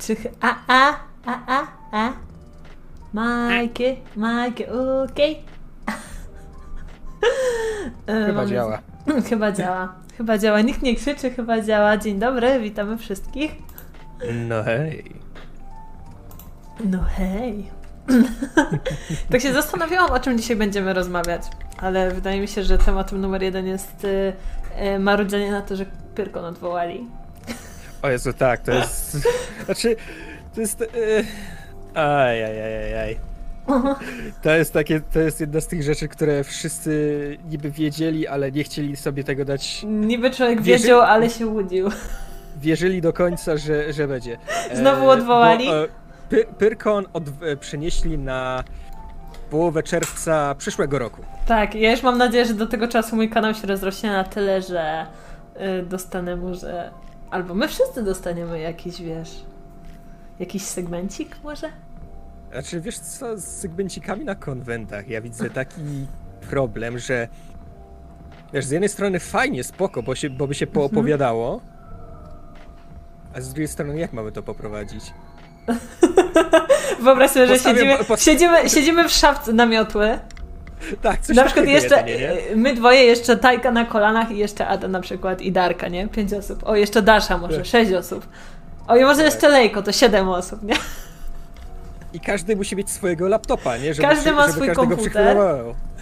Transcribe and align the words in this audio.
Czy... 0.00 0.16
ch- 0.16 0.34
A, 0.40 0.54
a, 0.68 0.94
a, 1.26 1.38
a, 1.46 1.66
a. 1.92 2.12
Majki, 3.12 3.84
Majki, 4.16 4.64
okej. 4.66 5.42
Chyba 8.26 8.46
działa. 8.46 8.78
Chyba 9.28 9.52
działa. 9.52 9.94
Chyba 10.16 10.38
działa. 10.38 10.60
Nikt 10.60 10.82
nie 10.82 10.96
krzyczy, 10.96 11.30
chyba 11.30 11.60
działa. 11.60 11.96
Dzień 11.96 12.18
dobry, 12.18 12.60
witamy 12.60 12.98
wszystkich. 12.98 13.52
No 14.48 14.62
hej. 14.62 15.14
No 16.84 16.98
hej. 17.02 17.70
tak 19.30 19.40
się 19.40 19.52
zastanawiałam, 19.52 20.10
o 20.10 20.20
czym 20.20 20.38
dzisiaj 20.38 20.56
będziemy 20.56 20.94
rozmawiać, 20.94 21.42
ale 21.78 22.10
wydaje 22.10 22.40
mi 22.40 22.48
się, 22.48 22.62
że 22.62 22.78
tematem 22.78 23.20
numer 23.20 23.42
jeden 23.42 23.66
jest 23.66 24.04
y, 24.04 24.32
y, 24.94 24.98
marudzenie 24.98 25.50
na 25.50 25.62
to, 25.62 25.76
że 25.76 25.86
Pyrkon 26.14 26.44
odwołali. 26.44 27.06
O 28.02 28.10
Jezu, 28.10 28.32
tak, 28.32 28.60
to 28.60 28.72
jest... 28.72 29.16
Znaczy, 29.64 29.96
to 30.54 30.60
jest... 30.60 30.80
Yy... 30.80 31.24
Aj, 31.94 32.44
aj, 32.44 32.62
aj, 32.62 32.76
aj, 32.76 32.98
aj. 32.98 33.16
To 34.42 34.50
jest 34.50 34.72
takie, 34.72 35.00
to 35.00 35.20
jest 35.20 35.40
jedna 35.40 35.60
z 35.60 35.66
tych 35.66 35.82
rzeczy, 35.82 36.08
które 36.08 36.44
wszyscy 36.44 37.38
niby 37.50 37.70
wiedzieli, 37.70 38.26
ale 38.28 38.52
nie 38.52 38.64
chcieli 38.64 38.96
sobie 38.96 39.24
tego 39.24 39.44
dać. 39.44 39.82
Niby 39.88 40.30
człowiek 40.30 40.62
Wierzy- 40.62 40.82
wiedział, 40.82 41.00
ale 41.00 41.30
się 41.30 41.46
łudził. 41.46 41.88
Wierzyli 42.56 43.00
do 43.00 43.12
końca, 43.12 43.56
że, 43.56 43.92
że 43.92 44.08
będzie. 44.08 44.38
E, 44.70 44.76
Znowu 44.76 45.08
odwołali? 45.08 45.66
Bo, 45.66 45.84
e, 45.84 45.88
Py, 46.28 46.46
Pyrkon 46.58 47.06
od, 47.12 47.22
e, 47.42 47.56
przenieśli 47.56 48.18
na 48.18 48.64
połowę 49.50 49.82
czerwca 49.82 50.54
przyszłego 50.54 50.98
roku. 50.98 51.22
Tak, 51.46 51.74
ja 51.74 51.90
już 51.90 52.02
mam 52.02 52.18
nadzieję, 52.18 52.44
że 52.44 52.54
do 52.54 52.66
tego 52.66 52.88
czasu 52.88 53.16
mój 53.16 53.30
kanał 53.30 53.54
się 53.54 53.66
rozrośnie 53.66 54.10
na 54.10 54.24
tyle, 54.24 54.62
że 54.62 55.06
dostanę 55.86 56.36
może... 56.36 56.90
Albo 57.30 57.54
my 57.54 57.68
wszyscy 57.68 58.02
dostaniemy 58.02 58.60
jakiś, 58.60 59.02
wiesz... 59.02 59.44
Jakiś 60.38 60.62
segmencik 60.62 61.36
może? 61.44 61.68
Znaczy, 62.52 62.80
wiesz 62.80 62.98
co, 62.98 63.38
z 63.38 63.44
segmencikami 63.44 64.24
na 64.24 64.34
konwentach 64.34 65.08
ja 65.08 65.20
widzę 65.20 65.50
taki 65.50 66.06
problem, 66.50 66.98
że 66.98 67.28
wiesz, 68.52 68.64
z 68.64 68.70
jednej 68.70 68.88
strony 68.88 69.20
fajnie, 69.20 69.64
spoko, 69.64 70.02
bo, 70.02 70.14
się, 70.14 70.30
bo 70.30 70.46
by 70.46 70.54
się 70.54 70.66
Mhm. 70.66 70.74
poopowiadało, 70.88 71.60
a 73.34 73.40
z 73.40 73.48
drugiej 73.48 73.68
strony 73.68 73.98
jak 73.98 74.12
mamy 74.12 74.32
to 74.32 74.42
poprowadzić? 74.42 75.04
Wyobraź 77.02 77.30
sobie, 77.30 77.46
że 77.46 77.58
siedzimy, 77.58 77.98
post- 78.04 78.22
siedzimy, 78.24 78.68
siedzimy 78.70 79.08
w 79.08 79.12
szafce 79.12 79.52
namiotły. 79.52 80.18
Tak, 81.02 81.20
coś 81.20 81.36
Na 81.36 81.44
przykład 81.44 81.66
jeszcze 81.66 81.96
jedynie, 81.96 82.18
nie? 82.18 82.50
y, 82.52 82.56
my 82.56 82.74
dwoje, 82.74 83.04
jeszcze 83.04 83.36
Tajka 83.36 83.70
na 83.70 83.84
kolanach 83.84 84.30
i 84.30 84.36
jeszcze 84.38 84.66
Ada 84.66 84.88
na 84.88 85.00
przykład 85.00 85.40
i 85.42 85.52
Darka, 85.52 85.88
nie? 85.88 86.08
Pięć 86.08 86.32
osób. 86.32 86.62
O, 86.66 86.76
jeszcze 86.76 87.02
Dasza 87.02 87.38
może, 87.38 87.56
Tak. 87.56 87.66
sześć 87.66 87.92
osób. 87.92 88.26
O, 88.88 88.96
i 88.96 89.02
może 89.02 89.16
Tak. 89.16 89.24
jeszcze 89.26 89.48
Lejko, 89.48 89.82
to 89.82 89.92
siedem 89.92 90.28
osób, 90.28 90.62
nie? 90.62 90.74
I 92.12 92.20
każdy 92.20 92.56
musi 92.56 92.76
mieć 92.76 92.90
swojego 92.90 93.28
laptopa, 93.28 93.76
nie? 93.76 93.94
Żeby, 93.94 94.08
Każdy 94.08 94.32
ma 94.32 94.52
swój 94.52 94.72
komputer. 94.72 95.36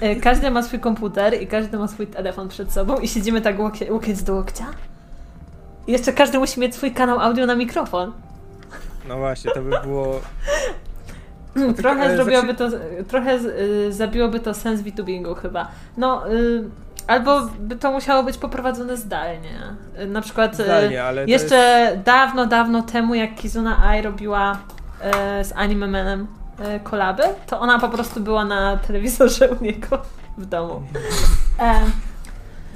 Y, 0.03 0.17
Każdy 0.21 0.51
ma 0.51 0.63
swój 0.63 0.81
komputer 0.81 1.43
i 1.43 1.47
każdy 1.47 1.79
ma 1.79 1.89
swój 1.89 2.07
telefon 2.07 2.49
przed 2.49 2.73
sobą 2.73 2.97
i 2.99 3.09
siedzimy 3.09 3.41
tak 3.41 3.59
łokieć, 3.61 3.91
łokieć 3.91 4.23
do 4.23 4.35
łokcia. 4.35 4.67
I 5.87 5.93
jeszcze 5.93 6.13
każdy 6.13 6.39
musi 6.39 6.61
mieć 6.61 6.75
swój 6.75 6.93
kanał 6.93 7.21
audio 7.21 7.47
na 7.47 7.55
mikrofon. 7.57 8.13
No 9.09 9.17
właśnie, 9.19 9.51
to 9.51 9.63
by 9.63 9.71
było... 9.83 10.21
Trochę 11.77 12.03
e, 12.03 12.17
zrobiłoby 12.17 12.55
to, 12.55 12.69
trochę 13.09 13.35
y, 13.35 13.93
zabiłoby 13.93 14.41
to 14.41 14.55
sens 14.55 14.81
VTubingu 14.81 15.35
chyba. 15.35 15.69
No, 15.97 16.33
y, 16.33 16.65
albo 17.07 17.41
by 17.61 17.77
to 17.77 17.93
musiało 17.93 18.23
być 18.23 18.39
poprowadzone 18.39 18.97
zdalnie. 18.97 19.51
Y, 20.03 20.07
na 20.07 20.21
przykład 20.21 20.61
y, 20.61 20.65
Zdalnie, 20.65 21.03
jeszcze 21.27 21.91
dawno, 22.05 22.47
dawno 22.47 22.83
temu, 22.83 23.15
jak 23.15 23.35
Kizuna 23.35 23.85
Ai 23.85 24.03
robiła 24.03 24.59
z 25.43 25.53
Anime 25.57 25.87
Manem 25.87 26.27
kolaby, 26.85 27.23
to 27.47 27.61
ona 27.61 27.79
po 27.79 27.89
prostu 27.89 28.21
była 28.21 28.45
na 28.45 28.77
telewizorze 28.77 29.49
u 29.49 29.65
niego 29.65 30.03
w 30.39 30.47
domu. 30.47 30.83
E, 31.61 31.81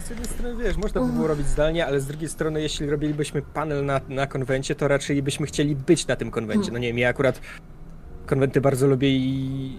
Z 0.04 0.10
jednej 0.10 0.28
strony, 0.28 0.64
wiesz, 0.64 0.76
można 0.76 1.00
by 1.00 1.12
było 1.12 1.26
robić 1.28 1.46
zdalnie, 1.46 1.86
ale 1.86 2.00
z 2.00 2.06
drugiej 2.06 2.28
strony, 2.28 2.62
jeśli 2.62 2.90
robilibyśmy 2.90 3.42
panel 3.42 3.84
na, 3.84 4.00
na 4.08 4.26
konwencie, 4.26 4.74
to 4.74 4.88
raczej 4.88 5.22
byśmy 5.22 5.46
chcieli 5.46 5.76
być 5.76 6.06
na 6.06 6.16
tym 6.16 6.30
konwencie. 6.30 6.72
No 6.72 6.78
nie 6.78 6.88
wiem, 6.88 6.98
ja 6.98 7.08
akurat 7.08 7.40
konwenty 8.26 8.60
bardzo 8.60 8.86
lubię 8.86 9.10
i... 9.10 9.78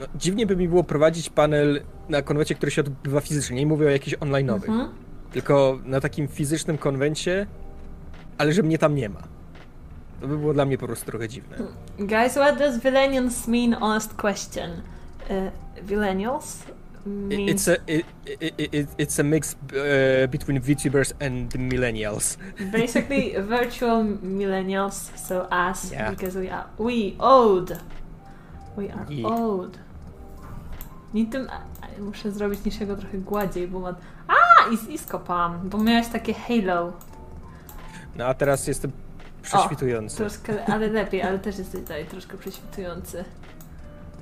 No, 0.00 0.06
dziwnie 0.14 0.46
by 0.46 0.56
mi 0.56 0.68
było 0.68 0.84
prowadzić 0.84 1.30
panel 1.30 1.82
na 2.08 2.22
konwencie, 2.22 2.54
który 2.54 2.72
się 2.72 2.80
odbywa 2.80 3.20
fizycznie. 3.20 3.56
Nie 3.56 3.66
mówię 3.66 3.86
o 3.86 3.90
jakichś 3.90 4.16
online'owych, 4.16 4.68
mhm. 4.68 4.88
tylko 5.32 5.78
na 5.84 6.00
takim 6.00 6.28
fizycznym 6.28 6.78
konwencie, 6.78 7.46
ale 8.38 8.52
że 8.52 8.62
mnie 8.62 8.78
tam 8.78 8.94
nie 8.94 9.08
ma. 9.08 9.22
To 10.20 10.28
by 10.28 10.38
było 10.38 10.54
dla 10.54 10.64
mnie 10.64 10.78
po 10.78 10.86
prostu 10.86 11.06
trochę 11.06 11.28
dziwne. 11.28 11.56
Guys, 11.98 12.32
what 12.32 12.58
does 12.58 12.82
Vilenials 12.82 13.48
mean? 13.48 13.72
Honest 13.72 14.14
question. 14.14 14.70
Uh, 14.70 15.84
Vilenials 15.84 16.62
It's 17.30 17.68
a 17.68 17.74
it, 17.86 18.06
it, 18.40 18.74
it, 18.74 18.88
it's 18.98 19.20
a 19.20 19.22
mix 19.24 19.54
uh, 19.54 20.26
between 20.30 20.60
VTubers 20.60 21.12
and 21.20 21.50
the 21.52 21.58
millennials. 21.58 22.36
basically 22.72 23.34
virtual 23.58 24.04
millennials 24.22 25.10
so 25.16 25.46
us 25.70 25.92
Yeah. 25.92 26.10
because 26.10 26.38
we 26.40 26.50
are 26.50 26.64
we 26.78 27.14
old 27.18 27.72
we 28.76 28.92
are 28.92 29.06
Yeah. 29.12 29.32
old 29.32 29.78
nie 31.14 31.26
tym 31.26 31.48
muszę 31.98 32.32
zrobić 32.32 32.64
niczego 32.64 32.96
trochę 32.96 33.18
gładziej 33.18 33.68
bo 33.68 33.80
ma 33.80 33.94
a 34.28 34.34
i, 34.70 34.94
i 34.94 34.98
skopałam 34.98 35.68
bo 35.68 35.78
miałeś 35.78 36.08
takie 36.08 36.34
halo 36.34 36.92
No 38.16 38.26
a 38.26 38.34
teraz 38.34 38.66
jestem 38.66 38.92
prześwitujący. 39.42 40.16
troszkę 40.16 40.64
ale 40.64 40.88
lepiej 40.88 41.22
ale 41.22 41.38
też 41.38 41.58
jesteś 41.58 41.80
tutaj 41.80 42.06
troszkę 42.06 42.36
prześwitujący 42.38 43.24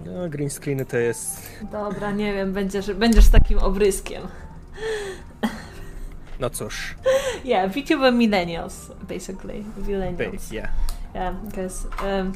No, 0.07 0.29
green 0.29 0.51
screeny 0.51 0.85
to 0.87 0.97
jest. 0.97 1.51
dobra 1.73 2.11
nie 2.11 2.33
wiem 2.35 2.53
będziesz, 2.53 2.93
będziesz 2.93 3.29
takim 3.29 3.59
obryskiem 3.59 4.23
No 6.41 6.51
cóż. 6.51 6.95
yeah 7.45 7.71
VTuber 7.73 8.13
millennials 8.13 8.91
basically 9.09 9.65
millennials 9.87 10.53
Yeah. 10.53 10.69
Yeah, 11.15 11.35
because 11.47 11.87
um, 12.03 12.33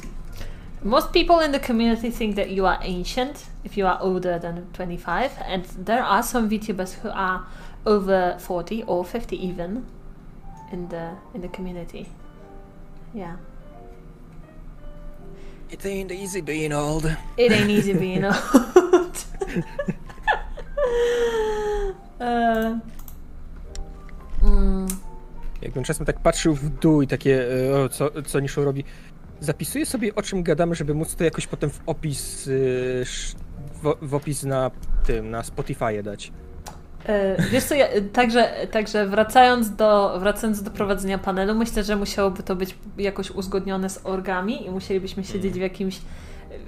most 0.83 1.11
people 1.11 1.45
in 1.45 1.51
the 1.51 1.59
community 1.59 2.11
think 2.11 2.35
that 2.35 2.49
you 2.51 2.65
are 2.65 2.79
ancient 2.81 3.45
if 3.65 3.77
you 3.77 3.87
are 3.87 3.97
older 4.01 4.39
than 4.39 4.65
25, 4.73 5.31
and 5.47 5.65
there 5.85 6.01
are 6.03 6.23
some 6.23 6.49
VTubers 6.49 6.93
who 7.03 7.09
are 7.13 7.41
over 7.85 8.35
40 8.39 8.83
or 8.87 9.03
50 9.05 9.35
even 9.47 9.83
in 10.71 10.87
the 10.87 11.09
in 11.33 11.41
the 11.41 11.49
community. 11.49 12.05
Yeah, 13.13 13.35
It 15.71 15.85
ain't 15.85 16.11
easy 16.11 16.41
being 16.43 16.73
old. 16.73 17.05
it 17.37 17.51
ain't 17.51 17.69
easy 17.69 17.93
being 17.93 18.25
old. 18.31 18.35
uh, 22.19 22.77
mm, 24.43 24.87
Jakbym 25.61 25.83
czasem 25.83 26.05
tak 26.05 26.19
patrzył 26.19 26.55
w 26.55 26.69
dół 26.69 27.01
i 27.01 27.07
takie, 27.07 27.47
e, 27.69 27.83
o, 27.83 27.89
co, 27.89 28.09
co 28.25 28.39
Niszu 28.39 28.63
robi. 28.63 28.83
Zapisuję 29.39 29.85
sobie 29.85 30.15
o 30.15 30.21
czym 30.21 30.43
gadamy, 30.43 30.75
żeby 30.75 30.93
móc 30.93 31.15
to 31.15 31.23
jakoś 31.23 31.47
potem 31.47 31.69
w 31.69 31.79
opis, 31.85 32.47
e, 32.47 32.51
w, 33.83 33.95
w 34.01 34.13
opis 34.13 34.43
na 34.43 34.71
tym, 35.05 35.29
na 35.29 35.43
Spotify 35.43 36.03
dać. 36.03 36.31
E, 37.05 37.35
Wiesz 37.51 37.63
co, 37.63 37.75
ja, 37.75 37.87
także, 38.13 38.49
także 38.71 39.07
wracając, 39.07 39.75
do, 39.75 40.19
wracając 40.19 40.63
do 40.63 40.71
prowadzenia 40.71 41.17
panelu, 41.17 41.55
myślę, 41.55 41.83
że 41.83 41.95
musiałoby 41.95 42.43
to 42.43 42.55
być 42.55 42.75
jakoś 42.97 43.31
uzgodnione 43.31 43.89
z 43.89 43.99
orgami 44.03 44.65
i 44.65 44.69
musielibyśmy 44.69 45.23
siedzieć 45.23 45.53
w 45.53 45.61
jakimś 45.61 45.99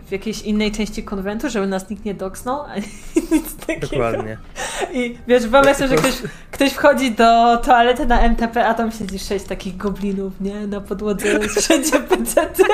w 0.07 0.11
jakiejś 0.11 0.41
innej 0.41 0.71
części 0.71 1.03
konwentu, 1.03 1.49
żeby 1.49 1.67
nas 1.67 1.89
nikt 1.89 2.05
nie 2.05 2.13
doksnął, 2.13 2.61
ani 2.61 2.83
nic 3.31 3.55
takiego. 3.55 3.87
Dokładnie. 3.87 4.37
I 4.93 5.17
wiesz, 5.27 5.47
wyobraź 5.47 5.77
sobie, 5.77 5.89
że 5.89 5.95
ktoś, 5.95 6.13
ktoś 6.51 6.71
wchodzi 6.71 7.11
do 7.11 7.57
toalety 7.57 8.05
na 8.05 8.21
MTP, 8.21 8.67
a 8.67 8.73
tam 8.73 8.91
siedzi 8.91 9.19
sześć 9.19 9.45
takich 9.45 9.77
goblinów, 9.77 10.41
nie? 10.41 10.67
Na 10.67 10.81
podłodze 10.81 11.39
wszędzie 11.39 11.99
pecety. 12.17 12.63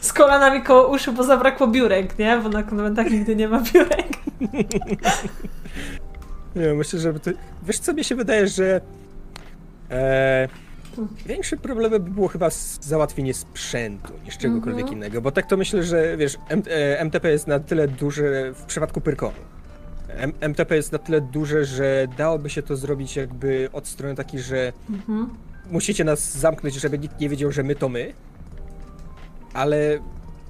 Z 0.00 0.12
kolanami 0.12 0.62
koło 0.62 0.88
uszu, 0.88 1.12
bo 1.12 1.24
zabrakło 1.24 1.66
biurek, 1.66 2.18
nie? 2.18 2.36
Bo 2.42 2.48
na 2.48 2.62
konwentach 2.62 3.10
nigdy 3.10 3.36
nie 3.36 3.48
ma 3.48 3.60
biurek. 3.60 4.08
Nie, 6.56 6.74
myślę, 6.74 7.00
że 7.00 7.20
to... 7.20 7.30
Wiesz 7.66 7.78
co, 7.78 7.94
mi 7.94 8.04
się 8.04 8.14
wydaje, 8.14 8.48
że 8.48 8.80
e, 9.90 10.48
większym 11.26 11.58
problemem 11.58 12.02
by 12.04 12.10
było 12.10 12.28
chyba 12.28 12.50
z- 12.50 12.78
załatwienie 12.84 13.34
sprzętu 13.34 14.12
niż 14.24 14.38
czegokolwiek 14.38 14.80
Mhm. 14.82 14.96
innego, 14.98 15.22
bo 15.22 15.30
tak 15.32 15.46
to 15.46 15.56
myślę, 15.56 15.82
że 15.82 16.16
wiesz, 16.16 16.36
M, 16.48 16.62
e, 16.70 17.00
MTP 17.00 17.30
jest 17.30 17.46
na 17.46 17.60
tyle 17.60 17.88
duże 17.88 18.52
w 18.54 18.62
przypadku 18.64 19.00
Pyrkonu. 19.00 19.32
M, 20.08 20.32
MTP 20.40 20.76
jest 20.76 20.92
na 20.92 20.98
tyle 20.98 21.20
duże, 21.20 21.64
że 21.64 22.06
dałoby 22.18 22.50
się 22.50 22.62
to 22.62 22.76
zrobić 22.76 23.16
jakby 23.16 23.68
od 23.72 23.88
strony 23.88 24.14
takiej, 24.14 24.40
że 24.40 24.72
Mhm. 24.90 25.28
musicie 25.70 26.04
nas 26.04 26.38
zamknąć, 26.38 26.74
żeby 26.74 26.98
nikt 26.98 27.20
nie 27.20 27.28
wiedział, 27.28 27.52
że 27.52 27.62
my 27.62 27.74
to 27.74 27.88
my, 27.88 28.12
ale 29.54 29.98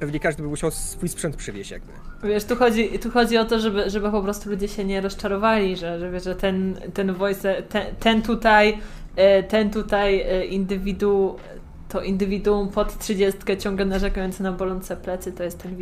pewnie 0.00 0.20
każdy 0.20 0.42
by 0.42 0.48
musiał 0.48 0.70
swój 0.70 1.08
sprzęt 1.08 1.36
przywieźć 1.36 1.70
jakby. 1.70 1.92
Wiesz, 2.24 2.44
tu 2.44 2.56
chodzi, 2.56 2.98
tu 2.98 3.10
chodzi 3.10 3.38
o 3.38 3.44
to, 3.44 3.60
żeby, 3.60 3.90
żeby 3.90 4.10
po 4.10 4.22
prostu 4.22 4.50
ludzie 4.50 4.68
się 4.68 4.84
nie 4.84 5.00
rozczarowali, 5.00 5.76
że, 5.76 6.00
że, 6.00 6.10
wiesz, 6.10 6.24
że 6.24 6.36
ten, 6.36 6.80
ten 6.94 7.14
voice, 7.14 7.62
ten, 7.62 7.96
ten 8.00 8.22
tutaj, 8.22 8.78
e, 9.16 9.42
ten 9.42 9.70
tutaj 9.70 10.20
e, 10.20 10.44
indywidu, 10.44 11.36
to 11.88 12.02
indywiduum 12.02 12.68
pod 12.68 12.98
trzydziestkę 12.98 13.56
ciągle 13.56 13.84
narzekające 13.84 14.42
na 14.42 14.52
bolące 14.52 14.96
plecy, 14.96 15.32
to 15.32 15.42
jest 15.42 15.58
ten. 15.58 15.76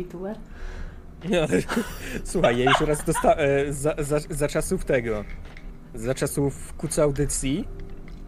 Nie, 1.29 1.47
słuchaj, 2.23 2.57
ja 2.57 2.71
już 2.71 2.81
raz 2.81 3.05
dostałem 3.05 3.73
za, 3.73 3.95
za, 3.97 4.19
za 4.29 4.47
czasów 4.47 4.85
tego, 4.85 5.23
za 5.95 6.13
czasów 6.13 6.73
kuca 6.73 7.03
audycji, 7.03 7.67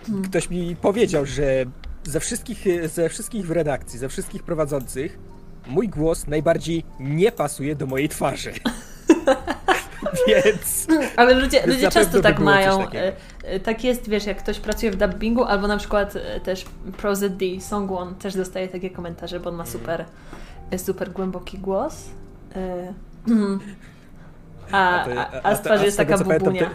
hmm. 0.06 0.24
ktoś 0.24 0.50
mi 0.50 0.76
powiedział, 0.76 1.26
że 1.26 1.66
ze 2.04 2.20
wszystkich, 2.20 2.66
ze 2.90 3.10
wszystkich 3.10 3.48
w 3.48 3.52
redakcji, 3.52 4.00
ze 4.00 4.10
wszystkich 4.10 4.44
prowadzących, 4.44 5.20
mój 5.68 5.90
głos 5.90 6.28
najbardziej 6.28 6.84
nie 7.00 7.32
pasuje 7.32 7.76
do 7.76 7.86
mojej 7.86 8.10
twarzy. 8.10 8.54
Więc. 10.28 10.88
Ale 11.16 11.34
ludzie, 11.34 11.68
ludzie 11.68 11.92
często 11.92 12.22
tak 12.22 12.40
mają. 12.40 12.90
E, 12.92 13.14
e, 13.44 13.60
tak 13.60 13.84
jest, 13.84 14.10
wiesz, 14.10 14.26
jak 14.26 14.38
ktoś 14.38 14.60
pracuje 14.60 14.92
w 14.92 14.96
dubbingu, 14.96 15.44
albo 15.44 15.68
na 15.68 15.78
przykład 15.78 16.16
e, 16.16 16.40
też 16.40 16.66
ProZD, 16.98 17.46
Songwon 17.60 18.16
też 18.16 18.36
dostaje 18.36 18.68
takie 18.68 18.90
komentarze, 18.90 19.40
bo 19.40 19.50
on 19.50 19.56
ma 19.56 19.64
mhm. 19.64 19.80
super, 19.80 20.06
super 20.78 21.12
głęboki 21.12 21.58
głos. 21.58 22.06
A, 24.72 25.06
a, 25.06 25.42
a 25.44 25.56
z 25.56 25.62
twarzy 25.62 25.86
jest 25.86 25.98
taka 25.98 26.18
bubunia. 26.18 26.70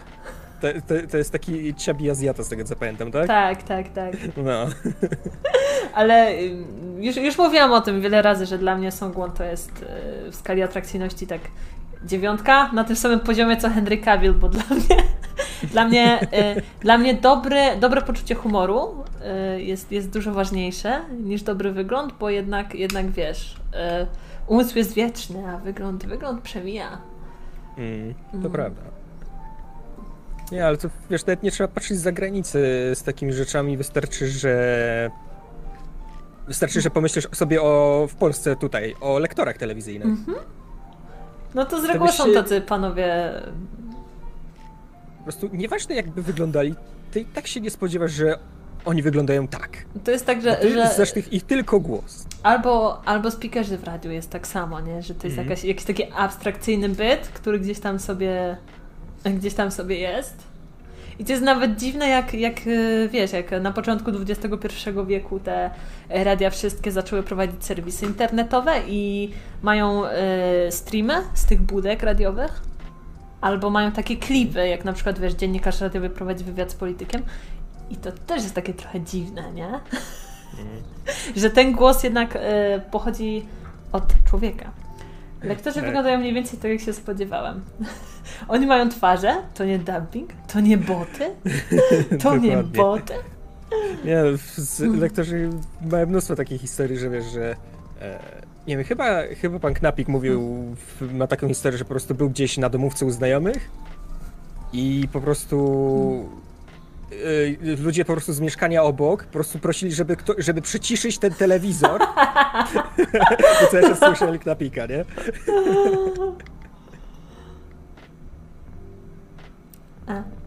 To, 0.61 0.69
to, 0.89 0.95
to, 1.11 1.17
jest 1.17 1.33
taki 1.33 1.75
ciabi 1.75 2.11
Azjata 2.11 2.43
z 2.43 2.49
tego 2.49 2.65
co 2.65 2.77
pamiętam, 2.77 3.11
tak? 3.11 3.27
Tak, 3.27 3.63
tak, 3.63 3.89
tak. 3.89 4.15
No. 4.37 4.67
Ale 5.95 6.33
już, 7.01 7.17
już 7.17 7.39
mówiłam 7.39 7.73
o 7.73 7.81
tym 7.81 8.01
wiele 8.01 8.23
razy, 8.23 8.47
że 8.47 8.59
dla 8.59 8.77
mnie 8.77 8.93
Songwon 8.93 9.33
to 9.33 9.45
jest 9.45 9.85
w 10.31 10.35
skali 10.37 10.63
atrakcyjności 10.63 11.27
tak 11.27 11.41
dziewiątka 12.05 12.73
na 12.73 12.85
tym 12.85 12.97
samym 12.97 13.21
poziomie 13.21 13.57
co 13.57 13.71
Henry 13.71 13.99
Cavill, 13.99 14.33
bo 14.33 14.49
dla 14.49 14.63
mnie, 14.71 15.03
dla 15.73 15.85
mnie, 15.85 16.23
y, 16.23 16.63
dla 16.81 16.99
mnie 16.99 17.15
dobre, 17.15 17.77
dobre 17.77 18.03
poczucie 18.03 18.35
humoru 18.35 19.05
y, 19.57 19.63
jest, 19.63 19.93
jest 19.93 20.13
dużo 20.13 20.33
ważniejsze 20.33 21.01
niż 21.21 21.43
dobry 21.43 21.73
wygląd, 21.73 22.13
bo 22.21 22.31
jednak, 22.31 22.75
jednak 22.75 23.11
wiesz, 23.11 23.55
y, 23.55 24.07
umysł 24.47 24.79
jest 24.79 24.95
wieczny, 24.95 25.49
a 25.49 25.59
wygląd, 25.59 26.07
wygląd 26.07 26.41
przemija. 26.43 26.99
Mm, 27.79 28.15
to 28.33 28.39
mm. 28.39 28.53
prawda. 28.53 28.96
Nie, 30.53 30.67
ale 30.67 30.77
to 30.77 30.89
wiesz, 31.11 31.27
nawet 31.27 31.43
nie 31.43 31.51
trzeba 31.51 31.69
patrzeć 31.69 31.99
za 31.99 32.13
granicę 32.13 32.59
z 32.95 33.03
takimi 33.03 33.33
rzeczami, 33.33 33.77
wystarczy, 33.77 34.29
że 34.29 35.11
wystarczy, 36.47 36.81
że 36.81 36.91
pomyślisz 36.91 37.29
sobie 37.33 37.63
o 37.63 38.07
w 38.11 38.15
Polsce 38.15 38.57
tutaj, 38.57 38.95
o 39.01 39.19
lektorach 39.19 39.57
telewizyjnych. 39.57 40.09
-hmm. 40.09 40.35
No 41.55 41.65
to 41.65 41.81
z 41.81 41.85
reguły 41.85 42.13
są 42.13 42.33
tacy 42.33 42.61
panowie. 42.61 43.33
Po 45.19 45.23
prostu 45.23 45.51
nieważne 45.53 45.95
jakby 45.95 46.23
wyglądali, 46.23 46.75
ty 47.13 47.25
tak 47.35 47.47
się 47.47 47.61
nie 47.61 47.71
spodziewasz, 47.71 48.13
że 48.13 48.39
oni 48.85 49.03
wyglądają 49.03 49.49
tak. 49.49 49.85
To 50.05 50.11
jest 50.11 50.27
tak, 50.27 50.43
że. 50.43 50.57
Ty 50.57 50.73
że... 50.73 50.89
znasz 50.95 51.17
ich, 51.17 51.33
ich 51.33 51.45
tylko 51.45 51.81
głos. 51.81 52.27
Albo, 52.43 53.03
albo 53.05 53.31
speakerzy 53.31 53.79
w 53.79 53.85
radiu 53.85 54.11
jest 54.11 54.31
tak 54.31 54.47
samo, 54.47 54.81
nie? 54.81 55.03
Że 55.03 55.15
to 55.15 55.27
jest 55.27 55.39
mm. 55.39 55.51
jakaś, 55.51 55.65
jakiś 55.65 55.85
taki 55.85 56.13
abstrakcyjny 56.13 56.89
byt, 56.89 57.29
który 57.35 57.61
gdzieś 57.61 57.81
tam 57.81 57.99
sobie 57.99 58.57
gdzieś 59.35 59.55
tam 59.55 59.71
sobie 59.71 59.99
jest. 59.99 60.57
I 61.19 61.25
to 61.25 61.33
jest 61.33 61.45
nawet 61.45 61.77
dziwne, 61.77 62.09
jak, 62.09 62.35
jak 62.35 62.61
e, 62.61 63.09
wiesz, 63.09 63.33
jak 63.33 63.51
na 63.51 63.73
początku 63.73 64.11
XXI 64.11 64.91
wieku 65.07 65.41
te 65.41 65.71
radia 66.09 66.51
wszystkie 66.51 66.93
zaczęły 66.93 67.23
prowadzić 67.23 67.65
serwisy 67.65 68.07
internetowe 68.07 68.81
i 68.89 69.31
mają 69.63 70.05
y, 70.05 70.09
streamy 70.71 71.15
z 71.35 71.47
tych 71.47 71.63
budek 71.63 72.03
radiowych, 72.03 72.63
albo 73.41 73.71
mają 73.71 73.93
takie 73.93 74.17
klipy, 74.17 74.69
jak 74.69 74.85
na 74.85 74.93
przykład, 74.93 75.19
wiesz, 75.19 75.35
dziennikarz 75.35 75.81
radiowy 75.81 76.11
prowadzi 76.11 76.45
wywiad 76.45 76.71
z 76.71 76.75
politykiem. 76.75 77.23
I 77.91 77.97
to 77.97 78.13
też 78.13 78.43
jest 78.43 78.55
takie 78.55 78.75
trochę 78.75 79.01
dziwne, 79.01 79.53
nie? 79.53 79.67
Mm. 79.67 79.81
Że 81.37 81.51
ten 81.51 81.73
głos 81.73 82.03
jednak 82.03 82.37
y, 82.37 82.41
pochodzi 82.91 83.47
od 83.93 84.05
człowieka. 84.25 84.86
Lektorzy 85.49 85.77
tak. 85.77 85.85
wyglądają 85.85 86.19
mniej 86.19 86.35
więcej 86.35 86.59
tak, 86.59 86.71
jak 86.71 86.81
się 86.81 86.93
spodziewałem. 86.93 87.61
Oni 88.49 88.67
mają 88.67 88.89
twarze, 88.89 89.37
to 89.55 89.65
nie 89.65 89.79
dubbing, 89.79 90.31
to 90.53 90.61
nie 90.61 90.79
boty, 90.79 91.31
to 92.23 92.37
nie 92.37 92.57
boty. 92.57 93.15
Nie, 94.05 94.23
lektorzy 95.01 95.51
mają 95.91 96.07
mnóstwo 96.07 96.37
takich 96.37 96.61
historii, 96.61 96.99
że 96.99 97.11
wiesz, 97.11 97.25
że 97.25 97.57
e, 98.01 98.19
nie 98.67 98.77
wiem, 98.77 98.87
chyba, 98.87 99.23
chyba 99.41 99.59
pan 99.59 99.75
Knapik 99.75 100.09
mówił, 100.09 100.65
ma 101.01 101.27
taką 101.27 101.49
historię, 101.49 101.79
że 101.79 101.85
po 101.85 101.91
prostu 101.91 102.15
był 102.15 102.31
gdzieś 102.31 102.59
na 102.59 102.69
domówce 102.69 103.07
u 103.07 103.11
znajomych 103.11 103.71
i 104.73 105.09
po 105.13 105.21
prostu 105.21 106.29
y, 106.43 106.46
ludzie 107.85 108.05
po 108.05 108.13
prostu 108.13 108.33
z 108.33 108.41
mieszkania 108.41 108.83
obok 108.83 109.25
po 109.25 109.33
prostu 109.33 109.59
prosili, 109.59 109.93
żeby, 109.93 110.17
kto, 110.17 110.35
żeby 110.39 110.63
przyciszyć 110.63 111.19
ten 111.19 111.35
telewizor. 111.35 112.01
to 113.61 113.67
co 113.71 113.77
ja 113.77 113.89
się 113.89 113.97
słyszeli 113.97 114.39
Knapika, 114.39 114.87
nie? 114.87 115.05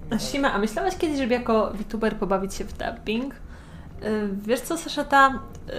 A, 0.10 0.20
Shima, 0.20 0.54
a 0.54 0.58
myślałaś 0.58 0.98
kiedyś, 0.98 1.18
żeby 1.18 1.34
jako 1.34 1.74
VTuber 1.74 2.16
pobawić 2.16 2.54
się 2.54 2.64
w 2.64 2.74
dubbing? 2.74 3.36
Yy, 4.02 4.30
wiesz 4.46 4.62
co, 4.62 4.78
Saszata? 4.78 5.40
Yy, 5.68 5.74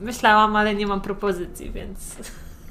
myślałam, 0.00 0.56
ale 0.56 0.74
nie 0.74 0.86
mam 0.86 1.00
propozycji, 1.00 1.70
więc... 1.70 2.16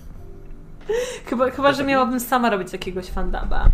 chyba, 1.30 1.50
chyba, 1.50 1.74
że 1.74 1.84
miałabym 1.84 2.20
sama 2.20 2.50
robić 2.50 2.74
jakiegoś 2.74 3.06
fandaba. 3.06 3.66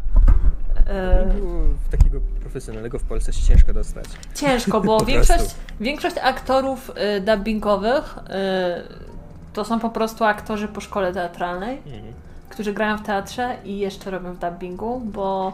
W 0.86 1.90
takiego 1.92 2.20
profesjonalnego 2.42 3.00
w 3.00 3.04
Polsce 3.04 3.34
się 3.34 3.48
ciężko 3.48 3.74
dostać. 3.74 4.06
Ciężko, 4.36 4.82
bo 4.82 5.00
większość, 5.06 5.56
większość 5.80 6.16
aktorów 6.22 6.92
y, 7.18 7.22
dubbingowych 7.22 8.18
y, 8.18 8.22
to 9.54 9.66
są 9.66 9.80
po 9.80 9.90
prostu 9.90 10.24
aktorzy 10.24 10.68
po 10.68 10.82
szkole 10.82 11.14
teatralnej, 11.14 11.78
mhm. 11.78 12.14
którzy 12.50 12.74
grają 12.74 12.98
w 12.98 13.02
teatrze 13.02 13.56
i 13.66 13.78
jeszcze 13.78 14.12
robią 14.12 14.34
w 14.34 14.40
dubbingu, 14.40 15.00
bo 15.00 15.54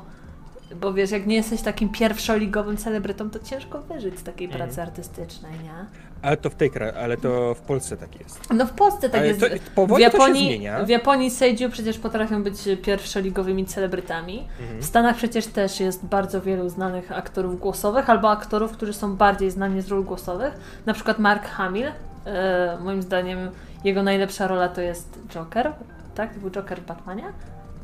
bo 0.76 0.94
wiesz, 0.94 1.12
jak 1.12 1.28
nie 1.28 1.36
jesteś 1.36 1.62
takim 1.62 1.90
pierwszoligowym 1.90 2.78
celebrytą, 2.78 3.30
to 3.30 3.40
ciężko 3.40 3.82
wyżyć 3.82 4.20
z 4.20 4.24
takiej 4.24 4.46
mhm. 4.46 4.64
pracy 4.64 4.82
artystycznej, 4.82 5.52
nie? 5.64 5.86
Ale 6.22 6.38
to 6.38 6.50
w 6.50 6.56
tej 6.56 6.72
kraju, 6.72 6.94
ale 6.98 7.18
to 7.18 7.56
w 7.56 7.62
Polsce 7.62 7.98
tak 7.98 8.20
jest. 8.20 8.54
No 8.54 8.66
w 8.66 8.72
Polsce 8.72 9.10
tak 9.10 9.20
ale 9.20 9.28
jest. 9.28 9.42
To, 9.76 9.88
w 9.88 10.00
Japonii, 10.00 10.62
w 10.86 10.90
Japonii 10.90 11.32
seiju 11.32 11.70
przecież 11.70 12.00
potrafią 12.00 12.44
być 12.44 12.56
pierwszoligowymi 12.84 13.66
celebrytami. 13.66 14.48
Mhm. 14.60 14.82
W 14.82 14.86
Stanach 14.86 15.16
przecież 15.16 15.48
też 15.48 15.80
jest 15.80 16.06
bardzo 16.06 16.42
wielu 16.42 16.70
znanych 16.70 17.12
aktorów 17.12 17.60
głosowych 17.60 18.10
albo 18.10 18.32
aktorów, 18.32 18.72
którzy 18.72 18.94
są 18.94 19.16
bardziej 19.16 19.52
znani 19.52 19.82
z 19.82 19.88
ról 19.88 20.04
głosowych. 20.04 20.54
Na 20.86 20.94
przykład 20.94 21.20
Mark 21.20 21.46
Hamill. 21.46 21.88
E, 22.26 22.78
moim 22.82 23.02
zdaniem 23.02 23.50
jego 23.84 24.04
najlepsza 24.04 24.48
rola 24.48 24.70
to 24.70 24.82
jest 24.82 25.20
Joker. 25.30 25.74
Tak? 26.16 26.34
To 26.34 26.40
był 26.40 26.52
Joker 26.52 26.82
w 26.82 26.86
Batmanie 26.86 27.24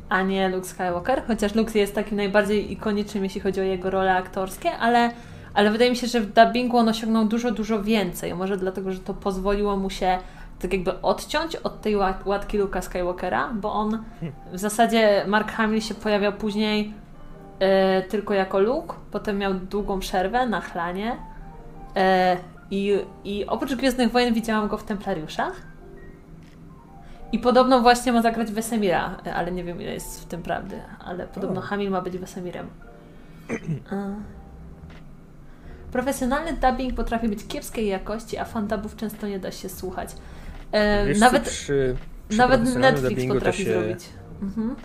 a 0.08 0.22
nie 0.22 0.48
Luke 0.48 0.66
Skywalker, 0.66 1.22
chociaż 1.26 1.54
Luke 1.54 1.78
jest 1.78 1.94
takim 1.94 2.16
najbardziej 2.16 2.72
ikonicznym, 2.72 3.24
jeśli 3.24 3.40
chodzi 3.40 3.60
o 3.60 3.64
jego 3.64 3.90
role 3.90 4.16
aktorskie, 4.16 4.70
ale, 4.70 5.10
ale 5.54 5.70
wydaje 5.70 5.90
mi 5.90 5.96
się, 5.96 6.06
że 6.06 6.20
w 6.20 6.32
dubbingu 6.32 6.76
on 6.76 6.88
osiągnął 6.88 7.24
dużo, 7.24 7.50
dużo 7.50 7.82
więcej. 7.82 8.34
Może 8.34 8.56
dlatego, 8.56 8.92
że 8.92 8.98
to 8.98 9.14
pozwoliło 9.14 9.76
mu 9.76 9.90
się 9.90 10.18
tak 10.60 10.72
jakby 10.72 11.00
odciąć 11.00 11.56
od 11.56 11.80
tej 11.80 11.96
łatki 12.24 12.58
Luka 12.58 12.82
Skywalkera, 12.82 13.50
bo 13.54 13.72
on 13.72 14.04
w 14.52 14.58
zasadzie 14.58 15.24
Mark 15.26 15.52
Hamill 15.52 15.80
się 15.80 15.94
pojawiał 15.94 16.32
później 16.32 16.92
e, 17.58 18.02
tylko 18.02 18.34
jako 18.34 18.58
Luke, 18.58 18.94
potem 19.10 19.38
miał 19.38 19.54
długą 19.54 20.00
przerwę 20.00 20.46
na 20.46 20.60
chlanie 20.60 21.16
e, 21.96 22.36
i, 22.70 22.98
i 23.24 23.46
oprócz 23.46 23.74
Gwiezdnych 23.74 24.12
Wojen 24.12 24.34
widziałam 24.34 24.68
go 24.68 24.78
w 24.78 24.84
Templariuszach 24.84 25.67
i 27.32 27.38
podobno 27.38 27.80
właśnie 27.80 28.12
ma 28.12 28.22
zagrać 28.22 28.52
Wesemira, 28.52 29.16
ale 29.34 29.52
nie 29.52 29.64
wiem 29.64 29.80
ile 29.82 29.94
jest 29.94 30.22
w 30.22 30.24
tym 30.24 30.42
prawdy, 30.42 30.82
ale 31.04 31.26
podobno. 31.26 31.60
Hamil 31.60 31.90
ma 31.90 32.00
być 32.00 32.18
Wesemirem. 32.18 32.66
Profesjonalny 35.92 36.52
dubbing 36.52 36.94
potrafi 36.94 37.28
być 37.28 37.46
kiepskiej 37.46 37.88
jakości, 37.88 38.38
a 38.38 38.44
fandubów 38.44 38.96
często 38.96 39.26
nie 39.28 39.38
da 39.38 39.52
się 39.52 39.68
słuchać. 39.68 40.10
E, 40.72 41.06
Wiesz, 41.06 41.18
nawet 41.18 41.42
przy, 41.42 41.96
przy 42.28 42.38
nawet 42.38 42.74
Netflix 42.74 43.24
potrafi 43.28 43.64
się, 43.64 43.72
zrobić. 43.72 44.08
Mhm. 44.42 44.76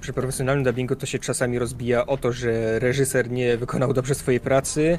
Przy 0.00 0.12
profesjonalnym 0.12 0.64
dubbingu 0.64 0.96
to 0.96 1.06
się 1.06 1.18
czasami 1.18 1.58
rozbija 1.58 2.06
o 2.06 2.16
to, 2.16 2.32
że 2.32 2.78
reżyser 2.78 3.30
nie 3.30 3.56
wykonał 3.56 3.92
dobrze 3.92 4.14
swojej 4.14 4.40
pracy, 4.40 4.98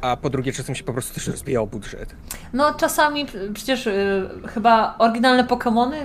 a 0.00 0.16
po 0.16 0.30
drugie 0.30 0.52
czasem 0.52 0.74
się 0.74 0.84
po 0.84 0.92
prostu 0.92 1.14
też 1.14 1.26
rozbijał 1.26 1.66
budżet. 1.66 2.16
No 2.52 2.74
czasami 2.74 3.26
przecież 3.54 3.86
y, 3.86 4.28
chyba 4.46 4.94
oryginalne 4.98 5.44
Pokémony 5.44 5.96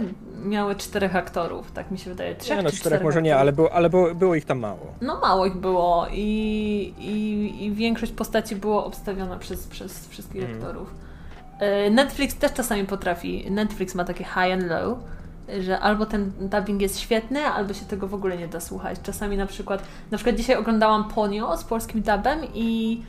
miały 0.46 0.76
czterech 0.76 1.16
aktorów, 1.16 1.72
tak 1.72 1.92
mi 1.92 1.98
się 1.98 2.10
wydaje. 2.10 2.36
Trzech 2.36 2.58
nie, 2.58 2.64
no 2.64 2.70
czterech, 2.70 2.80
czterech 2.80 3.04
może 3.04 3.22
nie, 3.22 3.38
ale, 3.38 3.52
było, 3.52 3.74
ale 3.74 3.90
było, 3.90 4.16
było, 4.16 4.36
ich 4.36 4.46
tam 4.46 4.60
mało. 4.60 4.94
No 5.02 5.20
mało 5.20 5.46
ich 5.46 5.56
było 5.56 6.08
i, 6.12 6.94
i, 7.00 7.66
i 7.66 7.72
większość 7.72 8.12
postaci 8.12 8.56
było 8.56 8.86
obstawiona 8.86 9.38
przez, 9.38 9.68
przez 9.68 10.08
wszystkich 10.08 10.44
mm. 10.44 10.58
aktorów. 10.58 10.94
E, 11.60 11.90
Netflix 11.90 12.36
też 12.36 12.54
czasami 12.54 12.86
potrafi. 12.86 13.52
Netflix 13.52 13.96
ma 13.96 14.04
takie 14.04 14.24
high 14.24 14.54
and 14.54 14.64
low, 14.64 14.98
że 15.60 15.80
albo 15.80 16.06
ten 16.06 16.32
dubbing 16.40 16.82
jest 16.82 17.00
świetny, 17.00 17.46
albo 17.46 17.74
się 17.74 17.86
tego 17.86 18.08
w 18.08 18.14
ogóle 18.14 18.38
nie 18.38 18.48
da 18.48 18.60
słuchać. 18.60 19.00
Czasami 19.04 19.38
na 19.38 19.46
przykład, 19.46 19.84
na 20.12 20.18
przykład 20.18 20.36
dzisiaj 20.36 20.56
oglądałam 20.56 21.10
Ponio 21.10 21.58
z 21.58 21.64
polskim 21.64 22.02
dubem 22.02 22.40
i 22.54 23.02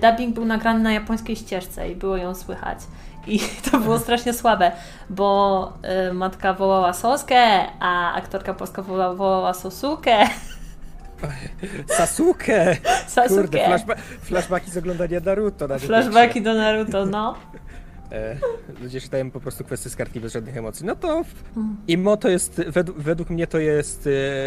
dubbing 0.00 0.34
był 0.34 0.44
nagrany 0.44 0.80
na 0.80 0.92
japońskiej 0.92 1.36
ścieżce 1.36 1.88
i 1.88 1.96
było 1.96 2.16
ją 2.16 2.34
słychać. 2.34 2.78
I 3.26 3.40
to 3.70 3.78
było 3.78 3.98
strasznie 3.98 4.32
słabe, 4.32 4.72
bo 5.10 5.72
y, 6.10 6.12
matka 6.12 6.54
wołała 6.54 6.92
Soskę, 6.92 7.40
a 7.80 8.14
aktorka 8.14 8.54
polska 8.54 8.82
wołała, 8.82 9.14
wołała 9.14 9.54
Sosukę. 9.54 10.16
Sasuke! 11.98 12.76
Sasuke. 13.06 13.40
Kurde, 13.40 13.66
flashba 13.66 13.94
flashbacki 14.22 14.70
z 14.70 14.76
oglądania 14.76 15.20
Naruto. 15.20 15.68
Na 15.68 15.78
Flashbacki 15.78 16.42
do 16.42 16.54
Naruto, 16.54 17.06
no. 17.06 17.34
E, 18.12 18.36
ludzie 18.82 19.00
czytają 19.00 19.30
po 19.30 19.40
prostu 19.40 19.64
kwestie 19.64 19.90
z 19.90 19.96
kartki 19.96 20.20
bez 20.20 20.32
żadnych 20.32 20.56
emocji. 20.56 20.86
No 20.86 20.96
to 20.96 21.24
Imo 21.88 22.16
to 22.16 22.28
jest, 22.28 22.62
według, 22.66 22.98
według 22.98 23.30
mnie 23.30 23.46
to 23.46 23.58
jest, 23.58 24.06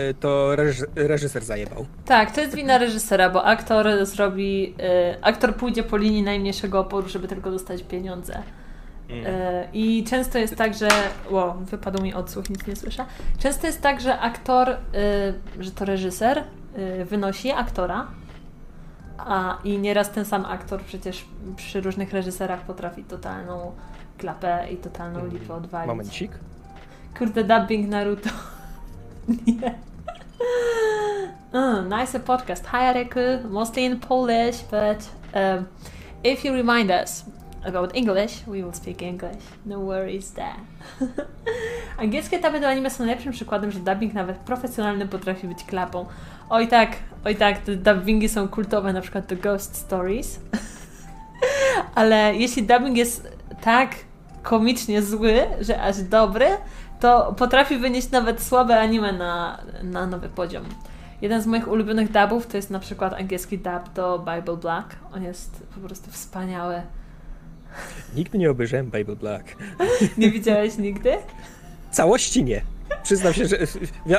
e, 0.10 0.14
to 0.14 0.56
reż, 0.56 0.78
reżyser 0.96 1.44
zajebał. 1.44 1.86
Tak, 2.06 2.32
to 2.32 2.42
jest 2.42 2.56
wina 2.56 2.78
reżysera, 2.78 3.30
bo 3.30 3.44
aktor 3.46 4.06
zrobi, 4.06 4.76
y, 5.14 5.22
aktor 5.22 5.56
pójdzie 5.56 5.84
po 5.84 5.98
linii 5.98 6.24
najmniejszego 6.24 6.80
oporu, 6.80 7.10
żeby 7.10 7.28
tylko 7.28 7.52
dostać 7.52 7.84
pieniądze. 7.84 8.44
Mm. 9.10 9.26
I 9.74 10.04
często 10.04 10.38
jest 10.40 10.56
tak, 10.56 10.74
że. 10.74 10.88
Ło, 11.30 11.58
wypadł 11.72 12.04
mi 12.04 12.14
odsłuch, 12.14 12.50
nic 12.50 12.68
nie 12.68 12.76
słyszę. 12.76 13.06
Często 13.40 13.68
jest 13.68 13.82
tak, 13.82 14.02
że 14.02 14.20
aktor, 14.20 14.78
że 15.60 15.72
to 15.72 15.86
reżyser 15.86 16.44
wynosi 17.06 17.52
aktora. 17.52 18.08
A 19.18 19.58
i 19.64 19.80
nieraz 19.80 20.12
ten 20.12 20.26
sam 20.26 20.46
aktor 20.46 20.82
przecież 20.82 21.26
przy 21.56 21.82
różnych 21.82 22.14
reżyserach 22.14 22.62
potrafi 22.62 23.04
totalną 23.04 23.72
klapę 24.18 24.68
i 24.72 24.78
totalną 24.78 25.26
lipę 25.26 25.54
odwalić. 25.54 25.88
Momencik. 25.88 26.32
Kurde, 27.18 27.44
dubbing 27.44 27.90
Naruto. 27.90 28.30
Nie. 29.48 29.76
Uh, 31.54 32.00
nice 32.00 32.20
podcast. 32.20 32.68
Hi 32.68 32.78
Areku, 32.78 33.20
mostly 33.50 33.84
in 33.84 34.00
Polish, 34.00 34.64
but 34.72 35.10
um, 35.36 35.66
if 36.24 36.48
you 36.48 36.54
remind 36.54 36.92
us 36.92 37.26
about 37.66 37.96
English, 37.96 38.44
we 38.48 38.64
will 38.64 38.74
speak 38.74 39.02
English. 39.02 39.44
No 39.66 39.80
worries 39.80 40.32
there. 40.32 40.56
Angielskie 41.98 42.40
duby 42.40 42.60
do 42.60 42.68
anime 42.68 42.90
są 42.90 43.06
najlepszym 43.06 43.34
przykładem, 43.34 43.72
że 43.72 43.80
dubbing 43.80 44.14
nawet 44.14 44.38
profesjonalny 44.38 45.08
potrafi 45.08 45.48
być 45.48 45.64
klapą. 45.64 46.06
Oj 46.50 46.68
tak, 46.68 46.96
oj 47.26 47.36
tak, 47.36 47.58
te 47.58 47.76
dubbingi 47.76 48.30
są 48.30 48.48
kultowe, 48.48 48.94
na 48.94 49.02
przykład 49.02 49.26
do 49.26 49.36
Ghost 49.36 49.76
Stories. 49.76 50.40
Ale 51.96 52.36
jeśli 52.36 52.64
dubbing 52.64 52.98
jest 52.98 53.32
tak 53.62 53.96
komicznie 54.44 55.02
zły, 55.02 55.34
że 55.62 55.82
aż 55.82 56.02
dobry, 56.02 56.46
to 57.00 57.34
potrafi 57.38 57.78
wynieść 57.78 58.12
nawet 58.12 58.44
słabe 58.44 58.80
anime 58.80 59.14
na, 59.14 59.62
na 59.84 60.08
nowy 60.08 60.30
poziom. 60.30 60.64
Jeden 61.22 61.42
z 61.42 61.46
moich 61.46 61.68
ulubionych 61.68 62.12
dubów 62.12 62.48
to 62.48 62.58
jest 62.58 62.70
na 62.70 62.80
przykład 62.80 63.14
angielski 63.14 63.58
dub 63.58 63.94
do 63.96 64.20
Bible 64.20 64.58
Black. 64.58 64.96
On 65.14 65.24
jest 65.24 65.64
po 65.76 65.80
prostu 65.80 66.12
wspaniały. 66.12 66.82
Nigdy 68.16 68.38
nie 68.38 68.52
obejrzałem 68.52 68.92
Bible 68.92 69.16
Black. 69.16 69.56
Nie 70.18 70.32
widziałeś 70.32 70.78
nigdy? 70.78 71.12
Całości 71.92 72.44
nie. 72.44 72.62
Przyznam 73.04 73.34
się, 73.34 73.46
że 73.46 73.58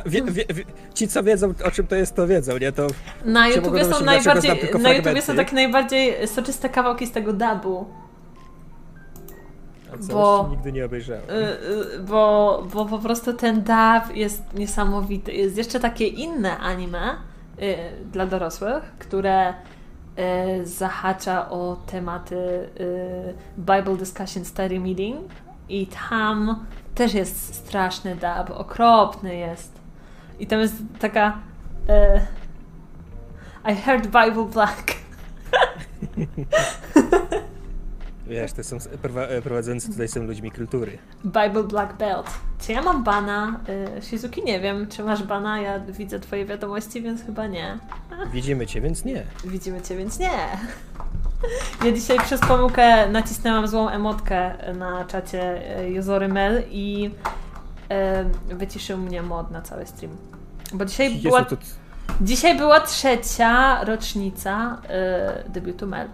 wie, 0.06 0.22
wie, 0.22 0.44
wie, 0.54 0.64
ci, 0.94 1.08
co 1.08 1.22
wiedzą, 1.22 1.54
o 1.64 1.70
czym 1.70 1.86
to 1.86 1.96
jest, 1.96 2.14
to 2.14 2.26
wiedzą, 2.26 2.58
nie? 2.58 2.72
To 2.72 2.86
Na 3.24 3.48
YouTubie 3.48 3.84
są 3.84 4.04
najbardziej, 4.04 4.50
na 4.80 4.92
YouTubie 4.92 5.22
są 5.22 5.36
takie 5.36 5.54
najbardziej 5.54 6.28
soczyste 6.28 6.68
kawałki 6.68 7.06
z 7.06 7.12
tego 7.12 7.32
dubu. 7.32 7.86
Bo- 10.12 10.48
nigdy 10.50 10.72
nie 10.72 10.84
obejrzałem. 10.84 11.22
Y, 11.30 11.32
y, 11.96 12.00
bo, 12.00 12.66
bo 12.74 12.86
po 12.86 12.98
prostu 12.98 13.32
ten 13.32 13.62
dub 13.62 14.16
jest 14.16 14.54
niesamowity. 14.54 15.32
Jest 15.32 15.56
jeszcze 15.56 15.80
takie 15.80 16.06
inne 16.06 16.58
anime 16.58 17.14
y, 17.62 17.76
dla 18.12 18.26
dorosłych, 18.26 18.82
które 18.98 19.50
y, 19.50 20.66
zahacza 20.66 21.50
o 21.50 21.76
tematy 21.86 22.36
y, 22.36 23.34
Bible 23.58 23.96
Discussion 23.96 24.44
Study 24.44 24.80
Meeting 24.80 25.16
i 25.68 25.86
tam 25.86 26.64
też 26.94 27.14
jest 27.14 27.54
straszny 27.54 28.14
dub, 28.16 28.50
okropny 28.56 29.36
jest. 29.36 29.72
I 30.38 30.46
tam 30.46 30.60
jest 30.60 30.74
taka 31.00 31.38
y, 33.66 33.72
I 33.72 33.74
heard 33.76 34.04
Bible 34.04 34.44
Black. 34.52 34.94
Wiesz, 38.26 38.52
to 38.52 38.64
są 38.64 38.76
prowa- 38.76 39.42
prowadzący 39.42 39.90
tutaj 39.90 40.08
są 40.08 40.22
ludźmi 40.22 40.50
kultury. 40.50 40.98
Bible 41.24 41.64
Black 41.64 41.92
Belt. 41.96 42.26
Czy 42.60 42.72
ja 42.72 42.82
mam 42.82 43.04
bana? 43.04 43.60
Y, 43.98 44.02
Shizuki, 44.02 44.42
nie 44.44 44.60
wiem, 44.60 44.86
czy 44.88 45.04
masz 45.04 45.22
bana? 45.22 45.60
Ja 45.60 45.80
widzę 45.80 46.20
twoje 46.20 46.46
wiadomości, 46.46 47.02
więc 47.02 47.22
chyba 47.24 47.46
nie. 47.46 47.78
Widzimy 48.32 48.66
cię, 48.66 48.80
więc 48.80 49.04
nie. 49.04 49.22
Widzimy 49.44 49.82
cię, 49.82 49.96
więc 49.96 50.18
nie. 50.18 50.30
Ja 51.84 51.92
dzisiaj 51.92 52.18
przez 52.18 52.40
pomyłkę 52.40 53.08
nacisnęłam 53.08 53.68
złą 53.68 53.88
emotkę 53.88 54.54
na 54.74 55.04
czacie 55.04 55.62
y, 55.80 55.90
Jozory 55.90 56.28
Mel 56.28 56.62
i 56.70 57.10
y, 58.50 58.54
wyciszył 58.54 58.98
mnie 58.98 59.22
mod 59.22 59.50
na 59.50 59.62
cały 59.62 59.86
stream. 59.86 60.16
Bo 60.72 60.84
dzisiaj 60.84 61.14
Jezu, 61.14 61.22
była, 61.22 61.44
to... 61.44 61.56
dzisiaj 62.20 62.56
była 62.56 62.80
trzecia 62.80 63.84
rocznica 63.84 64.78
y, 65.46 65.50
debiutu 65.50 65.86
Mel. 65.86 66.08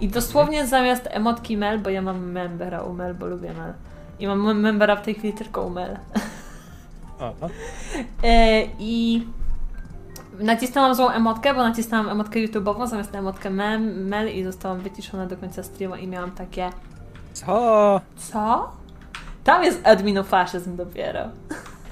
I 0.00 0.08
dosłownie 0.08 0.66
zamiast 0.66 1.08
emotki 1.10 1.56
Mel, 1.56 1.78
bo 1.78 1.90
ja 1.90 2.02
mam 2.02 2.30
membera 2.30 2.82
u 2.82 2.92
Mel, 2.92 3.14
bo 3.14 3.26
lubię 3.26 3.52
Mel. 3.52 3.72
I 4.18 4.26
mam 4.26 4.40
mem- 4.40 4.60
membera 4.60 4.96
w 4.96 5.02
tej 5.02 5.14
chwili 5.14 5.32
tylko 5.34 5.62
u 5.62 5.70
Mel. 5.70 5.96
A, 7.20 7.24
a. 7.24 7.48
E, 8.22 8.62
I 8.78 9.26
nacisnęłam 10.40 10.94
złą 10.94 11.10
emotkę, 11.10 11.54
bo 11.54 11.62
nacisnęłam 11.68 12.08
emotkę 12.08 12.38
YouTube'ową 12.40 12.86
zamiast 12.86 13.12
na 13.12 13.18
emotkę 13.18 13.50
mem, 13.50 14.08
Mel 14.08 14.28
i 14.34 14.44
zostałam 14.44 14.80
wyciszona 14.80 15.26
do 15.26 15.36
końca 15.36 15.62
streama 15.62 15.98
i 15.98 16.06
miałam 16.08 16.30
takie 16.30 16.70
Co? 17.32 18.00
co? 18.16 18.72
Tam 19.44 19.64
jest 19.64 19.86
adminofaszyzm 19.86 20.76
dopiero. 20.76 21.20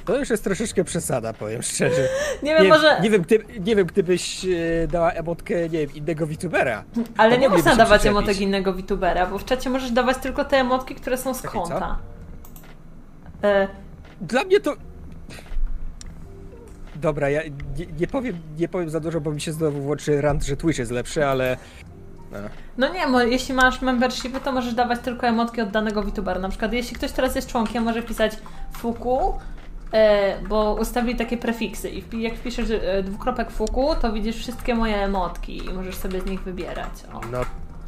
To 0.05 0.19
już 0.19 0.31
jest 0.31 0.45
troszeczkę 0.45 0.85
przesada, 0.85 1.33
powiem 1.33 1.63
szczerze. 1.63 2.09
Nie 2.43 2.55
wiem, 2.55 2.63
Nie, 2.63 2.69
może... 2.69 3.01
nie, 3.03 3.11
wiem, 3.11 3.23
gdy, 3.23 3.45
nie 3.61 3.77
wiem, 3.77 3.87
gdybyś 3.87 4.45
e, 4.45 4.49
dała 4.89 5.11
emotkę, 5.11 5.55
nie 5.69 5.79
wiem, 5.87 5.95
innego 5.95 6.27
VTubera. 6.27 6.85
ale 7.17 7.39
nie 7.39 7.49
można 7.49 7.77
dawać 7.77 8.07
emotek 8.07 8.41
innego 8.41 8.73
VTubera, 8.73 9.27
bo 9.27 9.39
w 9.39 9.45
czacie 9.45 9.71
możesz 9.71 9.91
dawać 9.91 10.17
tylko 10.17 10.45
te 10.45 10.57
emotki, 10.57 10.95
które 10.95 11.17
są 11.17 11.35
z 11.35 11.43
Takie 11.43 11.53
co? 11.55 11.61
konta. 11.61 11.99
E, 13.43 13.69
Dla 14.21 14.45
mnie 14.45 14.61
to... 14.61 14.73
Dobra, 17.05 17.31
ja 17.31 17.43
nie, 17.79 17.87
nie, 18.01 18.07
powiem, 18.07 18.39
nie 18.59 18.69
powiem 18.69 18.91
za 18.91 19.01
dużo, 19.01 19.21
bo 19.21 19.31
mi 19.33 19.41
się 19.41 19.53
znowu 19.53 19.81
włączy 19.81 20.21
rant, 20.21 20.45
że 20.45 20.57
Twitch 20.57 20.79
jest 20.79 20.91
lepszy, 20.91 21.27
ale... 21.27 21.57
No. 22.33 22.39
No 22.79 22.93
nie, 22.95 23.07
mo- 23.07 23.23
jeśli 23.23 23.55
masz 23.55 23.83
membershipy, 23.83 24.41
to 24.41 24.53
możesz 24.53 24.75
dawać 24.75 25.01
tylko 25.01 25.27
emotki 25.27 25.61
od 25.61 25.71
danego 25.71 26.03
VTubera. 26.03 26.41
Na 26.41 26.49
przykład, 26.49 26.73
jeśli 26.73 26.97
ktoś 26.97 27.13
teraz 27.13 27.35
jest 27.37 27.49
członkiem, 27.49 27.85
może 27.85 28.03
pisać 28.03 28.33
fuku, 28.73 29.39
e, 29.93 30.39
bo 30.49 30.75
ustawili 30.81 31.19
takie 31.19 31.37
prefiksy 31.37 31.91
i 31.91 32.23
jak 32.23 32.35
wpiszesz 32.35 32.71
e, 32.71 33.03
dwukropek 33.03 33.51
fuku, 33.51 33.95
to 34.03 34.13
widzisz 34.13 34.37
wszystkie 34.37 34.75
moje 34.75 34.97
emotki 34.97 35.67
i 35.67 35.73
możesz 35.73 35.95
sobie 35.97 36.21
z 36.21 36.27
nich 36.27 36.41
wybierać. 36.43 36.91
O. 37.13 37.21
no 37.33 37.39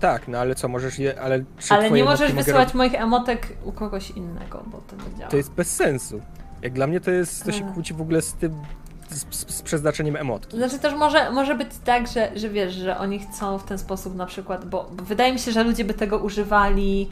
tak, 0.01 0.29
no 0.29 0.39
ale 0.39 0.55
co, 0.55 0.69
możesz 0.69 0.99
je... 0.99 1.21
Ale, 1.21 1.45
Ale 1.71 1.91
nie 1.91 2.05
możesz 2.05 2.33
wysyłać 2.33 2.75
moich 2.75 2.95
emotek 2.95 3.49
u 3.65 3.73
kogoś 3.73 4.11
innego, 4.11 4.65
bo 4.67 4.79
to 4.79 4.97
nie 4.97 5.19
działa. 5.19 5.31
To 5.31 5.37
jest 5.37 5.51
bez 5.51 5.75
sensu. 5.77 6.21
Jak 6.63 6.73
dla 6.73 6.87
mnie 6.87 7.01
to 7.01 7.11
jest, 7.11 7.45
to 7.45 7.53
się 7.53 7.65
E. 7.65 7.73
kłóci 7.73 7.95
w 7.95 8.01
ogóle 8.01 8.23
z 8.23 8.33
tym, 8.33 8.53
z, 9.11 9.27
z, 9.51 9.63
przeznaczeniem 9.63 10.17
emotki. 10.17 10.57
Znaczy 10.57 10.79
też 10.79 10.95
może, 10.95 11.31
może 11.31 11.55
być 11.55 11.69
tak, 11.85 12.07
że, 12.09 12.31
że 12.37 12.49
wiesz, 12.49 12.75
że 12.75 12.99
oni 12.99 13.19
chcą 13.19 13.59
w 13.59 13.65
ten 13.65 13.79
sposób 13.79 14.15
na 14.17 14.27
przykład, 14.27 14.65
bo, 14.65 14.91
bo 14.93 15.05
wydaje 15.05 15.33
mi 15.33 15.39
się, 15.39 15.53
że 15.53 15.65
ludzie 15.65 15.85
by 15.85 15.95
tego 15.95 16.19
używali, 16.19 17.09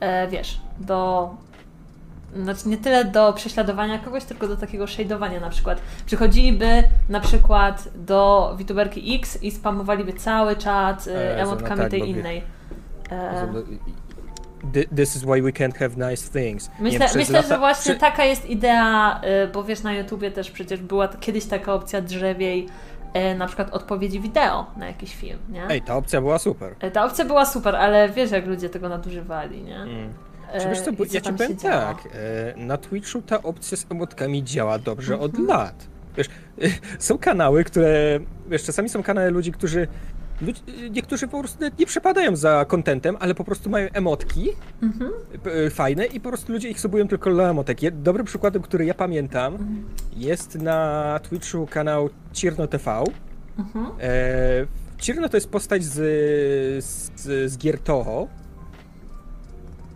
e, 0.00 0.28
wiesz, 0.28 0.60
do. 0.80 1.30
Znaczy 2.42 2.68
nie 2.68 2.76
tyle 2.76 3.04
do 3.04 3.32
prześladowania 3.32 3.98
kogoś, 3.98 4.24
tylko 4.24 4.48
do 4.48 4.56
takiego 4.56 4.86
shadowania 4.86 5.40
na 5.40 5.50
przykład. 5.50 5.80
Przychodziliby 6.06 6.82
na 7.08 7.20
przykład 7.20 7.88
do 7.96 8.54
VTuberki 8.60 9.16
X 9.16 9.42
i 9.42 9.50
spamowaliby 9.50 10.12
cały 10.12 10.56
czat 10.56 11.08
e, 11.08 11.36
E, 11.36 11.42
emotkami 11.42 11.76
no 11.76 11.82
tak, 11.82 11.90
tej 11.90 12.02
wie- 12.02 12.08
innej. 12.08 12.42
E, 13.10 13.46
Th- 13.46 13.64
This 14.96 15.16
is 15.16 15.22
why 15.22 15.42
we 15.42 15.52
can't 15.52 15.78
have 15.78 16.10
nice 16.10 16.40
things. 16.40 16.70
Myślę, 16.80 16.98
wiem, 16.98 17.08
myślę 17.16 17.42
że 17.42 17.48
lata- 17.48 17.58
właśnie 17.58 17.92
przy- 17.94 18.00
taka 18.00 18.24
jest 18.24 18.50
idea, 18.50 19.20
y, 19.44 19.48
bo 19.48 19.64
wiesz, 19.64 19.82
na 19.82 19.92
YouTubie 19.94 20.30
też 20.30 20.50
przecież 20.50 20.80
była 20.80 21.08
kiedyś 21.08 21.44
taka 21.46 21.74
opcja 21.74 22.00
drzewiej, 22.00 22.66
y, 23.32 23.34
na 23.38 23.46
przykład 23.46 23.70
odpowiedzi 23.74 24.20
wideo 24.20 24.66
na 24.76 24.86
jakiś 24.86 25.14
film, 25.16 25.38
nie? 25.48 25.66
Ej, 25.68 25.82
ta 25.82 25.96
opcja 25.96 26.20
była 26.20 26.38
super. 26.38 26.74
Y, 26.84 26.90
Ta 26.90 27.04
opcja 27.04 27.24
była 27.24 27.46
super, 27.46 27.76
ale 27.76 28.08
wiesz, 28.08 28.30
jak 28.30 28.46
ludzie 28.46 28.68
tego 28.68 28.88
nadużywali, 28.88 29.62
nie? 29.62 29.76
Mm. 29.76 30.12
Czy 30.62 30.68
wiesz 30.68 30.80
co, 30.80 30.90
i 30.90 30.96
bo 30.96 31.04
ja 31.04 31.20
ci 31.20 31.32
powiem 31.32 31.56
tak, 31.56 31.96
na 32.56 32.76
Twitchu 32.76 33.22
ta 33.22 33.42
opcja 33.42 33.76
z 33.76 33.86
emotkami 33.90 34.44
działa 34.44 34.78
dobrze 34.78 35.14
Mhm. 35.14 35.30
od 35.30 35.38
lat. 35.48 35.86
Wiesz, 36.16 36.26
są 36.98 37.18
kanały, 37.18 37.64
które, 37.64 38.20
wiesz, 38.48 38.64
czasami 38.64 38.88
są 38.88 39.02
kanały 39.02 39.30
ludzi, 39.30 39.52
którzy 39.52 39.88
niektórzy 40.90 41.28
po 41.28 41.38
prostu 41.38 41.64
nie 41.78 41.86
przepadają 41.86 42.36
za 42.36 42.64
kontentem, 42.64 43.16
ale 43.20 43.34
po 43.34 43.44
prostu 43.44 43.70
mają 43.70 43.88
emotki 43.92 44.48
mhm. 44.82 45.12
fajne 45.70 46.06
i 46.06 46.20
po 46.20 46.28
prostu 46.28 46.52
ludzie 46.52 46.68
ich 46.68 46.80
subują 46.80 47.08
tylko 47.08 47.30
dla 47.30 47.50
emotek. 47.50 47.78
Dobrym 47.90 48.26
przykładem, 48.26 48.62
który 48.62 48.84
ja 48.84 48.94
pamiętam, 48.94 49.54
mhm. 49.54 49.84
jest 50.16 50.54
na 50.54 51.20
Twitchu 51.22 51.66
kanał 51.66 52.10
Cirno 52.32 52.66
TV. 52.66 53.04
Mhm. 53.58 53.86
E, 54.00 54.66
Cirno 54.98 55.28
to 55.28 55.36
jest 55.36 55.50
postać 55.50 55.84
z, 55.84 55.94
z, 56.84 57.52
z 57.52 57.58
gier 57.58 57.78
Toho, 57.78 58.28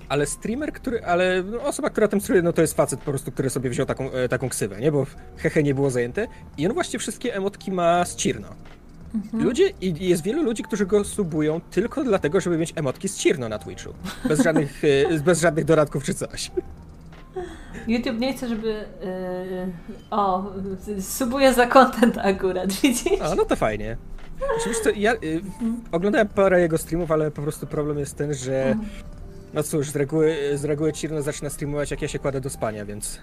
ale 0.09 0.27
streamer, 0.27 0.73
który, 0.73 1.05
ale 1.05 1.43
no, 1.43 1.63
osoba, 1.63 1.91
która 1.91 2.09
tam 2.09 2.21
streamuje, 2.21 2.43
no 2.43 2.53
to 2.53 2.61
jest 2.61 2.75
facet 2.75 3.01
po 3.01 3.11
prostu, 3.11 3.33
który 3.33 3.51
sobie 3.51 3.71
wziął 3.71 3.87
taką, 3.87 4.13
e, 4.13 4.29
taką 4.29 4.49
ksywę, 4.49 4.81
nie? 4.81 4.93
Bo 4.93 5.07
hehe 5.37 5.63
nie 5.63 5.75
było 5.75 5.91
zajęte. 5.91 6.27
I 6.59 6.67
on 6.67 6.73
właśnie 6.73 6.99
wszystkie 6.99 7.35
emotki 7.35 7.73
ma 7.73 8.05
z 8.05 8.17
Cirno. 8.17 8.49
Mhm. 9.15 9.45
Ludzie, 9.45 9.73
i 9.81 10.09
jest 10.09 10.23
wielu 10.23 10.43
ludzi, 10.43 10.63
którzy 10.63 10.87
go 10.87 11.05
subują 11.05 11.61
tylko 11.71 12.05
dlatego, 12.05 12.41
żeby 12.41 12.59
mieć 12.59 12.73
emotki 12.77 13.09
z 13.09 13.17
Cirno 13.17 13.49
na 13.49 13.59
Twitchu. 13.59 13.95
Bez 14.29 14.41
żadnych, 14.45 14.83
e, 14.85 15.21
bez 15.21 15.41
żadnych 15.41 15.65
dodatków 15.65 16.05
czy 16.05 16.15
coś. 16.15 16.51
YouTube 17.87 18.19
nie 18.19 18.33
chce, 18.33 18.49
żeby. 18.49 18.69
Yy, 18.69 18.87
o, 20.11 20.53
subuje 21.01 21.55
za 21.55 21.67
content 21.67 22.19
akurat, 22.19 22.73
widzisz? 22.73 23.21
A, 23.23 23.35
no 23.35 23.45
to 23.45 23.57
fajnie. 23.57 23.97
Oczywiście 24.61 24.91
ja 24.91 25.15
yy, 25.15 25.43
oglądałem 25.93 26.29
parę 26.29 26.61
jego 26.61 26.79
streamów, 26.79 27.11
ale 27.11 27.31
po 27.31 27.43
prostu 27.43 27.67
problem 27.67 27.99
jest 27.99 28.17
ten, 28.17 28.35
że. 28.35 28.67
Mhm. 28.67 28.89
No 29.55 29.63
cóż, 29.63 29.91
z 29.91 29.97
reguły, 29.97 30.37
z 30.55 30.65
reguły 30.65 30.93
Cirno 30.93 31.23
zaczyna 31.23 31.51
streamować, 31.51 31.91
jak 31.91 32.03
ja 32.03 32.09
się 32.09 32.19
kładę 32.19 32.41
do 32.41 32.51
spania, 32.51 32.85
więc. 32.85 33.19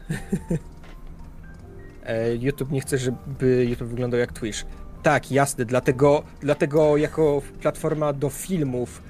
YouTube 2.39 2.72
nie 2.72 2.82
chce, 2.82 2.98
żeby 2.98 3.65
YouTube 3.70 3.89
wyglądał 3.89 4.20
jak 4.20 4.34
Twitch. 4.34 4.65
Tak, 5.04 5.32
jasne, 5.32 5.66
dlatego, 5.66 6.24
dlatego 6.42 6.98
jako 6.98 7.42
platforma 7.62 8.13
do 8.13 8.30
filmów 8.30 9.01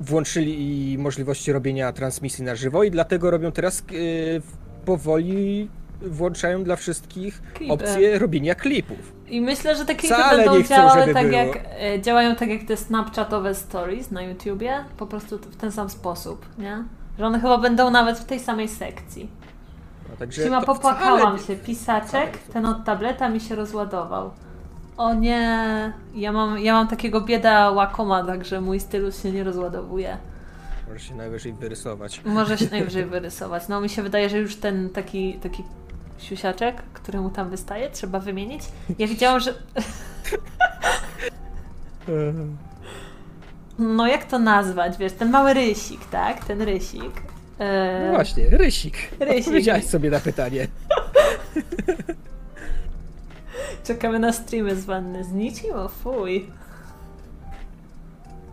włączyli 0.00 0.98
możliwości 0.98 1.52
robienia 1.52 1.92
transmisji 1.92 2.44
na 2.44 2.54
żywo 2.54 2.84
i 2.84 2.90
dlatego 2.90 3.30
robią 3.30 3.52
teraz 3.52 3.84
yy, 3.90 4.42
powoli 4.84 5.68
włączają 6.02 6.64
dla 6.64 6.76
wszystkich 6.76 7.42
Klipy. 7.54 7.72
opcję 7.72 8.18
robienia 8.18 8.54
klipów. 8.54 9.12
I 9.28 9.40
myślę, 9.40 9.76
że 9.76 9.84
te 9.84 9.94
klipy 9.94 10.14
Wcale 10.14 10.36
będą 10.36 10.62
chcą, 10.62 10.74
działały 10.74 11.14
tak 11.14 11.26
było. 11.28 11.38
jak, 11.38 11.58
e, 11.80 12.00
działają 12.00 12.36
tak 12.36 12.48
jak 12.48 12.62
te 12.62 12.76
snapchatowe 12.76 13.54
stories 13.54 14.10
na 14.10 14.22
YouTubie, 14.22 14.84
po 14.96 15.06
prostu 15.06 15.38
w 15.38 15.56
ten 15.56 15.72
sam 15.72 15.90
sposób, 15.90 16.46
nie? 16.58 16.84
Że 17.18 17.26
one 17.26 17.40
chyba 17.40 17.58
będą 17.58 17.90
nawet 17.90 18.18
w 18.18 18.24
tej 18.24 18.40
samej 18.40 18.68
sekcji. 18.68 19.30
No, 20.10 20.16
także 20.16 20.44
Sima, 20.44 20.62
popłakałam 20.62 21.38
wcale... 21.38 21.58
się, 21.58 21.64
pisaczek, 21.64 22.38
ten 22.52 22.66
od 22.66 22.84
tableta 22.84 23.28
mi 23.28 23.40
się 23.40 23.54
rozładował. 23.54 24.30
O 24.96 25.14
nie, 25.14 25.92
ja 26.14 26.32
mam, 26.32 26.58
ja 26.58 26.72
mam 26.72 26.88
takiego 26.88 27.20
bieda 27.20 27.70
łakoma, 27.70 28.24
także 28.24 28.60
mój 28.60 28.80
stylus 28.80 29.22
się 29.22 29.32
nie 29.32 29.44
rozładowuje. 29.44 30.16
Może 30.88 31.00
się 31.00 31.14
najwyżej 31.14 31.52
wyrysować. 31.52 32.22
Może 32.24 32.58
się 32.58 32.66
najwyżej 32.76 33.04
wyrysować. 33.04 33.68
No 33.68 33.80
mi 33.80 33.88
się 33.88 34.02
wydaje, 34.02 34.28
że 34.28 34.38
już 34.38 34.56
ten 34.56 34.90
taki, 34.90 35.34
taki 35.34 35.64
siusiaczek, 36.18 36.82
który 36.92 37.20
mu 37.20 37.30
tam 37.30 37.50
wystaje, 37.50 37.90
trzeba 37.90 38.18
wymienić. 38.18 38.62
Ja 38.98 39.06
widziałam, 39.06 39.40
że... 39.40 39.54
No 43.78 44.06
jak 44.06 44.24
to 44.24 44.38
nazwać, 44.38 44.98
wiesz, 44.98 45.12
ten 45.12 45.30
mały 45.30 45.54
rysik, 45.54 46.04
tak? 46.10 46.44
Ten 46.44 46.62
rysik. 46.62 47.22
E... 47.58 48.06
No 48.06 48.12
właśnie, 48.12 48.50
rysik. 48.50 48.96
Rysik. 49.20 49.38
Odpowiedziałaś 49.46 49.84
sobie 49.84 50.10
na 50.10 50.20
pytanie. 50.20 50.66
Czekamy 53.84 54.18
na 54.18 54.32
streamy 54.32 54.76
z 54.76 54.84
wanny 54.84 55.24
z 55.24 55.32
niczym? 55.32 55.72
O 55.74 55.88
fuj. 55.88 56.46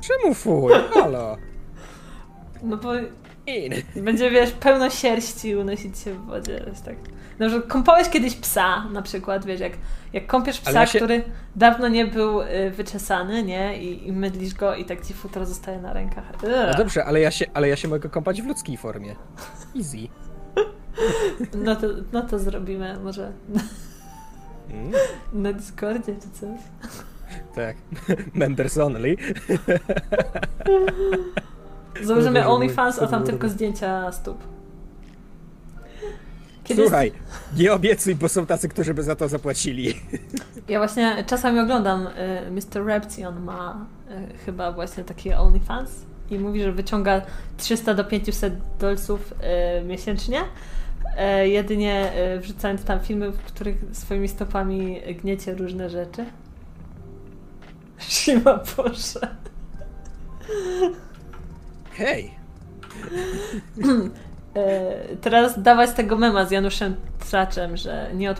Czemu 0.01 0.33
fuj? 0.33 0.73
Halo. 0.93 1.37
No 2.63 2.77
bo 2.77 2.93
In. 3.47 3.73
będzie, 4.03 4.31
wiesz, 4.31 4.51
pełno 4.51 4.89
sierści 4.89 5.55
unosić 5.55 5.99
się 5.99 6.13
w 6.13 6.25
wodzie. 6.25 6.63
Jest 6.67 6.85
tak. 6.85 6.95
No, 7.39 7.49
że 7.49 7.61
kąpałeś 7.61 8.09
kiedyś 8.09 8.35
psa, 8.35 8.85
na 8.91 9.01
przykład, 9.01 9.45
wiesz, 9.45 9.59
jak, 9.59 9.73
jak 10.13 10.27
kąpiesz 10.27 10.61
psa, 10.61 10.85
się... 10.85 10.99
który 10.99 11.23
dawno 11.55 11.87
nie 11.87 12.05
był 12.05 12.41
y, 12.41 12.71
wyczesany, 12.71 13.43
nie? 13.43 13.83
I, 13.83 14.07
I 14.07 14.11
mydlisz 14.11 14.53
go 14.53 14.75
i 14.75 14.85
tak 14.85 15.05
ci 15.05 15.13
futro 15.13 15.45
zostaje 15.45 15.81
na 15.81 15.93
rękach. 15.93 16.25
Ugh. 16.43 16.49
No 16.71 16.77
dobrze, 16.77 17.05
ale 17.05 17.19
ja, 17.19 17.31
się, 17.31 17.45
ale 17.53 17.69
ja 17.69 17.75
się 17.75 17.87
mogę 17.87 18.09
kąpać 18.09 18.41
w 18.41 18.47
ludzkiej 18.47 18.77
formie. 18.77 19.15
Easy. 19.77 19.97
No 21.55 21.75
to, 21.75 21.87
no 22.13 22.21
to 22.21 22.39
zrobimy 22.39 22.99
może. 23.03 23.31
Mm. 24.73 24.91
Na 25.33 25.53
Discordzie 25.53 26.15
czy 26.15 26.39
coś? 26.39 26.59
Tak. 27.55 27.77
Members 28.33 28.77
only. 28.77 29.15
Założymy 32.03 32.47
OnlyFans, 32.47 32.99
a 32.99 33.07
tam 33.07 33.23
tylko 33.23 33.49
zdjęcia 33.49 34.11
stóp. 34.11 34.37
Kiedy 36.63 36.81
Słuchaj, 36.81 37.11
nie 37.57 37.73
obiecuj, 37.73 38.15
bo 38.15 38.29
są 38.29 38.45
tacy, 38.45 38.69
którzy 38.69 38.93
by 38.93 39.03
za 39.03 39.15
to 39.15 39.27
zapłacili. 39.27 39.93
Ja 40.67 40.79
właśnie 40.79 41.23
czasami 41.27 41.59
oglądam 41.59 42.07
y, 42.07 42.51
Mr. 42.51 42.85
Repti, 42.85 43.25
on 43.25 43.43
ma 43.43 43.85
y, 44.11 44.37
chyba 44.45 44.71
właśnie 44.71 45.03
takie 45.03 45.39
OnlyFans 45.39 45.91
i 46.29 46.39
mówi, 46.39 46.63
że 46.63 46.71
wyciąga 46.71 47.21
300 47.57 47.93
do 47.93 48.03
500 48.03 48.53
dolców 48.79 49.33
y, 49.81 49.83
miesięcznie 49.83 50.41
jedynie 51.47 52.11
e, 52.11 52.39
wrzucając 52.39 52.83
tam 52.83 52.99
filmy, 52.99 53.31
w 53.31 53.37
których 53.37 53.77
swoimi 53.91 54.27
stopami 54.27 55.01
gniecie 55.21 55.55
różne 55.55 55.89
rzeczy. 55.89 56.25
Shima 58.09 58.59
Boże. 58.77 59.35
Hej! 61.91 62.33
e, 64.55 65.15
teraz 65.21 65.61
dawać 65.61 65.91
tego 65.91 66.17
mema 66.17 66.45
z 66.45 66.51
Januszem 66.51 66.95
Traczem, 67.29 67.77
że 67.77 68.11
nie 68.15 68.35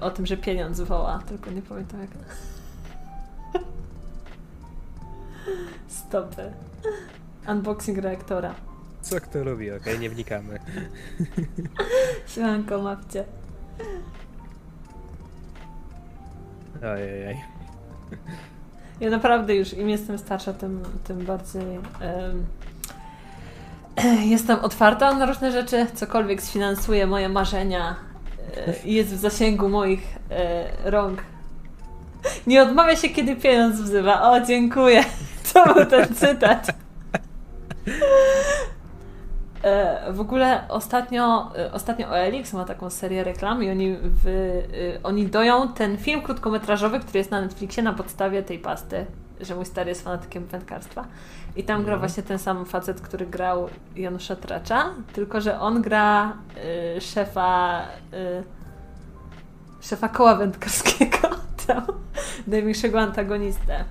o 0.00 0.10
tym, 0.10 0.26
że 0.26 0.36
pieniądz 0.36 0.80
woła, 0.80 1.22
tylko 1.28 1.50
nie 1.50 1.62
pamiętam 1.62 2.00
jak. 2.00 2.10
Stopy. 5.88 6.52
Unboxing 7.48 7.98
reaktora. 7.98 8.54
Co 9.02 9.20
kto 9.20 9.44
robi? 9.44 9.72
Okej, 9.72 9.98
nie 9.98 10.10
wnikamy. 10.10 10.58
Siemanko, 12.34 12.82
mapcie. 12.82 13.24
Ojej. 16.82 17.40
Ja 19.00 19.10
naprawdę 19.10 19.54
już 19.54 19.72
im 19.72 19.88
jestem 19.88 20.18
starsza, 20.18 20.52
tym, 20.52 20.82
tym 21.04 21.24
bardziej 21.24 21.62
jestem 24.34 24.58
otwarta 24.58 25.14
na 25.14 25.26
różne 25.26 25.52
rzeczy. 25.52 25.86
Cokolwiek 25.94 26.42
sfinansuje 26.42 27.06
moje 27.06 27.28
marzenia 27.28 27.96
i 28.84 28.94
jest 28.94 29.14
w 29.14 29.18
zasięgu 29.18 29.68
moich 29.68 30.02
e, 30.30 30.90
rąk. 30.90 31.22
Nie 32.46 32.62
odmawia 32.62 32.96
się, 32.96 33.08
kiedy 33.08 33.36
pieniądz 33.36 33.80
wzywa. 33.80 34.30
O, 34.30 34.40
dziękuję. 34.40 35.04
To 35.52 35.74
był 35.74 35.86
ten 35.86 36.14
cytat. 36.14 36.66
E, 39.62 40.12
w 40.12 40.20
ogóle 40.20 40.68
ostatnio, 40.68 41.50
e, 41.56 41.72
ostatnio 41.72 42.08
OLX 42.08 42.52
ma 42.52 42.64
taką 42.64 42.90
serię 42.90 43.24
reklam 43.24 43.62
i 43.62 43.70
oni, 43.70 43.96
w, 44.02 44.26
e, 44.26 45.02
oni 45.02 45.26
doją 45.26 45.68
ten 45.68 45.96
film 45.96 46.22
krótkometrażowy, 46.22 47.00
który 47.00 47.18
jest 47.18 47.30
na 47.30 47.40
Netflixie 47.40 47.82
na 47.82 47.92
podstawie 47.92 48.42
tej 48.42 48.58
pasty, 48.58 49.06
że 49.40 49.54
mój 49.54 49.66
stary 49.66 49.88
jest 49.88 50.04
fanatykiem 50.04 50.46
wędkarstwa. 50.46 51.04
I 51.56 51.64
tam 51.64 51.84
gra 51.84 51.94
mhm. 51.94 52.00
właśnie 52.00 52.22
ten 52.22 52.38
sam 52.38 52.64
facet, 52.64 53.00
który 53.00 53.26
grał 53.26 53.68
Janusza 53.96 54.36
Tracza, 54.36 54.90
tylko 55.12 55.40
że 55.40 55.60
on 55.60 55.82
gra 55.82 56.32
y, 56.96 57.00
szefa 57.00 57.82
y, 58.14 58.60
szefa 59.80 60.08
koła 60.08 60.34
wędkarskiego, 60.34 61.18
tam, 61.66 61.86
największego 62.46 63.00
antagonistę. 63.00 63.84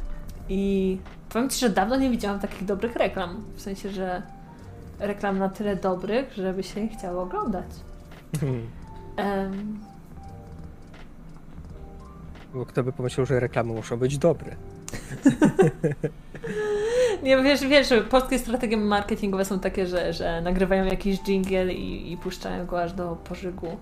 I 0.49 0.97
powiem 1.29 1.49
Ci, 1.49 1.59
że 1.59 1.69
dawno 1.69 1.95
nie 1.95 2.09
widziałam 2.09 2.39
takich 2.39 2.65
dobrych 2.65 2.95
reklam. 2.95 3.43
W 3.55 3.61
sensie, 3.61 3.89
że 3.89 4.21
reklam 4.99 5.39
na 5.39 5.49
tyle 5.49 5.75
dobrych, 5.75 6.33
żeby 6.33 6.63
się 6.63 6.79
je 6.79 6.87
chciało 6.87 7.23
oglądać. 7.23 7.65
Um. 9.17 9.79
Bo 12.53 12.65
kto 12.65 12.83
by 12.83 12.91
pomyślał, 12.91 13.25
że 13.25 13.39
reklamy 13.39 13.73
muszą 13.73 13.97
być 13.97 14.17
dobre. 14.17 14.55
Nie, 17.23 17.43
wiesz, 17.43 17.61
wiesz, 17.61 17.87
polskie 18.09 18.39
strategie 18.39 18.77
marketingowe 18.77 19.45
są 19.45 19.59
takie, 19.59 19.87
że, 19.87 20.13
że 20.13 20.41
nagrywają 20.41 20.85
jakiś 20.85 21.19
jingle 21.19 21.73
i, 21.73 22.11
i 22.11 22.17
puszczają 22.17 22.65
go 22.65 22.83
aż 22.83 22.93
do 22.93 23.15
pożygu. 23.15 23.77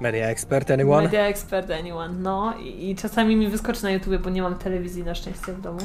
Media 0.00 0.26
Expert 0.26 0.70
Anyone? 0.70 1.02
Media 1.02 1.26
Expert 1.26 1.70
Anyone, 1.70 2.14
no. 2.14 2.54
I, 2.58 2.90
I, 2.90 2.96
czasami 2.96 3.36
mi 3.36 3.48
wyskoczy 3.48 3.82
na 3.82 3.90
YouTube, 3.90 4.16
bo 4.16 4.30
nie 4.30 4.42
mam 4.42 4.54
telewizji 4.54 5.04
na 5.04 5.14
szczęście 5.14 5.52
w 5.52 5.60
domu 5.60 5.78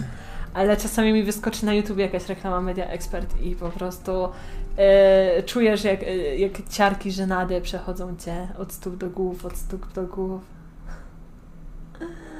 ale 0.53 0.77
czasami 0.77 1.13
mi 1.13 1.23
wyskoczy 1.23 1.65
na 1.65 1.73
YouTube 1.73 1.97
jakaś 1.97 2.29
reklama 2.29 2.61
Media 2.61 2.87
Expert 2.87 3.41
i 3.41 3.55
po 3.55 3.69
prostu 3.69 4.29
e, 4.77 5.43
czujesz 5.43 5.83
jak, 5.83 6.03
e, 6.03 6.37
jak 6.37 6.51
ciarki 6.69 7.11
żenady 7.11 7.61
przechodzą 7.61 8.15
cię 8.17 8.47
od 8.57 8.73
stóp 8.73 8.97
do 8.97 9.09
głów, 9.09 9.45
od 9.45 9.57
stóp 9.57 9.93
do 9.93 10.03
głów. 10.03 10.41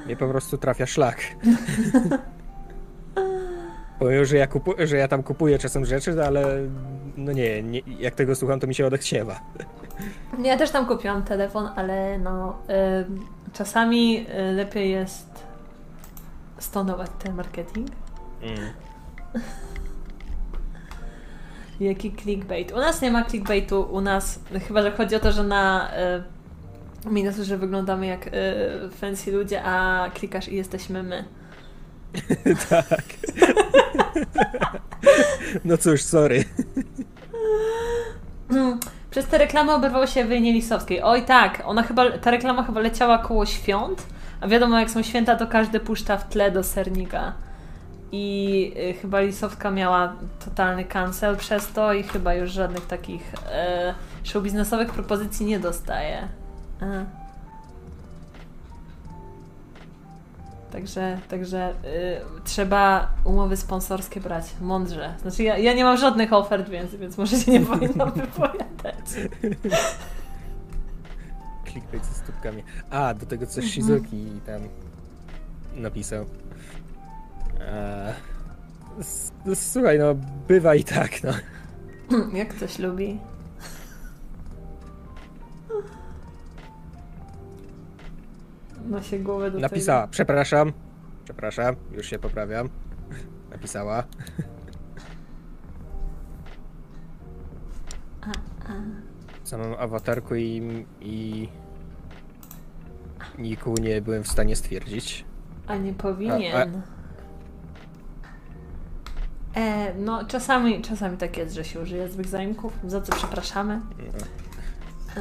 Mnie 0.06 0.16
po 0.16 0.28
prostu 0.28 0.58
trafia 0.58 0.86
szlak. 0.86 1.20
Powiem, 3.98 4.24
że 4.24 4.36
ja, 4.36 4.46
kupu, 4.46 4.74
że 4.78 4.96
ja 4.96 5.08
tam 5.08 5.22
kupuję 5.22 5.58
czasem 5.58 5.84
rzeczy, 5.84 6.14
no 6.14 6.22
ale 6.22 6.58
no 7.16 7.32
nie, 7.32 7.62
nie, 7.62 7.80
jak 7.98 8.14
tego 8.14 8.34
słucham, 8.34 8.60
to 8.60 8.66
mi 8.66 8.74
się 8.74 8.86
odechciewa. 8.86 9.40
Ja 10.42 10.56
też 10.56 10.70
tam 10.70 10.86
kupiłam 10.86 11.22
telefon, 11.22 11.68
ale 11.76 12.18
no 12.18 12.56
ym, 13.08 13.26
czasami 13.52 14.26
y, 14.50 14.52
lepiej 14.52 14.90
jest 14.90 15.44
stonować 16.60 17.10
ten 17.18 17.34
marketing. 17.34 17.88
Mm. 18.42 18.70
Jaki 21.80 22.12
clickbait? 22.12 22.72
U 22.72 22.76
nas 22.76 23.02
nie 23.02 23.10
ma 23.10 23.24
clickbaitu, 23.24 23.82
u 23.82 24.00
nas 24.00 24.40
chyba, 24.68 24.82
że 24.82 24.90
chodzi 24.90 25.16
o 25.16 25.20
to, 25.20 25.32
że 25.32 25.44
na 25.44 25.90
y, 27.06 27.10
minusu, 27.10 27.44
że 27.44 27.58
wyglądamy 27.58 28.06
jak 28.06 28.26
y, 28.26 28.30
fancy 28.90 29.32
ludzie, 29.32 29.62
a 29.64 30.06
klikasz 30.14 30.48
i 30.48 30.56
jesteśmy 30.56 31.02
my. 31.02 31.24
tak. 32.70 33.04
no 35.64 35.78
cóż, 35.78 36.02
sorry. 36.02 36.44
Przez 39.10 39.26
te 39.26 39.38
reklamy 39.38 39.72
oberwał 39.72 40.06
się 40.06 40.24
Wyjnie 40.24 40.52
Lisowskiej. 40.52 41.02
Oj 41.02 41.22
tak, 41.22 41.62
ona 41.64 41.82
chyba, 41.82 42.10
ta 42.10 42.30
reklama 42.30 42.62
chyba 42.62 42.80
leciała 42.80 43.18
koło 43.18 43.46
świąt, 43.46 44.06
a 44.40 44.48
wiadomo 44.48 44.78
jak 44.78 44.90
są 44.90 45.02
święta, 45.02 45.36
to 45.36 45.46
każdy 45.46 45.80
puszcza 45.80 46.16
w 46.16 46.28
tle 46.28 46.50
do 46.50 46.64
sernika. 46.64 47.32
I 48.12 48.72
y, 48.90 48.92
chyba 48.94 49.20
Lisowska 49.20 49.70
miała 49.70 50.12
totalny 50.44 50.84
cancel 50.84 51.36
przez 51.36 51.72
to 51.72 51.92
i 51.92 52.02
chyba 52.02 52.34
już 52.34 52.50
żadnych 52.50 52.86
takich 52.86 53.34
e, 53.52 53.94
show 54.24 54.42
biznesowych 54.42 54.90
propozycji 54.90 55.46
nie 55.46 55.60
dostaje. 55.60 56.28
Także, 60.72 61.18
także 61.28 61.70
y, 61.70 62.44
trzeba 62.44 63.08
umowy 63.24 63.56
sponsorskie 63.56 64.20
brać 64.20 64.44
mądrze. 64.60 65.14
Znaczy 65.22 65.42
ja, 65.42 65.58
ja 65.58 65.72
nie 65.72 65.84
mam 65.84 65.96
żadnych 65.96 66.32
ofert, 66.32 66.68
więc, 66.68 66.94
więc 66.94 67.18
może 67.18 67.36
się 67.36 67.52
nie 67.52 67.60
powinnam 67.66 68.12
wypowiadać. 68.12 69.06
Clickbait 71.72 72.04
ze 72.04 72.14
stópkami. 72.14 72.62
A, 72.90 73.14
do 73.14 73.26
tego 73.26 73.46
coś 73.46 73.64
Mhm. 73.64 73.72
Shizuki 73.72 74.40
tam 74.46 74.62
napisał. 75.74 76.24
Eee, 77.60 78.14
s- 79.00 79.32
słuchaj, 79.54 79.98
no 79.98 80.14
bywa 80.48 80.74
i 80.74 80.84
tak, 80.84 81.10
no. 81.22 81.32
Jak 82.38 82.48
ktoś 82.54 82.78
lubi. 82.78 83.18
Ma 88.88 89.02
się 89.02 89.18
głowę 89.18 89.50
do 89.50 89.58
Napisała, 89.58 90.06
przepraszam, 90.08 90.72
przepraszam, 91.24 91.76
już 91.92 92.06
się 92.06 92.18
poprawiam. 92.18 92.68
Napisała. 93.50 94.04
Samą 99.44 99.76
awatarku 99.76 100.34
i, 100.34 100.86
i 101.00 101.48
niku 103.38 103.74
nie 103.80 104.02
byłem 104.02 104.24
w 104.24 104.28
stanie 104.28 104.56
stwierdzić. 104.56 105.24
A 105.66 105.76
nie 105.76 105.92
powinien. 105.92 106.82
E, 109.56 109.94
no 109.94 110.24
czasami, 110.24 110.82
czasami 110.82 111.16
tak 111.16 111.36
jest, 111.36 111.54
że 111.54 111.64
się 111.64 111.80
użyje 111.80 112.08
złych 112.08 112.26
zaimków, 112.26 112.72
za 112.86 113.00
co 113.00 113.12
przepraszamy. 113.12 113.80
E, 115.16 115.20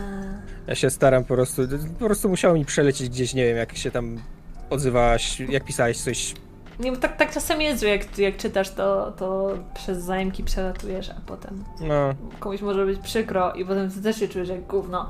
Ja 0.68 0.76
się 0.76 0.90
staram 0.90 1.24
po 1.24 1.34
prostu, 1.36 1.62
po 2.00 2.06
prostu 2.06 2.30
musiało 2.30 2.54
mi 2.56 2.66
przelecieć 2.66 3.10
gdzieś, 3.10 3.34
nie 3.34 3.46
wiem, 3.46 3.58
jak 3.58 3.78
się 3.78 3.92
tam 3.92 4.18
odzywałaś, 4.70 5.40
jak 5.40 5.64
pisałeś 5.66 5.98
coś. 5.98 6.34
nie, 6.80 6.92
bo 6.92 6.98
tak, 6.98 7.18
tak 7.18 7.32
czasem 7.34 7.62
jest, 7.62 7.82
że 7.82 7.88
jak, 7.88 8.18
jak 8.18 8.38
czytasz, 8.38 8.70
to, 8.72 9.12
to 9.12 9.58
przez 9.74 10.04
zaimki 10.04 10.44
przelatujesz, 10.44 11.10
a 11.10 11.22
potem 11.26 11.64
No, 11.82 12.14
komuś 12.40 12.62
może 12.62 12.86
być 12.86 13.00
przykro 13.00 13.54
i 13.54 13.66
potem 13.66 13.92
ty 13.92 14.02
też 14.02 14.20
się 14.20 14.28
czujesz 14.28 14.50
jak 14.50 14.68
gówno. 14.68 15.10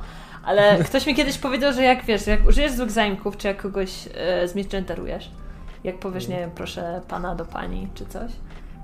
Ale 0.49 0.77
ktoś 0.83 1.05
mi 1.05 1.15
kiedyś 1.15 1.37
powiedział, 1.37 1.73
że 1.73 1.83
jak 1.83 2.05
wiesz, 2.05 2.27
jak 2.27 2.47
użyjesz 2.47 2.71
złych 2.71 2.91
zaimków, 2.91 3.37
czy 3.37 3.47
jak 3.47 3.61
kogoś 3.61 3.89
e, 4.15 4.47
zmisgenderujesz, 4.47 5.31
jak 5.83 5.97
powiesz, 5.99 6.27
nie 6.27 6.35
wiem, 6.39 6.51
proszę 6.55 7.01
pana 7.07 7.35
do 7.35 7.45
pani, 7.45 7.87
czy 7.95 8.05
coś, 8.05 8.31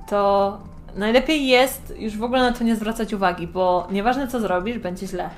to 0.09 0.57
najlepiej 0.95 1.47
jest 1.47 1.93
już 1.97 2.17
w 2.17 2.23
ogóle 2.23 2.39
na 2.41 2.51
to 2.57 2.63
nie 2.63 2.75
zwracać 2.75 3.13
uwagi, 3.13 3.47
bo 3.47 3.87
nieważne 3.91 4.27
co 4.27 4.39
zrobisz, 4.39 4.77
będzie 4.79 5.07
źle. 5.07 5.29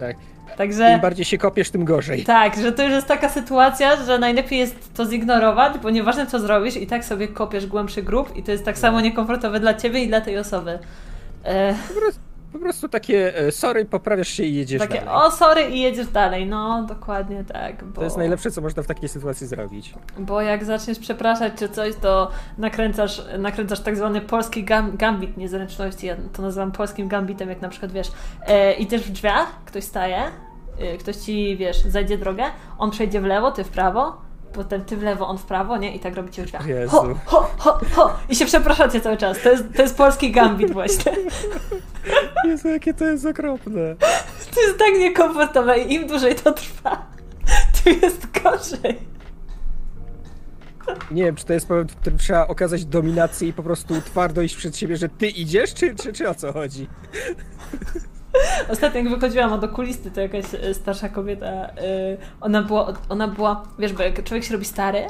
tak. 0.00 0.16
Także 0.56 0.92
Im 0.94 1.00
bardziej 1.00 1.24
się 1.24 1.38
kopiesz, 1.38 1.70
tym 1.70 1.84
gorzej. 1.84 2.24
tak, 2.24 2.56
że 2.56 2.72
to 2.72 2.82
już 2.82 2.92
jest 2.92 3.06
taka 3.06 3.28
sytuacja, 3.28 3.96
że 4.04 4.18
najlepiej 4.18 4.58
jest 4.58 4.94
to 4.94 5.06
zignorować, 5.06 5.78
bo 5.82 5.90
nieważne 5.90 6.26
co 6.26 6.40
zrobisz, 6.40 6.76
i 6.76 6.86
tak 6.86 7.04
sobie 7.04 7.28
kopiesz 7.28 7.66
głębszy 7.66 8.02
grób 8.02 8.36
i 8.36 8.42
to 8.42 8.52
jest 8.52 8.64
tak 8.64 8.78
samo 8.78 9.00
niekomfortowe 9.00 9.60
dla 9.60 9.74
ciebie 9.74 10.04
i 10.04 10.08
dla 10.08 10.20
tej 10.20 10.38
osoby. 10.38 10.78
E, 11.44 11.74
Po 11.88 12.00
prostu 12.00 12.20
takie, 12.90 13.36
e, 13.36 13.52
sorry, 13.52 13.84
poprawiasz 13.84 14.28
się 14.28 14.42
i 14.42 14.54
jedziesz 14.54 14.80
Takie, 14.80 15.00
dalej. 15.00 15.14
o 15.14 15.30
sorry 15.30 15.62
i 15.62 15.80
jedziesz 15.80 16.06
dalej. 16.08 16.46
No, 16.46 16.82
dokładnie 16.88 17.44
tak. 17.44 17.84
Bo, 17.84 17.94
To 17.94 18.04
jest 18.04 18.16
najlepsze, 18.16 18.50
co 18.50 18.60
można 18.60 18.82
w 18.82 18.86
takiej 18.86 19.08
sytuacji 19.08 19.46
zrobić. 19.46 19.94
Bo 20.18 20.40
jak 20.40 20.64
zaczniesz 20.64 20.98
przepraszać 20.98 21.52
czy 21.58 21.68
coś, 21.68 21.94
to 21.96 22.30
nakręcasz, 22.58 23.22
nakręcasz 23.38 23.80
tak 23.80 23.96
zwany 23.96 24.20
polski 24.20 24.64
gam, 24.64 24.96
gambit 24.96 25.36
niezręczności. 25.36 26.06
Ja 26.06 26.16
to 26.32 26.42
nazywam 26.42 26.72
polskim 26.72 27.08
gambitem, 27.08 27.48
jak 27.48 27.60
na 27.60 27.68
przykład 27.68 27.92
wiesz, 27.92 28.12
e, 28.46 28.72
idziesz 28.72 29.02
w 29.02 29.10
drzwiach, 29.12 29.64
ktoś 29.64 29.84
staje, 29.84 30.22
e, 30.78 30.96
ktoś 30.98 31.16
ci, 31.16 31.56
wiesz, 31.56 31.82
zajdzie 31.82 32.18
drogę, 32.18 32.44
on 32.78 32.90
przejdzie 32.90 33.20
w 33.20 33.24
lewo, 33.24 33.50
ty 33.50 33.64
w 33.64 33.68
prawo, 33.68 34.16
potem 34.52 34.84
ty 34.84 34.96
w 34.96 35.02
lewo, 35.02 35.28
on 35.28 35.38
w 35.38 35.44
prawo, 35.44 35.76
nie? 35.76 35.94
I 35.96 36.00
tak 36.00 36.16
robicie 36.16 36.42
drzwiach. 36.42 36.66
Jezu. 36.66 36.96
Ho, 36.96 37.14
ho, 37.26 37.48
ho, 37.58 37.80
ho! 37.94 38.10
I 38.28 38.36
się 38.36 38.46
przepraszacie 38.46 39.00
cały 39.00 39.16
czas. 39.16 39.42
To 39.42 39.50
jest, 39.50 39.64
to 39.76 39.82
jest 39.82 39.96
polski 39.96 40.32
gambit 40.32 40.72
właśnie. 40.72 41.12
Jezu, 42.44 42.68
jakie 42.68 42.94
to 42.94 43.04
jest 43.04 43.26
okropne. 43.26 43.96
To 44.54 44.60
jest 44.60 44.78
tak 44.78 44.94
niekomfortowe 44.98 45.78
i 45.78 45.94
im 45.94 46.06
dłużej 46.06 46.34
to 46.34 46.52
trwa, 46.52 47.06
tym 47.84 48.00
jest 48.02 48.42
gorzej. 48.42 49.10
Nie 51.10 51.24
wiem, 51.24 51.36
czy 51.36 51.44
to 51.44 51.52
jest 51.52 51.70
moment, 51.70 51.92
w 51.92 51.96
którym 51.96 52.18
trzeba 52.18 52.46
okazać 52.46 52.84
dominację 52.84 53.48
i 53.48 53.52
po 53.52 53.62
prostu 53.62 54.00
twardo 54.00 54.42
iść 54.42 54.56
przed 54.56 54.76
siebie, 54.76 54.96
że 54.96 55.08
ty 55.08 55.28
idziesz, 55.28 55.74
czy, 55.74 55.94
czy, 55.94 56.12
czy 56.12 56.28
o 56.28 56.34
co 56.34 56.52
chodzi? 56.52 56.88
Ostatnio 58.68 59.00
jak 59.00 59.08
wychodziłam 59.08 59.52
od 59.52 59.64
okulisty, 59.64 60.10
to 60.10 60.20
jakaś 60.20 60.44
e, 60.54 60.74
starsza 60.74 61.08
kobieta, 61.08 61.66
y, 61.66 62.18
ona 62.40 62.62
była, 62.62 62.92
ona 63.08 63.28
była, 63.28 63.62
wiesz, 63.78 63.92
bo 63.92 64.02
jak 64.02 64.24
człowiek 64.24 64.44
się 64.44 64.52
robi 64.52 64.64
stary, 64.64 65.06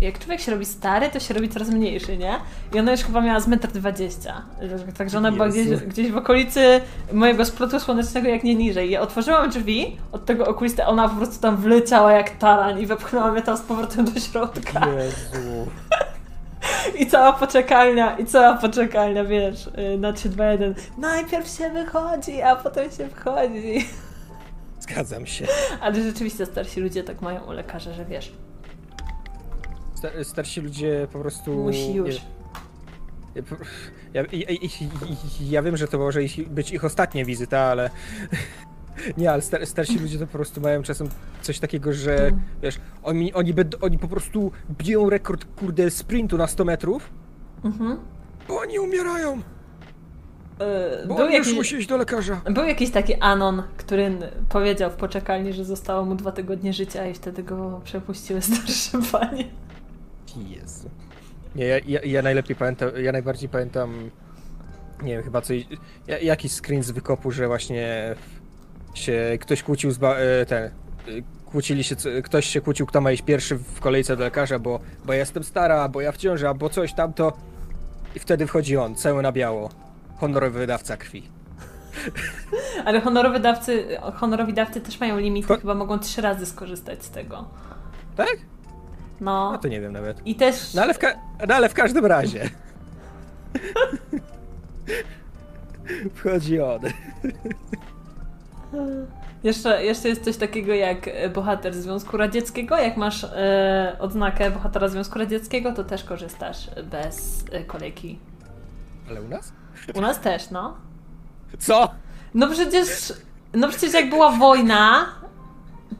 jak 0.00 0.18
człowiek 0.18 0.40
się 0.40 0.52
robi 0.52 0.64
stary, 0.64 1.08
to 1.08 1.20
się 1.20 1.34
robi 1.34 1.48
coraz 1.48 1.68
mniejszy, 1.68 2.16
nie? 2.16 2.34
I 2.74 2.78
ona 2.78 2.92
już 2.92 3.00
chyba 3.00 3.20
miała 3.20 3.40
z 3.40 3.48
1,20 3.48 4.32
m. 4.60 4.92
Także 4.92 5.18
ona 5.18 5.32
była 5.32 5.48
gdzieś, 5.48 5.66
Jezu. 5.66 5.86
gdzieś 5.86 6.12
w 6.12 6.16
okolicy 6.16 6.80
mojego 7.12 7.44
splotu 7.44 7.80
słonecznego, 7.80 8.28
jak 8.28 8.44
nie 8.44 8.54
niżej. 8.54 8.90
Ja 8.90 9.00
otworzyłam 9.00 9.50
drzwi 9.50 9.96
od 10.12 10.24
tego 10.24 10.46
okulisty, 10.46 10.84
ona 10.84 11.08
po 11.08 11.16
prostu 11.16 11.40
tam 11.40 11.56
wleciała 11.56 12.12
jak 12.12 12.30
taran 12.30 12.80
i 12.80 12.86
wepchnęła 12.86 13.32
mnie 13.32 13.42
tam 13.42 13.56
z 13.56 13.60
powrotem 13.60 14.04
do 14.04 14.20
środka. 14.20 14.86
Jezu. 14.88 15.66
I 17.00 17.06
cała 17.06 17.32
poczekalnia, 17.32 18.18
i 18.18 18.26
cała 18.26 18.54
poczekalnia, 18.54 19.24
wiesz, 19.24 19.66
y, 19.66 19.98
na 19.98 20.12
3, 20.12 20.28
2, 20.28 20.46
1. 20.46 20.74
Najpierw 20.98 21.48
się 21.48 21.70
wychodzi, 21.70 22.42
a 22.42 22.56
potem 22.56 22.90
się 22.90 23.08
wchodzi. 23.08 23.88
Zgadzam 24.80 25.26
się. 25.26 25.46
Ale 25.80 26.02
rzeczywiście 26.02 26.46
starsi 26.46 26.80
ludzie 26.80 27.04
tak 27.04 27.22
mają 27.22 27.44
u 27.44 27.52
lekarza, 27.52 27.92
że 27.92 28.04
wiesz, 28.04 28.32
Star, 30.10 30.24
starsi 30.24 30.60
ludzie 30.60 31.08
po 31.12 31.18
prostu... 31.18 31.50
musi 31.52 31.94
już. 31.94 32.14
Ja, 34.14 34.22
ja, 34.22 34.22
ja, 34.32 34.46
ja, 35.40 35.62
wiem, 35.62 35.76
że 35.76 35.88
to 35.88 35.98
może 35.98 36.20
być 36.50 36.70
ich 36.72 36.84
ostatnia 36.84 37.24
wizyta, 37.24 37.58
ale... 37.60 37.90
Nie, 39.18 39.32
ale 39.32 39.42
star, 39.42 39.66
starsi 39.66 39.98
ludzie 39.98 40.18
to 40.18 40.26
po 40.26 40.32
prostu 40.32 40.60
mają 40.60 40.82
czasem 40.82 41.08
coś 41.42 41.58
takiego, 41.58 41.92
że 41.92 42.16
Mm. 42.26 42.40
wiesz, 42.62 42.78
oni, 43.02 43.32
oni, 43.34 43.54
oni 43.80 43.98
po 43.98 44.08
prostu 44.08 44.52
biją 44.78 45.10
rekord, 45.10 45.44
kurde, 45.56 45.90
sprintu 45.90 46.36
na 46.38 46.46
100 46.46 46.64
metrów, 46.64 47.10
Mhm. 47.64 47.98
bo 48.48 48.58
oni 48.60 48.78
umierają, 48.78 49.42
Y, 51.02 51.06
bo 51.08 51.14
Był 51.14 51.24
oni 51.24 51.36
już 51.36 51.46
jakiś, 51.46 51.58
musi 51.58 51.76
iść 51.76 51.88
do 51.88 51.96
lekarza. 51.96 52.40
był 52.50 52.64
jakiś 52.64 52.90
taki 52.90 53.14
Anon, 53.14 53.62
który 53.76 54.18
powiedział 54.48 54.90
w 54.90 54.94
poczekalni, 54.94 55.52
że 55.52 55.64
zostało 55.64 56.04
mu 56.04 56.14
dwa 56.14 56.32
tygodnie 56.32 56.72
życia 56.72 57.06
i 57.06 57.14
wtedy 57.14 57.42
go 57.42 57.80
przepuściły 57.84 58.42
starsze 58.52 58.98
panie. 59.12 59.44
Jezu. 60.36 60.90
Nie, 61.54 61.64
ja, 61.66 61.78
ja, 61.86 62.00
ja 62.04 62.22
najlepiej 62.22 62.56
pamiętam, 62.56 62.90
ja 62.96 63.12
najbardziej 63.12 63.48
pamiętam, 63.48 64.10
nie 65.02 65.12
wiem, 65.12 65.22
chyba 65.22 65.40
coś, 65.40 65.66
ja, 66.06 66.18
jakiś 66.18 66.52
screen 66.52 66.82
z 66.82 66.90
wykopu, 66.90 67.30
że 67.30 67.46
właśnie 67.46 68.14
się 68.94 69.38
ktoś 69.40 69.62
kłócił 69.62 69.90
z, 69.90 69.98
ba, 69.98 70.16
e, 70.16 70.46
ten, 70.46 70.64
e, 70.64 70.70
kłócili 71.46 71.84
się, 71.84 71.96
ktoś 72.24 72.46
się 72.46 72.60
kłócił, 72.60 72.86
kto 72.86 73.00
ma 73.00 73.12
iść 73.12 73.22
pierwszy 73.22 73.56
w 73.56 73.80
kolejce 73.80 74.16
do 74.16 74.24
lekarza, 74.24 74.58
bo, 74.58 74.80
bo 75.04 75.12
ja 75.12 75.18
jestem 75.18 75.44
stara, 75.44 75.88
bo 75.88 76.00
ja 76.00 76.12
w 76.12 76.16
ciąży, 76.16 76.48
albo 76.48 76.68
coś 76.68 76.94
tamto 76.94 77.32
i 78.14 78.18
wtedy 78.18 78.46
wchodzi 78.46 78.76
on, 78.76 78.94
cały 78.94 79.22
na 79.22 79.32
biało, 79.32 79.70
honorowy 80.16 80.58
wydawca 80.58 80.96
krwi. 80.96 81.22
Ale 82.86 83.00
honorowi 83.00 83.40
dawcy, 83.40 83.98
honorowi 84.14 84.54
dawcy 84.54 84.80
też 84.80 85.00
mają 85.00 85.18
limity, 85.18 85.48
Ko- 85.48 85.58
chyba 85.58 85.74
mogą 85.74 85.98
trzy 85.98 86.20
razy 86.20 86.46
skorzystać 86.46 87.04
z 87.04 87.10
tego. 87.10 87.48
Tak? 88.16 88.36
No. 89.20 89.52
No 89.52 89.58
to 89.58 89.68
nie 89.68 89.80
wiem 89.80 89.92
nawet. 89.92 90.26
I 90.26 90.34
też. 90.34 90.74
No 90.74 90.82
ale 90.82 90.94
w, 90.94 90.98
ka- 90.98 91.14
no, 91.48 91.54
ale 91.54 91.68
w 91.68 91.74
każdym 91.74 92.06
razie. 92.06 92.50
Wchodzi 96.14 96.60
on. 96.60 96.80
Jeszcze, 99.44 99.84
jeszcze 99.84 100.08
jest 100.08 100.24
coś 100.24 100.36
takiego 100.36 100.74
jak 100.74 101.08
e, 101.08 101.28
bohater 101.28 101.74
Związku 101.74 102.16
Radzieckiego. 102.16 102.76
Jak 102.76 102.96
masz 102.96 103.24
e, 103.24 103.96
odznakę 104.00 104.50
bohatera 104.50 104.88
Związku 104.88 105.18
Radzieckiego, 105.18 105.72
to 105.72 105.84
też 105.84 106.04
korzystasz 106.04 106.70
bez 106.84 107.44
e, 107.52 107.64
kolejki. 107.64 108.18
Ale 109.10 109.22
u 109.22 109.28
nas? 109.28 109.52
U 109.94 110.00
nas 110.00 110.20
też, 110.20 110.50
no. 110.50 110.76
Co? 111.58 111.90
No 112.34 112.48
przecież, 112.50 113.12
no 113.54 113.68
przecież 113.68 113.94
jak 113.94 114.10
była 114.10 114.30
wojna, 114.32 115.06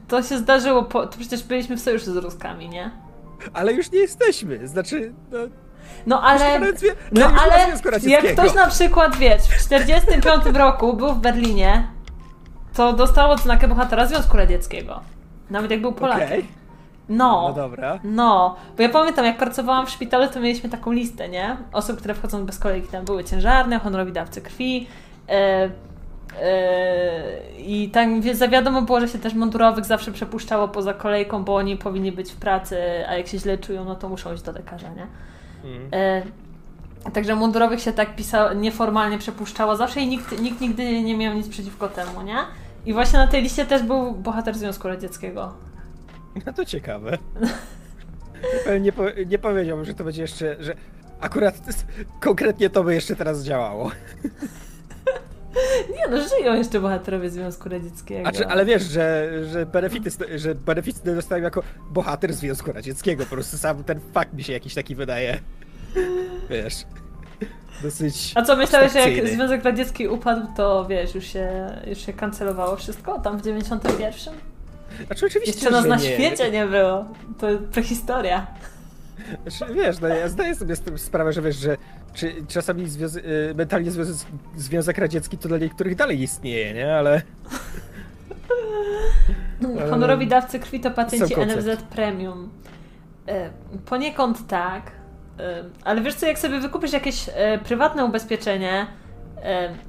to 0.07 0.23
się 0.23 0.37
zdarzyło, 0.37 0.83
po, 0.83 1.07
to 1.07 1.17
przecież 1.17 1.43
byliśmy 1.43 1.77
w 1.77 1.81
sojuszu 1.81 2.13
z 2.13 2.17
Ruskami, 2.17 2.69
nie? 2.69 2.91
Ale 3.53 3.73
już 3.73 3.91
nie 3.91 3.99
jesteśmy. 3.99 4.67
Znaczy, 4.67 5.13
no, 5.31 5.37
No 6.05 6.21
ale, 6.21 6.59
no 7.11 7.29
ma 7.29 7.41
ale 7.41 7.77
jak 8.07 8.33
ktoś 8.33 8.53
na 8.53 8.67
przykład, 8.67 9.15
wiesz, 9.15 9.41
w 9.41 9.65
45 9.65 10.45
roku 10.53 10.93
był 10.93 11.13
w 11.13 11.19
Berlinie, 11.19 11.87
to 12.73 12.93
dostał 12.93 13.31
odznakę 13.31 13.67
bohatera 13.67 14.05
Związku 14.05 14.37
Radzieckiego. 14.37 15.01
Nawet 15.49 15.71
jak 15.71 15.81
był 15.81 15.93
Polakiem. 15.93 16.27
Okej. 16.27 16.47
No. 17.09 17.41
No 17.47 17.53
dobra. 17.53 17.99
No, 18.03 18.55
bo 18.77 18.83
ja 18.83 18.89
pamiętam, 18.89 19.25
jak 19.25 19.37
pracowałam 19.37 19.85
w 19.85 19.89
szpitalu, 19.89 20.27
to 20.27 20.39
mieliśmy 20.39 20.69
taką 20.69 20.91
listę, 20.91 21.29
nie? 21.29 21.57
Osób, 21.73 21.97
które 21.97 22.13
wchodzą 22.13 22.45
bez 22.45 22.59
kolejki. 22.59 22.87
Tam 22.87 23.05
były 23.05 23.23
ciężarne, 23.23 23.79
honorowi 23.79 24.11
dawcy 24.11 24.41
krwi. 24.41 24.87
E, 25.29 25.69
I 27.57 27.89
tak 27.93 28.09
za 28.33 28.47
wiadomo 28.47 28.81
było, 28.81 28.99
że 28.99 29.07
się 29.07 29.19
też 29.19 29.33
mundurowych 29.33 29.85
zawsze 29.85 30.11
przepuszczało 30.11 30.67
poza 30.67 30.93
kolejką, 30.93 31.43
bo 31.43 31.55
oni 31.55 31.77
powinni 31.77 32.11
być 32.11 32.31
w 32.31 32.35
pracy, 32.35 32.77
a 33.07 33.15
jak 33.15 33.27
się 33.27 33.39
źle 33.39 33.57
czują, 33.57 33.85
no 33.85 33.95
to 33.95 34.09
muszą 34.09 34.33
iść 34.33 34.43
do 34.43 34.51
lekarza, 34.51 34.89
nie? 34.89 35.07
Mm. 35.63 36.31
Także 37.13 37.35
mundurowych 37.35 37.81
się 37.81 37.93
tak 37.93 38.15
pisało, 38.15 38.53
nieformalnie 38.53 39.17
przepuszczało 39.17 39.75
zawsze 39.75 40.01
i 40.01 40.07
nikt, 40.07 40.41
nikt 40.41 40.61
nigdy 40.61 41.03
nie 41.03 41.17
miał 41.17 41.33
nic 41.33 41.47
przeciwko 41.47 41.89
temu, 41.89 42.21
nie? 42.21 42.37
I 42.85 42.93
właśnie 42.93 43.19
na 43.19 43.27
tej 43.27 43.43
liście 43.43 43.65
też 43.65 43.83
był 43.83 44.11
bohater 44.11 44.57
Związku 44.57 44.87
Radzieckiego. 44.87 45.53
No 46.45 46.53
to 46.53 46.65
ciekawe. 46.65 47.17
Nie, 48.81 48.91
po, 48.91 49.03
nie 49.27 49.39
powiedziałbym, 49.39 49.85
że 49.85 49.93
to 49.93 50.03
będzie 50.03 50.21
jeszcze, 50.21 50.55
że 50.59 50.75
akurat 51.19 51.55
konkretnie 52.19 52.69
to 52.69 52.83
by 52.83 52.93
jeszcze 52.93 53.15
teraz 53.15 53.43
działało. 53.43 53.91
Nie 55.95 56.07
no, 56.09 56.27
żyją 56.29 56.53
jeszcze 56.53 56.79
bohaterowie 56.79 57.29
Związku 57.29 57.69
Radzieckiego. 57.69 58.27
A 58.29 58.31
czy, 58.31 58.47
ale 58.47 58.65
wiesz, 58.65 58.83
że, 58.83 59.31
że, 59.51 59.65
benefity, 59.65 60.39
że 60.39 60.55
benefity 60.55 61.15
dostają 61.15 61.43
jako 61.43 61.63
bohater 61.91 62.33
Związku 62.33 62.71
Radzieckiego. 62.71 63.23
Po 63.23 63.29
prostu 63.29 63.57
sam 63.57 63.83
ten 63.83 63.99
fakt 64.13 64.33
mi 64.33 64.43
się 64.43 64.53
jakiś 64.53 64.73
taki 64.73 64.95
wydaje. 64.95 65.39
Wiesz. 66.49 66.75
Dosyć. 67.83 68.31
A 68.35 68.41
co 68.41 68.55
myślałeś, 68.55 68.93
że 68.93 68.99
jak. 69.09 69.27
Związek 69.27 69.63
Radziecki 69.63 70.07
upadł, 70.07 70.47
to 70.57 70.85
wiesz, 70.85 71.15
już 71.15 71.25
się, 71.25 71.49
już 71.87 72.05
się 72.05 72.13
kancelowało 72.13 72.75
wszystko? 72.75 73.19
Tam 73.19 73.37
w 73.37 73.41
91? 73.41 74.33
Znaczy, 75.05 75.25
oczywiście, 75.25 75.51
Jeszcze 75.51 75.71
nas 75.71 75.85
na 75.85 75.95
nie. 75.95 76.13
świecie 76.13 76.51
nie 76.51 76.65
było. 76.65 77.05
To 77.39 77.47
prehistoria. 77.71 78.47
Znaczy, 79.47 79.73
wiesz, 79.73 79.99
no 79.99 80.07
ja 80.07 80.27
zdaję 80.29 80.55
sobie 80.55 80.75
z 80.75 80.81
tym 80.81 80.97
sprawę, 80.97 81.33
że 81.33 81.41
wiesz, 81.41 81.55
że 81.55 81.77
czy, 82.13 82.33
czasami 82.47 82.87
związ- 82.87 83.17
y, 83.17 83.53
mentalnie 83.55 83.91
związ- 83.91 84.25
Związek 84.55 84.97
Radziecki 84.97 85.37
to 85.37 85.47
dla 85.47 85.57
niektórych 85.57 85.95
dalej 85.95 86.21
istnieje, 86.21 86.73
nie? 86.73 86.95
Ale 86.95 87.21
Honorowi 89.89 90.27
dawcy 90.27 90.59
krwi 90.59 90.79
to 90.79 90.91
pacjenci. 90.91 91.33
NFZ 91.39 91.83
Premium. 91.83 92.49
E, 93.27 93.49
Poniekąd 93.85 94.47
tak, 94.47 94.91
e, 95.39 95.63
ale 95.83 96.01
wiesz 96.01 96.15
co, 96.15 96.25
jak 96.25 96.39
sobie 96.39 96.59
wykupisz 96.59 96.93
jakieś 96.93 97.29
e, 97.33 97.57
prywatne 97.63 98.05
ubezpieczenie, 98.05 98.87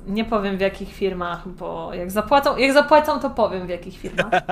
nie 0.07 0.25
powiem 0.25 0.57
w 0.59 0.61
jakich 0.61 0.93
firmach, 0.95 1.49
bo 1.49 1.95
jak 1.95 2.11
zapłacą, 2.11 2.57
jak 2.57 2.73
zapłacą 2.73 3.21
to 3.21 3.31
powiem 3.31 3.67
w 3.67 3.71
jakich 3.71 3.99
firmach. 3.99 4.31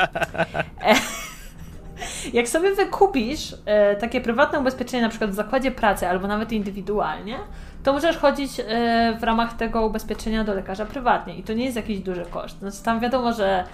Jak 2.33 2.49
sobie 2.49 2.75
wykupisz 2.75 3.55
e, 3.67 3.97
takie 3.97 4.21
prywatne 4.21 4.61
ubezpieczenie 4.61 5.03
na 5.03 5.09
przykład 5.09 5.31
w 5.31 5.35
zakładzie 5.35 5.71
pracy 5.71 6.09
albo 6.09 6.27
nawet 6.27 6.53
indywidualnie, 6.53 7.39
to 7.83 7.93
możesz 7.93 8.17
chodzić 8.17 8.61
e, 8.61 9.17
w 9.21 9.23
ramach 9.23 9.57
tego 9.57 9.87
ubezpieczenia 9.87 10.45
do 10.45 10.55
lekarza 10.55 10.87
prywatnie 10.87 11.37
i 11.37 11.43
to 11.43 11.53
nie 11.53 11.65
jest 11.65 11.77
jakiś 11.77 12.01
duży 12.01 12.25
koszt. 12.31 12.59
Znaczy 12.59 12.83
tam 12.83 13.01
wiadomo, 13.01 13.33
że 13.33 13.65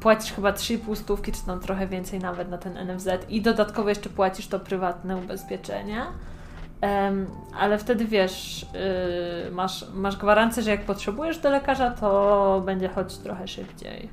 płacisz 0.00 0.32
chyba 0.32 0.52
3,5 0.52 0.96
stówki, 0.96 1.32
czy 1.32 1.46
tam 1.46 1.60
trochę 1.60 1.86
więcej 1.86 2.18
nawet 2.18 2.50
na 2.50 2.58
ten 2.58 2.88
NFZ 2.88 3.08
i 3.28 3.42
dodatkowo 3.42 3.88
jeszcze 3.88 4.08
płacisz 4.08 4.46
to 4.46 4.60
prywatne 4.60 5.16
ubezpieczenie. 5.16 6.02
Em, 6.80 7.26
ale 7.58 7.78
wtedy 7.78 8.04
wiesz, 8.04 8.66
y, 9.48 9.50
masz, 9.50 9.84
masz 9.94 10.16
gwarancję, 10.16 10.62
że 10.62 10.70
jak 10.70 10.84
potrzebujesz 10.84 11.38
do 11.38 11.50
lekarza, 11.50 11.90
to 11.90 12.62
będzie 12.66 12.88
chodzić 12.88 13.18
trochę 13.18 13.48
szybciej. 13.48 14.08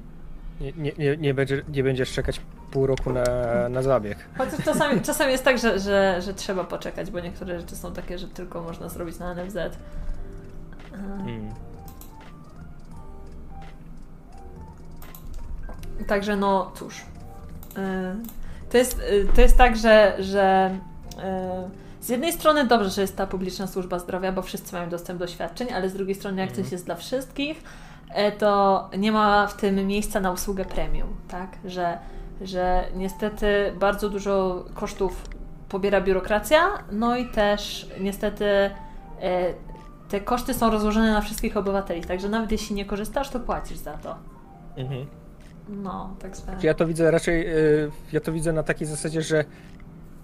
nie, 0.61 0.71
nie, 0.77 0.91
nie, 0.97 1.33
nie 1.67 1.83
będziesz 1.83 2.13
czekać 2.13 2.41
pół 2.71 2.87
roku 2.87 3.13
na, 3.13 3.23
na 3.69 3.81
zabieg. 3.81 4.17
Chociaż 4.37 4.65
czasami, 4.65 5.01
czasami 5.01 5.31
jest 5.31 5.43
tak, 5.43 5.57
że, 5.57 5.79
że, 5.79 6.21
że 6.21 6.33
trzeba 6.33 6.63
poczekać, 6.63 7.11
bo 7.11 7.19
niektóre 7.19 7.59
rzeczy 7.59 7.75
są 7.75 7.93
takie, 7.93 8.17
że 8.17 8.27
tylko 8.27 8.61
można 8.61 8.89
zrobić 8.89 9.19
na 9.19 9.33
NFZ. 9.33 9.55
E, 9.57 9.71
Mm. 11.19 11.49
Także 16.07 16.35
no 16.35 16.71
cóż. 16.75 17.01
E, 17.77 18.15
To 18.71 18.77
jest, 18.77 18.99
e, 18.99 19.33
to 19.35 19.41
jest 19.41 19.57
tak, 19.57 19.77
że, 19.77 20.15
że 20.19 20.77
e, 21.23 21.69
z 22.01 22.09
jednej 22.09 22.33
strony 22.33 22.65
dobrze, 22.65 22.89
że 22.89 23.01
jest 23.01 23.15
ta 23.17 23.27
publiczna 23.27 23.67
służba 23.67 23.99
zdrowia, 23.99 24.31
bo 24.31 24.41
wszyscy 24.41 24.75
mają 24.75 24.89
dostęp 24.89 25.19
do 25.19 25.27
świadczeń, 25.27 25.73
ale 25.73 25.89
z 25.89 25.93
drugiej 25.93 26.15
strony 26.15 26.41
jak 26.41 26.51
coś 26.51 26.71
jest 26.71 26.85
dla 26.85 26.95
wszystkich, 26.95 27.63
e, 28.13 28.31
to 28.31 28.89
nie 28.97 29.11
ma 29.11 29.47
w 29.47 29.57
tym 29.57 29.87
miejsca 29.87 30.19
na 30.19 30.31
usługę 30.31 30.65
premium, 30.65 31.15
tak? 31.27 31.49
Że, 31.65 31.97
że 32.41 32.83
niestety 32.95 33.73
bardzo 33.79 34.09
dużo 34.09 34.65
kosztów 34.73 35.29
pobiera 35.69 36.01
biurokracja, 36.01 36.59
no 36.91 37.17
i 37.17 37.25
też 37.25 37.89
niestety 37.99 38.45
e, 38.45 39.53
te 40.09 40.21
koszty 40.21 40.53
są 40.53 40.71
rozłożone 40.71 41.11
na 41.11 41.21
wszystkich 41.21 41.57
obywateli, 41.57 42.01
także 42.01 42.29
nawet 42.29 42.51
jeśli 42.51 42.75
nie 42.75 42.85
korzystasz, 42.85 43.29
to 43.29 43.39
płacisz 43.39 43.77
za 43.77 43.93
to. 43.97 44.15
Mhm. 44.77 45.05
No, 45.69 46.15
tak 46.19 46.37
zwane. 46.37 46.59
Ja 46.63 46.73
to 46.73 46.85
widzę 46.85 47.11
raczej, 47.11 47.47
y, 47.47 47.91
ja 48.11 48.19
to 48.19 48.31
widzę 48.31 48.53
na 48.53 48.63
takiej 48.63 48.87
zasadzie, 48.87 49.21
że 49.21 49.45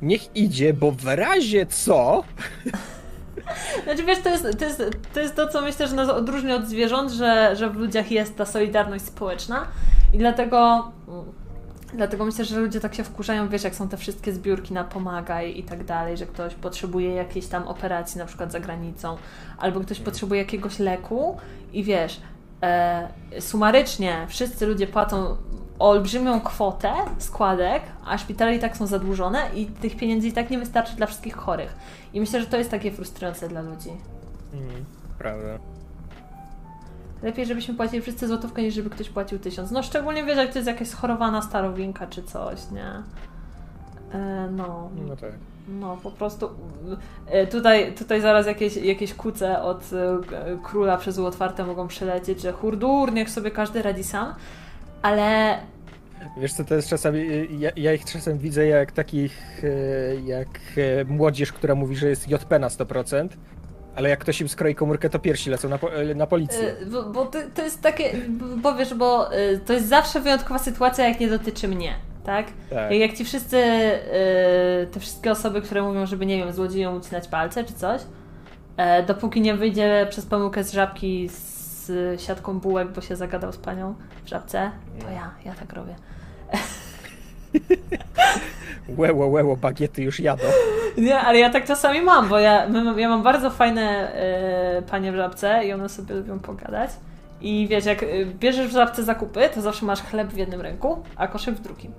niech 0.02 0.36
idzie, 0.36 0.74
bo 0.74 0.92
w 0.92 1.06
razie 1.06 1.66
co, 1.66 2.24
Znaczy 3.84 4.04
wiesz, 4.04 4.20
to 4.20 4.30
jest, 4.30 4.60
to 4.60 4.66
jest, 4.66 4.84
to 5.14 5.20
jest 5.20 5.36
to, 5.36 5.48
co 5.48 5.62
myślę, 5.62 5.88
że 5.88 5.96
nas 5.96 6.10
odróżnia 6.10 6.56
od 6.56 6.68
zwierząt, 6.68 7.12
że, 7.12 7.56
że 7.56 7.70
w 7.70 7.76
ludziach 7.76 8.12
jest 8.12 8.38
ta 8.38 8.46
solidarność 8.46 9.06
społeczna 9.06 9.68
i 10.14 10.18
dlatego, 10.18 10.92
dlatego 11.96 12.26
myślę, 12.26 12.46
że 12.46 12.60
ludzie 12.60 12.80
tak 12.80 12.96
się 12.96 13.04
wkurzają, 13.04 13.50
wiesz, 13.50 13.64
jak 13.64 13.76
są 13.76 13.90
te 13.90 13.98
wszystkie 13.98 14.34
zbiórki 14.34 14.74
na 14.74 14.84
pomagaj 14.84 15.58
i 15.60 15.64
tak 15.64 15.84
dalej, 15.84 16.18
że 16.18 16.26
ktoś 16.26 16.56
potrzebuje 16.56 17.14
jakiejś 17.14 17.48
tam 17.48 17.68
operacji 17.68 18.20
na 18.20 18.26
przykład 18.26 18.52
za 18.52 18.60
granicą, 18.60 19.18
albo 19.58 19.80
ktoś 19.80 20.00
potrzebuje 20.00 20.42
jakiegoś 20.42 20.80
leku 20.80 21.38
i 21.74 21.84
wiesz, 21.84 22.22
e, 22.64 23.08
sumarycznie 23.40 24.26
wszyscy 24.30 24.68
ludzie 24.68 24.88
płacą 24.88 25.38
olbrzymią 25.80 26.42
kwotę 26.42 26.94
składek, 27.18 27.84
a 28.06 28.18
szpitale 28.18 28.56
i 28.56 28.60
tak 28.60 28.78
są 28.78 28.88
zadłużone 28.88 29.50
i 29.56 29.66
tych 29.66 29.96
pieniędzy 29.96 30.28
i 30.28 30.32
tak 30.32 30.50
nie 30.50 30.60
wystarczy 30.60 30.96
dla 30.96 31.06
wszystkich 31.06 31.36
chorych. 31.36 31.76
I 32.14 32.20
myślę, 32.20 32.42
że 32.42 32.48
to 32.48 32.58
jest 32.58 32.72
takie 32.72 32.92
frustrujące 32.92 33.50
dla 33.50 33.62
ludzi. 33.62 33.90
mm, 34.54 34.86
prawda. 35.18 35.73
Lepiej, 37.24 37.46
żebyśmy 37.46 37.74
płacili 37.74 38.02
wszyscy 38.02 38.28
złotówkę, 38.28 38.62
niż 38.62 38.74
żeby 38.74 38.90
ktoś 38.90 39.10
płacił 39.10 39.40
tysiąc. 39.40 39.72
No 39.72 39.84
szczególnie 39.84 40.24
wiesz, 40.24 40.38
jak 40.38 40.52
to 40.52 40.60
jest 40.60 40.68
jakaś 40.68 40.88
schorowana 40.88 41.42
starowinka 41.42 42.08
czy 42.08 42.24
coś, 42.24 42.60
nie? 42.72 42.88
E, 44.20 44.50
no. 44.52 44.90
No 45.08 45.16
tak. 45.16 45.32
No, 45.68 45.98
po 46.04 46.12
prostu 46.12 46.50
e, 47.28 47.48
tutaj, 47.48 47.94
tutaj 47.94 48.22
zaraz 48.22 48.48
jakieś, 48.48 48.78
jakieś 48.78 49.14
kuce 49.14 49.62
od 49.62 49.94
e, 49.94 50.22
króla 50.64 50.98
przez 50.98 51.20
otwarte 51.20 51.66
mogą 51.66 51.88
przylecieć, 51.88 52.42
że 52.42 52.52
hurdur, 52.52 53.14
niech 53.14 53.30
sobie 53.30 53.52
każdy 53.52 53.82
radzi 53.82 54.04
sam, 54.04 54.36
ale 55.02 55.58
Wiesz 56.38 56.54
co, 56.54 56.64
to 56.64 56.76
jest 56.76 56.90
czasami, 56.90 57.20
y, 57.20 57.48
ja, 57.60 57.72
ja 57.76 57.94
ich 57.94 58.06
czasem 58.06 58.38
widzę 58.38 58.68
jak 58.68 58.92
takich, 58.92 59.64
jak 60.26 60.60
młodzież, 61.08 61.54
która 61.54 61.76
mówi, 61.76 61.96
że 61.96 62.10
jest 62.10 62.30
JP 62.30 62.60
na 62.60 62.68
100%, 62.68 63.28
ale 63.96 64.10
jak 64.10 64.20
ktoś 64.20 64.42
im 64.42 64.50
skroi 64.50 64.76
komórkę, 64.76 65.10
to 65.10 65.20
piersi 65.20 65.50
lecą 65.50 65.70
na, 65.70 65.78
po, 65.78 66.02
y, 66.02 66.16
na 66.16 66.28
policję. 66.28 66.76
E, 66.82 66.86
Bo, 66.86 67.04
bo 67.04 67.26
to, 67.26 67.40
to 67.56 67.62
jest 67.64 67.82
takie, 67.82 68.14
bo 68.58 68.76
wiesz, 68.76 68.94
bo 68.94 69.34
e, 69.34 69.58
to 69.58 69.74
jest 69.74 69.88
zawsze 69.88 70.20
wyjątkowa 70.22 70.60
sytuacja, 70.60 71.08
jak 71.10 71.20
nie 71.20 71.30
dotyczy 71.30 71.68
mnie, 71.68 71.94
tak? 72.24 72.46
Tak. 72.70 72.92
Jak, 72.92 73.00
jak 73.00 73.14
ci 73.14 73.26
wszyscy, 73.26 73.58
e, 73.58 74.86
te 74.92 75.00
wszystkie 75.00 75.32
osoby, 75.32 75.62
które 75.62 75.82
mówią, 75.82 76.06
żeby, 76.06 76.26
nie 76.26 76.38
wiem, 76.38 76.54
złodziejom 76.54 76.96
ucinać 76.98 77.28
palce 77.28 77.64
czy 77.64 77.74
coś, 77.74 78.02
e, 78.78 79.04
dopóki 79.04 79.42
nie 79.42 79.56
wyjdzie 79.56 80.08
przez 80.10 80.26
pomyłkę 80.26 80.64
z 80.64 80.72
żabki 80.72 81.30
z 81.30 81.92
siatką 82.22 82.60
bułek, 82.60 82.92
bo 82.92 83.02
się 83.02 83.16
zagadał 83.16 83.54
z 83.54 83.58
panią 83.58 83.96
w 84.26 84.30
żabce, 84.30 84.72
to 85.00 85.10
ja, 85.10 85.32
ja 85.46 85.54
tak 85.54 85.74
robię. 85.74 85.96
Łeło, 88.98 89.28
łeło, 89.28 89.58
bagiety 89.58 90.04
już 90.04 90.20
jadą. 90.20 90.44
Nie, 90.98 91.20
ale 91.20 91.40
ja 91.40 91.50
tak 91.50 91.66
czasami 91.66 92.02
mam, 92.02 92.30
bo 92.30 92.40
ja, 92.40 92.68
ja 92.98 93.10
mam 93.10 93.24
bardzo 93.24 93.50
fajne 93.50 94.14
y, 94.80 94.82
panie 94.82 95.12
w 95.12 95.16
żabce 95.16 95.66
i 95.66 95.74
one 95.74 95.90
sobie 95.90 96.16
lubią 96.16 96.40
pogadać. 96.40 96.90
I 97.42 97.68
wiesz, 97.70 97.86
jak 97.86 98.04
y, 98.04 98.28
bierzesz 98.40 98.68
w 98.68 98.72
żabce 98.72 99.04
zakupy, 99.04 99.50
to 99.54 99.62
zawsze 99.62 99.86
masz 99.86 100.02
chleb 100.02 100.28
w 100.28 100.38
jednym 100.38 100.62
ręku, 100.62 101.04
a 101.16 101.28
koszyk 101.28 101.56
w 101.56 101.62
drugim. 101.62 101.92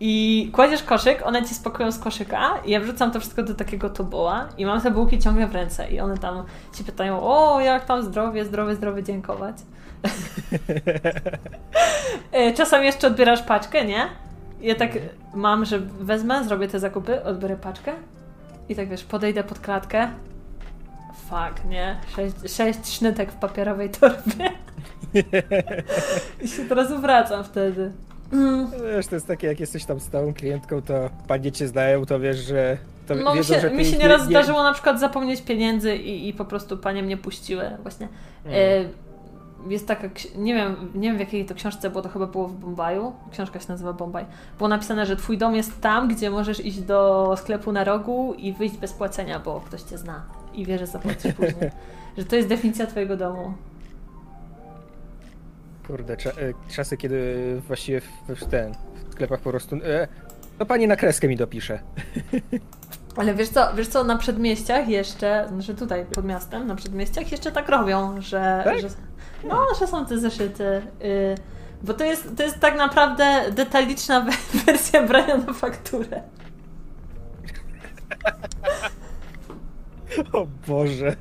I 0.00 0.50
kładziesz 0.52 0.82
koszyk, 0.82 1.26
one 1.26 1.42
ci 1.42 1.54
spakują 1.54 1.92
z 1.92 1.98
koszyka 1.98 2.50
i 2.64 2.70
ja 2.70 2.80
wrzucam 2.80 3.10
to 3.10 3.20
wszystko 3.20 3.42
do 3.42 3.54
takiego 3.54 3.90
toboła 3.90 4.48
i 4.58 4.66
mam 4.66 4.80
te 4.80 4.90
bułki 4.90 5.18
ciągle 5.18 5.46
w 5.46 5.54
ręce 5.54 5.90
i 5.90 6.00
one 6.00 6.18
tam 6.18 6.44
ci 6.76 6.84
pytają, 6.84 7.22
o 7.22 7.60
jak 7.60 7.84
tam 7.84 8.02
zdrowie, 8.02 8.44
zdrowie, 8.44 8.74
zdrowie, 8.74 9.02
dziękować. 9.02 9.56
Y, 12.34 12.52
Czasami 12.56 12.86
jeszcze 12.86 13.06
odbierasz 13.06 13.42
paczkę, 13.42 13.84
nie? 13.84 14.08
Ja 14.60 14.74
tak 14.74 14.90
mam, 15.34 15.64
że 15.64 15.78
wezmę, 15.78 16.44
zrobię 16.44 16.68
te 16.68 16.80
zakupy, 16.80 17.24
odbiorę 17.24 17.56
paczkę 17.56 17.92
i 18.68 18.76
tak 18.76 18.88
wiesz, 18.88 19.04
podejdę 19.04 19.44
pod 19.44 19.58
klatkę. 19.58 20.08
Fuck, 21.14 21.64
nie? 21.64 21.96
Sześć, 22.16 22.34
sześć 22.56 22.86
sznytek 22.86 23.32
w 23.32 23.34
papierowej 23.34 23.90
torbie. 23.90 24.50
I 26.42 26.48
się 26.48 26.64
teraz 26.68 27.00
wracam 27.00 27.44
wtedy. 27.44 27.92
Mm. 28.32 28.70
Wiesz, 28.96 29.06
to 29.06 29.14
jest 29.14 29.26
takie, 29.26 29.46
jak 29.46 29.60
jesteś 29.60 29.84
tam 29.84 30.00
stałą 30.00 30.34
klientką, 30.34 30.82
to 30.82 31.10
panie 31.28 31.52
cię 31.52 31.68
znają, 31.68 32.06
to 32.06 32.20
wiesz, 32.20 32.36
że... 32.36 32.76
To 33.06 33.14
No 33.14 33.30
mi 33.30 33.38
wiedzą, 33.38 33.54
się, 33.54 33.60
że 33.60 33.70
ty 33.70 33.76
mi 33.76 33.84
się 33.84 33.98
nieraz 33.98 34.24
zdarzyło 34.24 34.62
na 34.62 34.72
przykład 34.72 35.00
zapomnieć 35.00 35.42
pieniędzy 35.42 35.96
i, 35.96 36.28
i 36.28 36.34
po 36.34 36.44
prostu 36.44 36.78
panie 36.78 37.02
mnie 37.02 37.16
puściły. 37.16 37.70
Właśnie. 37.82 38.08
E, 38.46 38.84
jest 39.68 39.88
taka, 39.88 40.08
nie 40.36 40.54
wiem, 40.54 40.76
nie 40.94 41.08
wiem 41.08 41.16
w 41.16 41.20
jakiej 41.20 41.44
to 41.44 41.54
książce 41.54 41.90
było, 41.90 42.02
to 42.02 42.08
chyba 42.08 42.26
było 42.26 42.48
w 42.48 42.54
Bombaju. 42.54 43.12
Książka 43.32 43.60
się 43.60 43.66
nazywa 43.68 43.92
Bombaj. 43.92 44.24
Było 44.58 44.68
napisane, 44.68 45.06
że 45.06 45.16
twój 45.16 45.38
dom 45.38 45.54
jest 45.54 45.80
tam, 45.80 46.08
gdzie 46.08 46.30
możesz 46.30 46.64
iść 46.64 46.80
do 46.80 47.34
sklepu 47.38 47.72
na 47.72 47.84
rogu 47.84 48.34
i 48.34 48.52
wyjść 48.52 48.76
bez 48.76 48.92
płacenia, 48.92 49.40
bo 49.40 49.60
ktoś 49.60 49.82
cię 49.82 49.98
zna 49.98 50.22
i 50.54 50.66
wie, 50.66 50.78
że 50.78 50.86
zapłacisz 50.86 51.34
później. 51.34 51.70
że 52.18 52.24
to 52.24 52.36
jest 52.36 52.48
definicja 52.48 52.86
twojego 52.86 53.16
domu. 53.16 53.54
Kurde, 55.86 56.16
cza, 56.16 56.30
e, 56.30 56.34
czasy, 56.74 56.96
kiedy 56.96 57.36
właściwie 57.68 58.00
w, 58.00 58.06
w 58.28 58.44
ten, 58.44 58.74
w 59.08 59.12
sklepach 59.12 59.40
po 59.40 59.50
prostu... 59.50 59.76
E, 59.76 60.08
to 60.58 60.66
pani 60.66 60.86
na 60.86 60.96
kreskę 60.96 61.28
mi 61.28 61.36
dopisze. 61.36 61.78
Ale 63.16 63.34
wiesz 63.34 63.48
co, 63.48 63.74
wiesz 63.74 63.88
co, 63.88 64.04
na 64.04 64.16
przedmieściach 64.16 64.88
jeszcze, 64.88 65.48
że 65.58 65.74
tutaj 65.74 66.06
pod 66.06 66.24
miastem, 66.24 66.66
na 66.66 66.74
przedmieściach 66.74 67.32
jeszcze 67.32 67.52
tak 67.52 67.68
robią, 67.68 68.20
że, 68.20 68.60
Tak? 68.64 68.80
że 68.80 68.88
no, 69.44 69.66
że 69.80 69.86
są 69.86 70.06
te 70.06 70.18
zeszyty. 70.18 70.82
Y, 71.04 71.34
bo 71.82 71.94
to 71.94 72.04
jest, 72.04 72.36
to 72.36 72.42
jest 72.42 72.60
tak 72.60 72.76
naprawdę 72.76 73.44
detaliczna 73.52 74.20
we- 74.20 74.32
wersja 74.66 75.06
brania 75.06 75.36
na 75.36 75.52
fakturę. 75.52 76.22
O 80.32 80.46
Boże. 80.68 81.16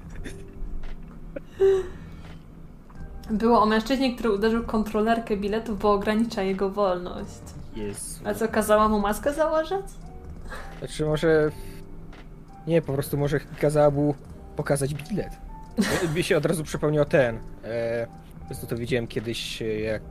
Było 3.30 3.62
o 3.62 3.66
mężczyźnie, 3.66 4.16
który 4.16 4.32
uderzył 4.32 4.64
kontrolerkę 4.64 5.38
biletów, 5.38 5.80
bo 5.80 5.92
ogranicza 5.92 6.42
jego 6.44 6.70
wolność. 6.70 7.40
Jezu. 7.76 8.20
A 8.26 8.34
co, 8.34 8.48
kazała 8.48 8.88
mu 8.90 9.00
maskę 9.00 9.34
założyć? 9.34 9.86
Znaczy 10.80 11.06
może... 11.06 11.52
Nie, 12.68 12.82
po 12.82 12.94
prostu 12.94 13.18
może 13.18 13.40
kazała 13.40 13.90
mu 13.90 14.16
pokazać 14.56 14.94
bilet. 14.94 15.38
Mi 16.16 16.24
się 16.24 16.38
od 16.38 16.46
razu 16.46 16.64
przypomniał 16.64 17.06
ten. 17.06 17.40
E, 17.64 18.08
to 18.70 18.78
widziałem 18.78 19.08
kiedyś, 19.08 19.62
e, 19.62 19.80
jak 19.80 20.02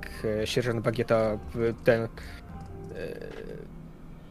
e, 0.43 0.47
sierżant 0.47 0.81
Bagieta 0.81 1.17
e, 1.17 1.39
ten... 1.85 2.03
E, 2.03 2.09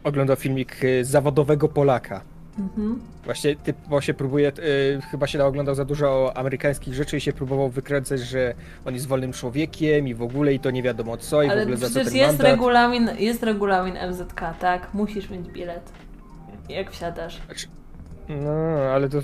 oglądał 0.03 0.35
filmik 0.35 0.77
e, 0.83 1.03
zawodowego 1.05 1.69
Polaka. 1.69 2.21
Mhm. 2.59 3.01
Właśnie 3.25 3.55
typowo 3.55 4.01
się 4.01 4.13
próbuje, 4.13 4.51
y, 4.59 5.01
chyba 5.11 5.27
się 5.27 5.45
oglądał 5.45 5.75
za 5.75 5.85
dużo 5.85 6.37
amerykańskich 6.37 6.93
rzeczy 6.93 7.17
i 7.17 7.21
się 7.21 7.33
próbował 7.33 7.69
wykręcać, 7.69 8.19
że 8.19 8.53
on 8.85 8.93
jest 8.93 9.07
wolnym 9.07 9.33
człowiekiem 9.33 10.07
i 10.07 10.13
w 10.13 10.21
ogóle 10.21 10.53
i 10.53 10.59
to 10.59 10.71
nie 10.71 10.83
wiadomo 10.83 11.17
co 11.17 11.43
i 11.43 11.47
w 11.47 11.51
Ale 11.51 11.61
ogóle 11.61 11.77
za 11.77 11.87
co 11.87 11.93
ten 11.93 12.15
jest 12.15 12.27
mandat. 12.37 12.47
regulamin, 12.47 13.09
jest 13.19 13.43
regulamin 13.43 13.95
MZK, 14.11 14.41
tak? 14.59 14.93
Musisz 14.93 15.29
mieć 15.29 15.47
bilet. 15.49 15.91
Jak 16.69 16.91
wsiadasz. 16.91 17.41
Znaczy, 17.45 17.67
No, 18.29 18.51
ale 18.93 19.09
to 19.09 19.21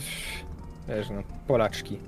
wiesz 0.87 1.09
no, 1.09 1.23
Polaczki. 1.47 1.99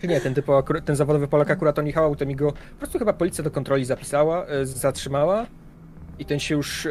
Czy 0.00 0.08
nie, 0.08 0.20
ten 0.20 0.34
typu, 0.34 0.52
ten 0.84 0.96
zawodowy 0.96 1.28
Polak 1.28 1.50
akurat 1.50 1.78
on 1.78 1.86
jechał, 1.86 2.16
to 2.16 2.26
mi 2.26 2.36
go, 2.36 2.52
po 2.52 2.78
prostu 2.78 2.98
chyba 2.98 3.12
policja 3.12 3.44
do 3.44 3.50
kontroli 3.50 3.84
zapisała, 3.84 4.46
e, 4.46 4.66
zatrzymała 4.66 5.46
i 6.18 6.24
ten 6.24 6.40
się 6.40 6.54
już, 6.54 6.86
e, 6.86 6.90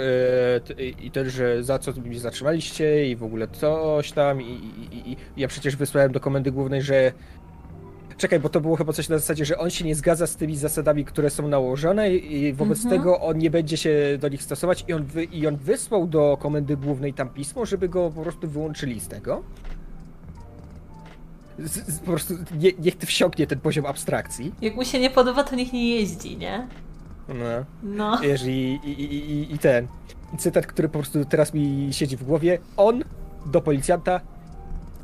i 1.02 1.12
ten, 1.12 1.30
że 1.30 1.64
za 1.64 1.80
co 1.80 1.92
mnie 1.92 2.20
zatrzymaliście 2.20 3.10
i 3.10 3.16
w 3.16 3.24
ogóle 3.24 3.48
coś 3.48 4.12
tam 4.12 4.42
i, 4.42 4.46
i, 4.46 4.96
i, 4.98 5.12
i 5.12 5.18
ja 5.38 5.48
przecież 5.48 5.76
wysłałem 5.76 6.12
do 6.12 6.20
komendy 6.20 6.52
głównej, 6.52 6.82
że 6.82 7.12
Czekaj, 8.18 8.40
bo 8.40 8.50
to 8.50 8.62
było 8.62 8.76
chyba 8.76 8.94
coś 8.94 9.10
na 9.10 9.18
zasadzie, 9.18 9.46
że 9.46 9.58
on 9.58 9.70
się 9.70 9.86
nie 9.86 9.96
zgadza 9.96 10.28
z 10.28 10.36
tymi 10.36 10.56
zasadami, 10.56 11.06
które 11.06 11.30
są 11.30 11.48
nałożone 11.48 12.16
i 12.16 12.44
i 12.44 12.54
wobec 12.54 12.84
Mhm. 12.84 13.02
tego 13.02 13.22
on 13.22 13.38
nie 13.38 13.52
będzie 13.52 13.78
się 13.78 14.18
do 14.20 14.28
nich 14.30 14.44
stosować 14.44 14.86
i 14.88 14.94
on, 14.94 15.04
wy, 15.04 15.24
i 15.24 15.48
on 15.48 15.58
wysłał 15.58 16.08
do 16.08 16.38
komendy 16.42 16.78
głównej 16.78 17.14
tam 17.14 17.30
pismo, 17.30 17.66
żeby 17.66 17.90
go 17.90 18.12
po 18.16 18.22
prostu 18.22 18.48
wyłączyli 18.48 19.00
z 19.00 19.08
tego. 19.08 19.44
Z, 21.64 21.72
z, 21.88 22.00
po 22.00 22.06
prostu 22.06 22.34
nie, 22.60 22.72
niech 22.80 22.98
ty 22.98 23.06
wsiąknie 23.06 23.48
ten 23.48 23.60
poziom 23.60 23.86
abstrakcji. 23.86 24.54
Jak 24.62 24.76
mu 24.76 24.86
się 24.86 25.00
nie 25.00 25.10
podoba, 25.10 25.44
to 25.44 25.56
niech 25.56 25.74
nie 25.74 25.96
jeździ, 25.96 26.38
nie? 26.38 26.68
No. 27.28 27.46
No. 27.84 28.18
Wiesz, 28.18 28.44
i, 28.44 28.80
i, 28.84 28.90
i, 28.90 29.32
i- 29.32 29.54
i 29.54 29.60
ten. 29.60 29.88
Cytat, 30.38 30.66
który 30.68 30.90
po 30.90 31.00
prostu 31.00 31.26
teraz 31.26 31.54
mi 31.54 31.88
siedzi 31.92 32.18
w 32.18 32.24
głowie. 32.24 32.60
On 32.78 33.04
do 33.46 33.62
policjanta. 33.62 34.12
"Ja 34.12 34.20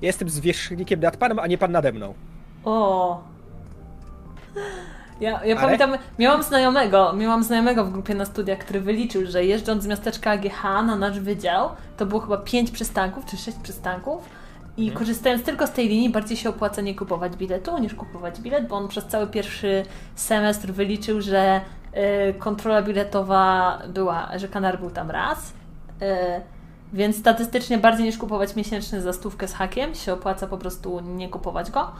Jestem 0.01 0.29
zwierzchnikiem 0.29 0.99
nad 0.99 1.17
panem, 1.17 1.39
a 1.39 1.47
nie 1.47 1.57
pan 1.57 1.71
nade 1.71 1.91
mną. 1.91 2.13
O. 2.65 3.23
Ja, 5.21 5.45
ja 5.45 5.55
pamiętam, 5.55 5.95
miałam 6.19 6.43
znajomego, 6.43 7.13
miałam 7.13 7.43
znajomego 7.43 7.85
w 7.85 7.91
grupie 7.91 8.15
na 8.15 8.25
studiach, 8.25 8.57
który 8.59 8.81
wyliczył, 8.81 9.21
że 9.25 9.45
jeżdżąc 9.45 9.83
z 9.83 9.87
miasteczka 9.87 10.31
AGH 10.31 10.63
na 10.63 10.95
nasz 10.95 11.19
wydział, 11.19 11.69
to 11.97 12.05
było 12.05 12.21
chyba 12.21 12.37
5 12.37 12.71
przystanków 12.71 13.25
czy 13.25 13.37
6 13.37 13.57
przystanków 13.63 14.29
i 14.77 14.91
korzystając 14.91 15.43
tylko 15.43 15.67
z 15.67 15.71
tej 15.71 15.89
linii 15.89 16.09
bardziej 16.09 16.37
się 16.37 16.49
opłaca 16.49 16.81
nie 16.81 16.95
kupować 16.95 17.35
biletu 17.35 17.77
niż 17.77 17.93
kupować 17.93 18.41
bilet, 18.41 18.67
bo 18.67 18.75
on 18.75 18.87
przez 18.87 19.05
cały 19.05 19.27
pierwszy 19.27 19.85
semestr 20.15 20.67
wyliczył, 20.67 21.21
że 21.21 21.61
y, 22.29 22.33
kontrola 22.33 22.81
biletowa 22.81 23.79
była, 23.87 24.29
że 24.37 24.47
kanar 24.47 24.79
był 24.79 24.89
tam 24.89 25.11
raz, 25.11 25.53
y, 26.01 26.05
więc 26.93 27.17
statystycznie 27.17 27.77
bardziej 27.77 28.05
niż 28.05 28.17
kupować 28.17 28.55
miesięczny 28.55 29.01
za 29.01 29.13
stówkę 29.13 29.47
z 29.47 29.53
hakiem 29.53 29.95
się 29.95 30.13
opłaca 30.13 30.47
po 30.47 30.57
prostu 30.57 30.99
nie 30.99 31.29
kupować 31.29 31.71
go 31.71 31.91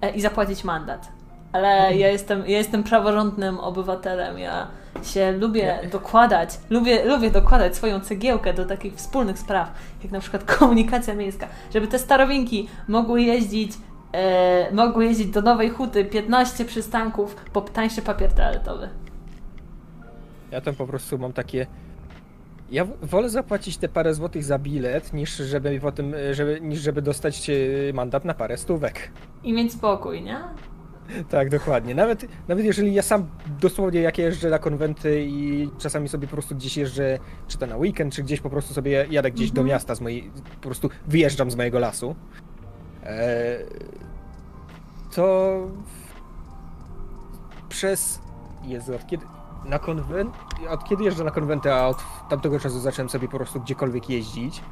e, 0.00 0.10
i 0.10 0.20
zapłacić 0.20 0.64
mandat. 0.64 1.08
Ale 1.54 1.96
ja 1.96 2.08
jestem, 2.08 2.40
ja 2.40 2.58
jestem 2.58 2.82
praworządnym 2.82 3.58
obywatelem, 3.58 4.38
ja 4.38 4.66
się 5.02 5.32
lubię 5.32 5.78
dokładać, 5.92 6.50
lubię, 6.70 7.04
lubię 7.04 7.30
dokładać 7.30 7.76
swoją 7.76 8.00
cegiełkę 8.00 8.54
do 8.54 8.64
takich 8.64 8.94
wspólnych 8.94 9.38
spraw, 9.38 9.72
jak 10.02 10.12
na 10.12 10.20
przykład 10.20 10.44
komunikacja 10.58 11.14
miejska, 11.14 11.48
żeby 11.74 11.86
te 11.86 11.98
starowinki 11.98 12.68
mogły 12.88 13.22
jeździć, 13.22 13.72
e, 14.12 14.74
mogły 14.74 15.04
jeździć 15.04 15.26
do 15.26 15.42
Nowej 15.42 15.70
Huty 15.70 16.04
15 16.04 16.64
przystanków 16.64 17.36
po 17.52 17.60
tańszy 17.60 18.02
papier 18.02 18.32
toaletowy. 18.32 18.88
Ja 20.50 20.60
tam 20.60 20.74
po 20.74 20.86
prostu 20.86 21.18
mam 21.18 21.32
takie. 21.32 21.66
Ja 22.70 22.86
wolę 23.02 23.28
zapłacić 23.30 23.76
te 23.76 23.88
parę 23.88 24.14
złotych 24.14 24.44
za 24.44 24.58
bilet, 24.58 25.12
niż 25.12 25.36
żeby 25.36 25.80
potem, 25.82 26.14
e, 26.14 26.34
żeby, 26.34 26.60
niż 26.60 26.80
żeby 26.80 27.02
dostać 27.02 27.50
e, 27.50 27.54
mandat 27.92 28.24
na 28.24 28.34
parę 28.34 28.56
stówek. 28.56 29.10
I 29.44 29.52
mieć 29.52 29.72
spokój, 29.72 30.22
nie? 30.22 30.38
Tak, 31.30 31.50
dokładnie. 31.50 31.94
Nawet, 31.94 32.26
nawet 32.48 32.64
jeżeli 32.64 32.94
ja 32.94 33.02
sam 33.02 33.26
dosłownie 33.60 34.00
jak 34.00 34.18
jeżdżę 34.18 34.50
na 34.50 34.58
konwenty 34.58 35.24
i 35.28 35.70
czasami 35.78 36.08
sobie 36.08 36.26
po 36.28 36.32
prostu 36.32 36.54
gdzieś 36.54 36.76
jeżdżę, 36.76 37.18
czy 37.48 37.58
to 37.58 37.66
na 37.66 37.76
weekend, 37.76 38.14
czy 38.14 38.22
gdzieś 38.22 38.40
po 38.40 38.50
prostu 38.50 38.74
sobie 38.74 39.06
jadę 39.10 39.30
gdzieś 39.30 39.50
do 39.50 39.60
Mhm. 39.60 39.74
miasta 39.74 39.94
z 39.94 40.00
mojej, 40.00 40.30
po 40.60 40.68
prostu 40.68 40.90
wyjeżdżam 41.06 41.50
z 41.50 41.56
mojego 41.56 41.78
lasu, 41.78 42.14
e, 43.04 43.58
to 45.14 45.56
przez, 47.68 48.20
Jezu, 48.64 48.94
od 48.94 49.06
kiedy, 49.06 49.26
na 49.64 49.78
konwent, 49.78 50.34
od 50.68 50.84
kiedy 50.84 51.04
jeżdżę 51.04 51.24
na 51.24 51.30
konwenty, 51.30 51.72
a 51.72 51.86
od 51.88 51.96
tamtego 52.30 52.60
czasu 52.60 52.80
zacząłem 52.80 53.08
sobie 53.08 53.28
po 53.28 53.36
prostu 53.36 53.60
gdziekolwiek 53.60 54.10
jeździć, 54.10 54.62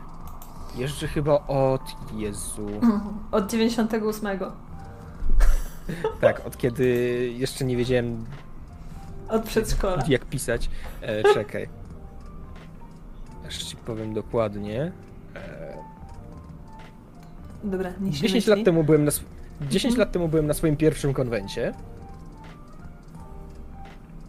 jeżdżę 0.77 1.09
chyba 1.09 1.33
od, 1.47 1.83
Jezu, 2.15 2.67
Od 3.33 3.51
98. 3.51 4.39
tak, 6.21 6.47
od 6.47 6.57
kiedy 6.57 6.87
jeszcze 7.37 7.65
nie 7.65 7.77
wiedziałem 7.77 8.25
Od 9.29 9.43
przedszkola. 9.45 10.03
jak 10.09 10.25
pisać. 10.25 10.71
E, 11.01 11.23
czekaj. 11.35 11.69
Aż 13.47 13.59
ci 13.65 13.77
powiem 13.77 14.15
dokładnie. 14.15 14.93
E, 15.37 15.73
Dobra, 17.65 17.91
nie 18.01 18.13
się 18.13 18.19
10 18.23 18.35
myśli. 18.35 18.51
lat 18.57 18.65
temu 18.65 18.85
byłem 18.85 19.05
na 19.05 19.09
sw- 19.11 19.27
10 19.61 19.93
Mhm. 19.93 19.99
lat 19.99 20.13
temu 20.13 20.29
byłem 20.29 20.47
na 20.47 20.55
swoim 20.55 20.77
pierwszym 20.77 21.15
konwencie. 21.15 21.75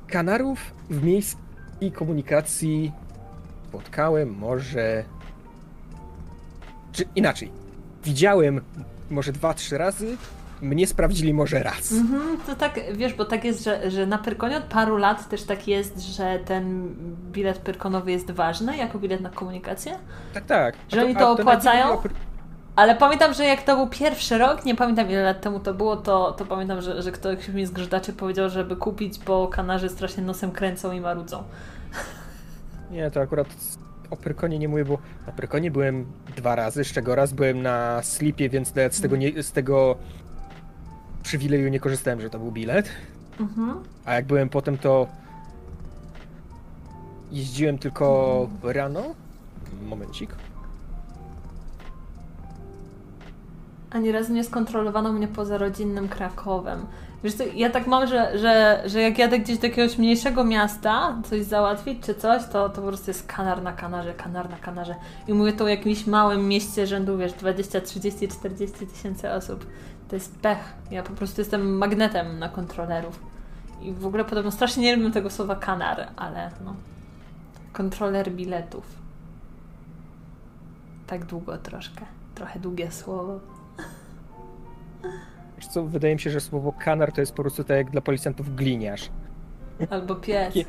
Kanarów 0.08 0.60
w 0.90 1.04
miejsc 1.04 1.38
I 1.82 1.92
komunikacji 1.92 2.92
spotkałem 3.70 4.30
może. 4.38 5.04
Czy 6.92 7.04
inaczej. 7.16 7.52
Widziałem 8.04 8.62
może 9.10 9.32
dwa, 9.32 9.54
trzy 9.54 9.78
razy. 9.78 10.18
Mnie 10.64 10.88
sprawdzili 10.88 11.34
może 11.34 11.64
raz. 11.64 11.92
Mhm, 11.92 12.38
to 12.48 12.56
tak, 12.56 12.80
wiesz, 12.94 13.14
bo 13.14 13.26
tak 13.26 13.44
jest, 13.44 13.64
że, 13.64 13.92
że 13.92 14.06
na 14.08 14.18
Pyrkonie 14.18 14.58
od 14.58 14.64
paru 14.64 14.98
lat 14.98 15.30
też 15.30 15.44
tak 15.44 15.68
jest, 15.68 16.00
że 16.02 16.40
ten 16.46 16.96
bilet 17.32 17.58
pyrkonowy 17.58 18.12
jest 18.12 18.32
ważny 18.32 18.78
jako 18.78 19.00
bilet 19.00 19.22
na 19.22 19.30
komunikację. 19.30 19.92
Tak, 20.34 20.46
tak. 20.46 20.76
Że 20.92 21.02
A 21.02 21.04
oni 21.04 21.16
to 21.16 21.32
opłacają? 21.32 21.86
mówię 21.86 22.00
o 22.00 22.02
pr- 22.02 22.10
Ale 22.76 22.96
pamiętam, 22.96 23.34
że 23.34 23.46
jak 23.46 23.64
to 23.64 23.76
był 23.76 23.88
pierwszy 23.88 24.38
rok, 24.38 24.66
nie 24.66 24.76
pamiętam 24.76 25.10
ile 25.10 25.24
lat 25.24 25.42
temu 25.42 25.60
to 25.60 25.74
było, 25.74 25.96
to, 25.98 26.32
to 26.32 26.46
pamiętam, 26.46 26.82
że, 26.82 27.02
że 27.02 27.12
ktoś 27.12 27.48
mi 27.48 27.66
z 27.66 27.72
grzydaczy 27.72 28.14
powiedział, 28.14 28.50
żeby 28.50 28.76
kupić, 28.76 29.20
bo 29.20 29.48
kanarzy 29.48 29.90
strasznie 29.90 30.24
nosem 30.24 30.52
kręcą 30.52 30.92
i 30.92 31.00
marudzą. 31.02 31.44
Nie, 32.92 33.12
to 33.12 33.22
akurat 33.22 33.48
o 34.10 34.18
Pyrkonie 34.18 34.60
nie 34.60 34.68
mówię, 34.68 34.86
bo 34.86 34.98
na 35.28 35.34
Pyrkonie 35.34 35.72
byłem 35.72 36.06
dwa 36.36 36.56
razy, 36.56 36.84
z 36.84 36.88
czego 36.94 37.16
raz 37.16 37.34
byłem 37.34 37.62
na 37.62 38.04
slipie, 38.04 38.50
więc 38.50 38.74
z 38.92 39.02
tego, 39.02 39.16
nie, 39.16 39.44
z 39.44 39.52
tego 39.52 39.96
przywileju 41.24 41.70
nie 41.70 41.80
korzystałem, 41.80 42.22
że 42.22 42.30
to 42.30 42.40
był 42.40 42.52
bilet. 42.52 42.90
Mhm. 43.40 43.84
A 44.06 44.14
jak 44.14 44.26
byłem 44.26 44.50
potem, 44.50 44.78
to 44.78 45.08
jeździłem 47.32 47.78
tylko 47.78 48.50
rano. 48.64 49.04
Momencik. 49.90 50.36
Ani 53.92 54.12
razu 54.12 54.34
nie 54.34 54.44
skontrolowano 54.44 55.14
mnie 55.14 55.28
poza 55.28 55.58
rodzinnym 55.58 56.10
Krakowem. 56.10 56.86
Wiesz 57.24 57.34
co, 57.34 57.44
ja 57.56 57.70
tak 57.70 57.88
mam, 57.88 58.08
że, 58.08 58.38
że, 58.38 58.84
że 58.86 59.02
jak 59.02 59.18
jadę 59.18 59.40
gdzieś 59.40 59.58
do 59.58 59.68
jakiegoś 59.68 59.98
mniejszego 59.98 60.44
miasta, 60.44 61.22
coś 61.30 61.44
załatwić 61.44 62.06
czy 62.06 62.16
coś, 62.16 62.42
to, 62.52 62.70
to 62.70 62.82
po 62.82 62.88
prostu 62.88 63.10
jest 63.10 63.28
kanar 63.28 63.62
na 63.62 63.74
kanarze, 63.74 64.14
kanar 64.14 64.50
na 64.50 64.58
kanarze. 64.58 64.96
I 65.28 65.34
mówię 65.34 65.54
to 65.54 65.64
o 65.64 65.68
jakimś 65.68 66.08
małym 66.08 66.48
mieście 66.48 66.88
rzędu, 66.88 67.18
wiesz, 67.18 67.34
20, 67.34 67.82
30, 67.82 68.28
40 68.28 68.88
tysięcy 68.88 69.30
osób. 69.30 69.66
To 70.10 70.16
jest 70.16 70.38
pech. 70.38 70.74
Ja 70.92 71.04
po 71.04 71.14
prostu 71.14 71.42
jestem 71.42 71.78
magnetem 71.78 72.40
na 72.40 72.50
kontrolerów. 72.50 73.20
I 73.82 73.92
w 73.94 74.06
ogóle 74.06 74.26
podobno 74.26 74.52
strasznie 74.52 74.84
nie 74.84 74.96
lubię 74.96 75.12
tego 75.14 75.30
słowa 75.30 75.56
kanar, 75.56 76.08
ale 76.16 76.52
no. 76.66 76.76
Kontroler 77.74 78.32
biletów. 78.32 78.84
Tak 81.08 81.26
długo 81.26 81.58
troszkę. 81.58 82.06
Trochę 82.36 82.60
długie 82.60 82.92
słowo. 82.92 83.40
Wiesz 85.58 85.68
co, 85.68 85.84
wydaje 85.84 86.14
mi 86.14 86.20
się, 86.20 86.30
że 86.30 86.40
słowo 86.40 86.74
kanar 86.80 87.12
to 87.12 87.22
jest 87.22 87.34
po 87.34 87.42
prostu 87.44 87.64
tak 87.64 87.78
jak 87.78 87.92
dla 87.92 88.02
policjantów 88.02 88.56
gliniarz. 88.56 89.10
Albo 89.90 90.16
pies. 90.16 90.48
Takie 90.54 90.66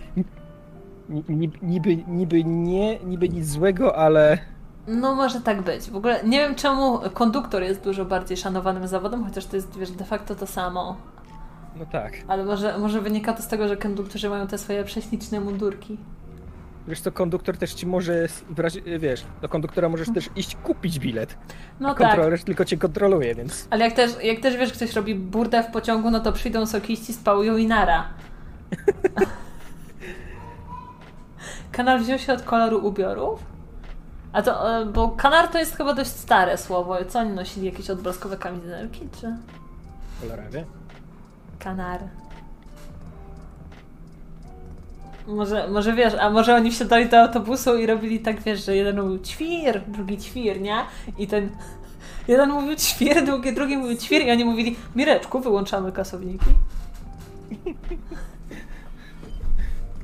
ni- 1.09 1.25
ni- 1.29 1.51
Niby, 1.63 1.97
niby 1.97 2.45
nie, 2.45 2.99
niby 2.99 3.29
nic 3.29 3.47
złego, 3.49 3.97
ale 3.97 4.39
No 4.87 5.15
może 5.15 5.41
tak 5.41 5.63
być. 5.63 5.91
W 5.91 5.97
ogóle 5.97 6.21
nie 6.25 6.39
wiem 6.39 6.55
czemu 6.55 7.01
konduktor 7.15 7.63
jest 7.63 7.81
dużo 7.85 8.05
bardziej 8.05 8.37
szanowanym 8.37 8.89
zawodem, 8.89 9.25
chociaż 9.25 9.47
to 9.47 9.57
jest 9.57 9.79
wiesz, 9.79 9.91
de 9.91 10.05
facto 10.05 10.35
to 10.35 10.47
samo. 10.47 10.97
no 11.77 11.87
tak. 11.87 12.13
Ale 12.29 12.45
może, 12.45 12.79
może 12.79 13.01
wynika 13.01 13.33
to 13.33 13.43
z 13.43 13.49
tego, 13.49 13.69
że 13.69 13.77
konduktorzy 13.77 14.29
mają 14.29 14.47
te 14.47 14.59
swoje 14.59 14.85
prześliczne 14.85 15.41
mundurki. 15.41 15.99
Wiesz 16.89 17.01
co, 17.01 17.13
konduktor 17.13 17.59
też 17.59 17.75
ci 17.75 17.87
może, 17.87 18.29
w 18.49 18.59
razie, 18.59 18.99
wiesz, 18.99 19.25
do 19.43 19.49
konduktora 19.49 19.89
możesz 19.89 20.13
też 20.15 20.31
iść 20.37 20.57
kupić 20.57 20.99
bilet. 20.99 21.39
No 21.81 21.89
tak. 21.95 21.99
Kontroler 21.99 22.45
tylko 22.45 22.65
cię 22.65 22.77
kontroluje, 22.77 23.35
więc 23.35 23.69
Ale 23.71 23.85
jak 23.85 23.95
też, 23.95 24.13
jak 24.23 24.41
też 24.41 24.57
wiesz, 24.57 24.73
ktoś 24.73 24.93
robi 24.93 25.15
burdę 25.15 25.63
w 25.63 25.67
pociągu, 25.67 26.11
no 26.11 26.21
to 26.21 26.33
przyjdą 26.33 26.67
sokiści, 26.67 27.13
spałują 27.13 27.57
i 27.57 27.67
nara. 27.67 28.05
Kanar 31.73 32.01
wziął 32.01 32.19
się 32.19 32.33
od 32.33 32.43
koloru 32.43 32.87
ubiorów? 32.87 33.54
A 34.35 34.43
to, 34.43 34.81
e, 34.81 34.87
bo 34.87 35.09
kanar 35.09 35.49
to 35.49 35.59
jest 35.59 35.77
chyba 35.77 35.95
dość 35.95 36.11
stare 36.11 36.59
słowo. 36.59 36.97
Co 37.09 37.19
oni 37.19 37.31
nosili? 37.31 37.67
Jakieś 37.67 37.91
odblaskowe 37.91 38.37
kamizelki, 38.37 39.09
czy? 39.21 39.37
cholera 40.21 40.51
wie. 40.51 40.65
Kanar. 41.59 42.01
Może, 45.27 45.69
może 45.69 45.93
wiesz, 45.93 46.15
a 46.15 46.31
może 46.31 46.55
oni 46.55 46.71
wsiadali 46.71 47.09
do 47.09 47.21
autobusu 47.21 47.77
i 47.77 47.87
robili 47.87 48.21
tak, 48.21 48.41
wiesz, 48.41 48.65
że 48.65 48.77
jeden 48.77 49.01
mówił 49.01 49.19
ćwir, 49.19 49.83
drugi 49.89 50.19
ćwir, 50.19 50.61
nie? 50.61 50.77
I 51.19 51.27
ten 51.27 51.51
jeden 52.29 52.51
mówił 52.51 52.77
ćwir, 52.77 53.25
drugi, 53.25 53.55
drugi 53.55 53.77
mówił 53.77 53.97
ćwir 53.97 54.23
i 54.23 54.31
oni 54.31 54.45
mówili 54.45 54.77
Mireczku, 54.97 55.41
wyłączamy 55.41 55.93
kasowniki. 55.93 56.51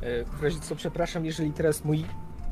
E, 0.02 0.60
co, 0.60 0.76
przepraszam, 0.76 1.24
jeżeli 1.24 1.52
teraz 1.52 1.84
mój 1.84 2.04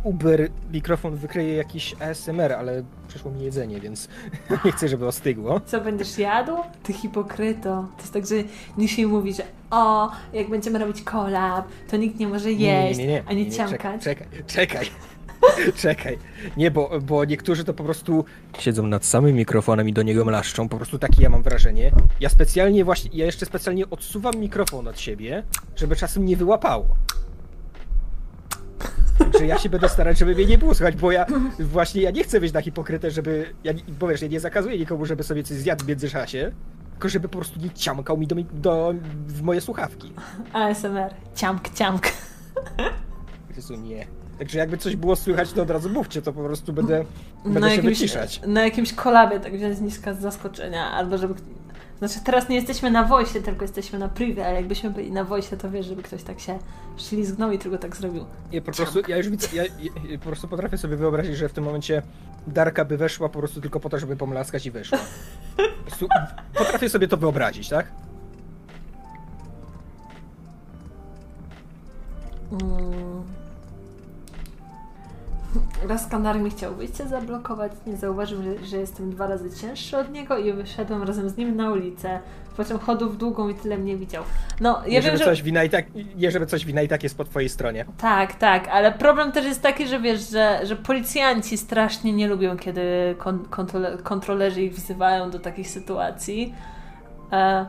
Uber 0.03 0.49
mikrofon 0.73 1.17
wykryje 1.17 1.55
jakiś 1.55 1.95
ASMR, 2.01 2.53
ale 2.53 2.83
przyszło 3.09 3.31
mi 3.31 3.43
jedzenie, 3.43 3.81
więc 3.81 4.09
nie 4.65 4.73
chcę, 4.73 4.89
żeby 4.89 5.07
ostygło. 5.07 5.61
Co 5.61 5.81
będziesz 5.81 6.19
jadł? 6.19 6.57
Ty 6.83 6.93
hipokryto. 6.93 7.89
To 7.97 8.01
jest 8.01 8.13
tak, 8.13 8.27
że 8.27 8.35
nikt 8.79 8.99
mi 8.99 9.07
mówi, 9.07 9.35
że 9.35 9.43
o, 9.71 10.11
jak 10.33 10.49
będziemy 10.49 10.79
robić 10.79 11.03
kolab, 11.03 11.69
to 11.91 11.97
nikt 11.97 12.19
nie 12.19 12.29
może 12.29 12.53
jeść, 12.53 13.01
ani 13.27 13.47
nie, 13.47 13.53
ciamkać. 13.53 14.03
Czekaj, 14.03 14.27
czekaj, 14.47 14.47
czekaj. 14.47 14.91
czekaj. 15.83 16.19
Nie, 16.57 16.71
bo, 16.71 16.91
bo 17.03 17.25
niektórzy 17.25 17.65
to 17.65 17.75
po 17.75 17.85
prostu 17.85 18.25
siedzą 18.59 18.87
nad 18.87 19.05
samym 19.05 19.35
mikrofonem 19.37 19.89
i 19.89 19.93
do 19.93 20.03
niego 20.03 20.25
mlaszczą. 20.25 20.69
Po 20.69 20.77
prostu 20.77 20.99
takie 20.99 21.23
ja 21.23 21.29
mam 21.29 21.43
wrażenie. 21.43 21.93
Ja 22.21 22.29
specjalnie 22.29 22.85
właśnie, 22.85 23.11
ja 23.13 23.27
jeszcze 23.27 23.47
specjalnie 23.47 23.91
odsuwam 23.91 24.37
mikrofon 24.37 24.89
od 24.89 25.01
siebie, 25.01 25.43
żeby 25.77 25.97
czasem 25.97 26.25
nie 26.25 26.37
wyłapało. 26.37 26.87
Także 29.33 29.47
ja 29.47 29.59
się 29.59 29.69
będę 29.69 29.89
starać, 29.89 30.19
żeby 30.19 30.35
mnie 30.35 30.47
nie 30.47 30.59
było 30.59 30.75
słychać, 30.75 30.97
bo 30.97 31.13
ja 31.13 31.27
właśnie 31.59 32.03
ja 32.03 32.11
nie 32.11 32.25
chcę 32.25 32.41
być 32.41 32.53
na 32.53 32.61
hipokrytę, 32.63 33.11
żeby. 33.11 33.55
Ja, 33.65 33.73
nie- 33.73 33.83
bo 34.01 34.09
wiesz, 34.09 34.23
ja 34.23 34.29
nie 34.29 34.41
zakazuję 34.41 34.79
nikomu, 34.79 35.07
żeby 35.07 35.23
sobie 35.23 35.43
coś 35.43 35.57
zjadł 35.57 35.85
w 35.85 35.89
międzyczasie, 35.89 36.53
tylko 36.91 37.09
żeby 37.09 37.29
po 37.29 37.39
prostu 37.39 37.61
nie 37.61 37.71
ciamkał 37.71 38.17
mi 38.19 38.27
do, 38.27 38.35
mi- 38.37 38.47
do, 38.53 38.95
w 39.27 39.43
moje 39.43 39.61
słuchawki. 39.61 40.13
ASMR. 40.53 41.15
Ciamk, 41.35 41.69
ciamk. 41.75 42.03
Jezu, 43.57 43.75
nie. 43.77 44.07
Także 44.39 44.59
jakby 44.59 44.79
coś 44.79 44.97
było 44.97 45.17
słychać, 45.17 45.53
to 45.53 45.63
od 45.63 45.71
razu 45.71 45.89
mówcie, 45.91 46.23
to 46.23 46.33
po 46.33 46.43
prostu 46.45 46.73
będę, 46.73 47.05
będę 47.45 47.71
się 47.77 47.83
wyciszać. 47.83 48.41
na 48.47 48.65
jakimś 48.65 48.93
kolabie 48.93 49.41
tak 49.41 49.57
wziąć 49.57 49.77
z 49.77 49.81
niska 49.81 50.15
z 50.15 50.21
zaskoczenia, 50.21 50.91
albo 50.91 51.19
żeby... 51.19 51.35
Znaczy 51.99 52.21
teraz 52.25 52.49
nie 52.49 52.57
jesteśmy 52.57 52.91
na 52.91 53.05
voice, 53.05 53.43
tylko 53.43 53.65
jesteśmy 53.65 53.99
na 53.99 54.09
privie, 54.09 54.47
ale 54.47 54.55
jakbyśmy 54.55 54.91
byli 54.91 55.13
na 55.13 55.25
voice, 55.25 55.57
to 55.57 55.71
wiesz, 55.71 55.87
żeby 55.87 56.03
ktoś 56.03 56.23
tak 56.23 56.41
się 56.41 56.59
ślizgnął 56.97 57.53
i 57.53 57.59
tylko 57.59 57.79
tak 57.79 57.97
zrobił. 57.97 58.25
Nie, 58.53 58.63
po 58.63 58.73
prostu, 58.73 59.01
ja 59.09 59.17
już 59.17 59.29
widzę, 59.29 59.49
ja, 59.53 59.63
ja 59.63 60.19
po 60.19 60.27
prostu 60.27 60.49
potrafię 60.49 60.79
sobie 60.79 60.97
wyobrazić, 60.97 61.37
że 61.37 61.49
w 61.49 61.53
tym 61.53 61.65
momencie 61.65 62.03
Darka 62.47 62.85
by 62.85 62.97
weszła 62.97 63.29
po 63.29 63.39
prostu 63.39 63.61
tylko 63.61 63.81
po 63.81 63.89
to, 63.89 63.99
żeby 63.99 64.17
pomlaskać 64.17 64.67
i 64.67 64.71
wyszła. 64.71 64.99
Po 65.57 65.83
prostu 65.87 66.09
potrafię 66.55 66.89
sobie 66.89 67.09
to 67.09 67.17
wyobrazić, 67.17 67.69
tak? 67.69 67.93
Mm. 72.53 72.98
Raz 75.87 76.07
kanar 76.07 76.41
mi 76.41 76.51
chciał 76.51 76.75
wyjście 76.75 77.07
zablokować, 77.07 77.73
nie 77.87 77.97
zauważył, 77.97 78.43
że, 78.43 78.67
że 78.67 78.77
jestem 78.77 79.11
dwa 79.11 79.27
razy 79.27 79.61
cięższy 79.61 79.97
od 79.97 80.13
niego 80.13 80.39
i 80.39 80.53
wyszedłem 80.53 81.03
razem 81.03 81.31
z 81.31 81.37
nim 81.37 81.57
na 81.57 81.71
ulicę. 81.71 82.21
Po 82.57 82.65
czym 82.65 82.79
chodził 82.79 83.11
w 83.11 83.17
długą 83.17 83.49
i 83.49 83.55
tyle 83.55 83.79
mnie 83.79 83.97
widział. 83.97 84.25
No, 84.61 84.83
ja 84.87 84.93
nie, 84.93 84.93
wiem, 84.93 85.03
żeby 85.03 85.19
że... 85.19 85.25
coś 85.25 85.43
wina 85.43 85.65
i 85.65 85.71
tak, 85.71 85.87
coś 86.49 86.65
wina 86.65 86.83
i 86.83 86.89
tak 86.89 87.03
jest 87.03 87.17
po 87.17 87.25
twojej 87.25 87.49
stronie. 87.49 87.85
Tak, 87.99 88.35
tak, 88.35 88.69
ale 88.69 88.93
problem 88.93 89.33
też 89.33 89.45
jest 89.45 89.63
taki, 89.63 89.89
że 89.89 90.01
wiesz, 90.01 90.31
że, 90.31 90.61
że 90.63 90.77
policjanci 90.77 91.59
strasznie 91.59 92.13
nie 92.13 92.29
lubią, 92.29 92.57
kiedy 92.57 92.83
kon, 93.19 93.45
kontrole, 93.45 93.99
kontrolerzy 93.99 94.63
ich 94.63 94.75
wzywają 94.75 95.31
do 95.31 95.39
takich 95.39 95.71
sytuacji. 95.71 96.55
E, 97.33 97.67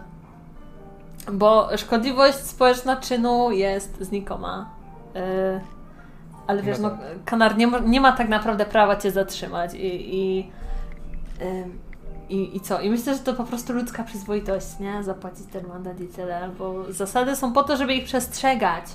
bo 1.32 1.78
szkodliwość 1.78 2.38
społeczna 2.38 2.96
czynu 2.96 3.52
jest 3.52 3.98
znikoma. 4.02 4.70
E, 5.16 5.62
ale 6.50 6.64
wiesz, 6.64 6.80
No 6.80 6.90
no, 6.90 6.98
tak. 6.98 7.24
kanar 7.26 7.58
nie 7.58 7.68
ma, 7.68 7.80
nie 7.80 8.02
ma 8.02 8.12
tak 8.12 8.30
naprawdę 8.30 8.66
prawa 8.66 8.96
cię 8.96 9.12
zatrzymać 9.12 9.74
i, 9.74 10.16
i, 10.16 10.52
i, 12.30 12.56
i 12.58 12.60
co? 12.62 12.82
I 12.82 12.90
myślę, 12.90 13.14
że 13.14 13.20
to 13.20 13.34
po 13.34 13.44
prostu 13.44 13.74
ludzka 13.74 14.04
przyzwoitość, 14.04 14.80
nie? 14.80 15.04
Zapłacić 15.04 15.46
ten 15.52 15.68
mandat 15.68 16.00
i 16.02 16.08
tyle, 16.08 16.50
bo 16.58 16.94
zasady 16.94 17.36
są 17.36 17.54
po 17.54 17.64
to, 17.64 17.78
żeby 17.78 17.94
ich 17.94 18.06
przestrzegać. 18.06 18.86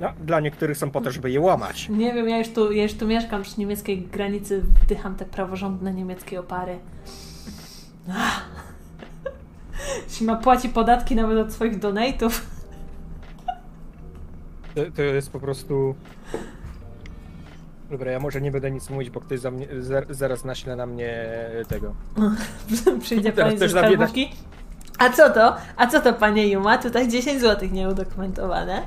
No, 0.00 0.08
dla 0.24 0.40
niektórych 0.40 0.76
są 0.78 0.90
po 0.90 1.00
to, 1.00 1.10
żeby 1.10 1.30
je 1.30 1.40
łamać. 1.40 1.88
Nie 1.88 2.14
wiem, 2.14 2.28
ja 2.28 2.38
już 2.38 2.48
tu, 2.48 2.72
ja 2.72 2.82
już 2.82 2.94
tu 2.94 3.06
mieszkam 3.06 3.42
przy 3.42 3.60
niemieckiej 3.60 4.02
granicy, 4.02 4.62
wdycham 4.82 5.14
te 5.14 5.24
praworządne 5.24 5.94
niemieckie 5.94 6.40
opary. 6.40 6.78
Ach. 8.10 8.44
Sima 10.08 10.36
płaci 10.36 10.68
podatki 10.68 11.16
nawet 11.16 11.38
od 11.38 11.52
swoich 11.52 11.78
donate'ów. 11.78 12.40
To, 14.76 14.82
to 14.96 15.02
jest 15.02 15.30
po 15.30 15.40
prostu... 15.40 15.94
Dobra, 17.90 18.10
ja 18.12 18.20
może 18.20 18.40
nie 18.40 18.50
będę 18.50 18.70
nic 18.70 18.90
mówić, 18.90 19.10
bo 19.10 19.20
ktoś 19.20 19.40
za 19.40 19.50
mnie, 19.50 19.66
zar, 19.80 20.06
zaraz 20.10 20.44
naśle 20.44 20.76
na 20.76 20.86
mnie 20.86 21.26
tego. 21.68 21.94
Przyjdzie 23.02 23.32
Teraz 23.32 23.48
pani 23.48 23.58
ze 23.58 23.64
też 23.64 23.72
skarbówki. 23.72 24.32
A 24.98 25.10
co 25.10 25.30
to? 25.30 25.56
A 25.76 25.86
co 25.86 26.00
to, 26.00 26.12
panie 26.12 26.48
Juma? 26.48 26.78
Tutaj 26.78 27.08
10 27.08 27.40
zł 27.40 27.68
nieudokumentowane. 27.72 28.82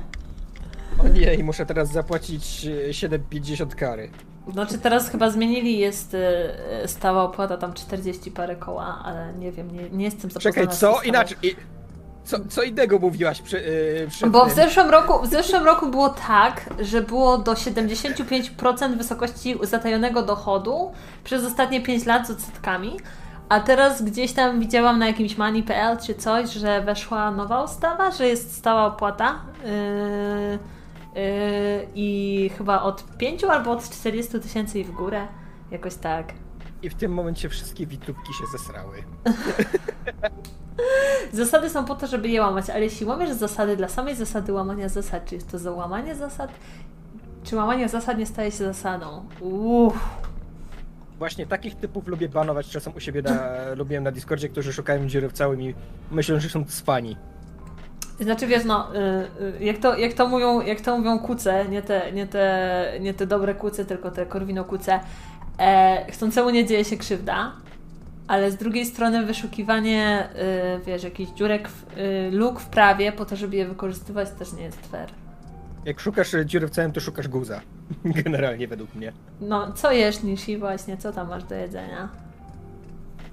O 1.04 1.08
nie, 1.08 1.34
i 1.34 1.44
muszę 1.44 1.66
teraz 1.66 1.92
zapłacić 1.92 2.66
e, 2.66 2.90
7,50 2.90 3.74
kary. 3.74 4.10
Znaczy 4.52 4.78
teraz 4.78 5.08
chyba 5.10 5.30
zmienili, 5.30 5.78
jest 5.78 6.14
e, 6.14 6.88
stała 6.88 7.22
opłata 7.24 7.56
tam 7.56 7.72
40 7.74 8.30
parę 8.30 8.56
koła, 8.56 9.02
ale 9.04 9.32
nie 9.38 9.52
wiem, 9.52 9.70
nie, 9.76 9.90
nie 9.90 10.04
jestem 10.04 10.30
zapoznana 10.30 10.54
Czekaj, 10.54 10.76
z 10.76 10.78
co? 10.78 11.02
Inaczej. 11.02 11.36
i- 11.42 11.79
Co, 12.24 12.36
co 12.48 12.62
innego 12.62 12.98
mówiłaś 12.98 13.42
przy, 13.42 13.56
yy, 13.60 14.08
przed 14.08 14.30
Bo 14.30 14.44
w 14.44 14.46
tym? 14.46 14.56
zeszłym, 14.56 14.90
roku, 14.90 15.22
w 15.22 15.26
zeszłym 15.26 15.64
roku 15.64 15.88
było 15.88 16.08
tak, 16.08 16.74
że 16.80 17.02
było 17.02 17.38
do 17.38 17.52
75% 17.52 18.96
wysokości 18.96 19.58
zatajonego 19.62 20.22
dochodu 20.22 20.92
przez 21.24 21.44
ostatnie 21.44 21.80
5 21.80 22.06
lat 22.06 22.26
z 22.26 22.30
odsetkami, 22.30 22.96
a 23.48 23.60
teraz 23.60 24.02
gdzieś 24.02 24.32
tam 24.32 24.60
widziałam 24.60 24.98
na 24.98 25.06
jakimś 25.06 25.38
money.pl 25.38 25.98
czy 25.98 26.14
coś, 26.14 26.52
że 26.52 26.82
weszła 26.82 27.30
nowa 27.30 27.64
ustawa, 27.64 28.10
że 28.10 28.28
jest 28.28 28.56
stała 28.56 28.86
opłata 28.86 29.40
yy, 29.64 29.70
yy, 31.22 31.86
i 31.94 32.50
chyba 32.58 32.82
od 32.82 33.04
5 33.18 33.44
albo 33.44 33.70
od 33.70 33.90
40 33.90 34.40
tysięcy 34.40 34.78
i 34.80 34.84
w 34.84 34.90
górę, 34.90 35.26
jakoś 35.70 35.94
tak. 35.94 36.32
I 36.82 36.90
w 36.90 36.94
tym 36.94 37.12
momencie 37.12 37.48
wszystkie 37.48 37.86
witubki 37.86 38.32
się 38.34 38.58
zesrały. 38.58 38.96
Zasady 41.32 41.70
są 41.70 41.84
po 41.84 41.94
to, 41.94 42.06
żeby 42.06 42.28
je 42.28 42.40
łamać, 42.40 42.70
ale 42.70 42.80
jeśli 42.80 43.06
łamiesz 43.06 43.30
zasady 43.30 43.76
dla 43.76 43.88
samej 43.88 44.16
zasady 44.16 44.52
łamania 44.52 44.88
zasad, 44.88 45.24
czy 45.24 45.34
jest 45.34 45.50
to 45.50 45.58
za 45.58 45.70
łamanie 45.70 46.14
zasad, 46.14 46.50
czy 47.44 47.56
łamanie 47.56 47.88
zasad 47.88 48.18
nie 48.18 48.26
staje 48.26 48.50
się 48.50 48.64
zasadą? 48.64 49.26
Uff. 49.40 49.94
Właśnie 51.18 51.46
takich 51.46 51.76
typów 51.76 52.06
lubię 52.06 52.28
banować 52.28 52.68
czasem 52.68 52.92
u 52.96 53.00
siebie 53.00 53.22
na, 53.22 53.48
lubiłem 53.80 54.04
na 54.04 54.12
Discordzie, 54.12 54.48
którzy 54.48 54.72
szukają 54.72 55.06
dziury 55.06 55.28
w 55.28 55.32
całym 55.32 55.62
i 55.62 55.74
myślą, 56.10 56.40
że 56.40 56.48
są 56.48 56.64
cwani. 56.64 57.16
Znaczy 58.20 58.46
wiesz, 58.46 58.64
no, 58.64 58.94
y, 58.94 58.98
y, 59.60 59.64
jak 59.64 59.78
to, 59.78 59.96
jak 59.96 60.12
to 60.12 60.28
mówią, 60.28 60.60
jak 60.60 60.80
to 60.80 60.98
mówią 60.98 61.18
kuce, 61.18 61.68
nie 61.68 61.82
te, 61.82 62.12
nie 62.12 62.26
te, 62.26 62.92
nie 63.00 63.14
te 63.14 63.26
dobre 63.26 63.54
kuce, 63.54 63.84
tylko 63.84 64.10
te 64.10 64.26
korwino 64.26 64.64
kuce, 64.64 65.00
e, 65.58 66.06
chcącemu 66.12 66.50
nie 66.50 66.66
dzieje 66.66 66.84
się 66.84 66.96
krzywda, 66.96 67.52
ale 68.30 68.50
z 68.50 68.56
drugiej 68.56 68.86
strony 68.86 69.26
wyszukiwanie, 69.26 70.28
y, 70.78 70.84
wiesz, 70.86 71.02
jakichś 71.02 71.32
dziurek, 71.32 71.68
w, 71.68 71.98
y, 71.98 72.30
luk 72.30 72.60
w 72.60 72.66
prawie 72.66 73.12
po 73.12 73.24
to, 73.24 73.36
żeby 73.36 73.56
je 73.56 73.68
wykorzystywać 73.68 74.30
też 74.30 74.52
nie 74.52 74.62
jest 74.62 74.86
fair. 74.86 75.10
Jak 75.84 76.00
szukasz 76.00 76.34
e, 76.34 76.46
dziury 76.46 76.66
w 76.66 76.70
całym, 76.70 76.92
to 76.92 77.00
szukasz 77.00 77.28
guza. 77.28 77.60
Generalnie 78.24 78.68
według 78.68 78.94
mnie. 78.94 79.12
No, 79.40 79.72
co 79.72 79.92
jesz, 79.92 80.22
Nishi, 80.22 80.58
właśnie, 80.58 80.96
co 80.96 81.12
tam 81.12 81.28
masz 81.28 81.44
do 81.44 81.54
jedzenia? 81.54 82.08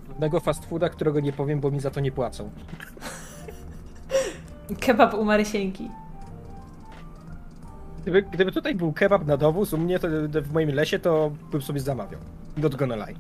Jednego 0.10 0.40
fast 0.40 0.66
fooda, 0.66 0.90
którego 0.90 1.20
nie 1.20 1.34
powiem, 1.34 1.60
bo 1.60 1.72
mi 1.72 1.80
za 1.80 1.92
to 1.92 2.00
nie 2.00 2.12
płacą. 2.12 2.50
Kebab 4.86 5.14
u 5.14 5.26
Marysieńki. 5.26 5.90
Gdyby, 8.02 8.22
gdyby 8.22 8.52
tutaj 8.52 8.76
był 8.76 8.94
kebab 8.94 9.26
na 9.26 9.38
dowóz 9.38 9.74
u 9.74 9.78
mnie, 9.78 10.00
to 10.00 10.08
w 10.42 10.54
moim 10.54 10.70
lesie, 10.70 11.00
to 11.00 11.32
bym 11.52 11.62
sobie 11.62 11.80
zamawiał. 11.80 12.20
Not 12.58 12.76
gonna 12.76 12.96
lie. 12.96 13.16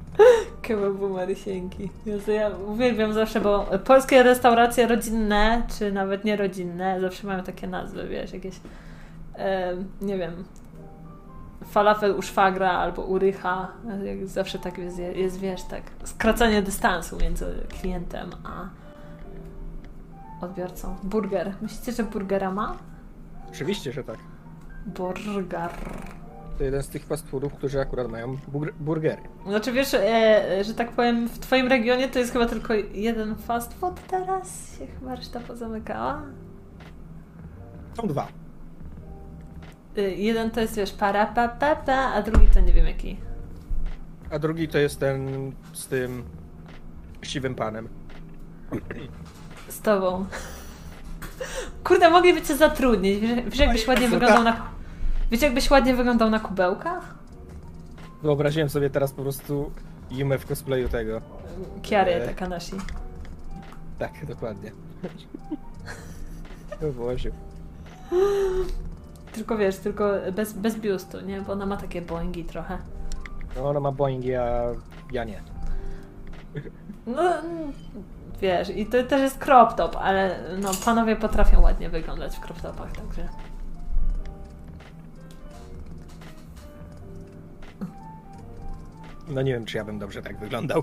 Kebab 0.62 1.02
u 1.02 1.10
Marysieńki. 1.10 1.90
Jezu, 2.06 2.32
ja 2.32 2.50
uwielbiam 2.50 3.14
zawsze, 3.14 3.42
bo 3.42 3.66
polskie 3.86 4.24
restauracje 4.24 4.88
rodzinne, 4.88 5.64
czy 5.78 5.92
nawet 5.92 6.26
nierodzinne, 6.26 7.02
zawsze 7.02 7.28
mają 7.28 7.44
takie 7.44 7.68
nazwy, 7.68 8.08
wiesz, 8.08 8.34
jakieś, 8.34 8.56
em, 9.34 9.88
nie 10.02 10.18
wiem, 10.18 10.44
falafel 11.70 12.12
u 12.12 12.22
szwagra 12.22 12.72
albo 12.72 13.02
u 13.02 13.20
rycha. 13.20 13.68
Jak 14.04 14.28
Zawsze 14.28 14.60
tak 14.60 14.78
jest, 14.78 15.00
jest, 15.00 15.40
wiesz, 15.40 15.64
tak, 15.64 15.82
skracanie 16.04 16.62
dystansu 16.62 17.18
między 17.18 17.46
klientem 17.82 18.30
a 18.44 18.70
odbiorcą. 20.46 20.96
Burger. 21.04 21.54
Myślicie, 21.62 21.92
że 21.92 22.04
burgera 22.04 22.52
ma? 22.52 22.78
Oczywiście, 23.50 23.92
że 23.92 24.04
tak. 24.04 24.18
Burger. 24.86 25.72
To 26.58 26.64
jeden 26.64 26.84
z 26.84 26.89
tych 26.89 27.05
fast 27.05 27.30
foodów, 27.30 27.53
którzy 27.53 27.82
akurat 27.82 28.12
mają 28.12 28.36
bur- 28.53 28.74
burgery. 28.80 29.22
Znaczy 29.47 29.72
wiesz, 29.72 29.93
e, 29.93 30.64
że 30.64 30.74
tak 30.74 30.91
powiem, 30.91 31.28
w 31.30 31.39
twoim 31.39 31.68
regionie 31.68 32.08
to 32.10 32.20
jest 32.20 32.34
chyba 32.34 32.45
tylko 32.45 32.74
jeden 32.93 33.36
fast 33.36 33.74
food 33.74 34.08
teraz? 34.08 34.78
Się 34.80 34.88
chyba 34.88 35.16
reszta 35.16 35.39
pozamykała? 35.39 36.22
Są 38.01 38.08
dwa. 38.08 38.28
Y, 39.97 40.01
jeden 40.16 40.51
to 40.51 40.62
jest, 40.62 40.76
wiesz, 40.76 40.91
para 40.91 41.26
pa, 41.26 41.47
pa, 41.47 41.76
pa, 41.76 41.93
a 42.14 42.22
drugi 42.22 42.47
to 42.47 42.60
nie 42.60 42.74
wiem 42.74 42.86
jaki. 42.86 43.18
A 44.32 44.39
drugi 44.39 44.68
to 44.68 44.78
jest 44.78 44.99
ten 44.99 45.51
z 45.74 45.88
tym 45.88 46.24
siwym 47.22 47.55
panem. 47.55 47.89
Z 49.68 49.82
tobą. 49.82 50.26
Kurde, 51.84 52.10
mogliby 52.10 52.41
cię 52.41 52.55
zatrudnić. 52.55 53.20
Wiesz, 53.20 53.45
wiesz 53.45 53.60
jakbyś 53.60 53.88
ładnie 53.88 54.08
wyglądał 54.10 54.43
na... 54.43 54.76
Wiesz 55.32 55.41
jakbyś 55.41 55.69
ładnie 55.71 55.95
wyglądał 55.95 56.30
na 56.30 56.39
kubełkach? 56.39 57.15
Wyobraziłem 58.23 58.69
sobie 58.69 58.89
teraz 58.89 59.11
po 59.11 59.21
prostu 59.21 59.71
Yume 60.11 60.38
w 60.38 60.45
cosplayu 60.45 60.89
tego. 60.89 61.21
Kiary 61.82 62.13
E. 62.13 62.28
Takanashi. 62.28 62.75
Tak, 63.99 64.25
dokładnie. 64.25 64.71
O 66.89 66.91
Boże. 66.93 67.30
Tylko 69.34 69.57
wiesz, 69.57 69.78
tylko 69.78 70.11
bez, 70.36 70.53
bez 70.53 70.75
biustu, 70.75 71.21
nie? 71.21 71.41
Bo 71.41 71.53
ona 71.53 71.65
ma 71.65 71.78
takie 71.78 72.01
boingi 72.01 72.43
trochę. 72.45 72.78
No 73.55 73.69
ona 73.69 73.80
ma 73.80 73.91
Boeing, 73.91 74.25
a 74.25 74.61
ja 75.11 75.23
nie. 75.23 75.41
No, 77.07 77.21
wiesz, 78.41 78.69
i 78.69 78.86
to 78.86 79.03
też 79.03 79.21
jest 79.21 79.38
crop 79.38 79.73
top, 79.73 79.95
ale 79.99 80.39
no, 80.61 80.71
panowie 80.86 81.15
potrafią 81.15 81.61
ładnie 81.61 81.89
wyglądać 81.89 82.36
w 82.36 82.39
crop 82.39 82.61
topach, 82.61 82.91
także... 82.91 83.28
No 89.28 89.41
nie 89.41 89.53
wiem, 89.53 89.65
czy 89.65 89.78
ja 89.78 89.86
bym 89.86 89.99
dobrze 89.99 90.21
tak 90.21 90.39
wyglądał. 90.39 90.82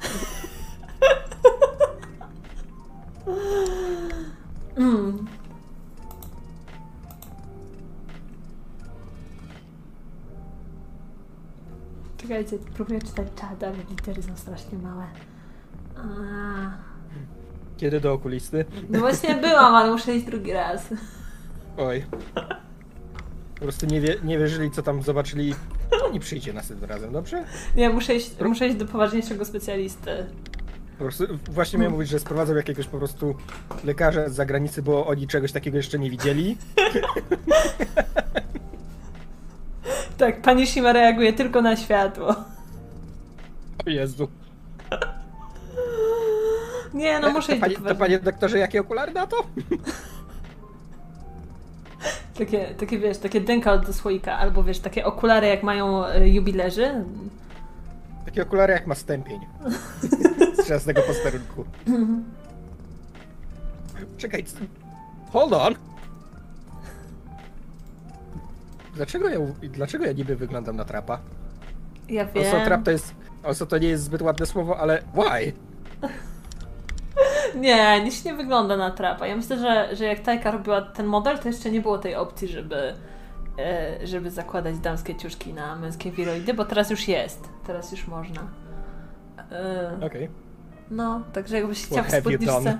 Mm. 4.76 5.26
Czekajcie, 12.16 12.58
próbuję 12.74 13.02
czytać 13.02 13.26
czat, 13.36 13.62
ale 13.62 13.76
litery 13.90 14.22
są 14.22 14.36
strasznie 14.36 14.78
małe. 14.78 15.04
A, 15.96 16.02
Kiedy 17.76 18.00
do 18.00 18.12
okulisty? 18.12 18.64
no 18.90 18.98
właśnie 18.98 19.34
byłam, 19.34 19.74
ale 19.74 19.90
muszę 19.90 20.16
iść 20.16 20.26
drugi 20.26 20.52
raz. 20.52 20.88
Oj. 21.76 22.04
Po 23.54 23.60
prostu 23.60 23.86
nie, 23.86 24.00
wie, 24.00 24.16
nie 24.24 24.38
wierzyli, 24.38 24.70
co 24.70 24.82
tam 24.82 25.02
zobaczyli. 25.02 25.54
To 25.90 26.10
nie 26.12 26.20
przyjdzie 26.20 26.52
następnym 26.52 26.90
razem, 26.90 27.12
dobrze? 27.12 27.44
Nie, 27.76 27.90
muszę 27.90 28.14
iść, 28.14 28.30
muszę 28.40 28.66
iść 28.66 28.76
do 28.76 28.86
poważniejszego 28.86 29.44
specjalisty. 29.44 30.26
Po 30.98 31.04
prostu 31.04 31.24
właśnie 31.50 31.78
miałem 31.78 31.92
mówić, 31.92 32.08
że 32.08 32.18
sprowadzą 32.18 32.54
jakiegoś 32.54 32.86
po 32.86 32.98
prostu 32.98 33.34
lekarza 33.84 34.28
z 34.28 34.34
zagranicy, 34.34 34.82
bo 34.82 35.06
oni 35.06 35.26
czegoś 35.26 35.52
takiego 35.52 35.76
jeszcze 35.76 35.98
nie 35.98 36.10
widzieli. 36.10 36.56
Tak, 40.18 40.42
pani 40.42 40.66
Shima 40.66 40.92
reaguje 40.92 41.32
tylko 41.32 41.62
na 41.62 41.76
światło. 41.76 42.34
O 43.86 43.90
Jezu. 43.90 44.28
Nie, 46.94 47.20
no 47.20 47.30
muszę 47.30 47.56
to, 47.56 47.66
iść 47.66 47.80
do 47.80 47.88
to 47.88 47.94
panie 47.94 48.18
doktorze, 48.18 48.58
jakie 48.58 48.80
okulary 48.80 49.12
na 49.12 49.26
to? 49.26 49.36
Takie, 52.38 52.74
takie 52.74 52.98
wiesz, 52.98 53.18
takie 53.18 53.40
dęka 53.40 53.78
do 53.78 53.92
słoika, 53.92 54.38
albo 54.38 54.62
wiesz, 54.64 54.78
takie 54.78 55.04
okulary 55.04 55.46
jak 55.46 55.62
mają 55.62 56.06
e, 56.06 56.28
jubilerzy. 56.28 57.04
Takie 58.24 58.42
okulary 58.42 58.72
jak 58.72 58.86
ma 58.86 58.94
stępień. 58.94 59.40
Z 60.64 60.68
żadnego 60.68 61.02
posterunku. 61.02 61.64
Czekaj. 64.18 64.44
Hold 65.32 65.52
on. 65.52 65.74
Dlaczego 68.94 69.28
ja, 69.28 69.38
dlaczego 69.62 70.04
ja 70.04 70.12
niby 70.12 70.36
wyglądam 70.36 70.76
na 70.76 70.84
trapa? 70.84 71.18
Ja 72.08 72.22
Also 72.22 72.34
wiem. 72.56 72.64
trap 72.64 72.82
to 72.84 72.90
jest... 72.90 73.14
Also 73.42 73.66
to 73.66 73.78
nie 73.78 73.88
jest 73.88 74.04
zbyt 74.04 74.22
ładne 74.22 74.46
słowo, 74.46 74.78
ale 74.78 75.02
why? 75.14 75.52
Nie, 77.54 78.04
nic 78.04 78.24
nie 78.24 78.34
wygląda 78.34 78.76
na 78.76 78.90
trapa. 78.90 79.26
Ja 79.26 79.36
myślę, 79.36 79.58
że, 79.58 79.96
że 79.96 80.04
jak 80.04 80.20
Tajka 80.20 80.50
robiła 80.50 80.82
ten 80.82 81.06
model, 81.06 81.38
to 81.38 81.48
jeszcze 81.48 81.70
nie 81.70 81.80
było 81.80 81.98
tej 81.98 82.14
opcji, 82.14 82.48
żeby, 82.48 82.94
e, 83.58 84.06
żeby 84.06 84.30
zakładać 84.30 84.78
damskie 84.78 85.14
ciuszki 85.14 85.54
na 85.54 85.76
męskie 85.76 86.10
wiroidy, 86.10 86.54
bo 86.54 86.64
teraz 86.64 86.90
już 86.90 87.08
jest. 87.08 87.48
Teraz 87.66 87.92
już 87.92 88.06
można. 88.06 88.48
E, 89.52 89.98
Okej. 90.06 90.28
no, 90.90 91.22
także 91.32 91.56
jakbyś 91.56 91.86
chciał 91.86 92.04
w 92.04 92.10
spódniczce. 92.10 92.78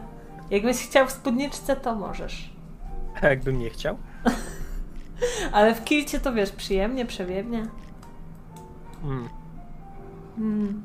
Jakbyś 0.51 0.77
chciał 0.77 1.07
w 1.07 1.11
spódniczce, 1.11 1.77
to 1.77 1.95
możesz. 1.95 2.55
A 3.23 3.29
jakbym 3.29 3.59
nie 3.59 3.71
chciał? 3.71 3.97
Ale 5.53 5.75
w 5.75 5.85
kilcie 5.85 6.21
to 6.21 6.33
wiesz, 6.33 6.51
przyjemnie, 6.53 7.07
przewiewnie. 7.07 7.67
Mm. 10.39 10.83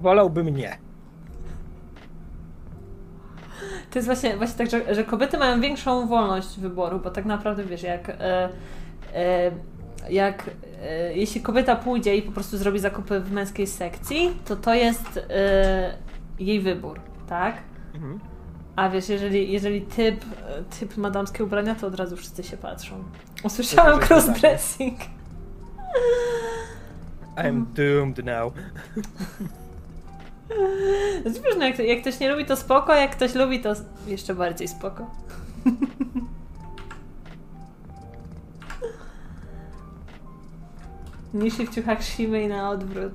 Wolałbym 0.00 0.48
nie. 0.48 0.85
To 3.90 3.98
jest 3.98 4.06
właśnie, 4.06 4.36
właśnie 4.36 4.58
tak, 4.58 4.70
że, 4.70 4.94
że 4.94 5.04
kobiety 5.04 5.38
mają 5.38 5.60
większą 5.60 6.06
wolność 6.06 6.58
wyboru, 6.58 6.98
bo 6.98 7.10
tak 7.10 7.24
naprawdę 7.24 7.64
wiesz, 7.64 7.82
jak, 7.82 8.08
e, 8.08 8.48
e, 9.14 9.50
jak 10.10 10.50
e, 10.82 11.14
jeśli 11.14 11.40
kobieta 11.40 11.76
pójdzie 11.76 12.16
i 12.16 12.22
po 12.22 12.32
prostu 12.32 12.58
zrobi 12.58 12.78
zakupy 12.78 13.20
w 13.20 13.32
męskiej 13.32 13.66
sekcji, 13.66 14.36
to 14.44 14.56
to 14.56 14.74
jest 14.74 15.20
e, 15.30 15.94
jej 16.38 16.60
wybór, 16.60 17.00
tak? 17.28 17.56
Mhm. 17.94 18.20
A 18.76 18.88
wiesz, 18.88 19.08
jeżeli, 19.08 19.52
jeżeli 19.52 19.82
typ, 19.82 20.24
typ 20.80 20.96
ma 20.96 21.10
damskie 21.10 21.44
ubrania, 21.44 21.74
to 21.74 21.86
od 21.86 21.94
razu 21.94 22.16
wszyscy 22.16 22.44
się 22.44 22.56
patrzą. 22.56 23.04
Usłyszałam 23.44 24.00
że 24.00 24.06
crossdressing. 24.06 24.98
I'm 27.36 27.64
doomed 27.74 28.24
now. 28.24 28.52
Znaczy, 31.22 31.40
wiesz, 31.44 31.54
no 31.58 31.64
jak, 31.66 31.78
jak 31.78 32.00
ktoś 32.00 32.20
nie 32.20 32.30
lubi, 32.32 32.44
to 32.44 32.56
spoko, 32.56 32.94
jak 32.94 33.10
ktoś 33.16 33.34
lubi, 33.34 33.60
to 33.60 33.74
jeszcze 34.06 34.34
bardziej 34.34 34.68
spoko. 34.68 35.10
Nishi 41.34 41.66
w 41.66 41.74
ciuchach 41.74 42.04
Shimei 42.04 42.48
na 42.48 42.70
odwrót. 42.70 43.12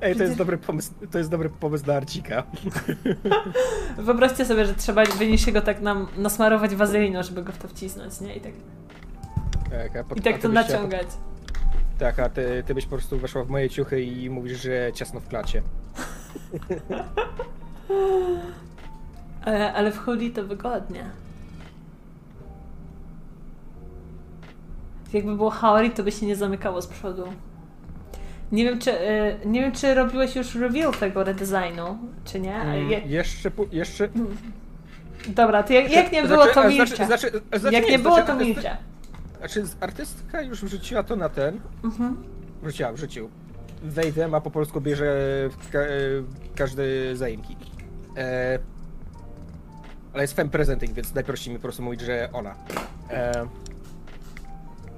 Ej, 0.00 0.16
to 0.16 0.22
jest 0.22 0.36
dobry 0.36 0.58
pomysł, 0.58 0.92
to 1.10 1.18
jest 1.18 1.30
dobry 1.30 1.50
pomysł 1.50 1.86
na 1.86 1.94
Arcika. 1.94 2.42
Wyobraźcie 3.98 4.44
sobie, 4.44 4.66
że 4.66 4.74
trzeba 4.74 5.04
wynieść 5.04 5.50
go 5.50 5.62
tak 5.62 5.80
nam 5.80 6.06
nasmarować 6.16 6.74
wazeliną, 6.74 7.22
żeby 7.22 7.42
go 7.42 7.52
w 7.52 7.58
to 7.58 7.68
wcisnąć, 7.68 8.20
nie? 8.20 8.36
I 8.36 8.40
tak, 8.40 8.52
Tak, 9.70 9.96
a 9.96 10.04
pot- 10.04 10.18
i 10.18 10.22
tak 10.22 10.38
to 10.38 10.48
naciągać. 10.48 11.06
Tak, 11.98 12.18
a 12.18 12.28
ty, 12.28 12.62
ty 12.66 12.74
byś 12.74 12.84
po 12.84 12.96
prostu 12.96 13.18
weszła 13.18 13.44
w 13.44 13.48
moje 13.48 13.70
ciuchy 13.70 14.02
i 14.02 14.30
mówisz, 14.30 14.62
że 14.62 14.92
ciasno 14.94 15.20
w 15.20 15.28
klacie. 15.28 15.62
Ale, 19.44 19.72
ale 19.74 19.92
w 19.92 19.98
hoodie 19.98 20.30
to 20.30 20.44
wygodnie. 20.44 21.04
Jakby 25.12 25.36
było 25.36 25.50
Haori, 25.50 25.90
to 25.90 26.02
by 26.02 26.12
się 26.12 26.26
nie 26.26 26.36
zamykało 26.36 26.82
z 26.82 26.86
przodu. 26.86 27.24
Nie 28.52 28.64
wiem, 28.64 28.78
czy, 28.78 28.90
y, 28.92 29.36
nie 29.44 29.60
wiem, 29.60 29.72
czy 29.72 29.94
robiłeś 29.94 30.36
już 30.36 30.54
reveal 30.54 30.92
tego 30.92 31.24
redesignu, 31.24 31.98
czy 32.24 32.40
nie? 32.40 32.54
Mm, 32.56 32.90
je, 32.90 32.98
Jeszcze, 32.98 33.50
pu- 33.50 33.68
jeszcze... 33.72 34.08
dobra, 35.28 35.62
to 35.62 35.72
jak, 35.72 35.92
jak 35.92 36.12
nie 36.12 36.22
było, 36.22 36.36
Znaczy- 36.36 36.54
to 36.54 36.60
a 36.62 36.68
milczę. 36.68 37.06
Znaczy, 37.06 37.28
znaczy, 37.28 37.60
znaczy, 37.60 37.76
jak 37.76 37.88
nie 37.88 37.98
było, 37.98 38.14
znaczy, 38.14 38.32
to 38.32 38.38
milczę. 38.38 38.76
Znaczy, 39.52 39.68
artystka 39.80 40.42
już 40.42 40.64
wrzuciła 40.64 41.02
to 41.02 41.16
na 41.16 41.28
ten. 41.28 41.60
Mhm. 41.84 42.16
Wrzuciła, 42.62 42.92
wrzucił. 42.92 43.30
Wejdę, 43.82 44.28
a 44.32 44.40
po 44.40 44.50
polsku 44.50 44.80
bierze 44.80 45.04
w 45.50 45.70
ka- 45.70 45.78
e, 45.78 45.88
każdy 46.56 47.16
zaimki. 47.16 47.56
E, 48.16 48.58
ale 50.12 50.22
jest 50.22 50.34
fem 50.34 50.48
presenting, 50.50 50.92
więc 50.92 51.14
najprościej 51.14 51.52
mi 51.54 51.58
po 51.58 51.62
prostu 51.62 51.82
mówić, 51.82 52.00
że 52.00 52.28
ona. 52.32 52.54
E, 53.10 53.46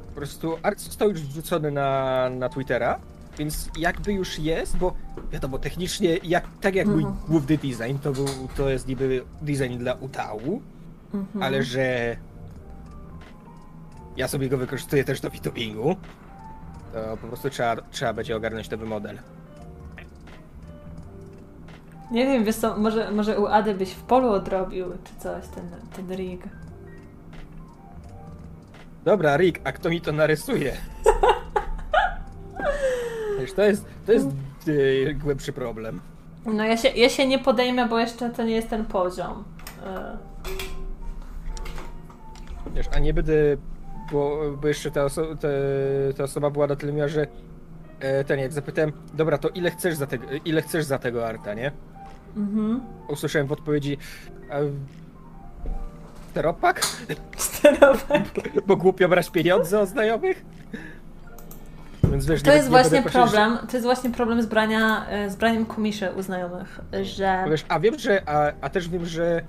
po 0.09 0.15
prostu 0.15 0.57
art 0.63 0.81
został 0.81 1.09
już 1.11 1.21
wrzucony 1.21 1.71
na, 1.71 2.31
na 2.31 2.49
Twittera, 2.49 3.01
więc 3.39 3.69
jakby 3.79 4.13
już 4.13 4.39
jest, 4.39 4.77
bo 4.77 4.95
wiadomo, 5.33 5.59
technicznie, 5.59 6.17
jak, 6.23 6.45
tak 6.61 6.75
jak 6.75 6.87
mój 6.87 7.03
Mhm. 7.03 7.17
główny 7.29 7.59
design, 7.59 7.99
to, 8.03 8.13
był, 8.13 8.27
to 8.57 8.69
jest 8.69 8.89
niby 8.89 9.25
design 9.43 9.79
dla 9.79 9.95
Utału, 9.95 10.63
Mhm. 11.15 11.43
ale 11.43 11.63
że 11.63 12.17
ja 14.19 14.29
sobie 14.29 14.49
go 14.49 14.59
wykorzystuję 14.59 15.05
też 15.05 15.21
do 15.21 15.31
fitopingu, 15.31 15.97
to 16.93 17.17
po 17.17 17.27
prostu 17.27 17.51
trzeba, 17.51 17.77
trzeba 17.91 18.13
będzie 18.13 18.37
ogarnąć 18.37 18.71
nowy 18.71 18.87
model. 18.87 19.19
Nie 22.11 22.27
wiem, 22.27 22.45
wiesz 22.45 22.57
co, 22.57 22.77
może, 22.77 23.11
może 23.11 23.41
u 23.41 23.47
Ady 23.47 23.75
byś 23.75 23.91
w 23.91 24.03
polu 24.03 24.29
odrobił, 24.29 24.87
czy 25.05 25.23
coś, 25.23 25.49
ten, 25.49 25.71
ten 25.97 26.17
rig. 26.17 26.43
Dobra, 29.05 29.37
Rick, 29.37 29.61
a 29.65 29.73
kto 29.73 29.91
mi 29.91 30.01
to 30.01 30.13
narysuje? 30.13 30.73
Wiesz, 33.41 33.53
to 33.53 33.63
jest, 33.63 33.85
to 34.07 34.13
jest 34.13 34.29
yy, 34.67 35.15
głębszy 35.15 35.53
problem. 35.53 36.01
No 36.47 36.65
ja 36.65 36.77
się, 36.77 36.89
ja 36.89 37.09
się 37.09 37.27
nie 37.27 37.39
podejmę, 37.39 37.89
bo 37.89 37.99
jeszcze 37.99 38.31
to 38.31 38.45
nie 38.45 38.55
jest 38.55 38.69
ten 38.69 38.85
poziom. 38.85 39.45
E, 39.87 40.19
Wiesz, 42.75 42.87
a 42.93 42.99
nie 42.99 43.15
będę, 43.15 43.33
bo, 44.13 44.41
bo 44.63 44.69
jeszcze 44.69 44.91
ta, 44.91 45.05
oso 45.05 45.37
te, 45.37 45.49
ta 46.17 46.25
osoba 46.25 46.51
była 46.51 46.67
na 46.67 46.77
tyle 46.77 46.93
miła, 46.93 47.09
że 47.09 47.27
e, 48.01 48.25
ten, 48.25 48.41
jak 48.41 48.53
zapytałem, 48.53 48.93
dobra, 49.15 49.39
to 49.39 49.49
ile 49.49 49.71
chcesz 49.71 49.95
za, 49.95 50.07
tego, 50.07 50.27
ile 50.45 50.63
chcesz 50.63 50.85
za 50.85 50.99
tego 50.99 51.27
arta, 51.27 51.55
nie? 51.55 51.73
Mhm. 52.37 52.81
Usłyszałem 53.09 53.47
w 53.49 53.53
odpowiedzi, 53.53 53.99
a, 54.51 54.57
steropak? 56.31 56.87
Steropak. 57.37 58.23
Bo 58.67 58.77
głupio 58.77 59.09
brać 59.09 59.31
pieniądze 59.31 59.81
od 59.81 59.89
znajomych? 59.89 60.45
Więc 62.05 62.27
wiesz, 62.27 62.43
To 62.43 62.51
nie- 62.51 62.57
jest 62.57 62.69
nie 62.69 62.71
właśnie 62.71 63.03
problem, 63.03 63.59
to 63.59 63.77
jest 63.77 63.87
właśnie 63.87 64.11
problem 64.11 64.43
z, 64.43 64.47
brania, 64.47 65.07
e, 65.09 65.31
z 65.31 65.37
braniem 65.37 65.67
komiszy 65.67 66.11
u 66.17 66.23
znajomych, 66.23 66.81
że... 67.03 67.45
Wiesz, 67.51 67.65
a 67.69 67.81
wiem, 67.81 67.99
że, 67.99 68.23
a, 68.29 68.53
a 68.61 68.71
też 68.71 68.89
wiem, 68.89 69.07
że 69.07 69.43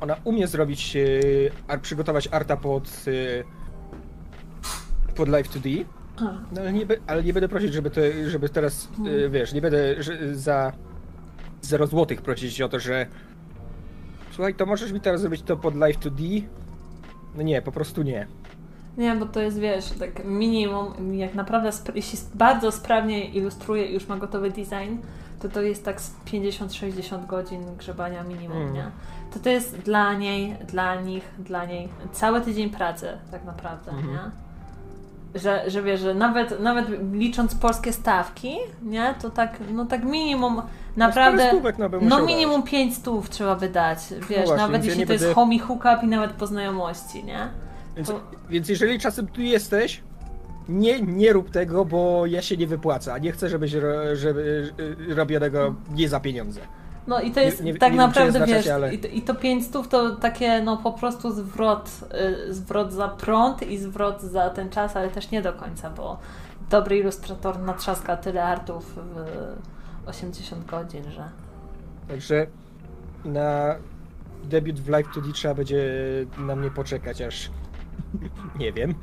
ona 0.00 0.16
umie 0.24 0.46
zrobić, 0.46 0.96
e, 1.68 1.78
przygotować 1.78 2.28
arta 2.32 2.56
pod, 2.56 2.84
e, 2.84 3.65
pod 5.16 5.28
Live 5.28 5.48
2D, 5.48 5.84
A, 6.18 6.22
no, 6.22 6.60
ale, 6.60 6.72
nie, 6.72 6.86
ale 7.06 7.22
nie 7.24 7.32
będę 7.32 7.48
prosić, 7.48 7.72
żeby, 7.72 7.90
to, 7.90 8.00
żeby 8.26 8.48
teraz, 8.48 8.88
e, 9.26 9.28
wiesz, 9.28 9.52
nie 9.52 9.60
będę 9.60 10.02
że, 10.02 10.34
za 10.36 10.72
0 11.62 11.86
złotych 11.86 12.22
prosić 12.22 12.60
o 12.62 12.68
to, 12.68 12.80
że 12.80 13.06
słuchaj, 14.32 14.54
to 14.54 14.66
możesz 14.66 14.92
mi 14.92 15.00
teraz 15.00 15.20
zrobić 15.20 15.42
to 15.42 15.56
pod 15.56 15.74
Live 15.74 15.98
2D? 15.98 16.42
No 17.36 17.42
nie, 17.42 17.62
po 17.62 17.72
prostu 17.72 18.02
nie. 18.02 18.26
Nie, 18.98 19.14
bo 19.16 19.26
to 19.26 19.40
jest, 19.40 19.58
wiesz, 19.58 19.90
tak 19.90 20.24
minimum, 20.24 21.14
jak 21.14 21.34
naprawdę, 21.34 21.70
jeśli 21.94 22.18
bardzo 22.34 22.72
sprawnie 22.72 23.24
ilustruje 23.28 23.86
i 23.86 23.94
już 23.94 24.08
ma 24.08 24.16
gotowy 24.16 24.50
design, 24.50 24.96
to 25.40 25.48
to 25.48 25.62
jest 25.62 25.84
tak 25.84 26.00
z 26.00 26.14
50-60 26.26 27.26
godzin 27.26 27.76
grzebania 27.78 28.22
minimum, 28.24 28.56
Mm. 28.62 28.74
nie? 28.74 28.84
To 29.32 29.38
to 29.38 29.48
jest 29.48 29.78
dla 29.78 30.14
niej, 30.14 30.56
dla 30.68 31.00
nich, 31.00 31.24
dla 31.38 31.64
niej 31.64 31.88
cały 32.12 32.40
tydzień 32.40 32.70
pracy 32.70 33.08
tak 33.30 33.44
naprawdę, 33.44 33.90
Mhm. 33.90 34.12
nie? 34.12 34.20
Że, 35.36 35.70
że 35.70 35.82
wiesz, 35.82 36.00
że 36.00 36.14
nawet, 36.14 36.60
nawet 36.60 36.86
licząc 37.12 37.54
polskie 37.54 37.92
stawki, 37.92 38.56
nie? 38.82 39.14
To 39.22 39.30
tak, 39.30 39.58
no 39.72 39.84
tak 39.86 40.04
minimum 40.04 40.62
naprawdę... 40.96 41.42
no, 42.02 42.18
No 42.18 42.26
minimum 42.26 42.62
5 42.62 42.94
stów 42.96 43.30
trzeba 43.30 43.56
by 43.56 43.68
dać, 43.68 43.98
wiesz, 44.28 44.46
właśnie, 44.46 44.56
nawet 44.56 44.84
ja 44.84 44.90
jeśli 44.90 45.06
to 45.06 45.12
jest 45.12 45.24
będę- 45.24 45.34
homie 45.34 45.58
hookup 45.58 46.02
i 46.02 46.06
nawet 46.06 46.30
po 46.32 46.46
znajomości, 46.46 47.24
nie? 47.24 47.38
Więc, 47.96 48.08
To- 48.08 48.20
więc 48.50 48.68
jeżeli 48.68 48.98
czasem 49.00 49.26
tu 49.26 49.40
jesteś, 49.40 50.00
nie, 50.68 51.00
nie 51.02 51.32
rób 51.32 51.50
tego, 51.50 51.84
bo 51.84 52.26
ja 52.26 52.42
się 52.42 52.56
nie 52.56 52.66
wypłacę, 52.66 53.12
a 53.12 53.18
nie 53.18 53.32
chcę, 53.32 53.48
żebyś 53.48 53.72
ro, 53.72 54.16
żeby, 54.16 54.72
y, 55.10 55.14
robionego 55.14 55.74
nie 55.94 56.08
za 56.08 56.20
pieniądze. 56.20 56.60
No 57.06 57.20
i 57.20 57.30
to 57.30 57.40
Nie- 57.40 57.46
jest 57.46 57.64
nie- 57.64 57.74
tak 57.74 57.92
nie 57.92 57.98
wiem, 57.98 58.12
czy 58.12 58.18
naprawdę, 58.20 58.38
znaczacie, 58.38 58.54
wiesz, 58.56 58.68
ale- 58.68 58.94
i, 58.94 58.98
to, 58.98 59.08
i 59.08 59.22
to 59.22 59.34
500 59.34 59.88
to 59.88 60.16
takie 60.16 60.62
no 60.62 60.76
po 60.76 60.92
prostu 60.92 61.32
zwrot, 61.32 61.90
y, 62.48 62.54
zwrot 62.54 62.92
za 62.92 63.08
prąd 63.08 63.62
i 63.62 63.78
zwrot 63.78 64.22
za 64.22 64.50
ten 64.50 64.70
czas, 64.70 64.96
ale 64.96 65.08
też 65.08 65.30
nie 65.30 65.42
do 65.42 65.52
końca, 65.52 65.90
bo 65.90 66.18
dobry 66.70 66.98
ilustrator 66.98 67.58
natrzaska 67.60 68.16
tyle 68.16 68.44
artów 68.44 68.94
w 68.96 70.08
80 70.08 70.64
godzin, 70.66 71.10
że... 71.10 71.28
Także 72.08 72.46
na 73.24 73.74
debiut 74.44 74.80
w 74.80 74.88
Live 74.88 75.06
2D 75.16 75.32
trzeba 75.32 75.54
będzie 75.54 75.84
na 76.38 76.56
mnie 76.56 76.70
poczekać, 76.70 77.22
aż 77.22 77.50
nie 78.60 78.72
wiem. 78.72 78.94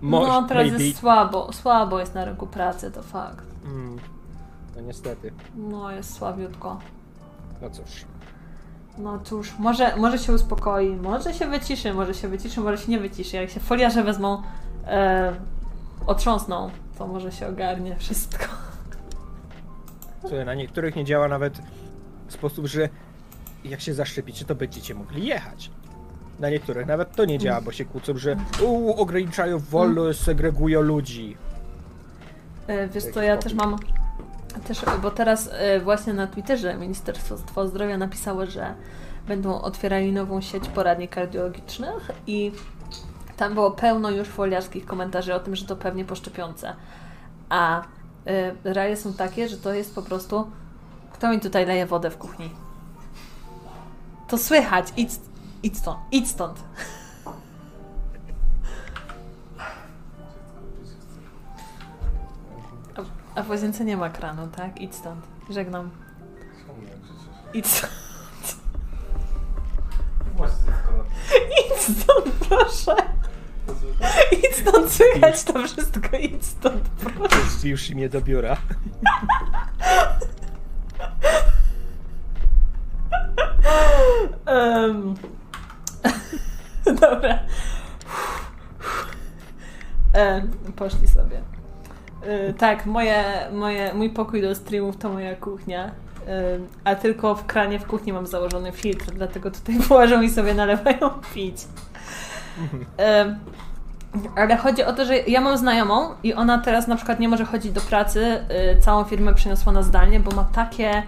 Może, 0.00 0.32
no 0.32 0.42
teraz 0.42 0.66
maybe. 0.66 0.84
jest 0.84 0.98
słabo, 0.98 1.52
słabo 1.52 2.00
jest 2.00 2.14
na 2.14 2.24
rynku 2.24 2.46
pracy, 2.46 2.90
to 2.90 3.02
fakt. 3.02 3.44
Mm, 3.64 3.98
no 4.76 4.82
niestety. 4.82 5.32
No 5.56 5.90
jest 5.90 6.14
słabiutko. 6.14 6.80
No 7.62 7.70
cóż. 7.70 8.04
No 8.98 9.18
cóż, 9.24 9.58
może, 9.58 9.96
może 9.96 10.18
się 10.18 10.32
uspokoi, 10.32 10.96
może 10.96 11.34
się 11.34 11.46
wyciszy, 11.46 11.94
może 11.94 12.14
się 12.14 12.28
wyciszy, 12.28 12.60
może 12.60 12.78
się 12.78 12.90
nie 12.92 12.98
wyciszy. 13.00 13.36
Jak 13.36 13.50
się 13.50 13.60
foliarze 13.60 14.02
wezmą, 14.04 14.42
e, 14.86 15.34
otrząsną, 16.06 16.70
to 16.98 17.06
może 17.06 17.32
się 17.32 17.48
ogarnie 17.48 17.96
wszystko. 17.96 18.44
Słuchaj, 20.20 20.44
na 20.46 20.54
niektórych 20.54 20.96
nie 20.96 21.04
działa 21.04 21.28
nawet 21.28 21.58
w 22.26 22.32
sposób, 22.32 22.66
że 22.66 22.88
jak 23.64 23.80
się 23.80 23.94
zaszczepicie, 23.94 24.44
to 24.44 24.54
będziecie 24.54 24.94
mogli 24.94 25.26
jechać. 25.26 25.70
Na 26.40 26.50
niektórych 26.50 26.86
nawet 26.86 27.14
to 27.16 27.24
nie 27.24 27.38
działa, 27.38 27.60
bo 27.60 27.72
się 27.72 27.84
kłócą, 27.84 28.18
że 28.18 28.36
u, 28.62 28.92
ograniczają 29.00 29.58
wolność, 29.58 30.20
segregują 30.20 30.80
ludzi. 30.80 31.36
E, 32.66 32.88
Wiesz 32.88 33.04
co, 33.04 33.22
ja 33.22 33.36
też 33.36 33.54
mam, 33.54 33.76
też, 34.60 34.84
bo 35.02 35.10
teraz 35.10 35.50
e, 35.52 35.80
właśnie 35.80 36.12
na 36.12 36.26
Twitterze 36.26 36.76
Ministerstwo 36.76 37.68
Zdrowia 37.68 37.98
napisało, 37.98 38.46
że 38.46 38.74
będą 39.28 39.60
otwierali 39.60 40.12
nową 40.12 40.40
sieć 40.40 40.68
poradni 40.68 41.08
kardiologicznych 41.08 42.10
i 42.26 42.52
tam 43.36 43.54
było 43.54 43.70
pełno 43.70 44.10
już 44.10 44.28
foliarskich 44.28 44.86
komentarzy 44.86 45.34
o 45.34 45.40
tym, 45.40 45.56
że 45.56 45.66
to 45.66 45.76
pewnie 45.76 46.04
po 46.04 46.14
szczepionce. 46.14 46.74
A 47.48 47.80
y, 47.80 47.84
realia 48.64 48.96
są 48.96 49.12
takie, 49.12 49.48
że 49.48 49.56
to 49.56 49.74
jest 49.74 49.94
po 49.94 50.02
prostu 50.02 50.46
Kto 51.14 51.30
mi 51.30 51.40
tutaj 51.40 51.66
leje 51.66 51.86
wodę 51.86 52.10
w 52.10 52.18
kuchni? 52.18 52.50
To 54.28 54.38
słychać. 54.38 54.86
Idź, 54.96 55.10
idź 55.62 55.78
stąd. 55.78 55.98
Idź 56.12 56.30
stąd. 56.30 56.64
A, 63.34 63.42
w 63.42 63.50
łazience 63.50 63.84
nie 63.84 63.96
ma 63.96 64.10
kranu, 64.10 64.48
tak? 64.56 64.80
Idź 64.80 64.94
stąd. 64.94 65.26
Żegnam. 65.50 65.90
Idź 67.54 67.66
stąd. 67.66 67.92
Idź 71.58 71.80
stąd, 71.80 72.26
proszę. 72.48 72.96
Idź 74.32 74.56
stąd, 74.56 74.92
słychać 74.92 75.44
to 75.44 75.66
wszystko. 75.66 76.16
Idź 76.16 76.46
stąd, 76.46 76.88
proszę. 76.88 77.68
Już 77.68 77.90
mnie 77.90 78.08
do 78.08 78.20
biura. 78.20 78.56
Um, 84.46 85.14
dobra. 87.00 87.38
E, 90.14 90.42
poszli 90.76 91.08
sobie. 91.08 91.23
E, 92.26 92.52
tak, 92.52 92.86
moje, 92.86 93.24
moje, 93.52 93.94
mój 93.94 94.10
pokój 94.10 94.42
do 94.42 94.54
streamów 94.54 94.96
to 94.96 95.08
moja 95.12 95.36
kuchnia. 95.36 95.84
E, 95.84 95.90
a 96.84 96.94
tylko 96.94 97.34
w 97.34 97.46
kranie 97.46 97.78
w 97.78 97.86
kuchni 97.86 98.12
mam 98.12 98.26
założony 98.26 98.72
filtr, 98.72 99.10
dlatego 99.10 99.50
tutaj 99.50 99.76
położą 99.88 100.22
i 100.22 100.30
sobie 100.30 100.54
nalewają 100.54 101.10
pić. 101.34 101.56
E, 102.98 103.36
ale 104.36 104.56
chodzi 104.56 104.84
o 104.84 104.92
to, 104.92 105.04
że 105.04 105.18
ja 105.18 105.40
mam 105.40 105.58
znajomą 105.58 106.08
i 106.22 106.34
ona 106.34 106.58
teraz 106.58 106.86
na 106.88 106.96
przykład 106.96 107.20
nie 107.20 107.28
może 107.28 107.44
chodzić 107.44 107.72
do 107.72 107.80
pracy, 107.80 108.44
y, 108.76 108.80
całą 108.80 109.04
firmę 109.04 109.34
przeniosła 109.34 109.72
na 109.72 109.82
zdalnie, 109.82 110.20
bo 110.20 110.30
ma 110.36 110.44
takie 110.44 111.02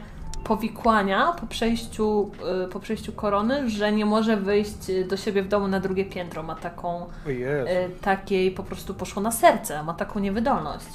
powikłania 0.44 1.32
po 1.40 1.46
przejściu, 1.46 2.30
y, 2.64 2.68
po 2.68 2.80
przejściu 2.80 3.12
korony, 3.12 3.70
że 3.70 3.92
nie 3.92 4.06
może 4.06 4.36
wyjść 4.36 4.90
y, 4.90 5.04
do 5.04 5.16
siebie 5.16 5.42
w 5.42 5.48
domu 5.48 5.68
na 5.68 5.80
drugie 5.80 6.04
piętro. 6.04 6.42
Ma 6.42 6.54
taką, 6.54 7.06
O 7.26 7.30
Jezu. 7.30 7.68
y, 7.70 7.90
takiej 8.00 8.50
po 8.50 8.62
prostu 8.62 8.94
poszło 8.94 9.22
na 9.22 9.30
serce, 9.30 9.82
ma 9.82 9.94
taką 9.94 10.20
niewydolność. 10.20 10.86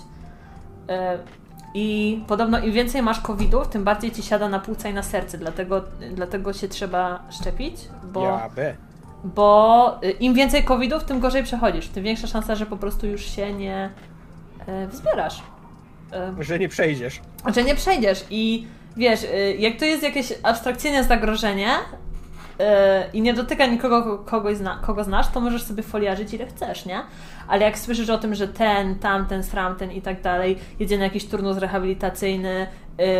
Y, 0.89 0.93
I 1.73 2.19
podobno 2.27 2.59
im 2.59 2.71
więcej 2.71 3.01
masz 3.01 3.19
covidów, 3.19 3.67
tym 3.67 3.83
bardziej 3.83 4.11
ci 4.11 4.23
siada 4.23 4.49
na 4.49 4.59
płuca 4.59 4.89
i 4.89 4.93
na 4.93 5.03
serce, 5.03 5.37
dlatego, 5.37 5.81
dlatego 6.15 6.53
się 6.53 6.67
trzeba 6.67 7.23
szczepić, 7.29 7.75
bo 8.03 8.23
Ja 8.23 8.49
bo 9.23 9.99
y, 10.03 10.11
im 10.11 10.33
więcej 10.33 10.63
covidów, 10.63 11.03
tym 11.03 11.19
gorzej 11.19 11.43
przechodzisz, 11.43 11.87
tym 11.87 12.03
większa 12.03 12.27
szansa, 12.27 12.55
że 12.55 12.65
po 12.65 12.77
prostu 12.77 13.07
już 13.07 13.25
się 13.25 13.53
nie 13.53 13.89
e, 14.67 14.87
wzbierasz. 14.87 15.43
E, 16.13 16.43
Że 16.43 16.59
nie 16.59 16.69
przejdziesz. 16.69 17.21
że 17.55 17.63
nie 17.63 17.75
przejdziesz 17.75 18.25
i 18.29 18.67
wiesz, 18.97 19.23
y, 19.23 19.55
jak 19.59 19.77
to 19.77 19.85
jest 19.85 20.03
jakieś 20.03 20.33
abstrakcyjne 20.43 21.03
zagrożenie 21.03 21.69
i 23.13 23.21
nie 23.21 23.33
dotyka 23.33 23.65
nikogo, 23.65 24.17
kogoś 24.17 24.57
zna, 24.57 24.79
kogo 24.81 25.03
znasz, 25.03 25.27
to 25.27 25.41
możesz 25.41 25.63
sobie 25.63 25.83
foliarzyć 25.83 26.33
ile 26.33 26.45
chcesz, 26.45 26.85
nie? 26.85 27.01
Ale 27.47 27.65
jak 27.65 27.79
słyszysz 27.79 28.09
o 28.09 28.17
tym, 28.17 28.35
że 28.35 28.47
ten, 28.47 28.99
tamten, 28.99 29.43
sramten 29.43 29.91
i 29.91 30.01
tak 30.01 30.21
dalej 30.21 30.59
jedzie 30.79 30.97
na 30.97 31.03
jakiś 31.03 31.25
turnus 31.25 31.57
rehabilitacyjny, 31.57 32.67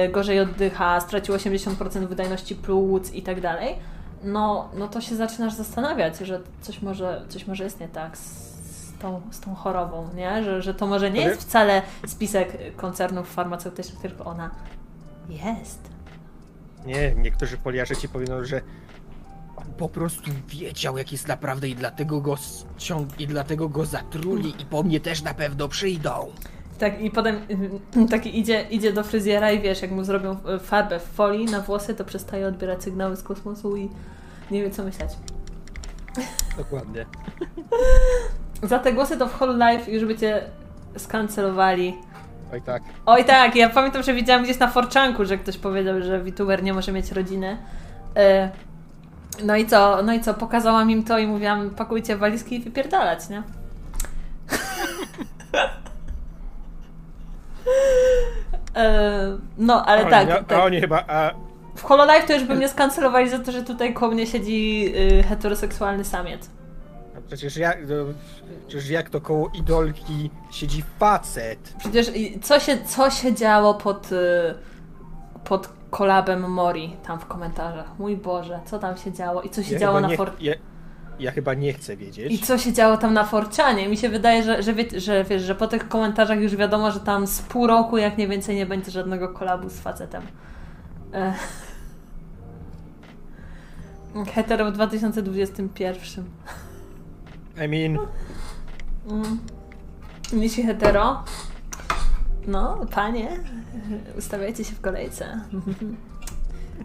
y, 0.06 0.10
gorzej 0.10 0.40
oddycha, 0.40 1.00
stracił 1.00 1.36
80% 1.36 2.08
wydajności 2.08 2.56
płuc 2.56 3.14
i 3.14 3.22
tak 3.22 3.42
dalej, 3.42 3.76
no, 4.24 4.70
no 4.74 4.88
to 4.88 5.02
się 5.02 5.16
zaczynasz 5.16 5.54
zastanawiać, 5.54 6.18
że 6.18 6.42
coś 6.62 6.82
może, 6.82 7.22
coś 7.30 7.48
może 7.48 7.64
jest 7.64 7.80
nie 7.80 7.88
tak 7.88 8.18
z, 8.18 8.52
z, 8.72 8.98
tą, 8.98 9.22
z 9.32 9.40
tą 9.40 9.56
chorobą, 9.56 10.10
nie? 10.16 10.44
Że, 10.44 10.62
że 10.62 10.74
to 10.74 10.88
może 10.88 11.12
nie 11.12 11.22
jest 11.22 11.42
wcale 11.42 11.82
spisek 12.08 12.76
koncernów 12.76 13.34
farmaceutycznych, 13.34 14.02
tylko 14.02 14.26
ona 14.26 14.50
jest. 15.30 15.80
Nie, 16.86 17.16
niektórzy 17.16 17.58
poliarze 17.58 17.96
ci 17.96 18.10
powiedzą, 18.10 18.44
że 18.44 18.62
po 19.78 19.90
prostu 19.90 20.32
wiedział, 20.48 20.98
jak 20.98 21.12
jest 21.12 21.28
naprawdę 21.28 21.70
i 21.70 21.76
dlatego 21.76 22.22
go 22.22 22.36
ściąg... 22.78 23.20
i 23.20 23.28
dlatego 23.28 23.70
go 23.70 23.86
zatruli 23.86 24.54
i 24.62 24.66
po 24.66 24.84
mnie 24.84 25.00
też 25.00 25.22
na 25.22 25.34
pewno 25.34 25.68
przyjdą. 25.68 26.32
Tak, 26.80 27.02
i 27.02 27.12
potem 27.12 27.42
taki 28.10 28.40
idzie, 28.40 28.66
idzie 28.70 28.94
do 28.94 29.04
fryzjera 29.04 29.52
i 29.52 29.60
wiesz, 29.60 29.82
jak 29.82 29.92
mu 29.92 30.04
zrobią 30.04 30.38
e, 30.46 30.60
farbę 30.60 31.00
w 31.00 31.04
folii 31.04 31.46
na 31.46 31.62
włosy, 31.62 31.96
to 31.96 32.06
przestaje 32.06 32.48
odbierać 32.48 32.84
sygnały 32.84 33.16
z 33.16 33.24
kosmosu 33.24 33.78
i 33.78 33.90
nie 34.52 34.62
wie 34.62 34.70
co 34.70 34.84
myśleć. 34.84 35.12
Dokładnie. 36.58 37.06
Za 38.64 38.80
te 38.80 38.94
głosy 38.94 39.18
to 39.18 39.28
w 39.28 39.42
Whole 39.42 39.72
Life 39.72 39.92
już 39.92 40.06
by 40.06 40.18
cię 40.18 40.42
skancelowali. 40.98 41.94
Oj 42.54 42.62
tak. 42.62 42.84
Oj 43.06 43.26
tak, 43.26 43.56
ja 43.56 43.70
pamiętam, 43.70 44.04
że 44.04 44.14
widziałam 44.14 44.44
gdzieś 44.44 44.60
na 44.60 44.68
Forczanku, 44.68 45.26
że 45.26 45.38
ktoś 45.38 45.58
powiedział, 45.58 46.02
że 46.02 46.24
VTuber 46.24 46.64
nie 46.64 46.74
może 46.74 46.92
mieć 46.92 47.12
rodziny. 47.12 47.58
E, 48.16 48.52
No 49.44 49.56
i 49.56 49.66
co, 49.66 50.04
no 50.04 50.14
i 50.14 50.22
co, 50.22 50.34
pokazałam 50.34 50.92
im 50.92 51.04
to 51.04 51.20
i 51.20 51.28
mówiłam, 51.28 51.70
pakujcie 51.70 52.16
walizki 52.18 52.56
i 52.56 52.60
wypierdalać, 52.60 53.30
nie? 53.30 53.44
E, 58.76 59.38
No, 59.58 59.86
ale 59.86 60.06
tak, 60.06 60.28
Oni, 60.28 60.46
tak. 60.46 60.52
A 60.52 60.64
oni 60.64 60.82
chyba... 60.82 61.04
A... 61.08 61.32
W 61.76 61.84
Hololive 61.84 62.26
to 62.26 62.34
już 62.34 62.44
by 62.44 62.56
mnie 62.56 62.70
skancelowali 62.70 63.30
za 63.30 63.40
to, 63.40 63.52
że 63.52 63.64
tutaj 63.64 63.94
koło 63.94 64.12
mnie 64.12 64.28
siedzi 64.28 64.94
y, 65.20 65.24
heteroseksualny 65.24 66.06
samiec. 66.06 66.50
a 67.18 67.22
przecież 67.28 67.58
jak... 67.58 67.78
No, 67.88 67.96
przecież 68.68 68.90
jak 68.90 69.10
to 69.10 69.22
koło 69.22 69.52
idolki 69.54 70.30
siedzi 70.52 70.84
facet? 71.00 71.74
Przecież 71.80 72.16
i 72.16 72.40
co 72.40 72.60
się, 72.60 72.78
co 72.86 73.10
się 73.10 73.34
działo 73.34 73.74
pod, 73.74 74.12
y, 74.12 74.18
pod 75.44 75.70
kolabem 75.92 76.52
Mori 76.52 76.96
tam 77.08 77.20
w 77.20 77.26
komentarzach? 77.26 78.00
Mój 78.00 78.18
Boże, 78.18 78.60
co 78.66 78.80
tam 78.80 78.98
się 78.98 79.12
działo 79.12 79.42
i 79.42 79.50
co 79.50 79.64
się 79.64 79.74
Ja 79.74 79.80
działo 79.80 80.00
na 80.00 80.08
nie, 80.08 80.18
for... 80.18 80.32
ja, 80.40 80.54
ja 81.20 81.32
chyba 81.32 81.54
nie 81.54 81.74
chcę 81.74 81.98
wiedzieć. 81.98 82.34
I 82.34 82.40
co 82.40 82.58
się 82.58 82.74
działo 82.74 82.98
tam 82.98 83.14
na 83.14 83.24
Forcianie? 83.24 83.90
Mi 83.90 83.98
się 83.98 84.10
wydaje, 84.10 84.44
że, 84.44 84.64
że, 84.64 84.74
wie, 84.74 85.00
że 85.00 85.24
wiesz, 85.24 85.42
że 85.42 85.56
po 85.56 85.68
tych 85.68 85.88
komentarzach 85.88 86.40
już 86.40 86.56
wiadomo, 86.56 86.92
że 86.92 87.00
tam 87.00 87.28
z 87.28 87.42
pół 87.42 87.68
roku 87.68 87.98
jak 87.98 88.18
nie 88.18 88.28
więcej 88.28 88.56
nie 88.56 88.66
będzie 88.66 88.92
żadnego 88.92 89.30
kolabu 89.30 89.70
z 89.70 89.80
facetem. 89.80 90.22
E. 91.14 91.34
Hetero 94.34 94.66
w 94.66 94.74
2021. 94.74 96.26
I 97.56 97.68
mean... 97.68 98.08
Mm. 99.10 99.40
Jeśli 100.34 100.64
hetero, 100.64 101.24
no, 102.48 102.78
panie, 102.96 103.30
ustawiajcie 104.18 104.64
się 104.64 104.76
w 104.76 104.82
kolejce. 104.82 105.40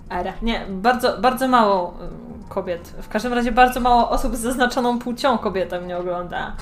Ara. 0.09 0.33
Nie, 0.43 0.67
bardzo, 0.69 1.19
bardzo 1.19 1.49
mało 1.49 1.95
y, 2.47 2.49
kobiet. 2.49 2.89
W 3.03 3.09
każdym 3.09 3.33
razie 3.33 3.53
bardzo 3.53 3.81
mało 3.81 4.11
osób 4.11 4.37
z 4.37 4.41
zaznaczoną 4.41 4.99
płcią 4.99 5.39
kobieta 5.39 5.81
mnie 5.81 5.97
ogląda. 5.99 6.57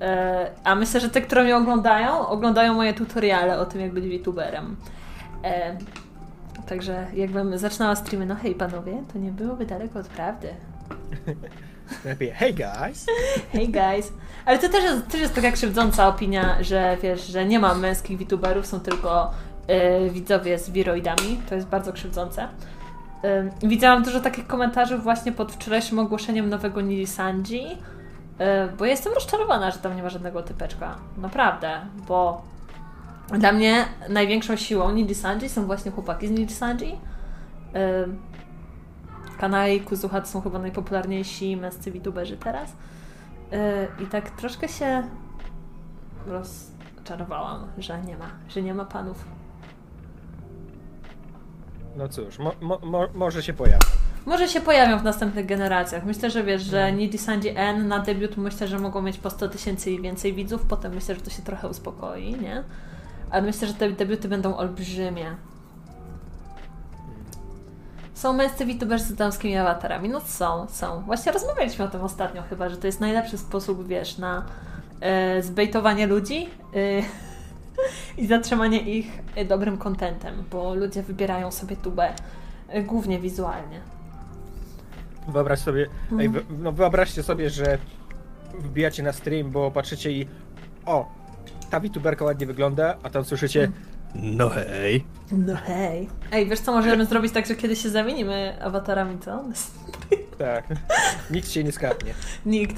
E, 0.00 0.50
A 0.64 0.74
myślę, 0.74 1.00
że 1.00 1.10
te, 1.10 1.20
które 1.20 1.44
mnie 1.44 1.56
oglądają, 1.56 2.28
oglądają 2.28 2.74
moje 2.74 2.94
tutoriale 2.94 3.58
o 3.58 3.66
tym, 3.66 3.80
jak 3.80 3.92
być 3.92 4.04
youtuberem. 4.04 4.76
E, 5.44 5.76
Także 6.66 7.06
jakbym 7.14 7.58
zaczynała 7.58 7.96
streamy, 7.96 8.26
no 8.26 8.34
hej 8.34 8.54
panowie, 8.54 9.02
to 9.12 9.18
nie 9.18 9.30
byłoby 9.30 9.66
daleko 9.66 9.98
od 9.98 10.06
prawdy. 10.08 10.48
Lepiej, 12.04 12.30
hey 12.30 12.52
guys! 12.52 13.06
Hey 13.52 13.68
guys. 13.68 14.12
Ale 14.44 14.58
to 14.58 14.68
też 14.68 14.84
jest, 14.84 15.08
też 15.08 15.20
jest 15.20 15.34
taka 15.34 15.52
krzywdząca 15.52 16.08
opinia, 16.08 16.62
że 16.62 16.96
wiesz, 17.02 17.26
że 17.26 17.44
nie 17.44 17.58
ma 17.58 17.74
męskich 17.74 18.18
VTuberów, 18.18 18.66
są 18.66 18.80
tylko 18.80 19.30
y, 20.06 20.10
widzowie 20.10 20.58
z 20.58 20.70
wiroidami. 20.70 21.40
To 21.48 21.54
jest 21.54 21.66
bardzo 21.66 21.92
krzywdzące. 21.92 22.48
Y, 23.24 23.68
widziałam 23.68 24.02
dużo 24.02 24.20
takich 24.20 24.46
komentarzy 24.46 24.98
właśnie 24.98 25.32
pod 25.32 25.52
wczorajszym 25.52 25.98
ogłoszeniem 25.98 26.48
nowego 26.48 26.80
Nili 26.80 27.06
Sanji, 27.06 27.66
y, 27.66 28.76
bo 28.78 28.84
jestem 28.84 29.12
rozczarowana, 29.12 29.70
że 29.70 29.78
tam 29.78 29.96
nie 29.96 30.02
ma 30.02 30.08
żadnego 30.08 30.42
typeczka. 30.42 30.96
Naprawdę, 31.16 31.80
bo 32.08 32.42
dla 33.38 33.52
mnie 33.52 33.84
największą 34.08 34.56
siłą 34.56 34.92
Nili 34.92 35.14
Sanji 35.14 35.48
są 35.48 35.66
właśnie 35.66 35.90
chłopaki 35.90 36.28
z 36.28 36.30
Nili 36.30 36.52
Sanji. 36.52 36.98
Y, 37.76 38.31
Kanai 39.42 39.76
i 39.76 39.80
Kuzuha 39.80 40.24
są 40.24 40.40
chyba 40.40 40.58
najpopularniejsi 40.58 41.56
męscy 41.56 41.90
VTuberzy 41.90 42.36
teraz. 42.36 42.72
Yy, 43.52 43.58
I 44.04 44.06
tak 44.06 44.30
troszkę 44.30 44.68
się 44.68 45.02
rozczarowałam, 46.26 47.66
że 47.78 48.02
nie 48.02 48.16
ma, 48.16 48.30
że 48.48 48.62
nie 48.62 48.74
ma 48.74 48.84
panów. 48.84 49.24
No 51.96 52.08
cóż, 52.08 52.38
mo, 52.38 52.52
mo, 52.60 52.78
mo, 52.82 53.08
może 53.14 53.42
się 53.42 53.52
pojawi. 53.52 53.84
Może 54.26 54.48
się 54.48 54.60
pojawią 54.60 54.98
w 54.98 55.04
następnych 55.04 55.46
generacjach. 55.46 56.04
Myślę, 56.04 56.30
że 56.30 56.44
wiesz, 56.44 56.62
że 56.62 56.92
Nidhi 56.92 57.18
Sanji 57.18 57.50
N 57.56 57.88
na 57.88 57.98
debiut 57.98 58.36
myślę, 58.36 58.68
że 58.68 58.78
mogą 58.78 59.02
mieć 59.02 59.18
po 59.18 59.30
100 59.30 59.48
tysięcy 59.48 59.90
i 59.90 60.02
więcej 60.02 60.34
widzów, 60.34 60.66
potem 60.68 60.94
myślę, 60.94 61.14
że 61.14 61.20
to 61.20 61.30
się 61.30 61.42
trochę 61.42 61.68
uspokoi, 61.68 62.34
nie? 62.40 62.64
Ale 63.30 63.42
myślę, 63.42 63.68
że 63.68 63.74
te 63.74 63.90
debiuty 63.90 64.28
będą 64.28 64.56
olbrzymie. 64.56 65.36
Są 68.14 68.32
męscy 68.32 68.66
VTuberzy 68.66 69.04
z 69.04 69.14
damskimi 69.14 69.56
awatarami. 69.56 70.08
No 70.08 70.20
są, 70.20 70.66
są. 70.68 71.02
Właśnie 71.02 71.32
rozmawialiśmy 71.32 71.84
o 71.84 71.88
tym 71.88 72.00
ostatnio 72.00 72.42
chyba, 72.42 72.68
że 72.68 72.76
to 72.76 72.86
jest 72.86 73.00
najlepszy 73.00 73.38
sposób, 73.38 73.86
wiesz, 73.86 74.18
na 74.18 74.44
e, 75.00 75.42
zbejtowanie 75.42 76.06
ludzi. 76.06 76.48
E, 76.74 77.02
i 78.22 78.26
zatrzymanie 78.26 78.80
ich 78.80 79.22
dobrym 79.48 79.78
kontentem, 79.78 80.44
bo 80.50 80.74
ludzie 80.74 81.02
wybierają 81.02 81.50
sobie 81.50 81.76
tubę 81.76 82.12
e, 82.68 82.82
głównie 82.82 83.18
wizualnie. 83.18 83.80
Wyobraź 85.28 85.58
sobie, 85.58 85.86
ej, 86.20 86.28
wy- 86.28 86.44
no 86.58 86.72
wyobraźcie 86.72 87.22
sobie, 87.22 87.50
że 87.50 87.78
wbijacie 88.58 89.02
na 89.02 89.12
stream, 89.12 89.50
bo 89.50 89.70
patrzycie 89.70 90.12
i 90.12 90.26
o, 90.86 91.06
ta 91.70 91.80
VTuberka 91.80 92.24
ładnie 92.24 92.46
wygląda, 92.46 92.96
a 93.02 93.10
tam 93.10 93.24
słyszycie 93.24 93.70
no 94.14 94.48
hej. 94.48 95.04
No 95.32 95.56
hej. 95.56 96.08
Ej, 96.32 96.46
wiesz 96.46 96.60
co 96.60 96.72
możemy 96.72 97.06
zrobić 97.06 97.32
tak, 97.32 97.46
że 97.46 97.54
kiedy 97.54 97.76
się 97.76 97.90
zamienimy 97.90 98.56
awatarami, 98.62 99.18
co? 99.18 99.44
Tak, 100.38 100.64
nikt 101.30 101.50
się 101.50 101.64
nie 101.64 101.72
skapnie. 101.72 102.14
Nikt. 102.46 102.76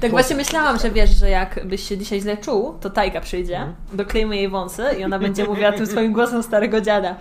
Tak 0.00 0.10
właśnie 0.10 0.36
myślałam, 0.36 0.78
że 0.78 0.90
wiesz, 0.90 1.10
że 1.10 1.30
jak 1.30 1.66
byś 1.66 1.88
się 1.88 1.98
dzisiaj 1.98 2.20
źle 2.20 2.36
czuł, 2.36 2.74
to 2.80 2.90
Tajka 2.90 3.20
przyjdzie, 3.20 3.66
doklejmy 3.92 4.36
jej 4.36 4.48
wąsy 4.48 4.82
i 4.98 5.04
ona 5.04 5.18
będzie 5.18 5.44
mówiła 5.44 5.72
tym 5.72 5.86
swoim 5.86 6.12
głosem 6.12 6.42
starego 6.42 6.80
dziada. 6.80 7.16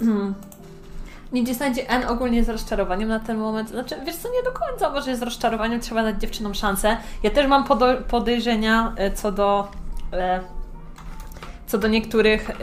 Hmm. 0.00 0.34
Ninja 1.32 1.54
Sanji 1.54 1.82
N 1.88 2.04
ogólnie 2.08 2.36
jest 2.38 2.50
rozczarowaniem 2.50 3.08
na 3.08 3.20
ten 3.20 3.38
moment. 3.38 3.70
Znaczy, 3.70 3.96
wiesz 4.06 4.16
co, 4.16 4.28
nie 4.28 4.42
do 4.42 4.52
końca 4.52 4.90
może 4.90 5.10
jest 5.10 5.22
rozczarowaniem, 5.22 5.80
trzeba 5.80 6.02
dać 6.02 6.20
dziewczynom 6.20 6.54
szansę. 6.54 6.96
Ja 7.22 7.30
też 7.30 7.46
mam 7.46 7.64
podejrzenia 8.08 8.92
e, 8.96 9.10
co 9.10 9.32
do 9.32 9.68
e, 10.12 10.40
co 11.66 11.78
do 11.78 11.88
niektórych, 11.88 12.50
e, 12.50 12.54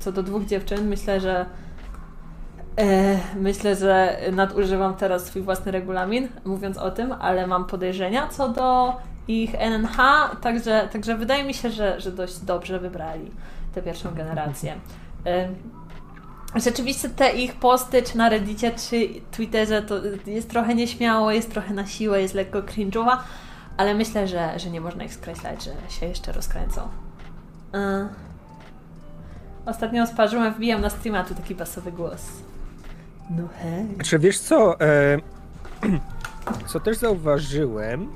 co 0.00 0.12
do 0.12 0.22
dwóch 0.22 0.44
dziewczyn. 0.44 0.88
Myślę, 0.88 1.20
że 1.20 1.46
myślę, 3.36 3.76
że 3.76 4.18
nadużywam 4.32 4.94
teraz 4.94 5.24
swój 5.24 5.42
własny 5.42 5.72
regulamin, 5.72 6.28
mówiąc 6.44 6.78
o 6.78 6.90
tym, 6.90 7.12
ale 7.12 7.46
mam 7.46 7.64
podejrzenia 7.64 8.28
co 8.28 8.48
do 8.48 8.96
ich 9.28 9.54
NNH, 9.54 9.96
także, 10.40 10.88
także 10.92 11.16
wydaje 11.16 11.44
mi 11.44 11.54
się, 11.54 11.70
że, 11.70 12.00
że 12.00 12.12
dość 12.12 12.38
dobrze 12.38 12.78
wybrali 12.78 13.30
tę 13.74 13.82
pierwszą 13.82 14.14
generację. 14.14 14.74
Rzeczywiście 16.56 17.08
te 17.08 17.30
ich 17.30 17.54
posty, 17.54 18.02
czy 18.02 18.18
na 18.18 18.28
Reddicie, 18.28 18.72
czy 18.88 19.08
Twitterze, 19.30 19.82
to 19.82 19.94
jest 20.26 20.50
trochę 20.50 20.74
nieśmiało, 20.74 21.32
jest 21.32 21.50
trochę 21.50 21.74
na 21.74 21.86
siłę, 21.86 22.22
jest 22.22 22.34
lekko 22.34 22.62
cringe'owa, 22.62 23.16
ale 23.76 23.94
myślę, 23.94 24.28
że, 24.28 24.58
że 24.58 24.70
nie 24.70 24.80
można 24.80 25.04
ich 25.04 25.14
skreślać, 25.14 25.64
że 25.64 25.70
się 26.00 26.06
jeszcze 26.06 26.32
rozkręcą. 26.32 26.80
Yy. 27.72 27.80
Ostatnio 29.66 30.06
sparzyłem, 30.06 30.54
wbijam 30.54 30.80
na 30.80 30.90
streama, 30.90 31.24
tu 31.24 31.34
taki 31.34 31.54
basowy 31.54 31.92
głos. 31.92 32.22
No 33.30 33.48
hej. 33.62 33.86
Czy 34.04 34.18
wiesz 34.18 34.38
co, 34.38 34.80
e, 34.80 35.18
co 36.70 36.80
też 36.80 36.96
zauważyłem, 36.96 38.08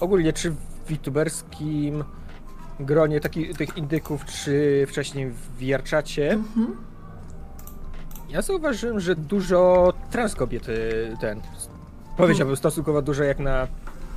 ogólnie 0.00 0.32
czy 0.32 0.50
w 0.50 0.56
VTuberskim 0.88 2.04
gronie 2.80 3.20
taki, 3.20 3.54
tych 3.54 3.76
indyków, 3.76 4.24
czy 4.24 4.84
wcześniej 4.88 5.30
w 5.30 5.58
VR-czacie, 5.58 6.32
Mhm. 6.32 6.76
Ja 8.28 8.42
zauważyłem, 8.42 9.00
że 9.00 9.16
dużo 9.16 9.92
trans 10.10 10.34
kobiety 10.34 10.78
ten, 11.20 11.40
powiedziałbym 12.16 12.56
stosunkowo 12.56 13.02
dużo 13.02 13.24
jak 13.24 13.38
na, 13.38 13.66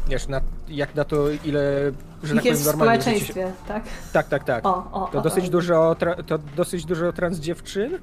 wiesz, 0.10 0.28
na, 0.28 0.42
jak 0.70 0.96
na 0.96 1.04
to 1.04 1.30
ile, 1.46 1.92
że 2.24 2.36
tak 2.36 2.46
jest 2.46 2.62
w 2.62 2.66
powiem, 2.66 2.78
normalnie 2.80 3.02
życie 3.04 3.26
się- 3.26 3.32
społeczeństwie, 3.34 3.52
tak? 3.68 3.84
Tak, 4.14 4.28
tak, 4.28 4.44
tak. 4.44 4.66
O, 4.66 4.92
o, 4.92 5.10
To 5.12 5.20
o, 5.20 5.22
dosyć 5.22 5.50
dużo, 5.50 5.96
to 6.28 6.38
dosyć 6.56 6.86
dużo 6.86 7.14
trans 7.14 7.38
dziewczyn 7.40 7.98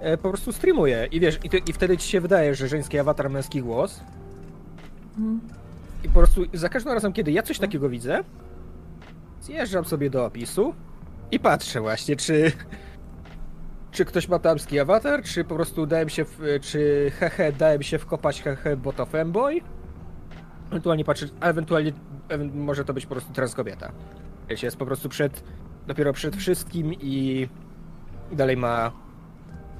e, 0.00 0.16
po 0.16 0.28
prostu 0.28 0.52
streamuje 0.52 1.08
i 1.10 1.20
wiesz, 1.20 1.38
i, 1.44 1.50
ty, 1.50 1.58
i 1.58 1.72
wtedy 1.72 1.96
ci 1.98 2.08
się 2.08 2.20
wydaje, 2.20 2.54
że 2.54 2.68
żeński 2.68 2.98
awatar, 2.98 3.30
męski 3.30 3.62
głos 3.62 4.00
Mhm. 5.18 5.40
i 6.04 6.08
po 6.08 6.14
prostu 6.18 6.42
za 6.54 6.68
każdym 6.68 6.92
razem, 6.92 7.12
kiedy 7.12 7.32
ja 7.32 7.42
coś 7.42 7.58
takiego 7.58 7.88
widzę, 7.88 8.24
zjeżdżam 9.42 9.84
sobie 9.84 10.10
do 10.10 10.24
opisu 10.26 10.74
i 11.30 11.40
patrzę 11.40 11.80
właśnie, 11.80 12.16
czy 12.16 12.52
czy 13.92 14.04
ktoś 14.04 14.28
ma 14.28 14.38
tamski 14.38 14.80
awatar, 14.80 15.22
czy 15.22 15.44
po 15.44 15.54
prostu 15.54 15.86
dałem 15.86 16.08
się, 16.08 16.24
w, 16.24 16.40
czy 16.60 17.12
hehe, 17.18 17.52
dałem 17.52 17.82
się 17.82 17.98
wkopać 17.98 18.42
hehe, 18.42 18.76
bo 18.76 18.92
to 18.92 19.06
femboy, 19.06 19.60
ewentualnie 20.70 21.04
patrzę, 21.04 21.26
a 21.40 21.46
ewentualnie 21.48 21.92
ewen- 22.28 22.54
może 22.54 22.84
to 22.84 22.94
być 22.94 23.06
po 23.06 23.14
prostu 23.14 23.32
trans 23.32 23.54
kobieta. 23.54 23.92
Jest 24.62 24.76
po 24.76 24.86
prostu 24.86 25.08
przed, 25.08 25.44
dopiero 25.86 26.12
przed 26.12 26.36
wszystkim 26.36 26.94
i, 26.94 27.48
i 28.32 28.36
dalej 28.36 28.56
ma 28.56 28.92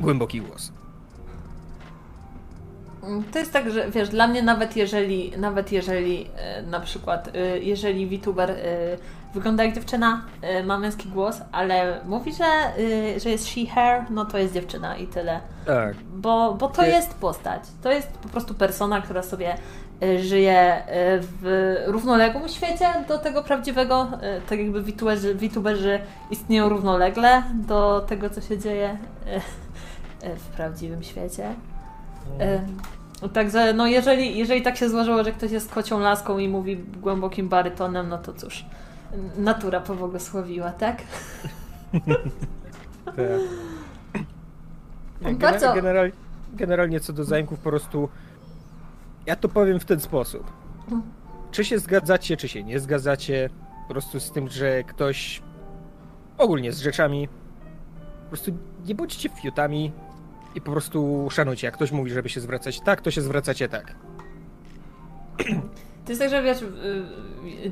głęboki 0.01 0.41
głos. 0.41 0.73
To 3.33 3.39
jest 3.39 3.53
tak, 3.53 3.71
że 3.71 3.91
wiesz, 3.91 4.09
dla 4.09 4.29
mnie 4.29 4.43
nawet 4.43 4.77
jeżeli, 4.77 5.33
nawet 5.39 5.73
jeżeli 5.73 6.27
e, 6.37 6.63
na 6.63 6.81
przykład, 6.81 7.31
e, 7.37 7.59
jeżeli 7.59 8.19
VTuber 8.19 8.51
e, 8.51 8.57
wygląda 9.35 9.65
jak 9.65 9.75
dziewczyna, 9.75 10.23
e, 10.43 10.63
ma 10.63 10.79
męski 10.79 11.09
głos, 11.09 11.41
ale 11.53 12.01
mówi, 12.05 12.33
że, 12.33 12.45
e, 13.15 13.21
że 13.21 13.31
jest 13.31 13.49
she, 13.49 13.67
her, 13.75 14.05
no 14.11 14.25
to 14.25 14.39
jest 14.39 14.55
dziewczyna 14.55 14.97
i 14.97 15.07
tyle. 15.07 15.41
Tak. 15.67 15.95
Bo, 15.97 16.55
bo 16.55 16.69
to 16.69 16.83
Ty- 16.83 16.89
jest 16.89 17.15
postać. 17.15 17.63
To 17.83 17.91
jest 17.93 18.09
po 18.09 18.29
prostu 18.29 18.55
persona, 18.55 19.01
która 19.01 19.23
sobie 19.23 19.55
e, 20.03 20.19
żyje 20.19 20.59
e, 20.59 20.85
w 21.21 21.75
równoległym 21.87 22.49
świecie 22.49 22.87
do 23.09 23.19
tego 23.19 23.43
prawdziwego, 23.43 24.09
e, 24.23 24.41
tak 24.41 24.59
jakby 24.59 24.83
VTuberzy, 24.83 25.35
VTuberzy 25.35 26.01
istnieją 26.31 26.69
równolegle 26.69 27.43
do 27.55 28.05
tego, 28.09 28.31
co 28.31 28.41
się 28.41 28.59
dzieje 28.59 28.97
e, 30.23 30.37
w 30.37 30.47
prawdziwym 30.47 31.03
świecie. 31.03 31.55
E, 32.41 32.61
Także 33.35 33.73
no 33.73 33.87
jeżeli, 33.87 34.39
jeżeli 34.39 34.63
tak 34.63 34.77
się 34.77 34.89
złożyło, 34.89 35.25
że 35.25 35.33
ktoś 35.33 35.51
jest 35.51 35.73
kocią 35.73 36.01
laską 36.01 36.39
i 36.39 36.49
mówi 36.49 36.77
głębokim 36.77 37.49
barytonem, 37.49 38.09
no 38.09 38.19
to 38.19 38.33
cóż, 38.33 38.65
natura 39.37 39.81
pobłogosławiła, 39.81 40.73
tak? 40.73 41.03
Tak. 45.23 45.37
Bardzo- 45.39 45.67
gener- 45.67 45.75
general, 45.75 46.13
generalnie 46.53 47.01
co 47.01 47.13
do 47.13 47.25
zajęków 47.25 47.59
po 47.59 47.71
prostu 47.71 48.09
ja 49.27 49.37
to 49.37 49.49
powiem 49.49 49.81
w 49.81 49.85
ten 49.85 50.01
sposób. 50.01 50.53
Czy 51.51 51.65
się 51.65 51.79
zgadzacie, 51.79 52.37
czy 52.37 52.49
się 52.49 52.65
nie 52.65 52.81
zgadzacie, 52.81 53.51
po 53.89 53.95
prostu 53.95 54.21
z 54.21 54.33
tym, 54.33 54.49
że 54.49 54.83
ktoś 54.85 55.43
ogólnie 56.39 56.73
z 56.73 56.81
rzeczami 56.81 57.29
po 58.23 58.29
prostu 58.29 58.53
nie 58.87 58.95
bądźcie 58.95 59.29
fiutami 59.29 59.93
i 60.55 60.61
po 60.61 60.73
prostu 60.73 61.29
szanujcie. 61.31 61.67
Jak 61.67 61.75
ktoś 61.75 61.93
mówi, 61.93 62.11
żeby 62.11 62.29
się 62.29 62.41
zwracać 62.41 62.81
tak, 62.81 63.01
to 63.01 63.11
się 63.11 63.23
zwracacie 63.23 63.69
tak. 63.69 63.95
To 66.05 66.13
jest 66.13 66.21
tak, 66.21 66.31
że 66.31 66.43
wiesz, 66.43 66.59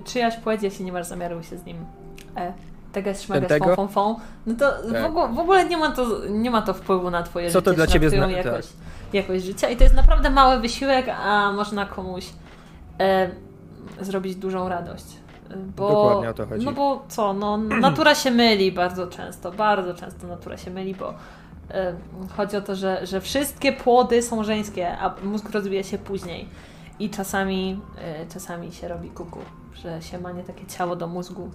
czyjaś 0.04 0.36
płeć, 0.36 0.62
jeśli 0.62 0.84
nie 0.84 0.92
masz 0.92 1.06
zamiaru 1.06 1.42
się 1.42 1.58
z 1.58 1.64
nim 1.64 1.76
e, 2.36 2.52
teges, 2.92 3.22
szmagas, 3.22 3.48
Ten 3.48 3.58
fą, 3.62 3.74
fą, 3.76 3.88
fą, 3.88 4.16
no 4.46 4.54
to 4.54 4.72
w, 4.88 4.92
Tak. 4.92 5.06
ogóle, 5.10 5.28
w 5.28 5.38
ogóle 5.38 5.64
nie 5.64 5.76
ma, 5.76 5.90
to, 5.90 6.06
nie 6.28 6.50
ma 6.50 6.62
to 6.62 6.74
wpływu 6.74 7.10
na 7.10 7.22
twoje 7.22 7.50
Co 7.50 7.58
życie, 7.58 7.62
to 7.70 7.72
dla 7.76 7.86
ciebie 7.86 8.06
na 8.06 8.12
twoją 8.12 8.28
zna- 8.28 8.36
tak. 8.36 8.44
jakość, 8.46 8.68
jakość 9.12 9.44
życia 9.44 9.68
i 9.68 9.76
to 9.76 9.84
jest 9.84 9.96
naprawdę 9.96 10.30
mały 10.30 10.60
wysiłek, 10.60 11.06
a 11.08 11.52
można 11.52 11.86
komuś 11.86 12.26
e, 13.00 13.30
zrobić 14.00 14.36
dużą 14.36 14.68
radość. 14.68 15.04
E, 15.50 15.56
Bo, 15.76 15.88
Dokładnie 15.88 16.30
o 16.30 16.34
to 16.34 16.46
chodzi. 16.46 16.64
No 16.66 16.72
bo 16.72 17.04
co, 17.08 17.32
no 17.32 17.56
natura 17.56 18.14
się 18.14 18.30
myli 18.30 18.72
bardzo 18.72 19.06
często, 19.06 19.52
bardzo 19.52 19.94
często 19.94 20.26
natura 20.26 20.56
się 20.56 20.70
myli, 20.70 20.94
bo 20.94 21.14
e, 21.70 21.94
chodzi 22.36 22.56
o 22.56 22.60
to, 22.60 22.74
że, 22.74 23.06
że 23.06 23.20
wszystkie 23.20 23.72
płody 23.72 24.22
są 24.22 24.44
żeńskie, 24.44 24.98
a 24.98 25.14
mózg 25.24 25.50
rozwija 25.50 25.82
się 25.82 25.98
później. 25.98 26.48
I 27.00 27.10
czasami, 27.10 27.80
e, 27.98 28.26
czasami 28.26 28.72
się 28.72 28.88
robi 28.88 29.10
kuku, 29.10 29.38
że 29.74 30.02
się 30.02 30.18
ma 30.18 30.32
nie 30.32 30.42
takie 30.42 30.66
ciało 30.66 30.96
do 30.96 31.06
mózgu. 31.06 31.50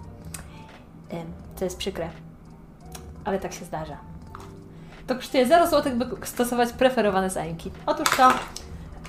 E, 1.12 1.24
to 1.58 1.64
jest 1.64 1.78
przykre. 1.78 2.08
Ale 3.24 3.38
tak 3.38 3.52
się 3.52 3.64
zdarza. 3.64 3.96
To 5.06 5.14
kosztuje 5.14 5.46
0 5.46 5.66
zł, 5.66 5.92
by 5.96 6.26
stosować 6.26 6.72
preferowane 6.72 7.30
zajęki. 7.30 7.70
Otóż 7.86 8.08
to. 8.16 8.32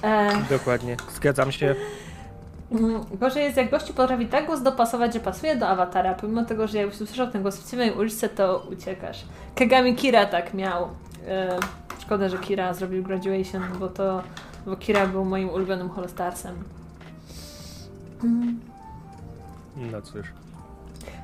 E, 0.04 0.30
Dokładnie, 0.50 0.98
zgadzam 1.16 1.52
się. 1.52 1.76
Gorzej 3.14 3.44
jest, 3.44 3.58
jak 3.58 3.72
gościu 3.72 3.94
potrafi 3.94 4.26
tak 4.26 4.46
głos 4.46 4.62
dopasować, 4.62 5.14
że 5.14 5.20
pasuje 5.20 5.56
do 5.56 5.68
awatara, 5.68 6.14
pomimo 6.14 6.46
tego, 6.46 6.68
że 6.68 6.78
jakbyś 6.78 7.02
usłyszał 7.02 7.32
ten 7.32 7.42
głos 7.42 7.58
w 7.58 7.72
ciemnej 7.72 7.92
uliczce, 7.92 8.30
to 8.30 8.68
uciekasz. 8.72 9.26
Kagami 9.56 9.96
Kira 9.96 10.26
tak 10.26 10.54
miał. 10.54 10.88
E, 11.28 11.60
szkoda, 12.00 12.30
że 12.30 12.38
Kira 12.38 12.74
zrobił 12.74 13.04
graduation, 13.04 13.64
bo 13.80 13.88
to 13.88 14.24
bo 14.68 14.78
Kira 14.78 15.08
był 15.08 15.26
moim 15.26 15.50
ulubionym 15.50 15.90
holostarsem. 15.90 16.56
Mm. 18.24 18.60
No 19.92 20.02
cóż. 20.02 20.28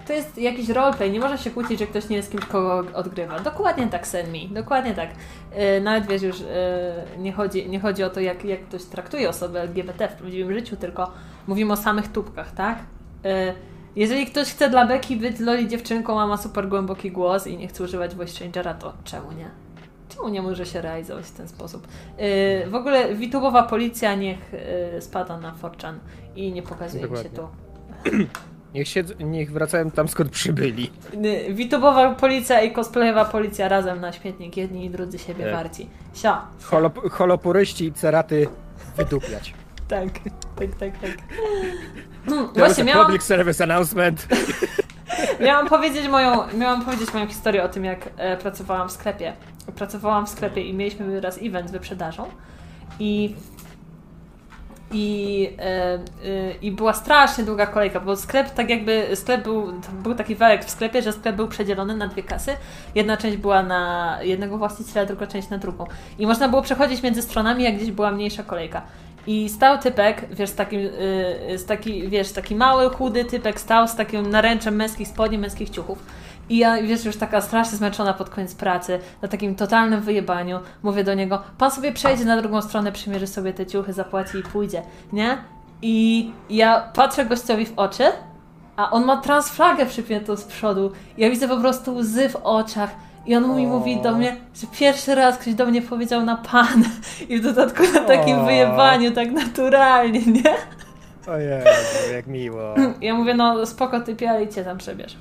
To 0.08 0.14
jest 0.14 0.38
jakiś 0.38 0.70
roleplay, 0.70 1.12
nie 1.12 1.20
można 1.20 1.38
się 1.38 1.52
kłócić, 1.52 1.80
że 1.80 1.88
ktoś 1.88 2.10
nie 2.10 2.16
jest 2.16 2.32
kimś, 2.32 2.46
kogo 2.46 2.84
odgrywa. 2.94 3.40
Dokładnie 3.40 3.88
tak, 3.88 4.08
Senmi, 4.08 4.50
dokładnie 4.50 4.94
tak. 4.94 5.10
E, 5.52 5.82
nawet 5.82 6.08
wiesz 6.08 6.22
już, 6.22 6.42
e, 6.42 7.06
nie, 7.18 7.34
chodzi, 7.34 7.70
nie 7.70 7.80
chodzi 7.80 8.04
o 8.04 8.10
to, 8.10 8.20
jak, 8.20 8.46
jak 8.46 8.66
ktoś 8.66 8.84
traktuje 8.84 9.30
osobę 9.30 9.62
LGBT 9.62 10.08
w 10.08 10.14
prawdziwym 10.14 10.54
życiu, 10.54 10.78
tylko 10.78 11.12
mówimy 11.48 11.74
o 11.74 11.78
samych 11.78 12.12
tubkach, 12.12 12.52
tak? 12.52 12.78
E, 13.26 13.54
jeżeli 13.96 14.26
ktoś 14.26 14.48
chce 14.48 14.70
dla 14.70 14.86
Beki 14.88 15.16
być 15.16 15.40
loli 15.40 15.68
dziewczynką, 15.68 16.22
a 16.22 16.28
ma 16.28 16.38
super 16.38 16.70
głęboki 16.70 17.12
głos 17.12 17.48
i 17.48 17.58
nie 17.58 17.68
chce 17.68 17.84
używać 17.84 18.16
voice 18.16 18.44
changera, 18.44 18.74
to 18.74 18.94
czemu 19.04 19.32
nie? 19.32 19.63
Czemu 20.16 20.30
nie 20.30 20.42
może 20.42 20.66
się 20.66 20.82
realizować 20.82 21.26
w 21.26 21.32
ten 21.32 21.48
sposób? 21.48 21.88
Yy, 22.18 22.70
w 22.70 22.76
ogóle 22.76 23.16
witubowa 23.16 23.64
policja 23.64 24.16
niech 24.16 24.54
yy, 24.94 25.02
spada 25.02 25.38
na 25.38 25.54
Forchan 25.54 26.00
i 26.36 26.52
nie 26.52 26.64
pokazuje 26.64 27.04
mi 27.04 27.18
się 27.18 27.30
Dokładnie. 27.30 27.48
tu. 28.12 28.28
Niech, 28.74 28.88
się, 28.88 29.04
niech 29.20 29.52
wracają 29.52 29.92
tam 29.92 30.08
skąd 30.08 30.30
przybyli. 30.32 30.92
Yy, 31.22 31.54
Witubowa 31.54 32.16
policja 32.16 32.62
i 32.62 32.72
cosplayowa 32.74 33.26
policja 33.26 33.68
razem 33.68 34.02
na 34.02 34.12
śmietnik, 34.12 34.58
jedni 34.58 34.86
i 34.86 34.90
drudzy 34.90 35.20
siebie 35.20 35.44
Tak. 35.46 35.54
warci. 35.54 35.90
Sia. 36.14 36.42
Holop, 36.64 37.12
holopuryści 37.12 37.86
i 37.86 37.94
ceraty 37.94 38.48
wydupiać. 38.98 39.54
Tak, 39.88 40.10
tak, 40.60 40.76
tak, 40.80 40.98
tak. 41.02 41.18
Hmm, 42.26 42.50
Właśnie 42.56 42.84
miałam, 42.84 43.06
public 43.06 43.24
service 43.24 43.64
announcement. 43.64 44.28
miałam, 45.46 45.68
powiedzieć 45.68 46.08
moją, 46.08 46.54
miałam 46.58 46.86
powiedzieć 46.86 47.14
moją 47.14 47.28
historię 47.28 47.64
o 47.64 47.70
tym, 47.70 47.86
jak 47.86 48.10
e, 48.18 48.38
pracowałam 48.38 48.90
w 48.90 48.92
sklepie. 48.92 49.34
Pracowałam 49.76 50.26
w 50.28 50.30
sklepie 50.30 50.62
i 50.62 50.74
mieliśmy 50.74 51.22
raz 51.22 51.40
event 51.42 51.70
z 51.70 51.72
wyprzedażą 51.72 52.26
i 53.00 53.36
i, 54.94 55.50
e, 55.60 55.94
e, 55.94 56.00
I 56.62 56.72
była 56.72 56.94
strasznie 56.94 57.44
długa 57.44 57.68
kolejka, 57.68 58.00
bo 58.00 58.16
sklep 58.16 58.50
tak 58.50 58.70
jakby, 58.70 59.08
sklep 59.16 59.44
był, 59.44 59.74
był 60.04 60.16
taki 60.16 60.36
wałek 60.36 60.66
w 60.66 60.70
sklepie, 60.70 61.02
że 61.02 61.12
sklep 61.12 61.36
był 61.36 61.48
przedzielony 61.48 61.96
na 61.96 62.08
dwie 62.08 62.24
kasy. 62.24 62.52
Jedna 62.96 63.18
część 63.18 63.38
była 63.38 63.64
na 63.64 64.18
jednego 64.22 64.58
właściciela, 64.58 65.06
druga 65.06 65.28
część 65.28 65.50
na 65.50 65.58
drugą. 65.58 65.86
I 66.20 66.28
można 66.28 66.50
było 66.50 66.62
przechodzić 66.62 67.04
między 67.04 67.22
stronami, 67.22 67.64
jak 67.64 67.76
gdzieś 67.76 67.92
była 67.92 68.12
mniejsza 68.12 68.44
kolejka. 68.44 68.82
I 69.28 69.50
stał 69.50 69.78
typek, 69.78 70.26
wiesz, 70.32 70.50
z 70.50 70.56
takim, 70.56 70.80
yy, 70.80 71.58
z 71.58 71.66
taki, 71.66 72.10
wiesz, 72.10 72.32
taki 72.32 72.56
mały, 72.56 72.90
chudy 72.90 73.26
typek 73.26 73.60
stał 73.60 73.88
z 73.88 73.96
takim 73.96 74.30
naręczem 74.30 74.76
męskich 74.76 75.08
spodni, 75.08 75.38
męskich 75.38 75.70
ciuchów. 75.70 76.06
I 76.50 76.58
ja, 76.58 76.82
wiesz, 76.82 77.06
już 77.06 77.18
taka 77.18 77.42
strasznie 77.42 77.78
zmęczona 77.78 78.14
pod 78.14 78.30
koniec 78.30 78.56
pracy, 78.56 79.00
na 79.22 79.28
takim 79.28 79.56
totalnym 79.56 80.02
wyjebaniu, 80.02 80.60
mówię 80.84 81.04
do 81.04 81.14
niego, 81.14 81.42
pan 81.58 81.72
sobie 81.72 81.92
przejdzie 81.92 82.26
na 82.26 82.42
drugą 82.42 82.62
stronę, 82.62 82.92
przymierzy 82.92 83.28
sobie 83.28 83.54
te 83.54 83.66
ciuchy, 83.66 83.94
zapłaci 83.94 84.38
i 84.38 84.44
pójdzie, 84.44 84.82
nie? 85.14 85.38
I 85.82 86.32
ja 86.50 86.92
patrzę 86.94 87.26
gościowi 87.26 87.66
w 87.66 87.74
oczy, 87.76 88.04
a 88.76 88.92
on 88.92 89.06
ma 89.06 89.18
transflagę 89.18 89.86
przypiętą 89.86 90.36
z 90.36 90.44
przodu. 90.44 90.92
Ja 91.18 91.30
widzę 91.30 91.48
po 91.48 91.58
prostu 91.58 91.96
łzy 91.96 92.30
w 92.30 92.36
oczach. 92.36 92.90
I 93.26 93.36
on 93.36 93.56
mi 93.56 93.68
mówi 93.68 94.02
do 94.02 94.12
mnie, 94.12 94.36
że 94.56 94.68
pierwszy 94.80 95.16
raz 95.16 95.38
ktoś 95.38 95.54
do 95.54 95.66
mnie 95.66 95.82
powiedział 95.82 96.26
na 96.26 96.38
pan. 96.38 96.84
I 97.30 97.38
w 97.40 97.44
dodatku 97.44 97.84
na 97.94 98.00
takim 98.00 98.40
O. 98.40 98.46
wyjebaniu, 98.46 99.12
tak 99.12 99.32
naturalnie, 99.32 100.20
nie? 100.26 100.56
Ojej, 101.28 101.62
jak 102.14 102.28
miło. 102.28 102.76
Ja 103.02 103.14
mówię, 103.14 103.34
no 103.34 103.66
spoko 103.66 104.00
typie, 104.00 104.30
ale 104.30 104.44
idźcie 104.44 104.64
tam 104.64 104.78
przebierz. 104.78 105.18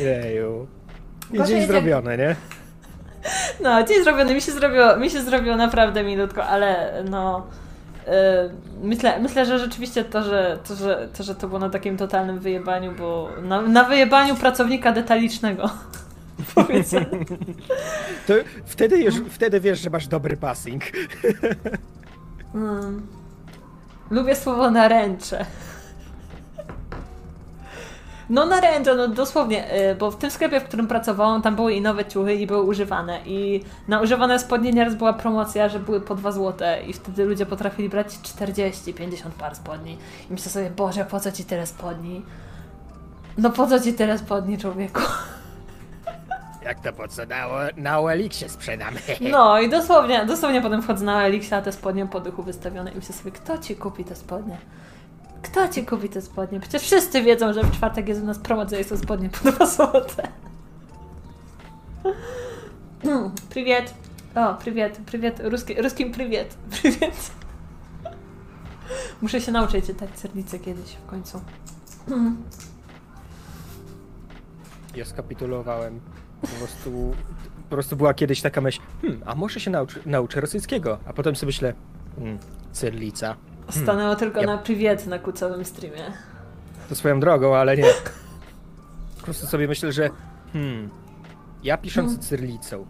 Jeju. 0.00 0.66
I 1.32 1.36
Gorzej 1.38 1.46
dzień 1.54 1.62
jak- 1.62 1.70
zrobione, 1.70 2.16
nie? 2.18 2.36
No, 3.62 3.82
dzień 3.82 4.04
zrobiony, 4.04 4.34
mi 4.34 4.40
się 4.40 4.52
zrobiło, 4.52 4.96
mi 4.96 5.10
się 5.10 5.22
zrobiło 5.22 5.56
naprawdę 5.56 6.04
milutko, 6.04 6.44
ale 6.44 6.92
no... 7.10 7.46
yy, 8.08 8.88
myślę, 8.88 9.20
myślę, 9.20 9.46
że 9.46 9.58
rzeczywiście 9.58 10.04
to 10.04 10.22
że, 10.22 10.58
to, 10.68 10.74
że 10.74 11.08
to, 11.16 11.22
że 11.22 11.34
to 11.34 11.48
było 11.48 11.60
na 11.60 11.70
takim 11.70 11.96
totalnym 11.96 12.38
wyjebaniu, 12.38 12.92
bo 12.98 13.28
na, 13.42 13.62
na 13.62 13.84
wyjebaniu 13.84 14.36
pracownika 14.36 14.92
detalicznego. 14.92 15.70
Powiedzmy. 16.54 17.06
To 18.26 18.34
wtedy, 18.64 18.98
już, 18.98 19.14
wtedy 19.30 19.60
wiesz, 19.60 19.80
że 19.80 19.90
masz 19.90 20.06
dobry 20.06 20.36
passing. 20.36 20.82
Mm. 22.54 23.06
Lubię 24.10 24.36
słowo 24.36 24.70
naręcze. 24.70 25.46
No 28.30 28.46
naręcze, 28.46 28.94
no 28.94 29.08
dosłownie, 29.08 29.90
y, 29.90 29.94
bo 29.94 30.10
w 30.10 30.16
tym 30.16 30.30
sklepie, 30.30 30.60
w 30.60 30.64
którym 30.64 30.86
pracowałam, 30.88 31.42
tam 31.42 31.56
były 31.56 31.72
i 31.72 31.80
nowe 31.80 32.04
ciuchy 32.04 32.34
i 32.34 32.46
były 32.46 32.62
używane 32.62 33.20
i 33.26 33.64
na 33.88 34.00
używane 34.00 34.38
spodnie 34.38 34.72
nieraz 34.72 34.94
była 34.94 35.12
promocja, 35.12 35.68
że 35.68 35.78
były 35.80 36.00
po 36.00 36.14
2 36.14 36.32
złote 36.32 36.82
i 36.86 36.92
wtedy 36.92 37.24
ludzie 37.24 37.46
potrafili 37.46 37.88
brać 37.88 38.06
40-50 38.06 39.30
par 39.38 39.56
spodni 39.56 39.92
i 40.30 40.32
myślę 40.32 40.50
sobie, 40.50 40.70
Boże, 40.70 41.04
po 41.04 41.20
co 41.20 41.32
ci 41.32 41.44
tyle 41.44 41.66
spodni? 41.66 42.22
No 43.38 43.50
po 43.50 43.66
co 43.66 43.80
ci 43.80 43.94
tyle 43.94 44.18
spodni, 44.18 44.58
człowieku? 44.58 45.00
Jak 46.64 46.80
to 46.80 46.92
po 46.92 47.08
co? 47.08 47.26
Na, 47.26 47.46
na 47.76 48.00
OLX-ie 48.00 48.48
sprzedamy. 48.48 49.00
No 49.32 49.60
i 49.60 49.68
dosłownie, 49.68 50.26
dosłownie 50.26 50.62
potem 50.62 50.82
wchodzę 50.82 51.04
na 51.04 51.22
Elixa, 51.26 51.52
a 51.56 51.62
te 51.62 51.72
spodnie 51.72 52.06
po 52.06 52.20
dychu 52.20 52.42
wystawione 52.42 52.92
i 52.92 52.94
myślę 52.96 53.14
sobie, 53.14 53.30
kto 53.30 53.58
ci 53.58 53.76
kupi 53.76 54.04
te 54.04 54.16
spodnie? 54.16 54.56
Kto 55.42 55.68
ci 55.68 55.86
kupi 55.86 56.08
te 56.08 56.22
spodnie? 56.22 56.60
Przecież 56.60 56.82
wszyscy 56.82 57.22
wiedzą, 57.22 57.52
że 57.52 57.62
w 57.62 57.70
czwartek 57.70 58.08
jest 58.08 58.22
u 58.22 58.24
nas 58.24 58.38
promocja 58.38 58.78
i 58.78 58.84
są 58.84 58.96
spodnie 58.96 59.30
pod 59.30 59.68
sobotę. 59.70 60.28
Prywiet. 63.50 63.94
O, 64.34 64.54
prywiet, 64.54 64.98
prywiet, 65.06 65.40
ruski, 65.44 65.82
ruskim 65.82 66.12
prywiet, 66.12 66.54
prywiet. 66.80 67.30
Muszę 69.22 69.40
się 69.40 69.52
nauczyć 69.52 69.86
czytać 69.86 70.10
sernicę 70.18 70.58
kiedyś 70.58 70.92
w 70.92 71.06
końcu. 71.06 71.40
Ja 74.96 75.04
skapitulowałem. 75.04 76.00
Po 76.40 76.46
prostu, 76.46 77.14
po 77.68 77.76
prostu 77.76 77.96
była 77.96 78.14
kiedyś 78.14 78.40
taka 78.40 78.60
myśl, 78.60 78.80
hmm, 79.02 79.22
a 79.26 79.34
może 79.34 79.60
się 79.60 79.70
nauczy, 79.70 80.00
nauczę 80.06 80.40
rosyjskiego, 80.40 80.98
a 81.04 81.12
potem 81.12 81.36
sobie 81.36 81.48
myślę, 81.48 81.74
hmm, 82.16 82.38
cyrlica. 82.72 83.36
Stanęło 83.70 84.14
hmm. 84.14 84.18
tylko 84.18 84.42
na 84.42 84.58
przywiet 84.58 85.06
na 85.06 85.18
kucowym 85.18 85.64
streamie. 85.64 86.12
To 86.88 86.94
swoją 86.94 87.20
drogą, 87.20 87.56
ale 87.56 87.76
nie. 87.76 87.84
Po 89.18 89.24
prostu 89.24 89.46
sobie 89.46 89.68
myślę, 89.68 89.92
że 89.92 90.10
hmm, 90.52 90.90
ja 91.62 91.76
pisząc 91.76 92.08
hmm. 92.08 92.22
cyrlicą, 92.22 92.86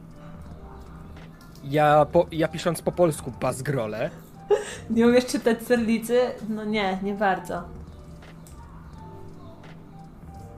ja, 1.65 2.07
po, 2.13 2.27
ja 2.33 2.49
pisząc 2.49 2.83
po 2.83 2.93
polsku 2.93 3.33
bazgrole. 3.41 4.11
Nie 4.91 5.07
umiesz 5.07 5.27
czytać 5.27 5.59
cyrlicy? 5.59 6.21
No 6.49 6.65
nie, 6.65 6.99
nie 7.03 7.15
bardzo. 7.15 7.63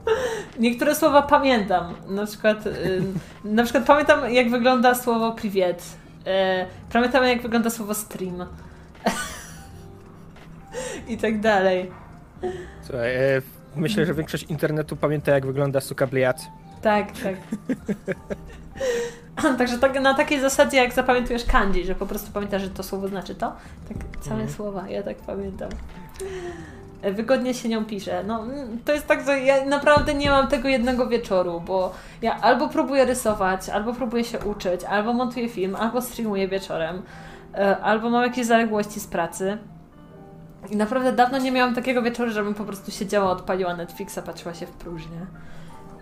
Niektóre 0.59 0.95
słowa 0.95 1.21
pamiętam. 1.21 1.93
Na 2.07 2.25
przykład, 2.25 2.67
y, 2.67 3.03
na 3.43 3.63
przykład 3.63 3.85
pamiętam, 3.85 4.33
jak 4.33 4.49
wygląda 4.49 4.95
słowo 4.95 5.31
priwiet. 5.31 5.83
Y, 6.21 6.91
pamiętam, 6.93 7.23
jak 7.23 7.41
wygląda 7.41 7.69
słowo 7.69 7.93
stream. 7.93 8.45
I 11.07 11.17
tak 11.17 11.39
dalej. 11.39 11.91
słuchaj, 12.83 13.15
e, 13.15 13.41
myślę, 13.75 14.05
że 14.05 14.13
większość 14.13 14.43
internetu 14.43 14.95
pamięta 14.95 15.31
jak 15.31 15.45
wygląda 15.45 15.81
sukabliat. 15.81 16.41
Tak, 16.81 17.07
tak. 17.11 17.35
Także 19.57 19.77
tak, 19.79 20.01
na 20.01 20.13
takiej 20.13 20.39
zasadzie, 20.41 20.77
jak 20.77 20.93
zapamiętujesz 20.93 21.45
kanji, 21.45 21.85
że 21.85 21.95
po 21.95 22.05
prostu 22.05 22.31
pamiętasz, 22.31 22.61
że 22.61 22.69
to 22.69 22.83
słowo 22.83 23.07
znaczy 23.07 23.35
to, 23.35 23.53
tak 23.89 23.97
całe 24.21 24.35
Mhm. 24.35 24.49
słowa, 24.55 24.89
ja 24.89 25.03
tak 25.03 25.17
pamiętam. 25.17 25.69
E, 27.01 27.11
Wygodnie 27.11 27.53
się 27.53 27.69
nią 27.69 27.85
pisze. 27.85 28.23
No, 28.23 28.43
mm, 28.43 28.79
to 28.85 28.93
jest 28.93 29.07
tak, 29.07 29.25
że 29.25 29.39
ja 29.39 29.65
naprawdę 29.65 30.13
nie 30.13 30.29
mam 30.29 30.47
tego 30.47 30.67
jednego 30.69 31.07
wieczoru, 31.07 31.61
bo 31.61 31.93
ja 32.21 32.41
albo 32.41 32.69
próbuję 32.69 33.05
rysować, 33.05 33.69
albo 33.69 33.93
próbuję 33.93 34.23
się 34.23 34.39
uczyć, 34.39 34.83
albo 34.83 35.13
montuję 35.13 35.49
film, 35.49 35.75
albo 35.75 36.01
streamuję 36.01 36.47
wieczorem, 36.47 37.01
e, 37.53 37.77
albo 37.77 38.09
mam 38.09 38.23
jakieś 38.23 38.45
zaległości 38.45 38.99
z 38.99 39.07
pracy. 39.07 39.57
I 40.69 40.75
naprawdę 40.75 41.13
dawno 41.13 41.37
nie 41.37 41.51
miałam 41.51 41.75
takiego 41.75 42.01
wieczoru, 42.01 42.31
żebym 42.31 42.53
po 42.53 42.63
prostu 42.63 42.91
siedziała, 42.91 43.31
odpaliła 43.31 43.75
Netflixa, 43.75 44.19
patrzyła 44.25 44.53
się 44.53 44.65
w 44.65 44.71
próżnię. 44.71 45.25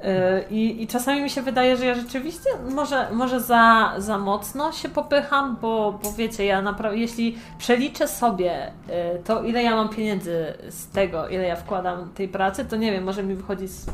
Yy, 0.04 0.46
I, 0.50 0.84
I 0.84 0.88
czasami 0.88 1.22
mi 1.22 1.30
się 1.30 1.42
wydaje, 1.42 1.78
że 1.78 1.86
ja 1.86 1.96
rzeczywiście 1.96 2.50
może, 2.70 3.08
może 3.12 3.40
za, 3.40 3.94
za 3.98 4.18
mocno 4.18 4.72
się 4.72 4.90
popycham, 4.90 5.58
bo, 5.62 6.00
bo 6.04 6.14
wiecie, 6.14 6.46
ja 6.46 6.62
naprawdę, 6.62 6.98
jeśli 6.98 7.38
przeliczę 7.58 8.08
sobie 8.08 8.72
yy, 8.88 8.94
to, 9.24 9.44
ile 9.44 9.64
ja 9.64 9.76
mam 9.76 9.90
pieniędzy 9.90 10.54
z 10.70 10.88
tego, 10.88 11.28
ile 11.28 11.44
ja 11.44 11.56
wkładam 11.56 12.10
tej 12.10 12.28
pracy, 12.28 12.66
to 12.66 12.76
nie 12.76 12.92
wiem, 12.92 13.04
może 13.04 13.24
mi 13.24 13.36
wychodzi 13.36 13.68
z 13.68 13.86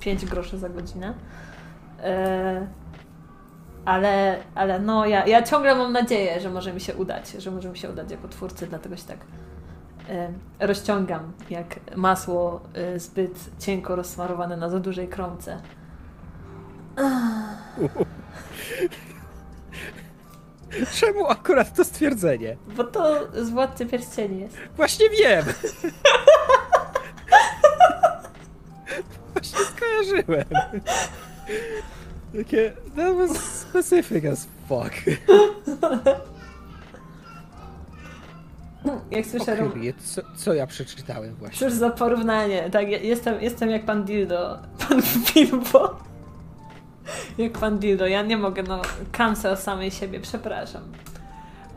5 0.00 0.26
groszy 0.26 0.58
za 0.58 0.68
godzinę. 0.68 1.14
Yy, 1.98 2.66
ale, 3.84 4.38
ale 4.54 4.78
no, 4.80 5.06
ja, 5.06 5.26
ja 5.26 5.42
ciągle 5.42 5.74
mam 5.74 5.92
nadzieję, 5.92 6.40
że 6.40 6.50
może 6.50 6.72
mi 6.72 6.80
się 6.80 6.94
udać, 6.94 7.30
że 7.30 7.50
może 7.50 7.68
mi 7.68 7.78
się 7.78 7.90
udać 7.90 8.10
jako 8.10 8.28
twórcy, 8.28 8.66
dlatego 8.66 8.96
się 8.96 9.04
tak 9.04 9.16
y, 9.16 9.51
rozciągam 10.60 11.32
jak 11.50 11.80
masło 11.96 12.60
y, 12.96 13.00
zbyt 13.00 13.50
cienko 13.58 13.96
rozsmarowane 13.96 14.56
na 14.56 14.70
za 14.70 14.80
dużej 14.80 15.08
kromce. 15.08 15.60
Czemu 21.00 21.26
akurat 21.26 21.76
to 21.76 21.84
stwierdzenie? 21.84 22.56
Bo 22.76 22.84
to 22.84 23.28
z 23.44 23.50
Władcy 23.50 23.86
Pierścieni 23.86 24.40
jest. 24.40 24.56
Właśnie 24.76 25.10
wiem! 25.10 25.44
Właśnie 29.32 29.58
skojarzyłem. 29.58 30.44
Takie, 32.36 32.72
that 32.96 33.16
was 33.16 33.30
specific 33.38 34.24
as 34.24 34.46
fuck. 34.68 34.92
Jak 39.10 39.26
słyszę. 39.26 39.56
Kyrie, 39.56 39.92
co, 39.94 40.22
co 40.36 40.54
ja 40.54 40.66
przeczytałem 40.66 41.34
właśnie? 41.34 41.58
cóż 41.58 41.72
za 41.72 41.90
porównanie. 41.90 42.70
Tak, 42.70 42.88
ja- 42.88 42.98
jestem, 42.98 43.40
jestem 43.42 43.70
jak 43.70 43.84
pan 43.84 44.04
Dildo. 44.04 44.58
Pan 44.88 45.02
Bilbo. 45.34 45.96
Jak 47.38 47.52
pan 47.52 47.78
Dildo, 47.78 48.06
ja 48.06 48.22
nie 48.22 48.36
mogę, 48.36 48.62
no 48.62 48.82
cancel 49.12 49.56
samej 49.56 49.90
siebie, 49.90 50.20
przepraszam. 50.20 50.82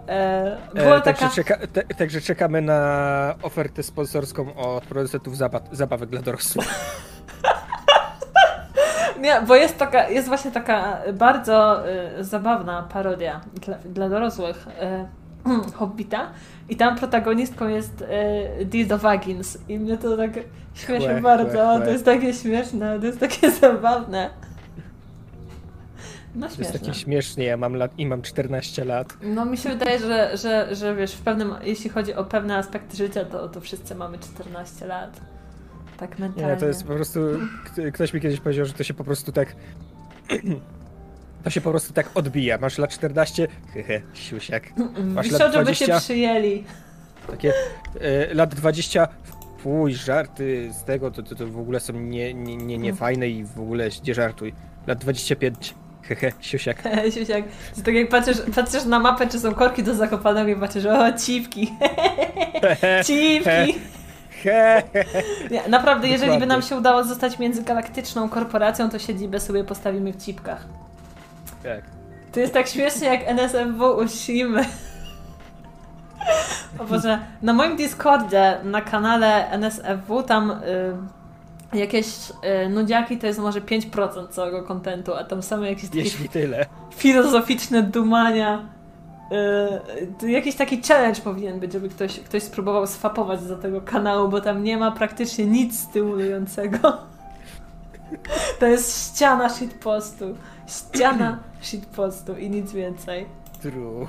E, 0.07 0.57
była 0.73 0.95
E, 0.95 1.01
taka... 1.01 1.19
także, 1.19 1.35
czeka, 1.35 1.67
te, 1.67 1.83
także 1.83 2.21
czekamy 2.21 2.61
na 2.61 3.35
ofertę 3.41 3.83
sponsorską 3.83 4.55
od 4.55 4.83
producentów 4.85 5.37
zaba 5.37 5.59
zabawek 5.71 6.09
dla 6.09 6.21
dorosłych. 6.21 6.67
Nie, 9.21 9.41
bo 9.47 9.55
jest 9.55 9.77
taka, 9.77 10.09
jest 10.09 10.27
właśnie 10.27 10.51
taka 10.51 10.97
bardzo 11.13 11.83
y, 12.19 12.23
zabawna 12.23 12.83
parodia 12.93 13.41
dla, 13.65 13.77
dla 13.77 14.09
dorosłych 14.09 14.67
y, 14.67 15.71
Hobbita 15.77 16.27
i 16.69 16.75
tam 16.75 16.95
protagonistką 16.95 17.67
jest 17.67 18.01
y, 18.61 18.65
Dildo 18.65 18.97
Vagins 18.97 19.57
i 19.69 19.79
mnie 19.79 19.97
to 19.97 20.17
tak 20.17 20.31
śmieszy 20.73 21.07
Chłe, 21.07 21.21
bardzo, 21.21 21.51
chłe, 21.51 21.75
chłe. 21.77 21.85
to 21.85 21.91
jest 21.91 22.05
takie 22.05 22.33
śmieszne, 22.33 22.99
to 22.99 23.05
jest 23.05 23.19
takie 23.19 23.51
zabawne. 23.61 24.29
No 26.35 26.47
To 26.49 26.55
jest 26.59 26.73
takie 26.73 26.93
śmiesznie, 26.93 27.45
ja 27.45 27.57
mam 27.57 27.75
lat 27.75 27.91
i 27.97 28.05
mam 28.05 28.21
14 28.21 28.85
lat. 28.85 29.17
No 29.21 29.45
mi 29.45 29.57
się 29.57 29.69
wydaje, 29.69 29.99
że, 29.99 30.37
że, 30.37 30.75
że 30.75 30.95
wiesz, 30.95 31.13
w 31.13 31.21
pewnym, 31.21 31.55
jeśli 31.63 31.89
chodzi 31.89 32.13
o 32.13 32.23
pewne 32.23 32.57
aspekty 32.57 32.97
życia, 32.97 33.25
to, 33.25 33.49
to 33.49 33.61
wszyscy 33.61 33.95
mamy 33.95 34.19
14 34.19 34.85
lat. 34.85 35.21
Tak 35.97 36.19
mentalnie. 36.19 36.51
Nie, 36.53 36.57
to 36.57 36.65
jest 36.65 36.83
po 36.83 36.93
prostu. 36.93 37.19
Ktoś 37.93 38.13
mi 38.13 38.21
kiedyś 38.21 38.39
powiedział, 38.39 38.65
że 38.65 38.73
to 38.73 38.83
się 38.83 38.93
po 38.93 39.03
prostu 39.03 39.31
tak. 39.31 39.55
To 41.45 41.49
się 41.49 41.61
po 41.61 41.69
prostu 41.69 41.93
tak 41.93 42.09
odbija. 42.13 42.57
Masz 42.57 42.77
lat 42.77 42.89
14, 42.89 43.47
hehe, 43.73 44.01
siusiak. 44.13 44.63
Masz 45.15 45.31
lat 45.31 45.41
Wiszodzo 45.41 45.63
by 45.63 45.75
się 45.75 45.85
20. 45.85 45.99
przyjęli. 45.99 46.63
Takie 47.31 47.53
e, 48.01 48.33
lat 48.33 48.55
20, 48.55 49.07
fuj, 49.57 49.93
żarty 49.93 50.69
z 50.73 50.83
tego, 50.83 51.11
to, 51.11 51.23
to, 51.23 51.35
to 51.35 51.47
w 51.47 51.59
ogóle 51.59 51.79
są 51.79 51.93
nie, 51.93 52.33
nie, 52.33 52.57
nie, 52.57 52.77
nie 52.77 52.93
fajne 52.93 53.29
i 53.29 53.43
w 53.43 53.59
ogóle 53.59 53.89
nie 54.07 54.13
żartuj. 54.13 54.53
Lat 54.87 54.97
25, 54.97 55.73
hehe, 56.01 56.31
siusiak. 56.39 56.83
Siusiak, 57.15 57.43
to 57.75 57.81
tak 57.81 57.95
jak 57.95 58.09
patrzysz, 58.09 58.37
patrzysz 58.55 58.85
na 58.85 58.99
mapę, 58.99 59.27
czy 59.27 59.39
są 59.39 59.53
korki 59.53 59.83
do 59.83 59.95
Zakopanego 59.95 60.49
i 60.49 60.55
patrzysz, 60.55 60.85
o, 60.85 61.13
cipki, 61.13 61.73
cipki. 63.07 63.79
Nie, 65.51 65.67
naprawdę, 65.67 66.07
jeżeli 66.07 66.39
by 66.39 66.45
nam 66.45 66.61
się 66.61 66.75
udało 66.75 67.03
zostać 67.03 67.39
międzygalaktyczną 67.39 68.29
korporacją, 68.29 68.89
to 68.89 68.99
siedzibę 68.99 69.39
sobie 69.39 69.63
postawimy 69.63 70.13
w 70.13 70.17
cipkach. 70.17 70.67
Tak. 71.65 71.81
To 72.31 72.39
jest 72.39 72.53
tak 72.53 72.67
śmiesznie, 72.67 73.07
jak 73.07 73.21
NSFW 73.27 73.97
uślimy. 73.97 74.65
O 76.79 76.83
Boże, 76.85 77.19
na 77.41 77.53
moim 77.53 77.75
Discordzie, 77.75 78.57
na 78.63 78.81
kanale 78.81 79.49
NSFW, 79.49 80.23
tam 80.23 80.51
y, 80.51 81.77
jakieś 81.77 82.07
y, 82.65 82.69
nudziaki 82.69 83.17
to 83.17 83.27
jest 83.27 83.39
może 83.39 83.61
5% 83.61 84.27
całego 84.29 84.63
kontentu, 84.63 85.13
a 85.13 85.23
tam 85.23 85.43
same 85.43 85.69
jakieś 85.69 85.89
takie 85.89 85.99
Jeśli 85.99 86.29
tyle. 86.29 86.65
filozoficzne 86.95 87.83
dumania. 87.83 88.65
Yy, 89.31 90.07
to 90.19 90.25
jakiś 90.25 90.55
taki 90.55 90.81
challenge 90.81 91.21
powinien 91.21 91.59
być, 91.59 91.73
żeby 91.73 91.89
ktoś, 91.89 92.19
ktoś 92.19 92.43
spróbował 92.43 92.87
swapować 92.87 93.43
do 93.43 93.55
tego 93.55 93.81
kanału, 93.81 94.29
bo 94.29 94.41
tam 94.41 94.63
nie 94.63 94.77
ma 94.77 94.91
praktycznie 94.91 95.45
nic 95.45 95.79
stymulującego. 95.79 96.97
To 98.59 98.65
jest 98.65 99.15
ściana 99.15 99.49
shitpostu. 99.49 100.35
Ściana 100.67 101.39
shitpostu 101.61 102.37
i 102.37 102.49
nic 102.49 102.71
więcej. 102.71 103.25
True. 103.61 104.07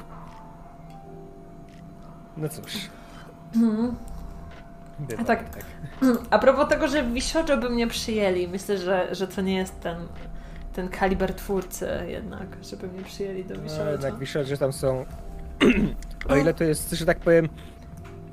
No 2.36 2.48
cóż. 2.48 2.72
Mhm. 3.56 3.94
Bywa, 4.98 5.22
A 5.22 5.24
tak- 5.24 5.44
A 6.30 6.38
propos 6.38 6.68
tego, 6.68 6.88
że 6.88 7.04
Wishojo 7.04 7.56
by 7.56 7.70
mnie 7.70 7.86
przyjęli, 7.86 8.48
myślę, 8.48 8.78
że, 8.78 9.14
że 9.14 9.28
to 9.28 9.42
nie 9.42 9.56
jest 9.56 9.80
ten, 9.80 9.96
ten 10.72 10.88
kaliber 10.88 11.34
twórcy 11.34 11.88
jednak, 12.08 12.46
żeby 12.70 12.88
mnie 12.88 13.02
przyjęli 13.02 13.44
do 13.44 13.54
No, 13.54 13.62
Wishojo. 13.62 13.90
jednak 13.90 14.14
że 14.46 14.58
tam 14.58 14.72
są. 14.72 15.04
o 16.30 16.36
ile 16.36 16.54
to 16.54 16.64
jest, 16.64 16.90
że 16.90 17.06
tak 17.06 17.18
powiem. 17.18 17.48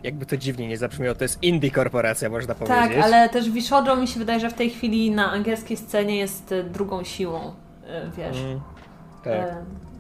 Jakby 0.04 0.26
to 0.26 0.38
dziwnie 0.38 0.68
nie 0.68 0.78
zabrzmiało, 0.78 1.16
to 1.16 1.24
jest 1.24 1.44
indie 1.44 1.72
korporacja, 1.72 2.30
można 2.30 2.56
Tak, 2.56 2.68
powiedzieć. 2.68 3.04
ale 3.04 3.30
też 3.30 3.50
Wishojo 3.52 3.96
mi 3.96 4.08
się 4.08 4.20
wydaje, 4.20 4.40
że 4.40 4.50
w 4.50 4.54
tej 4.54 4.70
chwili 4.70 5.12
na 5.12 5.32
angielskiej 5.32 5.78
scenie 5.78 6.18
jest 6.18 6.52
e, 6.52 6.64
drugą 6.64 7.04
siłą, 7.04 7.54
wiesz. 8.18 8.38
Mm, 8.38 8.60
tak. 9.24 9.34
E, 9.34 9.56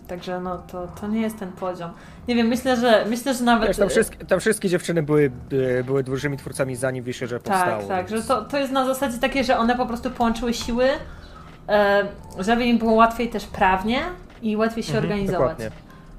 Także 0.08 0.40
no 0.40 0.58
to, 0.58 0.88
to 1.02 1.08
nie 1.08 1.22
jest 1.22 1.40
ten 1.40 1.52
poziom. 1.52 1.92
Nie 2.28 2.36
wiem, 2.36 2.48
myślę, 2.48 2.78
że 2.78 3.06
myślę, 3.10 3.34
że 3.34 3.44
nawet. 3.44 3.68
Wiesz, 3.68 3.78
tam, 3.78 3.88
e, 3.88 3.90
wszystkie, 3.90 4.26
tam 4.26 4.40
wszystkie 4.40 4.70
dziewczyny 4.70 5.04
były, 5.04 5.32
e, 5.80 5.84
były 5.84 6.04
dużymi 6.04 6.38
twórcami 6.38 6.76
zanim 6.76 7.04
wiszę, 7.04 7.28
że 7.28 7.40
powstało. 7.40 7.80
Tak, 7.80 7.88
tak, 7.88 8.10
że 8.10 8.16
więc- 8.16 8.28
to, 8.28 8.46
to 8.46 8.58
jest 8.60 8.72
na 8.72 8.86
zasadzie 8.86 9.18
takie, 9.18 9.44
że 9.44 9.58
one 9.58 9.76
po 9.78 9.86
prostu 9.86 10.12
połączyły 10.12 10.54
siły, 10.54 10.86
e, 11.70 12.04
żeby 12.40 12.66
im 12.66 12.78
było 12.78 12.94
łatwiej 12.94 13.30
też 13.30 13.46
prawnie 13.46 14.02
i 14.42 14.58
łatwiej 14.58 14.84
się 14.84 14.94
Mhm, 14.94 15.04
organizować. 15.04 15.40
Dokładnie. 15.42 15.70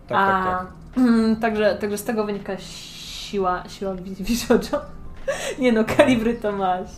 Tak, 0.08 0.18
A, 0.18 0.44
tak, 0.44 0.58
tak. 0.58 1.04
Także, 1.42 1.74
także 1.80 1.98
z 1.98 2.04
tego 2.04 2.24
wynika 2.24 2.52
siła, 2.58 3.62
siła 3.68 3.94
Wi- 3.94 4.24
Wishojo. 4.24 4.80
Nie 5.58 5.72
no, 5.72 5.84
kalibry 5.96 6.34
to 6.34 6.52
masz. 6.52 6.88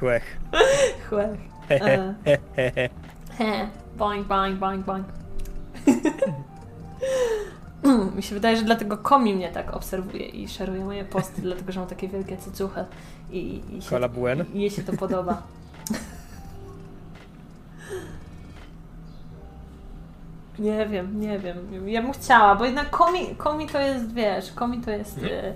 Chłech. 0.00 0.36
Chłech. 1.08 1.38
Boing, 3.98 4.26
boing, 4.26 4.58
boing, 4.58 4.84
boing. 4.84 5.06
Mi 8.16 8.22
się 8.22 8.34
wydaje, 8.34 8.56
że 8.56 8.62
dlatego 8.62 8.96
Komi 8.96 9.34
mnie 9.34 9.48
tak 9.52 9.74
obserwuje 9.74 10.26
i 10.26 10.48
szeruje 10.48 10.84
moje 10.84 11.04
posty, 11.04 11.42
dlatego 11.42 11.72
że 11.72 11.80
mam 11.80 11.88
takie 11.88 12.08
wielkie 12.08 12.36
cycuchy 12.36 12.84
i, 13.30 13.62
i, 13.72 13.82
się, 13.82 14.08
Buen. 14.08 14.44
i 14.54 14.60
jej 14.60 14.70
się 14.70 14.82
to 14.82 14.92
podoba. 14.92 15.42
Nie 20.58 20.86
wiem, 20.86 21.20
nie 21.20 21.38
wiem. 21.38 21.88
Ja 21.88 22.02
bym 22.02 22.12
chciała, 22.12 22.54
bo 22.54 22.64
jednak 22.64 22.90
Komi, 22.90 23.36
Komi 23.36 23.66
to 23.66 23.78
jest, 23.78 24.12
wiesz, 24.12 24.52
Komi 24.52 24.80
to 24.80 24.90
jest 24.90 25.18
e, 25.18 25.48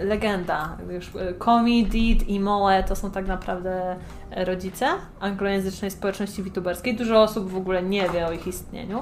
e, 0.00 0.04
legenda. 0.04 0.76
Już 0.90 1.16
e, 1.16 1.34
Komi, 1.34 1.86
Did 1.86 2.28
i 2.28 2.40
Moe 2.40 2.82
to 2.82 2.96
są 2.96 3.10
tak 3.10 3.26
naprawdę 3.26 3.96
rodzice 4.30 4.88
anglojęzycznej 5.20 5.90
społeczności 5.90 6.42
wituberskiej. 6.42 6.96
Dużo 6.96 7.22
osób 7.22 7.50
w 7.50 7.56
ogóle 7.56 7.82
nie 7.82 8.08
wie 8.08 8.26
o 8.26 8.32
ich 8.32 8.46
istnieniu 8.46 9.00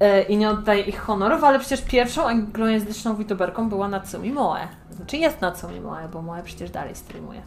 e, 0.00 0.22
i 0.22 0.36
nie 0.36 0.50
oddaje 0.50 0.82
ich 0.82 1.00
honorów, 1.00 1.44
ale 1.44 1.58
przecież 1.58 1.82
pierwszą 1.82 2.26
anglojęzyczną 2.26 3.16
wituberką 3.16 3.68
była 3.68 3.88
Natsumi 3.88 4.32
Moe. 4.32 4.68
Znaczy 4.90 5.16
jest 5.16 5.40
Natsumi 5.40 5.80
Moe, 5.80 6.08
bo 6.12 6.22
Moe 6.22 6.42
przecież 6.42 6.70
dalej 6.70 6.94
streamuje. 6.94 7.42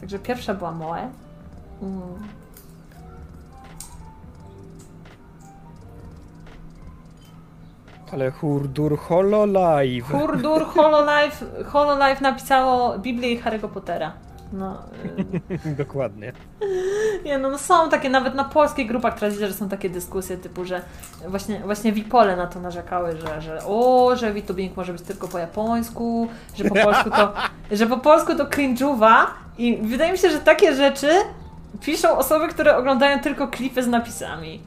Także 0.00 0.18
pierwsza 0.18 0.54
była 0.54 0.72
Moe. 0.72 1.10
Mm. 1.82 2.02
Ale 8.12 8.30
Hurdur 8.30 8.98
Hololive. 8.98 10.06
Hurdur 10.06 10.66
Hololive, 10.66 11.44
Hololive 11.66 12.20
napisało 12.20 12.98
Biblię 12.98 13.32
i 13.32 13.40
Harry'ego 13.40 13.68
Pottera. 13.68 14.12
No, 14.52 14.78
y, 15.66 15.74
Dokładnie. 15.84 16.32
nie 17.24 17.38
no, 17.38 17.50
no 17.50 17.58
są 17.58 17.90
takie, 17.90 18.10
nawet 18.10 18.34
na 18.34 18.44
polskich 18.44 18.88
grupach 18.88 19.18
teraz 19.18 19.34
widzę, 19.34 19.48
że 19.48 19.54
są 19.54 19.68
takie 19.68 19.90
dyskusje 19.90 20.36
typu, 20.36 20.64
że 20.64 20.82
właśnie, 21.28 21.60
właśnie 21.60 21.92
Wipole 21.92 22.36
na 22.36 22.46
to 22.46 22.60
narzekały, 22.60 23.16
że, 23.16 23.42
że 23.42 23.64
o, 23.66 24.16
że 24.16 24.32
VTubing 24.32 24.76
może 24.76 24.92
być 24.92 25.02
tylko 25.02 25.28
po 25.28 25.38
japońsku, 25.38 26.28
że 26.56 26.64
po 26.64 26.74
polsku 26.74 27.10
to, 27.10 27.32
że 27.70 27.86
po 27.86 27.98
polsku 27.98 28.34
to 28.34 28.44
cringe'uwa 28.44 29.26
i 29.58 29.76
wydaje 29.76 30.12
mi 30.12 30.18
się, 30.18 30.30
że 30.30 30.38
takie 30.38 30.74
rzeczy 30.74 31.10
piszą 31.80 32.16
osoby, 32.18 32.48
które 32.48 32.76
oglądają 32.76 33.20
tylko 33.20 33.48
klipy 33.48 33.82
z 33.82 33.86
napisami 33.86 34.62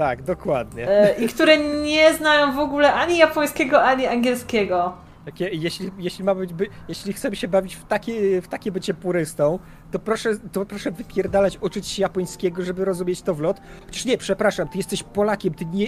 Tak, 0.00 0.22
dokładnie. 0.22 0.88
e, 0.88 1.24
i 1.24 1.28
które 1.28 1.58
nie 1.82 2.14
znają 2.14 2.52
w 2.52 2.58
ogóle 2.58 2.94
ani 2.94 3.18
japońskiego, 3.18 3.82
ani 3.82 4.06
angielskiego. 4.06 4.92
Takie, 5.24 5.48
jeśli, 5.48 5.90
jeśli, 5.98 6.24
ma 6.24 6.34
być, 6.34 6.52
by, 6.52 6.66
jeśli 6.88 7.12
chcemy 7.12 7.36
się 7.36 7.48
bawić 7.48 7.76
w 7.76 7.84
takie, 7.84 8.42
w 8.42 8.48
takie 8.48 8.72
bycie 8.72 8.94
purystą, 8.94 9.58
to 9.90 9.98
proszę, 9.98 10.30
to 10.52 10.66
proszę 10.66 10.90
wypierdalać, 10.90 11.58
uczyć 11.60 11.88
się 11.88 12.02
japońskiego, 12.02 12.64
żeby 12.64 12.84
rozumieć 12.84 13.22
to 13.22 13.34
w 13.34 13.40
lot. 13.40 13.60
Chociaż 13.86 14.04
nie, 14.04 14.18
przepraszam, 14.18 14.68
ty 14.68 14.78
jesteś 14.78 15.02
Polakiem, 15.02 15.54
ty 15.54 15.64
nie, 15.66 15.86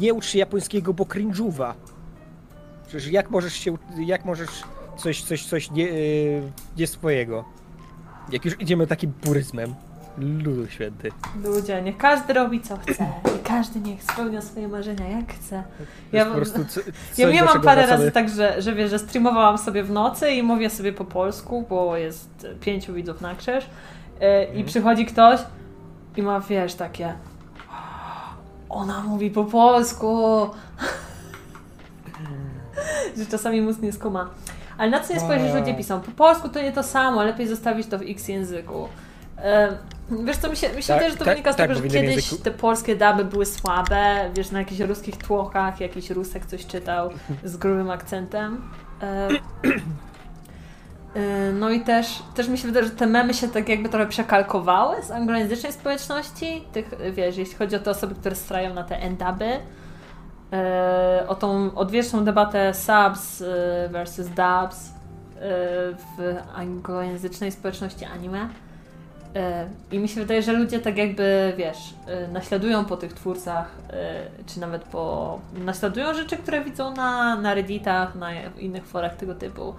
nie 0.00 0.14
ucz 0.14 0.26
się 0.26 0.38
japońskiego, 0.38 0.94
bo 0.94 1.04
cringe'uwa. 1.04 1.72
Przecież 2.86 3.10
jak 3.12 3.30
możesz 3.30 3.54
się, 3.54 3.76
jak 4.06 4.24
możesz 4.24 4.50
coś, 4.96 5.22
coś, 5.22 5.46
coś 5.46 5.70
nie, 5.70 5.84
yy, 5.84 6.52
nie 6.76 6.86
swojego? 6.86 7.44
Jak 8.32 8.44
już 8.44 8.60
idziemy 8.60 8.86
takim 8.86 9.12
puryzmem. 9.12 9.74
Ludu 10.18 10.66
święty. 10.66 11.10
Ludzie, 11.44 11.82
niech 11.82 11.96
każdy 11.96 12.32
robi 12.32 12.60
co 12.60 12.76
chce 12.76 13.06
i 13.36 13.38
każdy 13.44 13.80
niech 13.80 14.02
spełnia 14.02 14.40
swoje 14.42 14.68
marzenia 14.68 15.08
jak 15.08 15.32
chce. 15.32 15.62
Ja 16.12 16.24
po 16.24 16.30
mam- 16.30 16.38
prostu 16.40 16.64
co, 16.64 16.80
Ja 17.22 17.30
miałam 17.30 17.60
parę 17.62 17.82
wracamy. 17.82 17.98
razy 18.04 18.12
tak, 18.12 18.28
że, 18.28 18.62
że 18.62 18.74
wiesz, 18.74 18.90
że 18.90 18.98
streamowałam 18.98 19.58
sobie 19.58 19.84
w 19.84 19.90
nocy 19.90 20.30
i 20.30 20.42
mówię 20.42 20.70
sobie 20.70 20.92
po 20.92 21.04
polsku, 21.04 21.66
bo 21.70 21.96
jest 21.96 22.46
pięciu 22.60 22.94
widzów 22.94 23.20
na 23.20 23.34
krzyż 23.34 23.66
e, 24.20 24.44
i 24.44 24.48
Mhm. 24.48 24.66
przychodzi 24.66 25.06
ktoś 25.06 25.40
i 26.16 26.22
ma, 26.22 26.40
wiesz, 26.40 26.74
takie 26.74 27.12
ona 28.68 29.02
mówi 29.02 29.30
po 29.30 29.44
polsku 29.44 30.16
że 33.18 33.26
czasami 33.26 33.60
mózg 33.60 33.82
nie 33.82 33.92
skuma. 33.92 34.30
Ale 34.78 34.90
na 34.90 35.00
co 35.00 35.14
nie 35.14 35.20
spojrzysz, 35.20 35.54
ludzie 35.54 35.74
piszą, 35.74 36.00
po 36.00 36.10
polsku 36.10 36.48
to 36.48 36.62
nie 36.62 36.72
to 36.72 36.82
samo, 36.82 37.22
lepiej 37.24 37.48
zostawić 37.48 37.86
to 37.86 37.98
w 37.98 38.02
x 38.02 38.28
języku. 38.28 38.88
Wiesz 40.10 40.36
co, 40.36 40.48
mi 40.50 40.56
się, 40.56 40.68
mi 40.68 40.82
się 40.82 40.88
Tak, 40.88 40.96
wydaje, 40.96 41.10
że 41.10 41.16
to 41.16 41.24
tak, 41.24 41.34
wynika 41.34 41.52
z 41.52 41.56
tak, 41.56 41.68
tego, 41.68 41.80
że 41.80 41.88
kiedyś 41.88 42.32
języku- 42.32 42.42
te 42.42 42.50
polskie 42.50 42.96
duby 42.96 43.24
były 43.24 43.46
słabe, 43.46 44.30
wiesz, 44.34 44.50
na 44.50 44.58
jakichś 44.58 44.80
ruskich 44.80 45.16
tłochach 45.16 45.80
jakiś 45.80 46.10
Rusek 46.10 46.46
coś 46.46 46.66
czytał 46.66 47.10
z 47.44 47.56
grubym 47.56 47.90
akcentem. 47.90 48.70
E, 49.02 49.28
e, 51.14 51.52
no 51.52 51.70
i 51.70 51.80
też, 51.80 52.22
też 52.34 52.48
mi 52.48 52.58
się 52.58 52.68
wydaje, 52.68 52.86
że 52.86 52.92
te 52.92 53.06
memy 53.06 53.34
się 53.34 53.48
tak 53.48 53.68
jakby 53.68 53.88
trochę 53.88 54.06
przekalkowały 54.06 55.02
z 55.02 55.10
anglojęzycznej 55.10 55.72
społeczności, 55.72 56.64
tych, 56.72 56.90
wiesz, 57.12 57.36
jeśli 57.36 57.54
chodzi 57.54 57.76
o 57.76 57.80
te 57.80 57.90
osoby, 57.90 58.14
które 58.14 58.34
strają 58.34 58.74
na 58.74 58.84
te 58.84 58.96
endaby, 58.96 59.58
e, 60.52 61.24
o 61.28 61.34
tą 61.34 61.74
odwieczną 61.74 62.24
debatę 62.24 62.74
subs 62.74 63.42
versus 63.90 64.26
dubs 64.26 64.94
w 66.18 66.36
anglojęzycznej 66.54 67.52
społeczności 67.52 68.04
anime. 68.04 68.48
I 69.92 69.98
mi 69.98 70.08
się 70.08 70.20
wydaje, 70.20 70.42
że 70.42 70.52
ludzie 70.52 70.80
tak 70.80 70.96
jakby, 70.96 71.52
wiesz, 71.56 71.94
e, 72.06 72.28
naśladują 72.28 72.84
po 72.84 72.96
tych 72.96 73.12
twórcach, 73.12 73.70
e, 73.90 74.26
czy 74.46 74.60
nawet 74.60 74.82
po... 74.82 75.38
naśladują 75.54 76.14
rzeczy, 76.14 76.36
które 76.36 76.64
widzą 76.64 76.94
na, 76.94 77.36
na 77.36 77.54
redditach, 77.54 78.14
na 78.14 78.30
innych 78.58 78.86
forach 78.86 79.16
tego 79.16 79.34
typu. 79.34 79.74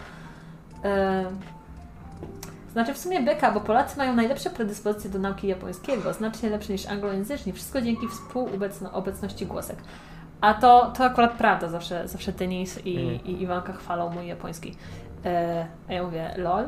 E, 0.83 1.25
Znaczy 2.73 2.93
w 2.93 2.97
sumie 2.97 3.21
beka, 3.21 3.51
bo 3.51 3.59
Polacy 3.61 3.97
mają 3.97 4.15
najlepsze 4.15 4.49
predyspozycje 4.49 5.09
do 5.09 5.19
nauki 5.19 5.47
japońskiego, 5.47 6.13
znacznie 6.13 6.49
lepsze 6.49 6.73
niż 6.73 6.85
anglojęzyczni, 6.87 7.53
wszystko 7.53 7.81
dzięki 7.81 8.07
współobecności 8.07 9.45
głosek. 9.45 9.77
A 10.41 10.53
to, 10.53 10.93
to 10.97 11.05
akurat 11.05 11.31
prawda, 11.31 11.69
zawsze, 11.69 12.07
zawsze 12.07 12.31
Denis 12.31 12.85
i, 12.85 12.97
Mm. 12.97 13.25
i 13.25 13.41
Iwanka 13.41 13.73
chwalą 13.73 14.09
mój 14.09 14.27
japoński. 14.27 14.75
E, 15.25 15.65
a 15.89 15.93
ja 15.93 16.03
mówię, 16.03 16.33
lol? 16.37 16.65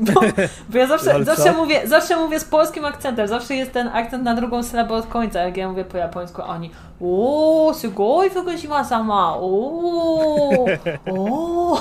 Bo, 0.00 0.20
bo 0.68 0.78
ja 0.78 0.86
zawsze, 0.86 1.24
zawsze, 1.24 1.52
mówię, 1.52 1.88
zawsze 1.88 2.16
mówię 2.16 2.40
z 2.40 2.44
polskim 2.44 2.84
akcentem, 2.84 3.28
zawsze 3.28 3.54
jest 3.54 3.72
ten 3.72 3.88
akcent 3.88 4.24
na 4.24 4.34
drugą 4.34 4.62
sylabę 4.62 4.94
od 4.94 5.06
końca, 5.06 5.40
jak 5.40 5.56
ja 5.56 5.68
mówię 5.68 5.84
po 5.84 5.96
japońsku, 5.96 6.42
oni 6.42 6.70
o, 7.02 7.72
sugoi 7.74 8.30
fukushima 8.30 8.84
sama, 8.84 9.36
o, 9.36 10.64
o. 11.10 11.80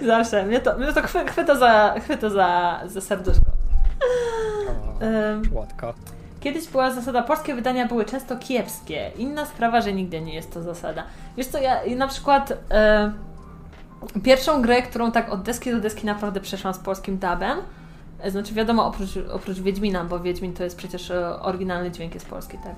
Zawsze, 0.06 0.46
mnie 0.46 0.60
to, 0.60 0.78
mnie 0.78 0.92
to 0.92 1.02
chwy, 1.02 1.26
chwyta 1.26 1.54
za, 1.54 1.94
chwyta 2.04 2.30
za, 2.30 2.80
za 2.86 3.00
serduszko. 3.00 3.50
Em, 5.00 5.42
Łatka. 5.52 5.94
Kiedyś 6.40 6.68
była 6.68 6.90
zasada, 6.90 7.22
polskie 7.22 7.54
wydania 7.54 7.86
były 7.86 8.04
często 8.04 8.36
kiepskie. 8.36 9.10
Inna 9.16 9.46
sprawa, 9.46 9.80
że 9.80 9.92
nigdy 9.92 10.20
nie 10.20 10.34
jest 10.34 10.54
to 10.54 10.62
zasada. 10.62 11.04
Wiesz 11.36 11.46
co, 11.46 11.58
ja 11.58 11.80
na 11.96 12.08
przykład 12.08 12.52
pierwszą 14.22 14.62
grę, 14.62 14.82
którą 14.82 15.12
tak 15.12 15.32
od 15.32 15.42
deski 15.42 15.70
do 15.70 15.80
deski 15.80 16.06
naprawdę 16.06 16.40
przeszłam 16.40 16.74
z 16.74 16.78
polskim 16.78 17.18
dubem, 17.18 17.58
e, 18.20 18.30
znaczy 18.30 18.54
wiadomo, 18.54 18.86
oprócz, 18.86 19.10
oprócz 19.32 19.58
Wiedźmina, 19.58 20.04
bo 20.04 20.20
Wiedźmin 20.20 20.54
to 20.54 20.64
jest 20.64 20.76
przecież 20.76 21.10
e, 21.10 21.40
oryginalny 21.40 21.90
dźwięk 21.90 22.14
jest 22.14 22.28
polski, 22.28 22.58
tak? 22.58 22.74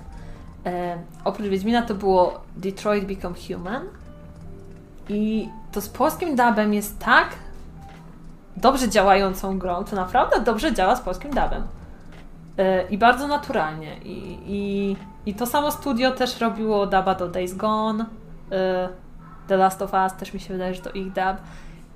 E, 0.67 0.99
oprócz 1.25 1.47
Wiedźmina 1.47 1.83
to 1.83 1.95
było 1.95 2.41
Detroit 2.57 3.05
Become 3.05 3.35
Human 3.49 3.83
i 5.09 5.49
to 5.73 5.81
z 5.81 5.89
polskim 5.89 6.37
dubem 6.37 6.75
jest 6.75 6.99
tak 6.99 7.29
dobrze 8.57 8.89
działającą 8.89 9.59
grą, 9.59 9.85
to 9.85 9.97
naprawdę 9.97 10.41
dobrze 10.41 10.75
działa 10.75 10.97
z 10.97 11.01
polskim 11.01 11.31
dubem. 11.31 11.63
E, 12.59 12.89
I 12.89 12.99
bardzo 12.99 13.29
naturalnie. 13.29 13.97
I, 14.05 14.39
i, 14.47 14.97
I 15.27 15.35
to 15.35 15.47
samo 15.47 15.71
studio 15.71 16.11
też 16.11 16.41
robiło 16.41 16.87
duba 16.87 17.15
do 17.15 17.29
Days 17.29 17.55
Gone. 17.55 18.05
e, 18.53 18.89
The 19.49 19.57
Last 19.57 19.83
of 19.83 19.93
Us 19.93 20.13
też 20.19 20.35
mi 20.35 20.41
się 20.41 20.53
wydaje, 20.55 20.75
że 20.75 20.81
to 20.83 20.91
ich 20.91 21.07
dub. 21.13 21.37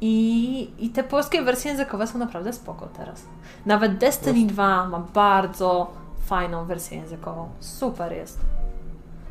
I, 0.01 0.71
I 0.79 0.91
te 0.91 1.03
polskie 1.05 1.43
wersje 1.43 1.71
językowe 1.71 2.07
są 2.07 2.19
naprawdę 2.19 2.53
spoko 2.53 2.87
teraz. 2.97 3.23
Nawet 3.67 3.99
Destiny 3.99 4.47
2 4.47 4.89
ma 4.89 4.99
bardzo 5.15 5.91
fajną 6.27 6.65
wersję 6.65 6.99
językową. 6.99 7.49
Super 7.61 8.13
jest. 8.13 8.41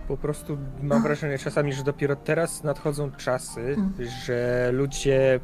Po 0.08 0.18
prostu 0.18 0.58
mam 0.84 1.02
wrażenie 1.04 1.38
czasami, 1.38 1.74
że 1.74 1.84
dopiero 1.84 2.16
teraz 2.16 2.64
nadchodzą 2.64 3.12
czasy, 3.12 3.62
Mm. 3.62 3.94
że 4.26 4.70
ludzie. 4.74 5.40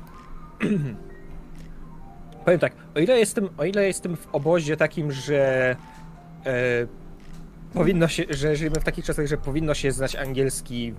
Powiem 2.45 2.59
tak, 2.59 2.73
o 2.95 2.99
ile 2.99 3.19
jestem, 3.19 3.49
o 3.57 3.65
ile 3.65 3.87
jestem 3.87 4.17
w 4.17 4.27
obozie 4.31 4.77
takim, 4.77 5.11
że 5.11 5.75
e, 6.45 6.53
powinno 7.73 8.07
się, 8.07 8.23
że 8.29 8.55
żyjemy 8.55 8.75
w 8.79 8.83
takich 8.83 9.05
czasach, 9.05 9.27
że 9.27 9.37
powinno 9.37 9.73
się 9.73 9.91
znać 9.91 10.15
angielski 10.15 10.93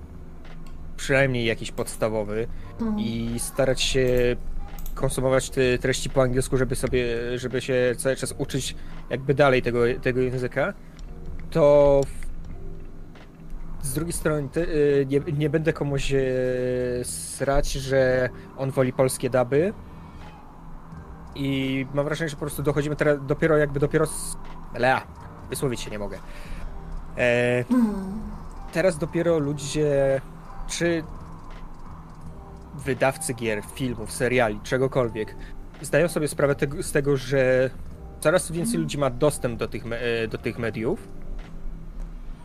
przynajmniej 1.03 1.45
jakiś 1.45 1.73
podstawowy 1.73 2.47
Mm. 2.81 3.01
i 3.01 3.35
starać 3.39 3.83
się 3.83 4.07
konsumować 4.95 5.51
te 5.51 5.79
treści 5.79 6.11
po 6.11 6.23
angielsku, 6.23 6.57
żeby 6.57 6.77
sobie, 6.77 7.05
żeby 7.39 7.61
się 7.61 7.95
cały 7.99 8.16
czas 8.16 8.35
uczyć 8.39 8.77
jakby 9.11 9.35
dalej 9.35 9.62
tego, 9.62 9.81
tego 10.03 10.20
języka, 10.20 10.74
to 11.51 12.01
z 13.83 13.93
drugiej 13.95 14.12
strony 14.12 14.49
y, 14.57 15.07
nie, 15.11 15.20
nie 15.33 15.51
będę 15.51 15.73
komuś 15.73 16.12
e, 16.12 16.20
srać, 17.05 17.73
że 17.73 18.29
on 18.57 18.70
woli 18.70 18.93
polskie 18.93 19.31
duby 19.31 19.73
i 21.35 21.87
mam 21.95 22.05
wrażenie, 22.05 22.29
że 22.29 22.37
po 22.37 22.41
prostu 22.41 22.62
dochodzimy 22.62 22.97
teraz 22.97 23.19
dopiero 23.27 23.57
jakby 23.57 23.81
dopiero 23.81 24.07
z... 24.07 24.37
Lea, 24.74 25.03
wysłowić 25.51 25.81
się 25.81 25.91
nie 25.91 25.99
mogę. 25.99 26.19
E, 27.19 27.65
teraz 28.73 28.99
dopiero 28.99 29.39
ludzie, 29.39 30.20
czy 30.78 31.05
wydawcy 32.74 33.35
gier, 33.35 33.62
filmów, 33.74 34.12
seriali, 34.12 34.61
czegokolwiek, 34.62 35.35
zdają 35.82 36.09
sobie 36.09 36.28
sprawę 36.28 36.55
tego, 36.55 36.82
z 36.82 36.93
tego, 36.93 37.16
że 37.16 37.70
coraz 38.20 38.53
więcej 38.53 38.81
ludzi 38.81 38.99
ma 38.99 39.11
dostęp 39.11 39.59
do 39.59 39.69
tych, 39.69 39.85
e, 39.93 40.28
do 40.28 40.39
tych 40.39 40.59
mediów. 40.59 41.09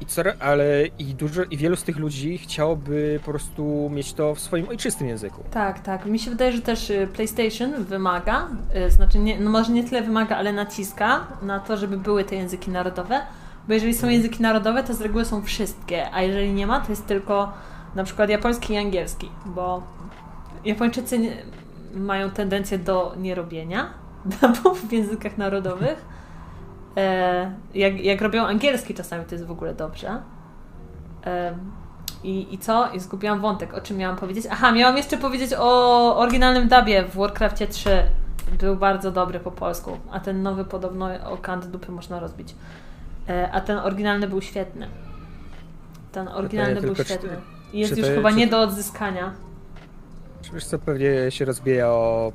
I 0.02 0.06
ale 0.40 0.88
i 1.00 1.06
dużo, 1.06 1.44
i 1.44 1.58
wielu 1.58 1.76
z 1.76 1.84
tych 1.84 1.98
ludzi 1.98 2.38
chciałoby 2.38 3.20
po 3.26 3.32
prostu 3.32 3.90
mieć 3.94 4.14
to 4.14 4.36
w 4.36 4.40
swoim 4.40 4.70
ojczystym 4.70 5.08
języku. 5.08 5.44
Tak, 5.52 5.80
tak. 5.80 6.06
Mi 6.06 6.20
się 6.20 6.32
wydaje, 6.32 6.52
że 6.52 6.62
też 6.62 6.90
y, 6.90 7.08
PlayStation 7.14 7.84
wymaga, 7.84 8.48
y, 8.88 8.92
znaczy 8.92 9.20
nie, 9.20 9.40
no 9.40 9.52
może 9.52 9.72
nie 9.72 9.84
tyle 9.84 10.02
wymaga, 10.02 10.38
ale 10.38 10.54
naciska 10.54 11.28
na 11.42 11.60
to, 11.60 11.78
żeby 11.78 11.98
były 11.98 12.24
te 12.24 12.36
języki 12.36 12.72
narodowe, 12.72 13.22
bo 13.68 13.74
jeżeli 13.74 13.94
są 13.94 14.10
języki 14.10 14.42
narodowe, 14.42 14.84
to 14.84 14.94
z 14.94 15.02
reguły 15.02 15.26
są 15.26 15.44
wszystkie, 15.44 16.12
a 16.12 16.22
jeżeli 16.22 16.54
nie 16.54 16.68
ma, 16.68 16.82
to 16.82 16.90
jest 16.90 17.08
tylko 17.08 17.54
na 17.96 18.04
przykład 18.04 18.30
japoński 18.30 18.74
i 18.74 18.78
angielski, 18.78 19.30
bo 19.46 19.84
Japończycy 20.66 21.20
nie, 21.20 21.38
mają 21.94 22.30
tendencję 22.30 22.80
do 22.80 23.14
nierobienia 23.18 23.90
dubów 24.42 24.88
w 24.88 24.92
językach 24.92 25.38
narodowych. 25.38 26.06
E, 26.98 27.52
jak, 27.74 28.02
jak 28.02 28.22
robią 28.22 28.46
angielski 28.46 28.94
czasami, 28.94 29.26
to 29.26 29.36
jest 29.36 29.46
w 29.46 29.52
ogóle 29.52 29.74
dobrze. 29.74 30.22
Em, 31.22 31.72
i, 32.24 32.54
I 32.54 32.58
co? 32.58 32.92
I 32.92 33.00
zgubiłam 33.00 33.42
wątek. 33.42 33.74
O 33.74 33.82
czym 33.82 33.98
miałam 33.98 34.18
powiedzieć? 34.18 34.46
Aha, 34.52 34.72
miałam 34.72 34.98
jeszcze 34.98 35.18
powiedzieć 35.18 35.54
o 35.58 36.18
oryginalnym 36.18 36.68
dubie 36.68 37.04
w 37.04 37.16
Warcraftie 37.16 37.68
3. 37.68 38.04
Był 38.60 38.76
bardzo 38.76 39.12
dobry 39.12 39.40
po 39.40 39.52
polsku, 39.52 39.98
a 40.12 40.20
ten 40.20 40.44
nowy 40.44 40.66
podobno 40.66 41.10
o 41.30 41.38
kant 41.38 41.66
dupy 41.66 41.92
można 41.92 42.20
rozbić. 42.20 42.56
E, 43.30 43.52
a 43.52 43.62
ten 43.62 43.78
oryginalny 43.78 44.28
był 44.28 44.42
świetny. 44.42 44.88
Ten 46.12 46.28
oryginalny 46.28 46.82
był 46.82 46.82
tylko 46.82 47.04
czy- 47.04 47.06
świetny. 47.06 47.57
Jest 47.74 47.94
czy 47.94 48.00
już 48.00 48.10
to- 48.10 48.16
chyba 48.16 48.30
czy- 48.30 48.36
nie 48.38 48.48
do 48.48 48.62
odzyskania. 48.62 49.34
Czy 50.42 50.52
wiesz 50.54 50.66
co, 50.66 50.80
pewnie 50.80 51.32
się 51.32 51.46
rozbija 51.46 51.88
o 51.88 52.32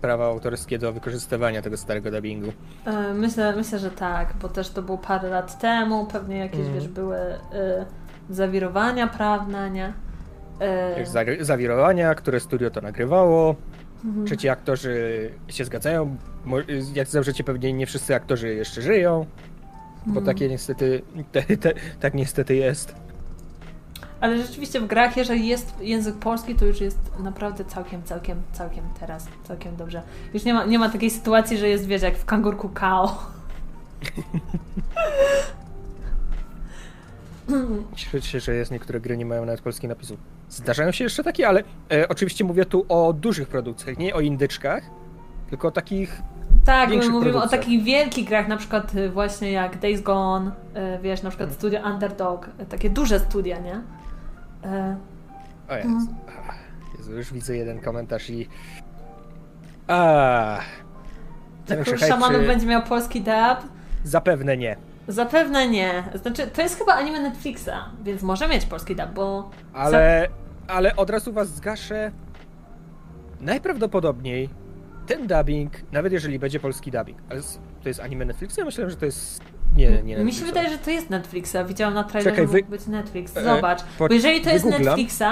prawa 0.00 0.26
autorskie 0.26 0.78
do 0.78 0.92
wykorzystywania 0.92 1.62
tego 1.62 1.76
starego 1.76 2.10
dubbingu. 2.10 2.52
E, 2.86 3.14
Myślę, 3.14 3.56
myślę, 3.56 3.78
że 3.78 3.90
tak, 3.90 4.34
bo 4.42 4.48
też 4.48 4.70
to 4.70 4.82
było 4.82 4.98
parę 4.98 5.28
lat 5.28 5.58
temu, 5.60 6.06
pewnie 6.06 6.38
jakieś, 6.38 6.58
Mhm. 6.60 6.74
wiesz, 6.74 6.88
były 6.88 7.16
e, 7.16 7.38
zawirowania 8.30 9.06
prawne, 9.06 9.70
nie? 9.70 9.92
Zagry- 11.04 11.44
zawirowania, 11.44 12.14
które 12.14 12.40
studio 12.40 12.70
to 12.70 12.80
nagrywało. 12.80 13.54
mhm. 14.04 14.26
Trzeci 14.26 14.48
aktorzy 14.48 15.30
się 15.48 15.64
zgadzają. 15.64 16.16
Jak 16.94 17.08
zawrzecie 17.08 17.44
pewnie 17.44 17.72
nie 17.72 17.86
wszyscy 17.86 18.14
aktorzy 18.14 18.54
jeszcze 18.54 18.82
żyją, 18.82 19.26
bo 20.06 20.20
Mhm. 20.20 20.26
takie 20.26 20.48
niestety, 20.48 21.02
te, 21.32 21.42
te, 21.42 21.72
tak 22.00 22.14
niestety 22.14 22.56
jest. 22.56 22.94
Ale 24.20 24.42
rzeczywiście 24.42 24.80
w 24.80 24.86
grach, 24.86 25.16
jeżeli 25.16 25.46
jest 25.46 25.74
język 25.80 26.14
polski, 26.14 26.54
to 26.54 26.64
już 26.66 26.80
jest 26.80 26.98
naprawdę 27.18 27.64
całkiem, 27.64 28.02
całkiem, 28.02 28.42
całkiem 28.52 28.84
teraz, 29.00 29.26
całkiem 29.44 29.76
dobrze. 29.76 30.02
Już 30.34 30.44
nie 30.44 30.54
ma, 30.54 30.64
nie 30.64 30.78
ma 30.78 30.88
takiej 30.88 31.10
sytuacji, 31.10 31.58
że 31.58 31.68
jest, 31.68 31.86
wiesz, 31.86 32.02
jak 32.02 32.16
w 32.18 32.24
Kangurku 32.24 32.68
Kao. 32.68 33.18
Cieszę 37.96 38.22
się, 38.22 38.40
że 38.40 38.54
jest 38.54 38.70
niektóre 38.70 39.00
gry 39.00 39.16
nie 39.16 39.26
mają 39.26 39.44
nawet 39.44 39.60
polskich 39.60 39.88
napisów. 39.88 40.18
Zdarzają 40.48 40.92
się 40.92 41.04
jeszcze 41.04 41.24
takie, 41.24 41.48
ale 41.48 41.62
e, 41.92 42.08
oczywiście 42.08 42.44
mówię 42.44 42.64
tu 42.64 42.86
o 42.88 43.12
dużych 43.12 43.48
produkcjach, 43.48 43.98
nie 43.98 44.14
o 44.14 44.20
indyczkach, 44.20 44.82
tylko 45.50 45.68
o 45.68 45.70
takich 45.70 46.22
Tak, 46.64 46.90
my 46.90 47.08
mówimy 47.08 47.42
o 47.42 47.48
takich 47.48 47.82
wielkich 47.84 48.28
grach, 48.28 48.48
na 48.48 48.56
przykład 48.56 48.94
y, 48.94 49.10
właśnie 49.10 49.52
jak 49.52 49.78
Days 49.78 50.00
Gone, 50.02 50.50
y, 50.50 51.02
wiesz, 51.02 51.22
na 51.22 51.30
przykład 51.30 51.48
Mhm. 51.48 51.58
studio 51.58 51.90
Underdog, 51.92 52.48
y, 52.62 52.66
takie 52.66 52.90
duże 52.90 53.20
studia, 53.20 53.58
nie? 53.58 53.80
E, 54.64 54.96
O 55.68 55.74
Jezu. 55.76 55.88
Mhm. 55.88 56.08
Ach, 56.48 56.54
Jezu, 56.98 57.12
już 57.16 57.32
widzę 57.32 57.56
jeden 57.56 57.80
komentarz 57.80 58.30
i... 58.30 58.48
A, 59.88 60.58
Ten 61.66 61.84
Król 61.84 61.98
Szamanów 61.98 62.40
czy- 62.40 62.46
będzie 62.46 62.66
miał 62.66 62.82
polski 62.82 63.20
dub? 63.20 63.58
Zapewne 64.04 64.56
nie. 64.56 64.76
Zapewne 65.08 65.68
nie. 65.68 66.04
Znaczy, 66.22 66.46
to 66.46 66.62
jest 66.62 66.78
chyba 66.78 66.94
anime 66.94 67.20
Netflixa, 67.20 67.70
więc 68.04 68.22
może 68.22 68.48
mieć 68.48 68.66
polski 68.66 68.96
dub, 68.96 69.06
bo... 69.14 69.50
Ale, 69.74 70.28
ale 70.68 70.96
od 70.96 71.10
razu 71.10 71.32
was 71.32 71.48
zgaszę. 71.48 72.12
Najprawdopodobniej 73.40 74.48
ten 75.06 75.26
dubbing, 75.26 75.72
nawet 75.92 76.12
jeżeli 76.12 76.38
będzie 76.38 76.60
polski 76.60 76.90
dubbing, 76.90 77.18
ale 77.30 77.40
to 77.82 77.88
jest 77.88 78.00
anime 78.00 78.24
Netflixa? 78.24 78.58
Ja 78.58 78.64
myślałem, 78.64 78.90
że 78.90 78.96
to 78.96 79.04
jest. 79.06 79.42
Nie, 79.76 80.02
nie. 80.02 80.16
Mi 80.16 80.32
się 80.32 80.44
wydaje, 80.44 80.70
że 80.70 80.78
to 80.78 80.90
jest 80.90 81.10
Netflixa. 81.10 81.56
Widziałam 81.68 81.94
na 81.94 82.04
trailerze, 82.04 82.30
Czekaj, 82.36 82.46
wy- 82.46 82.58
mógł 82.58 82.70
być 82.70 82.86
Netflix. 82.86 83.36
E, 83.36 83.44
Zobacz. 83.44 83.82
po- 83.98 84.08
Bo 84.08 84.14
jeżeli 84.14 84.40
to 84.40 84.50
jest. 84.50 84.64
Netflixa, 84.64 85.22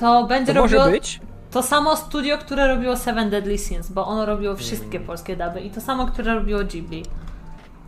to 0.00 0.26
będzie 0.26 0.54
To 0.54 0.60
robiło 0.60 0.84
to 1.50 1.62
samo 1.62 1.96
studio, 1.96 2.38
które 2.38 2.74
robiło 2.74 2.96
Seven 2.96 3.30
Deadly 3.30 3.58
Sins, 3.58 3.90
bo 3.90 4.06
ono 4.06 4.26
robiło 4.26 4.56
wszystkie 4.56 4.96
Mm. 4.96 5.06
polskie 5.06 5.36
duby 5.36 5.60
i 5.60 5.70
to 5.70 5.80
samo, 5.80 6.06
które 6.06 6.34
robiło 6.34 6.64
Ghibli. 6.64 7.02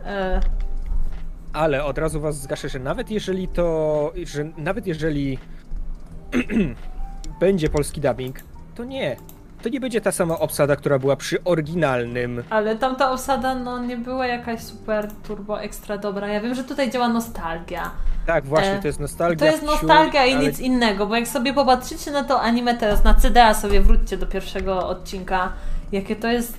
E, 0.05 0.39
Ale 1.53 1.83
od 1.85 1.97
razu 1.97 2.21
was 2.21 2.41
zgaszę, 2.41 2.69
że 2.69 2.79
nawet 2.79 3.11
jeżeli 3.11 3.47
to. 3.47 4.13
że 4.25 4.43
nawet 4.57 4.87
jeżeli 4.87 5.37
będzie 7.39 7.69
polski 7.69 8.01
dubbing, 8.01 8.39
to 8.75 8.83
nie. 8.83 9.17
To 9.63 9.69
nie 9.69 9.79
będzie 9.79 10.01
ta 10.01 10.11
sama 10.11 10.39
obsada, 10.39 10.75
która 10.75 10.99
była 10.99 11.15
przy 11.15 11.43
oryginalnym. 11.43 12.43
ale 12.49 12.75
tamta 12.75 13.11
osada 13.11 13.55
no, 13.55 13.79
nie 13.79 13.97
była 13.97 14.27
jakaś 14.27 14.61
super 14.61 15.07
turbo 15.27 15.61
ekstra 15.61 15.97
dobra. 15.97 16.27
Ja 16.27 16.41
wiem, 16.41 16.55
że 16.55 16.63
tutaj 16.63 16.91
działa 16.91 17.07
nostalgia. 17.07 17.91
Tak, 18.25 18.45
właśnie, 18.45 18.71
E, 18.73 18.79
to 18.81 18.87
jest 18.87 18.99
nostalgia. 18.99 19.37
To 19.39 19.45
jest 19.45 19.57
wciul, 19.57 19.71
nostalgia 19.71 20.25
i 20.25 20.33
ale- 20.33 20.43
nic 20.45 20.59
innego, 20.59 21.07
bo 21.07 21.15
jak 21.15 21.27
sobie 21.27 21.53
popatrzycie 21.53 22.11
na 22.11 22.23
to 22.23 22.41
anime 22.41 22.75
teraz, 22.77 23.03
na 23.03 23.13
CDA 23.13 23.53
sobie 23.53 23.81
wróćcie 23.81 24.17
do 24.17 24.25
pierwszego 24.27 24.87
odcinka, 24.87 25.53
jakie 25.91 26.15
to 26.15 26.27
jest 26.27 26.53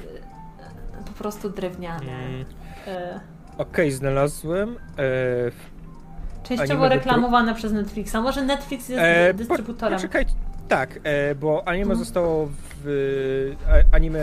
e, 1.01 1.05
po 1.05 1.13
prostu 1.13 1.51
drewniane. 1.51 2.13
Mm, 2.13 2.45
E, 2.87 3.21
Okej, 3.59 3.91
znalazłem. 3.93 4.77
E, 4.99 6.43
częściowo 6.43 6.89
reklamowane 6.89 7.55
przez 7.55 7.73
Netflixa. 7.73 8.15
Może 8.23 8.43
Netflix 8.43 8.89
jest 8.89 9.03
E, 9.05 9.35
dystrybutorem. 9.35 9.99
Poczekaj, 9.99 10.27
tak, 10.71 11.01
e, 11.05 11.35
bo 11.35 11.69
anime 11.69 11.97
zostało 11.97 12.49
w, 12.85 13.55
a- 13.69 13.97
anime 13.97 14.21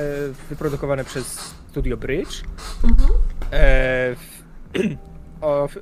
wyprodukowane 0.49 1.03
przez 1.03 1.53
Studio 1.69 1.97
Bridge. 1.97 2.43
Mhm. 2.83 3.09
E, 3.51 4.15
w, 4.15 4.43
o, 5.45 5.67
w, 5.67 5.77
e, 5.77 5.81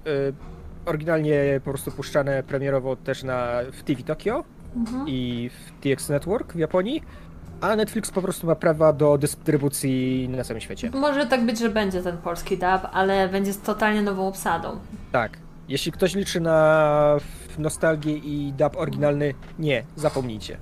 oryginalnie 0.86 1.62
po 1.66 1.72
prostu 1.72 1.92
puszczane 1.92 2.44
premierowo 2.44 2.96
też 2.96 3.24
na, 3.24 3.48
w 3.72 3.84
TV 3.84 4.04
Tokyo 4.04 4.44
Mhm. 4.76 5.06
i 5.08 5.50
w 5.50 5.72
TX 5.84 6.10
Network 6.10 6.54
w 6.54 6.58
Japonii, 6.60 7.04
a 7.62 7.76
Netflix 7.76 8.12
po 8.12 8.22
prostu 8.22 8.48
ma 8.48 8.56
prawa 8.56 8.94
do 8.94 9.18
dystrybucji 9.18 10.30
na 10.30 10.44
całym 10.44 10.62
świecie. 10.62 10.90
Może 10.94 11.26
tak 11.26 11.46
być, 11.46 11.60
że 11.60 11.70
będzie 11.70 12.02
ten 12.02 12.18
polski 12.18 12.58
dub, 12.58 12.82
ale 12.92 13.30
będzie 13.30 13.54
z 13.54 13.62
totalnie 13.62 14.02
nową 14.02 14.28
obsadą. 14.28 14.80
Tak. 15.12 15.38
Jeśli 15.70 15.92
ktoś 15.92 16.16
liczy 16.16 16.40
na 16.40 17.18
nostalgię 17.58 18.18
i 18.18 18.54
dub 18.58 18.78
oryginalny, 18.78 19.34
nie, 19.60 19.84
zapomnijcie. 19.96 20.58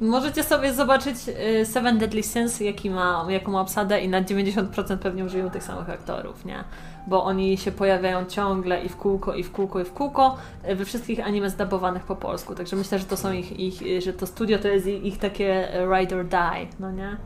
Możecie 0.00 0.44
sobie 0.44 0.72
zobaczyć 0.74 1.16
y, 1.60 1.66
Seven 1.66 1.98
Deadly 1.98 2.22
Sins, 2.22 2.60
jaki 2.60 2.90
ma, 2.90 3.26
jaką 3.28 3.52
ma 3.52 3.60
obsadę 3.60 4.00
i 4.00 4.08
na 4.08 4.22
90% 4.22 4.98
pewnie 4.98 5.24
użyją 5.24 5.50
tych 5.50 5.62
samych 5.62 5.90
aktorów, 5.90 6.44
nie? 6.44 6.64
Bo 7.06 7.24
oni 7.24 7.56
się 7.58 7.72
pojawiają 7.72 8.24
ciągle 8.26 8.84
i 8.84 8.88
w 8.88 8.96
kółko, 8.96 9.34
i 9.34 9.42
w 9.44 9.52
kółko, 9.52 9.80
i 9.80 9.84
w 9.84 9.92
kółko 9.92 10.36
y, 10.70 10.76
we 10.76 10.84
wszystkich 10.84 11.26
anime 11.26 11.50
zdabowanych 11.50 12.02
po 12.04 12.16
polsku. 12.16 12.54
Także 12.54 12.76
myślę, 12.76 12.98
że 12.98 13.04
to 13.04 13.16
są 13.16 13.32
ich, 13.32 13.60
ich 13.60 13.82
y, 13.82 14.00
że 14.00 14.12
to 14.12 14.26
studio 14.26 14.58
to 14.58 14.68
jest 14.68 14.86
ich, 14.86 15.04
ich 15.04 15.18
takie 15.18 15.68
ride 15.98 16.16
or 16.16 16.24
die, 16.24 16.66
no 16.80 16.92
nie? 16.92 17.16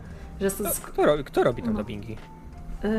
Że 0.40 0.50
to, 0.50 0.62
No, 0.64 0.70
Kto, 0.82 1.02
robi- 1.02 1.24
kto 1.24 1.44
robi 1.44 1.62
tam 1.62 1.72
No. 1.72 1.78
dubbingi? 1.78 2.16
Yy, 2.84 2.90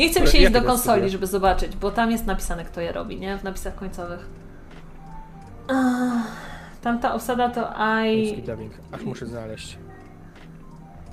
Nie 0.00 0.10
chcę 0.10 0.20
mi 0.20 0.28
się 0.28 0.38
iść 0.38 0.50
do 0.50 0.62
konsoli, 0.62 1.00
studia? 1.00 1.08
żeby 1.08 1.26
zobaczyć, 1.26 1.76
bo 1.76 1.90
tam 1.90 2.10
jest 2.10 2.26
napisane, 2.26 2.64
kto 2.64 2.80
je 2.80 2.92
robi, 2.92 3.20
nie? 3.20 3.38
W 3.38 3.44
napisach 3.44 3.74
końcowych. 3.74 4.26
Tamta 6.82 7.14
obsada 7.14 7.48
to 7.48 7.72
I. 8.06 8.42
dubbing. 8.42 8.72
Ach, 8.92 9.02
muszę 9.02 9.26
znaleźć. 9.26 9.78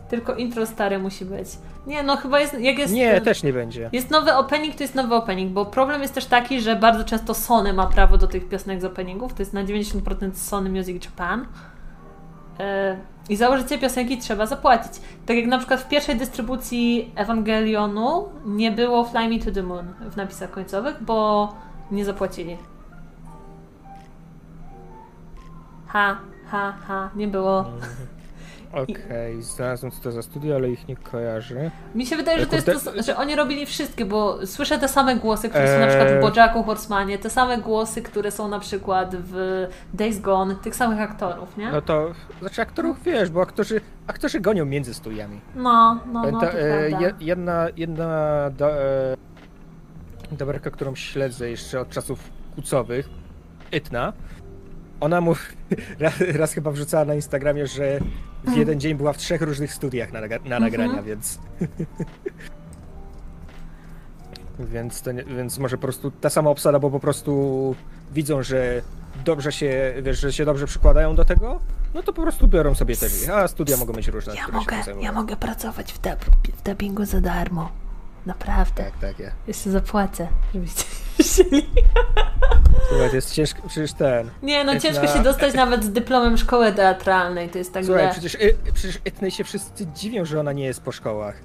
Tylko 0.09 0.35
intro 0.35 0.65
stare 0.65 0.99
musi 0.99 1.25
być. 1.25 1.47
Nie, 1.87 2.03
no 2.03 2.17
chyba 2.17 2.39
jest. 2.39 2.59
Jak 2.59 2.77
jest. 2.77 2.93
Nie, 2.93 3.21
też 3.21 3.43
nie 3.43 3.53
będzie. 3.53 3.89
Jest 3.93 4.09
nowy 4.09 4.33
opening, 4.33 4.75
to 4.75 4.83
jest 4.83 4.95
nowy 4.95 5.15
opening, 5.15 5.51
bo 5.51 5.65
problem 5.65 6.01
jest 6.01 6.13
też 6.13 6.25
taki, 6.25 6.61
że 6.61 6.75
bardzo 6.75 7.03
często 7.03 7.33
Sony 7.33 7.73
ma 7.73 7.87
prawo 7.87 8.17
do 8.17 8.27
tych 8.27 8.49
piosenek 8.49 8.81
z 8.81 8.85
openingów. 8.85 9.33
To 9.33 9.41
jest 9.41 9.53
na 9.53 9.63
90% 9.63 10.33
Sony 10.33 10.69
Music 10.69 11.05
Japan. 11.05 11.45
Yy, 12.59 12.65
I 13.29 13.35
za 13.35 13.49
piosenki 13.81 14.17
trzeba 14.17 14.45
zapłacić. 14.45 14.91
Tak 15.25 15.37
jak 15.37 15.45
na 15.45 15.57
przykład 15.57 15.79
w 15.79 15.87
pierwszej 15.87 16.15
dystrybucji 16.15 17.11
Ewangelionu 17.15 18.29
nie 18.45 18.71
było 18.71 19.03
Fly 19.05 19.29
Me 19.29 19.39
to 19.39 19.51
the 19.51 19.63
Moon 19.63 19.93
w 20.11 20.15
napisach 20.15 20.51
końcowych, 20.51 21.03
bo 21.03 21.53
nie 21.91 22.05
zapłacili. 22.05 22.57
Ha, 25.87 26.17
ha, 26.51 26.73
ha, 26.87 27.09
nie 27.15 27.27
było. 27.27 27.65
Okej, 28.83 29.41
znalazłem 29.41 29.91
co 29.91 30.01
to 30.01 30.11
za 30.11 30.21
studio, 30.21 30.55
ale 30.55 30.69
ich 30.69 30.87
nie 30.87 30.95
kojarzę. 30.95 31.71
Mi 31.95 32.05
się 32.05 32.15
wydaje, 32.15 32.39
że 32.39 32.45
to 32.45 32.55
jest 32.55 32.67
to, 32.67 33.03
że 33.03 33.17
oni 33.17 33.35
robili 33.35 33.65
wszystkie, 33.65 34.05
bo 34.05 34.47
słyszę 34.47 34.79
te 34.79 34.87
same 34.87 35.15
głosy, 35.15 35.49
które 35.49 35.67
są 35.73 35.79
na 35.79 35.87
przykład 35.87 36.07
w 36.07 36.11
Eee. 36.11 36.21
Bojacku 36.21 36.63
Horsemanie, 36.63 37.17
te 37.17 37.29
same 37.29 37.57
głosy, 37.57 38.01
które 38.01 38.31
są 38.31 38.47
na 38.47 38.59
przykład 38.59 39.15
w 39.15 39.65
Days 39.93 40.19
Gone, 40.19 40.55
tych 40.55 40.75
samych 40.75 41.01
aktorów, 41.01 41.57
nie? 41.57 41.71
No 41.71 41.81
to, 41.81 42.11
znaczy 42.39 42.61
aktorów 42.61 43.03
wiesz, 43.03 43.29
bo 43.29 43.41
aktorzy, 43.41 43.81
aktorzy 44.07 44.39
gonią 44.39 44.65
między 44.65 44.93
studiami. 44.93 45.41
No, 45.55 45.99
no, 46.11 46.31
no, 46.31 46.39
to 46.39 46.53
e, 46.53 46.89
jedna, 47.19 47.67
jedna 47.77 48.07
da, 48.57 48.69
e, 50.57 50.71
którą 50.71 50.95
śledzę 50.95 51.49
jeszcze 51.49 51.79
od 51.79 51.89
czasów 51.89 52.19
kucowych, 52.55 53.09
Itna, 53.71 54.13
ona 54.99 55.21
mu 55.21 55.35
raz, 55.99 56.13
raz 56.21 56.53
chyba 56.53 56.71
wrzucała 56.71 57.05
na 57.05 57.15
Instagramie, 57.15 57.67
że 57.67 57.99
w 58.43 58.55
jeden 58.57 58.79
dzień 58.79 58.95
była 58.95 59.13
w 59.13 59.17
trzech 59.17 59.41
różnych 59.41 59.73
studiach 59.73 60.11
na, 60.11 60.19
naga- 60.21 60.45
na 60.49 60.59
nagrania, 60.59 60.89
Mhm. 60.97 61.05
więc... 61.05 61.39
więc, 64.59 65.01
to 65.01 65.11
nie, 65.11 65.23
więc 65.23 65.57
może 65.59 65.77
po 65.77 65.81
prostu 65.81 66.11
ta 66.11 66.29
sama 66.29 66.49
obsada, 66.49 66.79
bo 66.79 66.91
po 66.91 66.99
prostu 66.99 67.75
widzą, 68.13 68.43
że 68.43 68.81
dobrze 69.25 69.51
się, 69.51 69.93
wiesz, 70.01 70.19
że 70.19 70.33
się 70.33 70.45
dobrze 70.45 70.65
przykładają 70.67 71.15
do 71.15 71.25
tego, 71.25 71.59
no 71.93 72.03
to 72.03 72.13
po 72.13 72.21
prostu 72.21 72.47
biorą 72.47 72.75
sobie 72.75 72.93
ich, 72.93 73.29
a 73.29 73.47
studia 73.47 73.77
mogą 73.77 73.93
mieć 73.93 74.07
różne, 74.07 74.35
Ja 74.35 74.41
które 74.43 74.57
się 74.57 74.59
mogę, 74.65 74.75
tym 74.75 74.83
zajmują. 74.85 75.05
ja 75.05 75.11
mogę 75.11 75.35
pracować 75.35 75.93
w, 75.93 75.99
dub, 76.01 76.25
w 76.57 76.63
dubbingu 76.63 77.05
za 77.05 77.21
darmo. 77.21 77.69
Naprawdę. 78.27 78.83
Tak, 78.83 78.97
tak, 79.01 79.19
ja. 79.19 79.31
Jeszcze 79.47 79.69
zapłacę, 79.71 80.27
żebyście 80.53 80.83
wzięli. 81.19 81.65
Słuchaj, 82.89 83.09
to 83.09 83.15
jest 83.15 83.33
ciężko, 83.33 83.61
przecież 83.67 83.93
ten... 83.93 84.29
Nie, 84.43 84.63
no 84.63 84.73
Jest 84.73 84.85
ciężko 84.85 85.07
się 85.07 85.19
dostać 85.23 85.53
nawet 85.53 85.83
z 85.83 85.89
dyplomem 85.91 86.37
szkoły 86.37 86.71
teatralnej. 86.71 87.49
To 87.49 87.57
jest 87.57 87.73
tak, 87.73 87.85
Słuchaj, 87.85 88.05
że, 88.05 88.11
przecież, 88.11 88.35
y, 88.35 88.55
przecież 88.73 88.99
Etnej 89.05 89.31
się 89.31 89.43
wszyscy 89.43 89.87
dziwią, 89.95 90.25
że 90.25 90.39
ona 90.39 90.51
nie 90.53 90.65
jest 90.65 90.81
po 90.81 90.91
szkołach. 90.91 91.35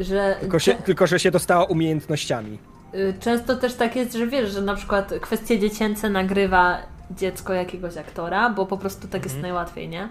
że 0.00 0.36
Tylko, 0.40 0.58
się, 0.58 0.74
tylko 0.74 1.06
że 1.06 1.18
się 1.20 1.30
dostała 1.30 1.64
umiejętnościami. 1.64 2.58
Y, 2.94 3.14
Często 3.20 3.56
też 3.56 3.74
tak 3.74 3.96
jest, 3.96 4.12
że 4.12 4.26
wiesz, 4.26 4.50
że 4.52 4.60
na 4.62 4.74
przykład 4.74 5.14
kwestie 5.20 5.58
dziecięce 5.58 6.10
nagrywa 6.10 6.78
dziecko 7.10 7.52
jakiegoś 7.52 7.96
aktora, 7.96 8.50
bo 8.50 8.66
po 8.66 8.78
prostu 8.78 9.08
tak 9.08 9.22
jest 9.24 9.36
Mhm. 9.36 9.42
najłatwiej, 9.42 9.88
nie? 9.88 10.08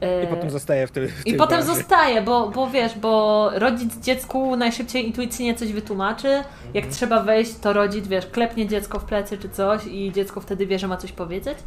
I 0.00 0.04
Y, 0.24 0.26
potem 0.30 0.50
zostaje 0.50 0.86
w, 0.86 0.90
I 1.26 1.34
potem 1.34 1.62
zostaje, 1.62 2.22
bo, 2.22 2.48
bo 2.48 2.70
wiesz, 2.70 2.98
bo 2.98 3.50
rodzic 3.54 3.96
dziecku 4.00 4.56
najszybciej 4.56 5.06
intuicyjnie 5.06 5.54
coś 5.54 5.72
wytłumaczy. 5.72 6.28
Jak 6.74 6.84
Mhm. 6.84 6.92
trzeba 6.92 7.22
wejść, 7.22 7.58
to 7.58 7.72
rodzic, 7.72 8.08
wiesz, 8.08 8.26
klepnie 8.26 8.68
dziecko 8.68 8.98
w 8.98 9.04
plecy 9.04 9.38
czy 9.38 9.48
coś 9.48 9.86
i 9.86 10.12
dziecko 10.12 10.40
wtedy 10.40 10.66
wie, 10.66 10.78
że 10.78 10.88
ma 10.88 10.96
coś 10.96 11.12
powiedzieć. 11.12 11.58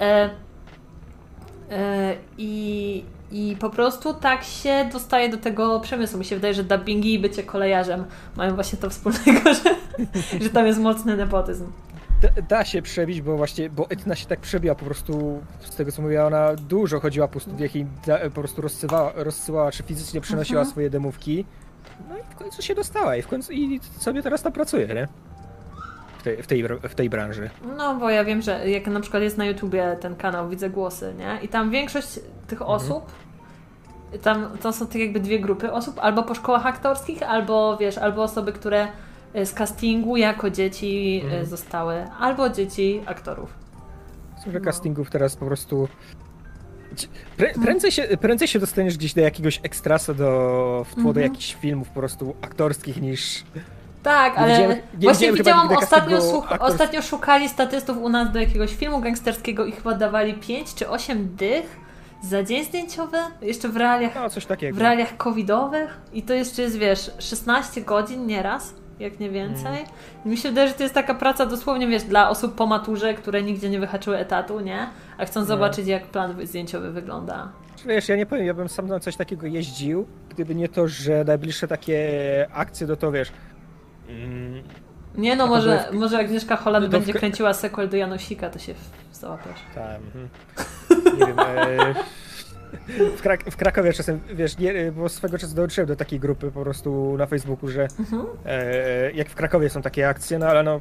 E, 0.00 0.30
e, 1.70 2.16
I, 2.38 3.04
I 3.32 3.56
po 3.60 3.70
prostu 3.70 4.14
tak 4.14 4.44
się 4.44 4.88
dostaje 4.92 5.28
do 5.28 5.36
tego 5.36 5.80
przemysłu. 5.80 6.18
Mi 6.18 6.24
się 6.24 6.36
wydaje, 6.36 6.54
że 6.54 6.64
dubbingi 6.64 7.14
i 7.14 7.18
bycie 7.18 7.42
kolejarzem 7.42 8.04
mają 8.36 8.54
właśnie 8.54 8.78
to 8.78 8.90
wspólnego, 8.90 9.54
że, 9.64 9.74
że 10.40 10.50
tam 10.50 10.66
jest 10.66 10.80
mocny 10.80 11.16
nepotyzm. 11.16 11.66
Da, 12.22 12.28
da 12.48 12.64
się 12.64 12.82
przebić, 12.82 13.22
bo 13.22 13.36
właśnie, 13.36 13.70
bo 13.70 13.90
Etna 13.90 14.14
się 14.14 14.26
tak 14.26 14.40
przebiła 14.40 14.74
po 14.74 14.84
prostu, 14.84 15.42
z 15.60 15.76
tego 15.76 15.92
co 15.92 16.02
mówiła, 16.02 16.26
ona 16.26 16.54
dużo 16.54 17.00
chodziła 17.00 17.28
po 17.28 17.40
studiach 17.40 17.76
i 17.76 17.86
da, 18.06 18.18
po 18.18 18.30
prostu 18.40 18.62
rozsyłała, 18.62 19.12
rozsyłała, 19.16 19.72
czy 19.72 19.82
fizycznie 19.82 20.20
przenosiła 20.20 20.60
Mhm. 20.60 20.70
swoje 20.72 20.90
demówki. 20.90 21.44
No 22.08 22.18
i 22.18 22.22
w 22.30 22.36
końcu 22.36 22.62
się 22.62 22.74
dostała 22.74 23.16
i 23.16 23.22
w 23.22 23.28
końcu 23.28 23.52
i 23.52 23.80
sobie 23.98 24.22
teraz 24.22 24.42
tam 24.42 24.52
pracuje, 24.52 24.86
nie? 24.86 25.08
W 26.18 26.22
tej, 26.22 26.42
w 26.42 26.46
tej, 26.46 26.64
w 26.82 26.94
tej 26.94 27.10
branży. 27.10 27.50
No, 27.76 27.94
bo 27.94 28.10
ja 28.10 28.24
wiem, 28.24 28.42
że 28.42 28.70
jak 28.70 28.86
na 28.86 29.00
przykład 29.00 29.22
jest 29.22 29.38
na 29.38 29.44
YouTubie 29.44 29.96
ten 30.00 30.16
kanał 30.16 30.48
Widzę 30.48 30.70
Głosy, 30.70 31.14
nie? 31.18 31.38
I 31.42 31.48
tam 31.48 31.70
większość 31.70 32.20
tych 32.46 32.62
osób, 32.62 33.12
tam 34.22 34.58
to 34.62 34.72
są 34.72 34.86
tak 34.86 34.94
jakby 34.96 35.20
dwie 35.20 35.40
grupy 35.40 35.72
osób, 35.72 35.98
albo 36.00 36.22
po 36.22 36.34
szkołach 36.34 36.66
aktorskich, 36.66 37.22
albo 37.22 37.76
wiesz, 37.76 37.98
albo 37.98 38.22
osoby, 38.22 38.52
które 38.52 38.88
z 39.44 39.52
castingu 39.52 40.16
jako 40.16 40.50
dzieci 40.50 41.20
e, 41.22 41.24
Mhm. 41.24 41.46
zostały, 41.46 42.04
albo 42.20 42.48
dzieci 42.48 43.00
aktorów. 43.06 43.52
Że 44.46 44.58
No. 44.58 44.64
castingów 44.64 45.10
teraz 45.10 45.36
po 45.36 45.46
prostu 45.46 45.88
Prę, 47.36 47.52
prędzej, 47.64 47.92
się, 47.92 48.02
prędzej 48.20 48.48
się 48.48 48.58
dostaniesz 48.58 48.96
gdzieś 48.96 49.14
do 49.14 49.20
jakiegoś 49.20 49.60
ekstrasa, 49.62 50.14
do, 50.14 50.86
w 50.90 50.94
tło 50.94 51.02
do 51.02 51.08
Mhm. 51.08 51.26
jakichś 51.32 51.54
filmów 51.54 51.88
po 51.88 52.00
prostu 52.00 52.34
aktorskich 52.42 53.02
niż... 53.02 53.44
Tak, 54.02 54.32
Nie 54.32 54.38
ale 54.38 54.52
widziałem- 54.52 54.76
nie 54.78 54.82
właśnie 55.02 55.32
widziałam 55.32 55.68
ostatnio, 55.76 56.20
słuch- 56.20 56.56
ostatnio 56.60 57.02
szukali 57.02 57.48
statystów 57.48 57.96
u 57.98 58.08
nas 58.08 58.32
do 58.32 58.38
jakiegoś 58.40 58.74
filmu 58.76 59.00
gangsterskiego 59.00 59.64
i 59.66 59.72
chyba 59.72 59.94
dawali 59.94 60.34
5 60.34 60.74
czy 60.74 60.88
8 60.88 61.36
dych 61.36 61.76
za 62.22 62.42
dzień 62.42 62.64
zdjęciowy, 62.64 63.18
jeszcze 63.42 63.68
w 63.68 63.76
realiach, 63.76 64.14
No, 64.14 64.30
coś 64.30 64.46
takiego. 64.46 64.76
w 64.76 64.80
realiach 64.80 65.16
covidowych 65.16 66.00
i 66.12 66.22
to 66.22 66.34
jeszcze 66.34 66.62
jest, 66.62 66.76
wiesz, 66.78 67.10
16 67.18 67.80
godzin 67.80 68.26
nieraz, 68.26 68.74
jak 69.00 69.20
nie 69.20 69.30
więcej. 69.30 69.66
Mm. 69.78 69.84
Mi 70.24 70.36
się 70.36 70.48
wydaje, 70.48 70.68
że 70.68 70.74
to 70.74 70.82
jest 70.82 70.94
taka 70.94 71.14
praca 71.14 71.46
dosłownie, 71.46 71.86
wiesz, 71.86 72.02
dla 72.02 72.28
osób 72.30 72.54
po 72.54 72.66
maturze, 72.66 73.14
które 73.14 73.42
nigdzie 73.42 73.70
nie 73.70 73.80
wyhaczyły 73.80 74.16
etatu, 74.18 74.60
nie? 74.60 74.86
A 75.18 75.24
chcą 75.24 75.40
No. 75.40 75.46
zobaczyć, 75.46 75.86
jak 75.86 76.06
plan 76.06 76.46
zdjęciowy 76.46 76.90
wygląda. 76.92 77.52
Wiesz, 77.86 78.08
ja 78.08 78.16
nie 78.16 78.26
powiem, 78.26 78.46
ja 78.46 78.54
bym 78.54 78.68
sam 78.68 78.86
na 78.86 79.00
coś 79.00 79.16
takiego 79.16 79.46
jeździł, 79.46 80.06
gdyby 80.28 80.54
nie 80.54 80.68
to, 80.68 80.88
że 80.88 81.24
najbliższe 81.24 81.68
takie 81.68 82.10
akcje, 82.54 82.86
do 82.86 82.96
to 82.96 83.12
wiesz... 83.12 83.32
Mm, 84.08 84.62
Nie 85.14 85.36
no, 85.36 85.46
może, 85.46 85.84
było 85.90 86.00
może 86.02 86.18
Agnieszka 86.18 86.56
Holland 86.56 86.84
No 86.86 86.90
to 86.92 86.96
w- 87.00 87.00
będzie 87.06 87.18
kręciła 87.18 87.54
sequel 87.54 87.88
do 87.88 87.96
Janosika, 87.96 88.50
to 88.50 88.58
się 88.58 88.74
w- 88.74 89.16
załapiesz. 89.16 89.58
tam, 89.74 89.84
mhm. 89.84 90.28
Nie 91.20 91.26
wiem, 91.26 91.38
e, 91.38 91.94
w, 93.16 93.22
Krak- 93.22 93.50
w 93.50 93.56
Krakowie 93.56 93.92
czasem, 93.92 94.20
wiesz, 94.34 94.58
nie, 94.58 94.92
bo 94.92 95.08
swego 95.08 95.38
czasu 95.38 95.54
dołączyłem 95.54 95.88
do 95.88 95.96
takiej 95.96 96.20
grupy 96.20 96.50
po 96.50 96.62
prostu 96.62 97.14
na 97.18 97.26
Facebooku, 97.26 97.68
że 97.70 97.88
Mhm. 97.98 98.26
e, 98.46 99.12
jak 99.12 99.28
w 99.30 99.34
Krakowie 99.34 99.70
są 99.70 99.82
takie 99.82 100.08
akcje, 100.08 100.38
no 100.38 100.46
ale 100.46 100.62
no 100.62 100.78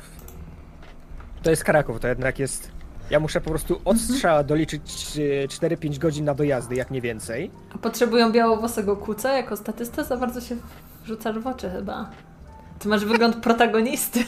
to 1.43 1.49
jest 1.49 1.63
Kraków, 1.63 1.99
to 1.99 2.07
jednak 2.07 2.39
jest 2.39 2.71
ja 3.09 3.19
muszę 3.19 3.41
po 3.41 3.49
prostu 3.49 3.81
od 3.85 3.97
strzała 3.99 4.43
doliczyć 4.43 5.17
e, 5.43 5.47
4-5 5.47 5.97
godzin 5.99 6.25
na 6.25 6.33
dojazdy, 6.33 6.75
jak 6.75 6.91
nie 6.91 7.01
więcej. 7.01 7.51
A 7.75 7.77
potrzebują 7.77 8.31
białowłosego 8.31 8.97
kuca 8.97 9.33
jako 9.33 9.57
statysta? 9.57 10.03
Za 10.03 10.17
bardzo 10.17 10.41
się 10.41 10.55
wrzucasz 11.03 11.39
w 11.39 11.47
oczy 11.47 11.69
chyba. 11.69 12.09
Ty 12.79 12.87
masz 12.87 13.05
wygląd 13.05 13.35
protagonisty 13.35 14.19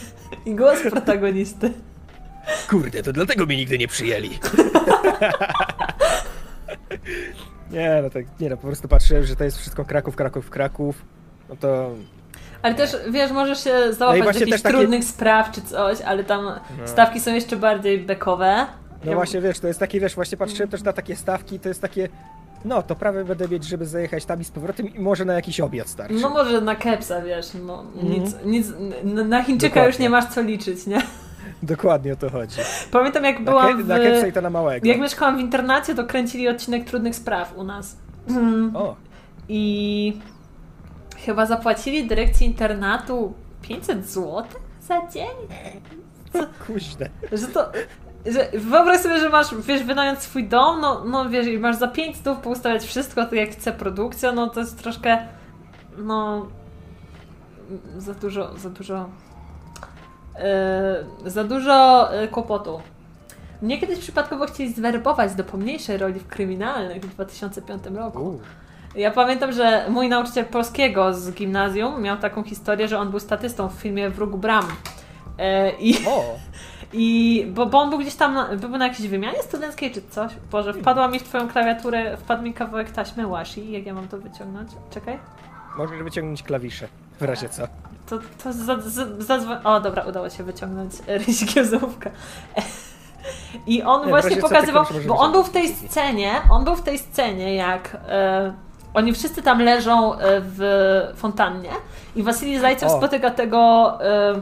i 0.46 0.54
głos 0.54 0.78
protagonisty. 0.90 1.72
Kurde, 2.70 3.02
to 3.02 3.12
dlatego 3.12 3.46
mnie 3.46 3.56
nigdy 3.56 3.78
nie 3.78 3.88
przyjęli. 3.88 4.30
nie, 7.74 8.00
no 8.02 8.10
tak, 8.10 8.24
nie 8.40 8.50
no, 8.50 8.56
po 8.56 8.66
prostu 8.66 8.88
patrzyłem, 8.88 9.24
że 9.24 9.36
to 9.36 9.44
jest 9.44 9.58
wszystko 9.58 9.84
Kraków, 9.84 10.16
Kraków, 10.16 10.50
Kraków. 10.50 11.04
No 11.48 11.56
to 11.56 11.90
Ale 12.62 12.74
też, 12.74 12.96
wiesz, 13.10 13.30
możesz 13.32 13.64
się 13.64 13.92
załapać 13.92 14.18
do 14.20 14.24
właśnie 14.24 14.40
jakichś 14.40 14.62
takie- 14.62 14.76
trudnych 14.78 15.04
spraw 15.04 15.50
czy 15.50 15.62
coś, 15.62 16.00
ale 16.00 16.24
tam 16.24 16.50
stawki 16.84 17.20
są 17.20 17.34
jeszcze 17.34 17.56
bardziej 17.56 17.98
bekowe. 17.98 18.66
No 19.04 19.10
Ja- 19.10 19.16
właśnie, 19.16 19.40
wiesz, 19.40 19.58
to 19.60 19.66
jest 19.68 19.80
takie, 19.80 20.00
wiesz, 20.00 20.14
właśnie 20.14 20.38
patrzyłem 20.38 20.68
też 20.68 20.82
na 20.82 20.92
takie 20.92 21.16
stawki, 21.16 21.60
to 21.60 21.68
jest 21.68 21.80
takie, 21.82 22.08
no 22.64 22.82
to 22.82 22.94
prawie 22.96 23.24
będę 23.24 23.48
mieć, 23.48 23.64
żeby 23.64 23.86
zajechać 23.86 24.24
tam 24.24 24.40
i 24.40 24.44
z 24.44 24.50
powrotem 24.50 24.94
i 24.94 25.00
może 25.00 25.24
na 25.24 25.32
jakiś 25.34 25.60
obiad 25.60 25.88
starczy. 25.88 26.14
No 26.14 26.30
może 26.30 26.60
na 26.60 26.74
kepsa, 26.76 27.22
wiesz, 27.22 27.46
no 27.66 27.80
Mhm. 27.94 28.12
nic, 28.12 28.34
nic, 28.44 28.66
na 29.04 29.42
Chińczyka 29.42 29.68
Dokładnie. 29.68 29.86
już 29.88 29.98
nie 29.98 30.10
masz 30.10 30.24
co 30.24 30.42
liczyć, 30.42 30.86
nie? 30.86 31.02
Dokładnie 31.62 32.12
o 32.12 32.16
to 32.16 32.30
chodzi. 32.30 32.56
Pamiętam 32.90 33.24
jak 33.24 33.44
byłam 33.44 33.82
w... 33.82 33.88
na 33.88 33.98
kepsa 33.98 34.26
i 34.26 34.32
to 34.32 34.40
na 34.40 34.50
małego. 34.50 34.86
Jak 34.86 35.00
mieszkałam 35.00 35.36
w 35.36 35.40
internacie, 35.40 35.94
to 35.94 36.04
kręcili 36.04 36.48
odcinek 36.48 36.84
Trudnych 36.84 37.16
Spraw 37.16 37.56
u 37.56 37.64
nas. 37.64 37.96
O, 38.74 38.96
I 39.48 40.20
chyba 41.16 41.46
zapłacili 41.46 42.06
dyrekcji 42.06 42.46
internatu 42.46 43.34
500 43.62 44.06
zł 44.10 44.44
za 44.80 45.08
dzień? 45.12 45.36
kuźne. 46.66 47.08
Że 47.32 47.46
to. 47.46 47.72
Że 48.26 48.48
wyobraź 48.58 49.00
sobie, 49.00 49.20
że 49.20 49.28
masz, 49.28 49.54
wiesz, 49.54 49.82
wynająć 49.82 50.18
swój 50.18 50.48
dom, 50.48 50.80
no, 50.80 51.04
no 51.04 51.30
wiesz, 51.30 51.46
i 51.46 51.58
masz 51.58 51.76
za 51.76 51.88
5 51.88 52.16
stów 52.16 52.38
poustawiać 52.38 52.84
wszystko, 52.84 53.24
tak 53.24 53.32
jak 53.32 53.50
chce 53.50 53.72
produkcja, 53.72 54.32
no 54.32 54.48
to 54.48 54.60
jest 54.60 54.82
troszkę, 54.82 55.18
no, 55.98 56.46
za 57.96 58.14
dużo, 58.14 58.58
za 58.58 58.70
dużo, 58.70 59.08
yy, 61.24 61.30
za 61.30 61.44
dużo 61.44 62.08
yy, 62.20 62.28
kłopotu. 62.28 62.80
Mnie 63.62 63.78
kiedyś 63.78 63.98
przypadkowo 63.98 64.46
chcieli 64.46 64.72
zwerbować 64.72 65.34
do 65.34 65.44
pomniejszej 65.44 65.96
roli 65.98 66.20
w 66.20 66.26
kryminalnych 66.26 67.02
w 67.02 67.14
2005 67.14 67.82
roku. 67.94 68.18
U, 68.22 68.40
Ja 68.94 69.10
pamiętam, 69.10 69.52
że 69.52 69.86
mój 69.88 70.08
nauczyciel 70.08 70.44
polskiego 70.44 71.14
z 71.14 71.32
gimnazjum 71.32 72.02
miał 72.02 72.16
taką 72.16 72.42
historię, 72.42 72.88
że 72.88 72.98
on 72.98 73.10
był 73.10 73.20
statystą 73.20 73.68
w 73.68 73.72
filmie 73.72 74.10
Wróg 74.10 74.36
Bram. 74.36 74.64
E, 75.38 75.70
I, 75.70 76.06
o, 76.06 76.24
i 76.92 77.46
bo, 77.54 77.66
bo 77.66 77.78
on 77.80 77.90
był 77.90 77.98
gdzieś 77.98 78.14
tam, 78.14 78.34
na, 78.34 78.56
był 78.56 78.70
na 78.70 78.86
jakiejś 78.88 79.08
wymianie 79.08 79.42
studenckiej 79.42 79.90
czy 79.90 80.02
coś. 80.10 80.32
Boże, 80.50 80.72
wpadła 80.74 81.08
mi 81.08 81.18
w 81.18 81.22
twoją 81.22 81.48
klawiaturę, 81.48 82.16
wpadł 82.16 82.42
mi 82.42 82.54
kawałek 82.54 82.90
taśmy 82.90 83.26
washi. 83.26 83.72
Jak 83.72 83.86
ja 83.86 83.94
mam 83.94 84.08
to 84.08 84.18
wyciągnąć? 84.18 84.70
Czekaj. 84.90 85.18
możesz 85.76 86.02
wyciągnąć 86.02 86.42
klawisze, 86.42 86.88
w 87.20 87.22
razie 87.22 87.48
co. 87.48 87.62
To, 88.08 88.18
to 88.44 88.52
za, 88.52 88.76
za. 89.18 89.62
O, 89.64 89.80
dobra, 89.80 90.02
udało 90.02 90.30
się 90.30 90.44
wyciągnąć 90.44 90.92
rysikiełzówkę. 91.26 92.10
I 93.66 93.82
on 93.82 94.02
Nie, 94.02 94.08
właśnie 94.08 94.36
pokazywał, 94.36 94.84
tak 94.86 95.06
bo 95.06 95.18
on 95.18 95.32
był 95.32 95.42
w 95.44 95.50
tej 95.50 95.68
scenie, 95.74 96.32
on 96.50 96.64
był 96.64 96.76
w 96.76 96.82
tej 96.82 96.98
scenie, 96.98 97.54
jak 97.54 97.96
e, 98.08 98.52
oni 98.94 99.12
wszyscy 99.12 99.42
tam 99.42 99.60
leżą 99.60 100.14
e, 100.14 100.18
w 100.40 100.62
fontannie 101.16 101.70
i 102.16 102.22
Wasilij 102.22 102.58
Zajcew 102.58 102.88
O. 102.92 102.96
spotyka 102.96 103.30
tego 103.30 103.58
e, 104.04 104.34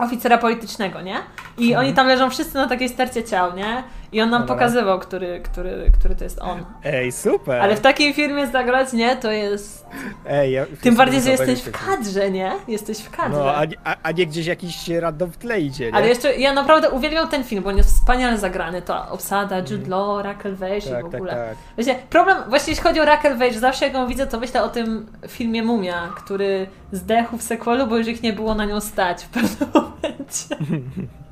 oficera 0.00 0.38
politycznego, 0.38 1.00
nie? 1.00 1.16
I 1.58 1.68
Mhm. 1.68 1.86
oni 1.86 1.94
tam 1.96 2.06
leżą 2.06 2.30
wszyscy 2.30 2.54
na 2.54 2.66
takiej 2.68 2.88
stercie 2.88 3.24
ciał, 3.24 3.56
nie? 3.56 3.82
I 4.12 4.22
on 4.22 4.30
nam 4.30 4.46
pokazywał, 4.46 4.98
który, 4.98 5.40
który, 5.40 5.90
który 5.98 6.14
to 6.14 6.24
jest 6.24 6.38
on. 6.40 6.64
Ej, 6.84 7.12
super. 7.12 7.60
Ale 7.62 7.76
w 7.76 7.80
takiej 7.80 8.14
firmie 8.14 8.46
zagrać, 8.46 8.92
nie? 8.92 9.16
To 9.16 9.30
jest... 9.30 9.86
Ej, 10.26 10.52
ja, 10.52 10.66
Tym 10.82 10.96
bardziej, 10.96 11.20
że 11.20 11.30
jesteś 11.30 11.60
w 11.62 11.70
kadrze, 11.86 12.30
nie? 12.30 12.52
Jesteś 12.68 12.98
w 12.98 13.10
kadrze. 13.10 13.38
No, 13.38 13.54
a, 13.54 13.64
nie- 13.64 13.76
a, 13.84 13.96
a 14.02 14.12
nie 14.12 14.26
gdzieś 14.26 14.46
jakiś 14.46 14.88
random 14.88 15.30
w 15.30 15.36
tle 15.36 15.60
idzie, 15.60 15.86
nie? 15.86 15.94
Ale 15.94 16.08
jeszcze 16.08 16.34
ja 16.36 16.52
naprawdę 16.52 16.90
uwielbiam 16.90 17.28
ten 17.28 17.44
film, 17.44 17.62
bo 17.62 17.70
on 17.70 17.76
jest 17.76 17.90
wspaniale 17.90 18.38
zagrany. 18.38 18.82
To 18.82 19.08
obsada, 19.10 19.58
Jude 19.58 19.88
Law, 19.90 20.24
Raquel 20.24 20.56
Weisz 20.56 20.86
i 20.86 20.90
tak, 20.90 21.06
w 21.06 21.10
tak, 21.10 21.14
ogóle. 21.20 21.32
tak. 21.32 21.56
Wiecie, 21.78 21.94
problem, 22.10 22.36
właśnie 22.48 22.70
jeśli 22.70 22.82
chodzi 22.82 23.00
o 23.00 23.04
Raquel 23.04 23.36
Weisz, 23.38 23.56
zawsze 23.56 23.84
jak 23.84 23.94
ją 23.94 24.06
widzę, 24.06 24.26
to 24.26 24.40
myślę 24.40 24.62
o 24.62 24.68
tym 24.68 25.06
filmie 25.28 25.62
Mumia, 25.62 26.08
który 26.16 26.66
zdechł 26.92 27.36
w 27.36 27.42
sequelu, 27.42 27.86
bo 27.86 27.96
już 27.96 28.06
ich 28.06 28.22
nie 28.22 28.32
było 28.32 28.54
na 28.54 28.64
nią 28.64 28.80
stać 28.80 29.24
w 29.24 29.28
pewnym 29.28 29.68
momencie. 29.74 30.56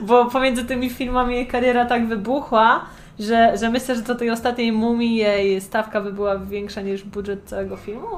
bo 0.00 0.24
pomiędzy 0.24 0.64
tymi 0.64 0.90
filmami 0.90 1.34
jej 1.34 1.46
kariera 1.46 1.84
tak 1.84 2.06
wybuchła, 2.06 2.84
że, 3.18 3.58
że 3.58 3.70
myślę, 3.70 3.94
że 3.94 4.02
do 4.02 4.14
tej 4.14 4.30
ostatniej 4.30 4.72
Mumii 4.72 5.16
jej 5.16 5.60
stawka 5.60 6.00
by 6.00 6.12
była 6.12 6.38
większa 6.38 6.80
niż 6.80 7.04
budżet 7.04 7.44
całego 7.44 7.76
filmu. 7.76 8.08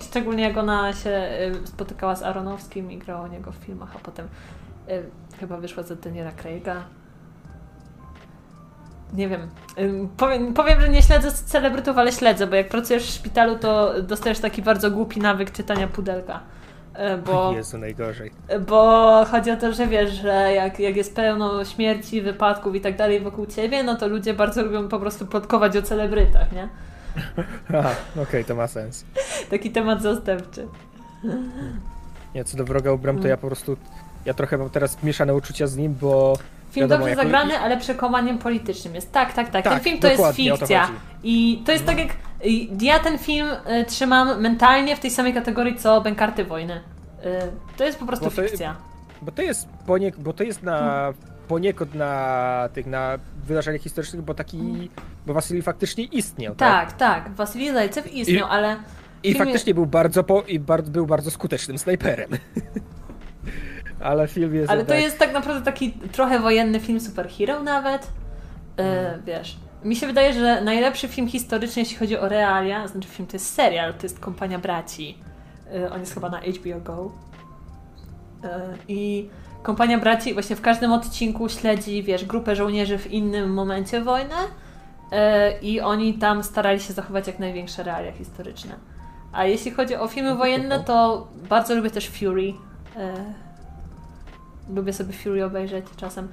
Szczególnie 0.00 0.44
jak 0.44 0.56
ona 0.56 0.92
się 0.92 1.28
y, 1.64 1.66
spotykała 1.66 2.16
z 2.16 2.22
Aronowskim 2.22 2.92
i 2.92 2.98
grała 2.98 3.20
o 3.20 3.28
niego 3.28 3.52
w 3.52 3.56
filmach, 3.56 3.96
a 3.96 3.98
potem 3.98 4.26
y, 4.88 5.02
chyba 5.40 5.56
wyszła 5.56 5.82
za 5.82 5.96
Daniela 5.96 6.32
Craiga. 6.32 6.82
Nie 9.12 9.28
wiem. 9.28 9.50
Ym, 9.78 10.08
Powiem, 10.16 10.54
powiem, 10.54 10.80
że 10.80 10.88
nie 10.88 11.02
śledzę 11.02 11.32
celebrytów, 11.32 11.98
ale 11.98 12.12
śledzę, 12.12 12.46
bo 12.46 12.56
jak 12.56 12.68
pracujesz 12.68 13.02
w 13.02 13.14
szpitalu, 13.14 13.58
to 13.58 14.02
dostajesz 14.02 14.38
taki 14.38 14.62
bardzo 14.62 14.90
głupi 14.90 15.20
nawyk 15.20 15.50
czytania 15.50 15.88
pudelka. 15.88 16.40
E, 16.94 17.18
Bo, 17.18 17.52
Jezu, 17.52 17.78
najgorzej. 17.78 18.30
bo 18.68 19.24
chodzi 19.30 19.50
o 19.50 19.56
to, 19.56 19.72
że 19.72 19.86
wiesz, 19.86 20.10
że 20.10 20.52
jak, 20.54 20.78
jak 20.80 20.96
jest 20.96 21.16
pełno 21.16 21.64
śmierci, 21.64 22.22
wypadków 22.22 22.74
i 22.74 22.80
tak 22.80 22.96
dalej 22.96 23.20
wokół 23.20 23.46
ciebie, 23.46 23.82
no 23.82 23.94
to 23.96 24.08
ludzie 24.08 24.34
bardzo 24.34 24.62
lubią 24.62 24.88
po 24.88 24.98
prostu 25.00 25.26
plotkować 25.26 25.76
o 25.76 25.82
celebrytach, 25.82 26.52
nie? 26.52 26.68
Aha, 27.78 27.94
okej, 28.22 28.44
to 28.44 28.54
ma 28.54 28.66
sens. 28.66 29.04
Taki 29.50 29.70
temat 29.70 30.02
zastępczy. 30.02 30.66
Nie, 32.34 32.44
co 32.44 32.56
do 32.56 32.64
wroga 32.64 32.92
ubram, 32.92 33.18
to 33.18 33.28
ja 33.28 33.36
po 33.36 33.46
prostu, 33.46 33.76
ja 34.24 34.34
trochę 34.34 34.58
mam 34.58 34.70
teraz 34.70 35.02
mieszane 35.02 35.34
uczucia 35.34 35.66
z 35.66 35.76
nim, 35.76 35.94
bo 36.00 36.36
Film 36.70 36.88
Wiadomo, 36.88 37.06
dobrze 37.06 37.22
zagrany, 37.22 37.58
ale 37.58 37.76
przekomaniem 37.76 38.38
politycznym 38.38 38.94
jest. 38.94 39.12
Tak, 39.12 39.32
tak, 39.32 39.50
tak. 39.50 39.64
Ten 39.64 39.72
Tak, 39.72 39.82
film 39.82 39.98
to 39.98 40.08
jest 40.08 40.22
to 40.22 40.32
fikcja. 40.32 40.84
chodzi. 40.86 40.98
I 41.22 41.62
to 41.66 41.72
jest 41.72 41.86
tak 41.86 41.98
jak. 41.98 42.08
Ja 42.80 42.98
ten 42.98 43.18
film 43.18 43.48
y, 43.80 43.84
trzymam 43.84 44.40
mentalnie 44.40 44.96
w 44.96 45.00
tej 45.00 45.10
samej 45.10 45.34
kategorii 45.34 45.76
co 45.76 46.00
Bękarty 46.00 46.44
Wojny. 46.44 46.74
Y, 46.76 46.80
to 47.76 47.84
jest 47.84 47.98
po 47.98 48.06
prostu 48.06 48.24
Bo 48.24 48.30
to- 48.30 48.42
fikcja. 48.42 48.76
Bo 49.22 49.32
to 49.32 49.42
jest 49.42 49.68
poniek- 49.86 50.18
bo 50.18 50.32
to 50.32 50.44
jest 50.44 50.62
na 50.62 51.12
poniekąd 51.48 51.94
na 51.94 52.68
tych 52.72 52.86
na 52.86 53.18
wydarzeniach 53.46 53.80
historycznych, 53.80 54.22
bo 54.22 54.34
taki 54.34 54.90
bo 55.26 55.34
Wasylij 55.34 55.62
faktycznie 55.62 56.04
istniał, 56.04 56.54
tak? 56.54 56.88
Tak, 56.88 56.98
tak. 57.24 57.34
Wasilij 57.34 57.72
Zajcew 57.72 58.12
istniał, 58.14 58.48
I- 58.48 58.50
ale. 58.50 58.76
I 59.22 59.32
filmie- 59.32 59.38
faktycznie 59.44 59.74
był 59.74 59.86
bardzo 59.86 60.24
po, 60.24 60.42
i 60.42 60.58
bar- 60.60 60.82
był 60.82 61.06
bardzo 61.06 61.30
skutecznym 61.30 61.78
snajperem. 61.78 62.30
Ale 64.00 64.28
film 64.28 64.54
jest 64.54 64.70
Ale 64.70 64.84
to 64.84 64.94
jednak- 64.94 65.04
jest 65.04 65.18
tak 65.18 65.32
naprawdę 65.32 65.64
taki 65.64 65.92
trochę 65.92 66.38
wojenny 66.40 66.80
film 66.80 67.00
superhero 67.00 67.62
nawet. 67.62 68.02
Y, 68.04 68.82
Mhm. 68.82 69.22
wiesz. 69.24 69.56
Mi 69.84 69.96
się 69.96 70.06
wydaje, 70.06 70.32
że 70.32 70.60
najlepszy 70.60 71.08
film 71.08 71.28
historyczny, 71.28 71.82
jeśli 71.82 71.96
chodzi 71.96 72.18
o 72.18 72.28
realia, 72.28 72.88
znaczy 72.88 73.08
film 73.08 73.28
to 73.28 73.36
jest 73.36 73.54
serial, 73.54 73.94
to 73.94 74.02
jest 74.02 74.20
Kompania 74.20 74.58
Braci. 74.58 75.18
Y, 75.74 75.92
on 75.92 76.00
jest 76.00 76.14
chyba 76.14 76.28
na 76.28 76.40
HBO 76.40 76.80
Go. 76.80 77.12
Y, 78.44 78.48
I 78.88 79.28
Kompania 79.62 79.98
Braci 79.98 80.34
właśnie 80.34 80.56
w 80.56 80.60
każdym 80.60 80.92
odcinku 80.92 81.48
śledzi, 81.48 82.02
wiesz, 82.02 82.24
grupę 82.24 82.56
żołnierzy 82.56 82.98
w 82.98 83.12
innym 83.12 83.54
momencie 83.54 84.00
wojny 84.00 84.34
e, 85.12 85.58
i 85.60 85.80
oni 85.80 86.14
tam 86.14 86.44
starali 86.44 86.80
się 86.80 86.92
zachować 86.92 87.26
jak 87.26 87.38
największe 87.38 87.82
realia 87.82 88.12
historyczne. 88.12 88.74
A 89.32 89.44
jeśli 89.44 89.70
chodzi 89.70 89.96
o 89.96 90.08
filmy 90.08 90.34
wojenne, 90.34 90.84
to 90.84 91.26
bardzo 91.48 91.74
lubię 91.74 91.90
też 91.90 92.08
Fury. 92.08 92.54
E, 92.96 93.14
lubię 94.74 94.92
sobie 94.92 95.12
Fury 95.12 95.44
obejrzeć 95.44 95.84
czasem. 95.96 96.28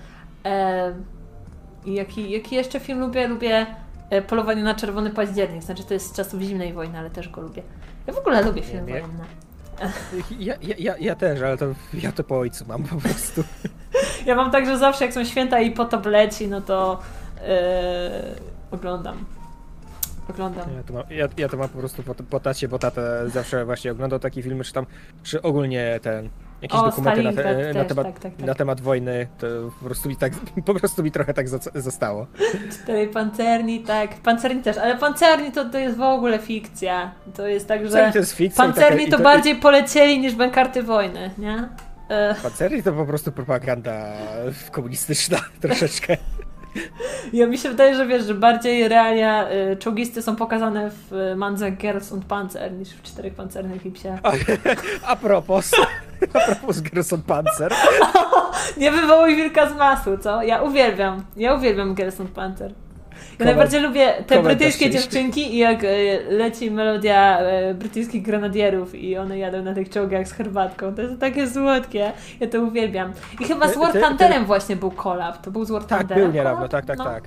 I 1.85 1.93
jaki, 1.93 2.31
jaki 2.31 2.55
jeszcze 2.55 2.79
film 2.79 2.99
lubię? 2.99 3.27
Lubię 3.27 3.65
e, 4.09 4.21
Polowanie 4.21 4.63
na 4.63 4.75
Czerwony 4.75 5.09
Październik. 5.09 5.63
Znaczy 5.63 5.83
to 5.83 5.93
jest 5.93 6.07
z 6.07 6.13
czasów 6.13 6.41
zimnej 6.41 6.73
wojny, 6.73 6.99
ale 6.99 7.09
też 7.09 7.29
go 7.29 7.41
lubię. 7.41 7.61
Ja 8.07 8.13
w 8.13 8.17
ogóle 8.17 8.43
lubię 8.43 8.61
filmy 8.61 8.91
wojenne. 8.91 9.25
Ja, 10.39 10.53
ja, 10.61 10.75
ja, 10.77 10.97
ja 10.99 11.15
też, 11.15 11.41
ale 11.41 11.57
to 11.57 11.65
ja 11.93 12.11
to 12.11 12.23
po 12.23 12.39
ojcu 12.39 12.65
mam 12.67 12.83
po 12.83 12.95
prostu. 12.95 13.43
Ja 14.25 14.35
mam 14.35 14.51
tak, 14.51 14.65
że 14.65 14.77
zawsze 14.77 15.05
jak 15.05 15.13
są 15.13 15.25
święta 15.25 15.59
i 15.59 15.71
potop 15.71 16.05
leci, 16.05 16.47
no 16.47 16.61
to 16.61 16.99
e, 17.47 18.35
oglądam. 18.71 19.25
Oglądam. 20.29 20.73
Ja 20.75 20.83
to 20.83 20.93
mam, 20.93 21.03
ja, 21.09 21.27
ja 21.37 21.49
to 21.49 21.57
mam 21.57 21.69
po 21.69 21.79
prostu 21.79 22.03
po, 22.03 22.15
po 22.15 22.39
tacie, 22.39 22.67
bo 22.67 22.79
tata 22.79 23.01
zawsze 23.27 23.65
właśnie 23.65 23.91
oglądał 23.91 24.19
takie 24.19 24.43
filmy, 24.43 24.63
czy 24.63 24.73
tam, 24.73 24.85
czy 25.23 25.41
ogólnie 25.41 25.99
ten, 26.01 26.29
jakieś 26.61 26.79
O, 26.79 26.85
dokumenty 26.85 27.23
na, 27.23 27.33
te, 27.33 27.43
na, 27.73 27.73
też, 27.73 27.87
temat, 27.87 28.05
tak, 28.07 28.19
tak, 28.19 28.35
tak. 28.35 28.45
na 28.47 28.55
temat 28.55 28.81
wojny, 28.81 29.27
to 29.37 29.47
po 29.79 29.85
prostu 29.85 30.09
mi 30.09 30.15
tak, 30.15 30.33
po 30.65 30.73
prostu 30.73 31.03
mi 31.03 31.11
trochę 31.11 31.33
tak 31.33 31.47
zostało. 31.75 32.27
Cztery 32.71 33.07
pancerni, 33.07 33.79
tak. 33.83 34.13
Pancerni 34.13 34.61
też, 34.63 34.77
ale 34.77 34.97
pancerni 34.97 35.51
to, 35.51 35.69
to 35.69 35.77
jest 35.77 35.97
w 35.97 36.01
ogóle 36.01 36.39
fikcja. 36.39 37.11
To 37.35 37.47
jest 37.47 37.67
tak, 37.67 37.81
Pancerni 37.81 38.07
że 38.07 38.13
to 38.13 38.19
jest 38.19 38.33
fikcja 38.33 38.63
pancerni 38.65 39.05
taka- 39.05 39.17
to 39.17 39.21
i 39.21 39.23
bardziej 39.23 39.55
polecieli 39.55 40.19
niż 40.19 40.35
bękarty 40.35 40.83
wojny, 40.83 41.31
nie? 41.37 41.69
E, 42.09 42.35
Pancerni 42.43 42.83
to 42.83 42.93
po 42.93 43.05
prostu 43.05 43.31
propaganda 43.31 44.05
komunistyczna 44.71 45.37
troszeczkę. 45.61 46.17
Ja 47.33 47.47
mi 47.47 47.57
się 47.57 47.69
wydaje, 47.69 47.95
że 47.95 48.07
wiesz, 48.07 48.25
że 48.25 48.33
bardziej 48.33 48.87
realia 48.87 49.51
y, 49.51 49.77
czołgisty 49.77 50.21
są 50.21 50.35
pokazane 50.35 50.91
w 50.91 51.13
y, 51.13 51.35
Mandze 51.35 51.71
Girls 51.71 52.11
und 52.11 52.25
Panzer 52.25 52.73
niż 52.73 52.89
w 52.89 53.01
Czterech 53.01 53.33
Pancernych 53.33 53.85
i 53.85 53.91
Psie. 53.91 54.17
A, 54.23 54.31
a 55.11 55.15
propos, 55.15 55.71
a 56.33 56.39
propos 56.39 56.81
Gerson 56.81 57.21
Panzer, 57.21 57.73
Nie 58.77 58.91
wywołuj 58.91 59.35
wilka 59.35 59.69
z 59.69 59.75
masu, 59.75 60.17
co? 60.17 60.43
Ja 60.43 60.61
uwielbiam, 60.61 61.23
ja 61.37 61.53
uwielbiam 61.53 61.95
Girls 61.95 62.19
und 62.19 62.31
Panzer. 62.31 62.73
Ja 63.39 63.45
najbardziej 63.45 63.81
lubię 63.81 64.13
te 64.27 64.43
brytyjskie 64.43 64.89
dziewczynki 64.89 65.55
i 65.55 65.57
jak 65.57 65.83
y, 65.83 65.87
leci 66.29 66.71
melodia 66.71 67.39
y, 67.69 67.73
brytyjskich 67.73 68.23
grenadierów 68.23 68.95
i 68.95 69.17
one 69.17 69.37
jadą 69.37 69.63
na 69.63 69.73
tych 69.73 69.89
czołgach 69.89 70.27
z 70.27 70.31
herbatką. 70.31 70.95
To 70.95 71.01
jest 71.01 71.19
takie 71.19 71.49
słodkie. 71.49 72.11
Ja 72.39 72.47
to 72.47 72.61
uwielbiam. 72.61 73.13
I 73.39 73.43
chyba 73.43 73.67
z 73.67 73.73
Ty- 73.73 73.79
War 73.79 73.93
Thunderem 73.93 74.45
właśnie 74.45 74.75
był 74.75 74.91
collab. 74.91 75.41
To 75.41 75.51
był 75.51 75.65
z 75.65 75.71
War 75.71 75.83
tak, 75.83 76.07
był 76.07 76.31
niedawno, 76.31 76.67
tak, 76.67 76.85
tak, 76.85 76.97
No. 76.97 77.03
tak. 77.03 77.23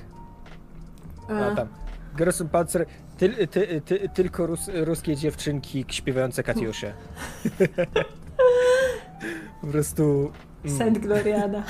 E, 1.31 1.47
A 1.47 1.55
tam. 1.55 1.69
Gerson 2.17 2.49
Panzer, 2.49 2.87
ty, 3.19 3.47
ty, 3.47 3.81
ty, 3.85 4.09
tylko 4.15 4.47
rus, 4.47 4.71
ruskie 4.75 5.17
dziewczynki 5.17 5.85
śpiewające 5.89 6.43
Katiusze. 6.43 6.93
po 9.61 9.67
prostu... 9.67 10.33
mm. 10.65 10.79
Saint 10.79 10.99
Gloriana. 10.99 11.63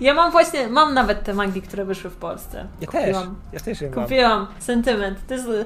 Ja 0.00 0.14
mam 0.14 0.32
właśnie, 0.32 0.68
mam 0.68 0.94
nawet 0.94 1.24
te 1.24 1.34
mangi, 1.34 1.62
które 1.62 1.84
wyszły 1.84 2.10
w 2.10 2.16
Polsce. 2.16 2.66
Ja 2.80 2.86
też, 2.86 3.00
Kupiłam. 3.04 3.34
ja 3.52 3.60
też 3.60 3.80
je 3.80 3.90
mam. 3.90 4.02
Kupiłam. 4.04 4.46
Sentyment. 4.58 5.18
To 5.28 5.34
jest, 5.34 5.48
y, 5.48 5.64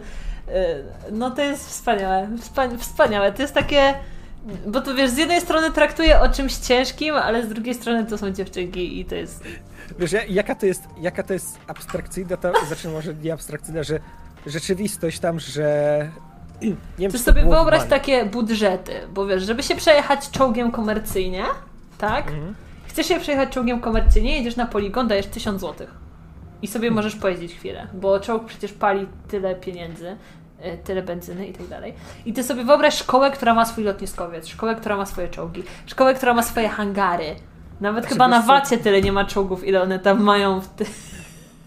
no 1.13 1.31
to 1.31 1.43
jest 1.43 1.69
wspaniałe. 1.69 2.29
Wspa- 2.41 2.79
wspaniałe. 2.79 3.33
To 3.33 3.43
jest 3.43 3.55
takie, 3.55 3.95
bo 4.67 4.81
to 4.81 4.95
wiesz, 4.95 5.11
z 5.11 5.17
jednej 5.17 5.41
strony 5.41 5.71
traktuje 5.71 6.21
o 6.21 6.29
czymś 6.29 6.57
ciężkim, 6.57 7.15
ale 7.15 7.43
z 7.43 7.49
drugiej 7.49 7.75
strony 7.75 8.05
to 8.07 8.19
są 8.19 8.31
dziewczynki 8.31 9.01
i 9.01 9.05
to 9.05 9.15
jest... 9.15 9.45
Wiesz, 9.99 10.13
ja- 10.13 10.25
jaka 10.25 10.55
to 10.55 10.67
jest, 10.67 10.83
jaka 11.01 11.23
to 11.23 11.33
jest 11.33 11.59
abstrakcyjna, 11.67 12.37
to 12.37 12.53
znaczy 12.69 12.89
może 12.89 13.15
nie 13.15 13.33
abstrakcyjna, 13.33 13.83
że 13.83 13.99
rzeczywistość 14.47 15.19
tam, 15.19 15.41
że... 15.41 16.09
Nie 16.63 16.75
wiem, 16.99 17.13
Ty 17.13 17.19
sobie 17.19 17.43
wyobraź 17.45 17.85
takie 17.89 18.25
budżety, 18.25 18.93
bo 19.15 19.27
wiesz, 19.27 19.43
żeby 19.43 19.63
się 19.63 19.75
przejechać 19.77 20.31
czołgiem 20.31 20.71
komercyjnie, 20.73 21.45
tak? 21.99 22.27
Mhm. 22.29 22.55
Chcesz 22.97 23.07
się 23.09 23.21
przejechać 23.21 23.49
czołgiem 23.49 23.81
komercyjnie, 23.81 24.37
jedziesz 24.37 24.57
na 24.57 24.67
poligon, 24.67 25.09
dajesz 25.09 25.27
1000 25.27 25.61
zł. 25.61 25.87
I 26.63 26.67
sobie 26.67 26.91
możesz 26.91 27.17
pojeździć 27.17 27.55
chwilę, 27.55 27.87
bo 27.95 28.21
czołg 28.21 28.45
przecież 28.45 28.73
pali 28.73 29.07
tyle 29.29 29.55
pieniędzy, 29.55 30.09
y, 30.65 30.79
tyle 30.85 31.03
benzyny 31.03 31.47
i 31.47 31.53
tak 31.53 31.67
dalej. 31.67 31.95
I 32.27 32.33
ty 32.33 32.43
sobie 32.43 32.65
wyobraź 32.65 32.95
szkołę, 32.95 33.31
która 33.31 33.55
ma 33.55 33.65
swój 33.65 33.85
lotniskowiec, 33.85 34.47
szkołę, 34.49 34.75
która 34.77 34.97
ma 34.97 35.07
swoje 35.07 35.29
czołgi, 35.29 35.63
szkołę, 35.87 36.15
która 36.15 36.35
ma 36.35 36.43
swoje 36.43 36.69
hangary. 36.69 37.37
Nawet 37.81 38.05
Znaczy, 38.05 38.15
chyba 38.15 38.29
na 38.29 38.43
wacie 38.43 38.79
tyle 38.79 39.03
nie 39.03 39.13
ma 39.13 39.25
czołgów, 39.25 39.65
ile 39.69 39.83
one 39.83 39.99
tam 39.99 40.23
mają 40.23 40.61
w, 40.61 40.69
ty- 40.69 40.85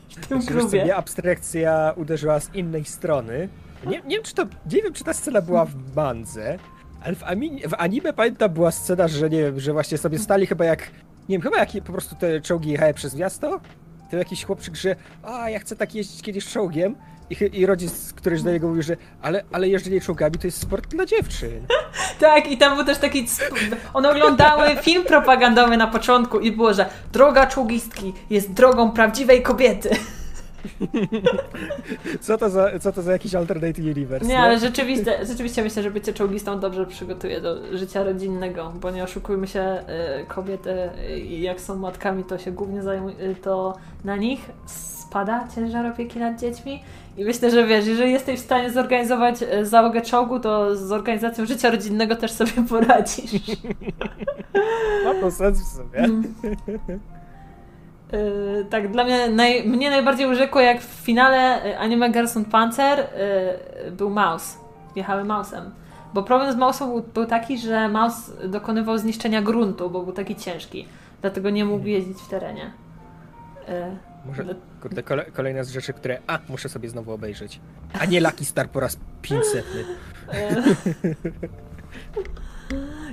w 0.10 0.28
tym 0.28 0.42
co, 0.42 0.52
mnie 0.54 0.62
klubie. 0.62 0.96
abstrakcja 0.96 1.94
uderzyła 1.96 2.40
z 2.40 2.56
innej 2.56 2.86
strony. 2.86 3.50
Nie, 3.86 4.02
nie 4.02 4.16
wiem, 4.16 4.24
czy 4.24 4.36
to, 4.36 4.44
nie 4.44 4.82
wiem, 4.82 4.94
czy 4.94 5.04
ta 5.04 5.14
scena 5.14 5.42
była 5.42 5.66
w 5.66 5.96
Mandze, 5.96 6.60
ale 7.04 7.16
w, 7.16 7.24
ami, 7.24 7.62
w 7.68 7.74
anime 7.78 8.14
pamiętam 8.14 8.54
była 8.54 8.72
scena, 8.72 9.08
że 9.08 9.30
nie 9.30 9.42
wiem, 9.44 9.60
że 9.60 9.74
właśnie 9.74 9.98
sobie 9.98 10.20
stali 10.20 10.46
chyba 10.46 10.66
jak, 10.66 10.92
nie 11.30 11.40
wiem, 11.40 11.42
chyba 11.42 11.66
po 11.86 11.92
prostu 11.92 12.16
te 12.16 12.42
czołgi 12.42 12.72
jechały 12.72 12.94
przez 12.94 13.16
miasto, 13.16 13.60
to 14.12 14.18
jakiś 14.18 14.46
chłopczyk, 14.46 14.76
że 14.76 14.96
a, 15.24 15.50
ja 15.50 15.60
chcę 15.60 15.76
tak 15.76 15.96
jeździć 15.96 16.22
kiedyś 16.22 16.48
czołgiem 16.48 16.96
i, 17.30 17.60
i 17.60 17.66
rodzic 17.66 18.14
któryś 18.14 18.42
do 18.42 18.52
niego 18.52 18.68
mówił, 18.68 18.84
że 18.84 18.98
ale, 19.22 19.44
ale 19.52 19.68
jeżdżenie 19.68 20.02
czołgami 20.02 20.38
to 20.38 20.48
jest 20.48 20.62
sport 20.62 20.88
dla 20.88 21.06
dziewczyn. 21.06 21.68
Tak, 22.20 22.52
i 22.52 22.58
tam 22.58 22.76
był 22.76 22.86
też 22.86 22.98
taki. 22.98 23.26
One 23.94 24.10
oglądały 24.10 24.76
film 24.86 25.04
propagandowy 25.06 25.78
na 25.78 25.88
początku 25.88 26.40
i 26.40 26.52
było, 26.52 26.74
że 26.74 26.90
droga 27.12 27.48
czołgistki 27.48 28.14
jest 28.30 28.54
drogą 28.54 28.92
prawdziwej 28.92 29.44
kobiety. 29.44 29.90
Co 32.22 32.38
to 32.38 32.50
za, 32.50 32.80
co 32.80 32.92
to 32.92 33.02
za 33.02 33.12
jakiś 33.12 33.36
alternate 33.36 33.82
universe? 33.82 34.28
Nie, 34.28 34.40
ale 34.40 34.60
rzeczywiście, 34.60 35.26
rzeczywiście 35.26 35.64
myślę, 35.64 35.84
że 35.84 35.92
bycie 35.92 36.14
czołgistą 36.14 36.60
dobrze 36.60 36.86
przygotuje 36.86 37.42
do 37.42 37.78
życia 37.78 38.04
rodzinnego, 38.04 38.74
bo 38.82 38.92
nie 38.92 39.04
oszukujmy 39.04 39.48
się, 39.48 39.84
y, 40.22 40.26
kobiety 40.26 40.90
y, 41.10 41.20
jak 41.20 41.62
są 41.62 41.76
matkami, 41.76 42.24
to 42.24 42.38
się 42.38 42.52
głównie 42.52 42.84
zajmują, 42.84 43.16
to 43.42 43.76
na 44.06 44.16
nich 44.16 44.50
spada 45.10 45.48
ciężar 45.56 45.86
opieki 45.86 46.20
nad 46.20 46.40
dziećmi 46.40 46.84
i 47.18 47.26
myślę, 47.26 47.52
że 47.52 47.68
wiesz, 47.68 47.88
jeżeli 47.88 48.12
jesteś 48.12 48.40
w 48.40 48.44
stanie 48.44 48.72
zorganizować 48.72 49.42
y, 49.42 49.66
załogę 49.66 50.02
czołgu, 50.02 50.40
to 50.40 50.76
z 50.76 50.92
organizacją 50.92 51.46
życia 51.46 51.72
rodzinnego 51.72 52.16
też 52.16 52.32
sobie 52.32 52.52
poradzisz. 52.70 53.32
Ma 55.06 55.14
to 55.22 55.32
sens 55.32 55.60
w 55.60 55.76
sumie. 55.76 56.00
Mm. 56.00 56.34
Yy, 58.12 58.66
tak, 58.70 58.92
dla 58.92 59.04
mnie, 59.04 59.30
naj, 59.30 59.64
mnie 59.68 59.90
najbardziej 59.90 60.28
urzekło, 60.28 60.62
jak 60.62 60.82
w 60.82 60.86
finale 61.06 61.66
y, 61.66 61.78
anime 61.78 62.10
Gerson 62.10 62.46
Panzer 62.46 63.00
yy, 63.86 63.92
był 63.92 64.10
Maus. 64.10 64.58
Jechały 64.96 65.24
Mausem. 65.24 65.72
Bo 66.14 66.24
problem 66.24 66.54
z 66.54 66.56
Mausem 66.56 66.88
był, 66.88 67.02
był 67.14 67.26
taki, 67.26 67.58
że 67.58 67.90
Maus 67.90 68.14
dokonywał 68.48 68.98
zniszczenia 68.98 69.42
gruntu, 69.42 69.90
bo 69.90 70.04
był 70.04 70.14
taki 70.14 70.36
ciężki. 70.36 70.88
Dlatego 71.22 71.50
nie 71.50 71.66
mógł 71.66 71.86
jeździć 71.86 72.18
w 72.18 72.30
terenie. 72.30 72.72
Yy, 73.68 73.74
Może, 74.26 74.44
dla- 74.44 74.54
kurde, 74.82 75.04
kole, 75.04 75.26
kolejna 75.26 75.64
z 75.64 75.70
rzeczy, 75.70 75.94
które, 75.94 76.20
a, 76.28 76.40
muszę 76.50 76.70
sobie 76.70 76.90
znowu 76.90 77.12
obejrzeć. 77.12 77.60
A 78.00 78.06
nie 78.06 78.22
Lucky 78.22 78.46
Star 78.46 78.70
po 78.70 78.80
raz 78.80 78.98
500. 79.22 79.66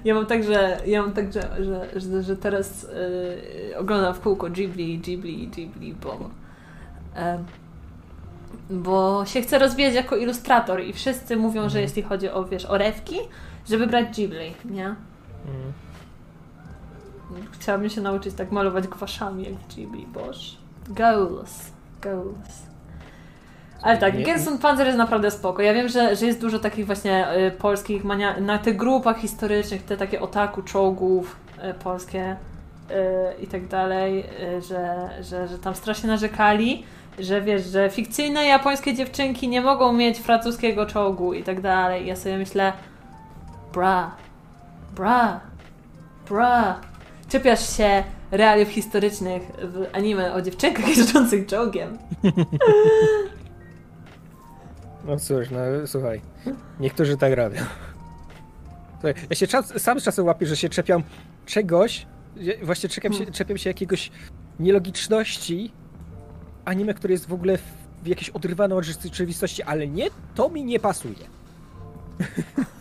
yy. 0.07 0.09
Ja 0.09 0.15
mam 0.15 0.27
tak, 0.27 0.45
że, 0.45 0.81
ja 0.87 1.03
mam 1.03 1.13
tak, 1.13 1.33
że, 1.33 1.65
że, 1.65 2.01
że, 2.01 2.23
że 2.23 2.37
teraz 2.37 2.83
yy, 3.71 3.79
oglądam 3.79 4.15
w 4.15 4.21
kółko 4.21 4.51
Ghibli, 4.51 4.99
Ghibli, 4.99 5.49
Ghibli, 5.49 5.95
bo, 5.95 6.31
em, 7.15 7.45
bo 8.71 9.25
się 9.27 9.43
chcę 9.43 9.59
rozwijać 9.59 9.95
jako 9.95 10.17
ilustrator 10.17 10.83
i 10.83 10.93
wszyscy 10.93 11.37
mówią, 11.37 11.69
że 11.69 11.81
jeśli 11.81 12.03
chodzi 12.03 12.31
o, 12.31 12.45
wiesz, 12.45 12.65
o 12.65 12.79
rewki, 12.79 13.17
żeby 13.69 13.87
brać 13.87 14.17
Ghibli, 14.17 14.55
nie? 14.65 14.87
Mm. 14.87 15.73
Chciałabym 17.51 17.91
się 17.91 18.01
nauczyć 18.01 18.35
tak 18.35 18.53
malować 18.53 18.89
gwaszami 18.89 19.45
jak 19.45 19.55
Ghibli, 19.77 20.07
boż. 20.07 20.57
Goals, 20.89 21.71
goals. 22.03 22.76
Ale 23.83 23.99
tak, 23.99 24.23
Gerson 24.23 24.59
Panzer 24.59 24.87
jest 24.87 24.99
naprawdę 24.99 25.31
spoko. 25.31 25.63
Ja 25.63 25.75
wiem, 25.75 25.89
że, 25.89 26.17
że 26.17 26.27
jest 26.27 26.41
dużo 26.41 26.59
takich 26.59 26.87
właśnie 26.87 27.37
y, 27.37 27.51
polskich 27.51 28.05
mania... 28.05 28.41
na 28.41 28.59
tych 28.59 28.77
grupach 28.77 29.19
historycznych, 29.19 29.83
te 29.83 29.97
takie 29.97 30.21
otaku 30.21 30.63
czołgów 30.63 31.37
y, 31.71 31.75
polskie 31.75 32.37
y, 32.91 33.43
i 33.43 33.47
tak 33.47 33.67
dalej, 33.69 34.25
y, 34.59 34.63
że, 34.63 35.11
że, 35.23 35.49
że 35.49 35.59
tam 35.59 35.75
strasznie 35.75 36.09
narzekali, 36.09 36.85
że 37.19 37.43
wiesz, 37.43 37.67
że 37.67 37.91
fikcyjne 37.91 38.47
japońskie 38.47 38.95
dziewczynki 38.95 39.49
nie 39.49 39.61
mogą 39.61 39.93
mieć 39.93 40.19
francuskiego 40.19 40.87
czołgu 40.87 41.35
i 41.35 41.43
tak 41.43 41.61
dalej. 41.61 42.07
Ja 42.07 42.17
sobie 42.17 42.39
myślę, 42.39 42.73
bra, 43.73 44.11
bra, 44.97 45.41
bra. 46.29 46.81
Czepiasz 47.29 47.77
się 47.77 48.05
realiów 48.31 48.69
historycznych 48.69 49.43
w 49.43 49.87
anime 49.93 50.35
o 50.35 50.43
dziewczynkach 50.43 50.89
jeżdżących 50.97 51.47
czołgiem. 51.47 51.99
No 55.07 55.17
cóż, 55.17 55.51
no 55.51 55.87
słuchaj. 55.87 56.21
Niektórzy 56.81 57.17
tak 57.17 57.33
robią. 57.33 57.61
Słuchaj, 58.93 59.15
ja 59.31 59.37
się 59.37 59.47
czas, 59.47 59.83
sam 59.83 60.01
z 60.01 60.05
czasem 60.05 60.27
łapię, 60.27 60.47
że 60.47 60.57
się 60.57 60.69
czepiam 60.69 61.03
czegoś, 61.47 62.07
właśnie 62.63 62.89
czepiam 62.89 63.13
się, 63.13 63.19
Hmm. 63.19 63.35
czepiam 63.35 63.59
się 63.59 63.71
jakiegoś 63.71 64.11
nielogiczności 64.61 65.73
anime, 66.65 66.95
które 66.95 67.13
jest 67.13 67.29
w 67.29 67.33
ogóle 67.33 67.59
w, 67.59 68.07
jakieś 68.07 68.31
odrywane 68.31 68.75
od 68.75 68.85
rzeczywistości, 68.85 69.63
ale 69.63 69.89
nie, 69.89 70.07
to 70.35 70.49
mi 70.49 70.65
nie 70.65 70.81
pasuje. 70.81 71.15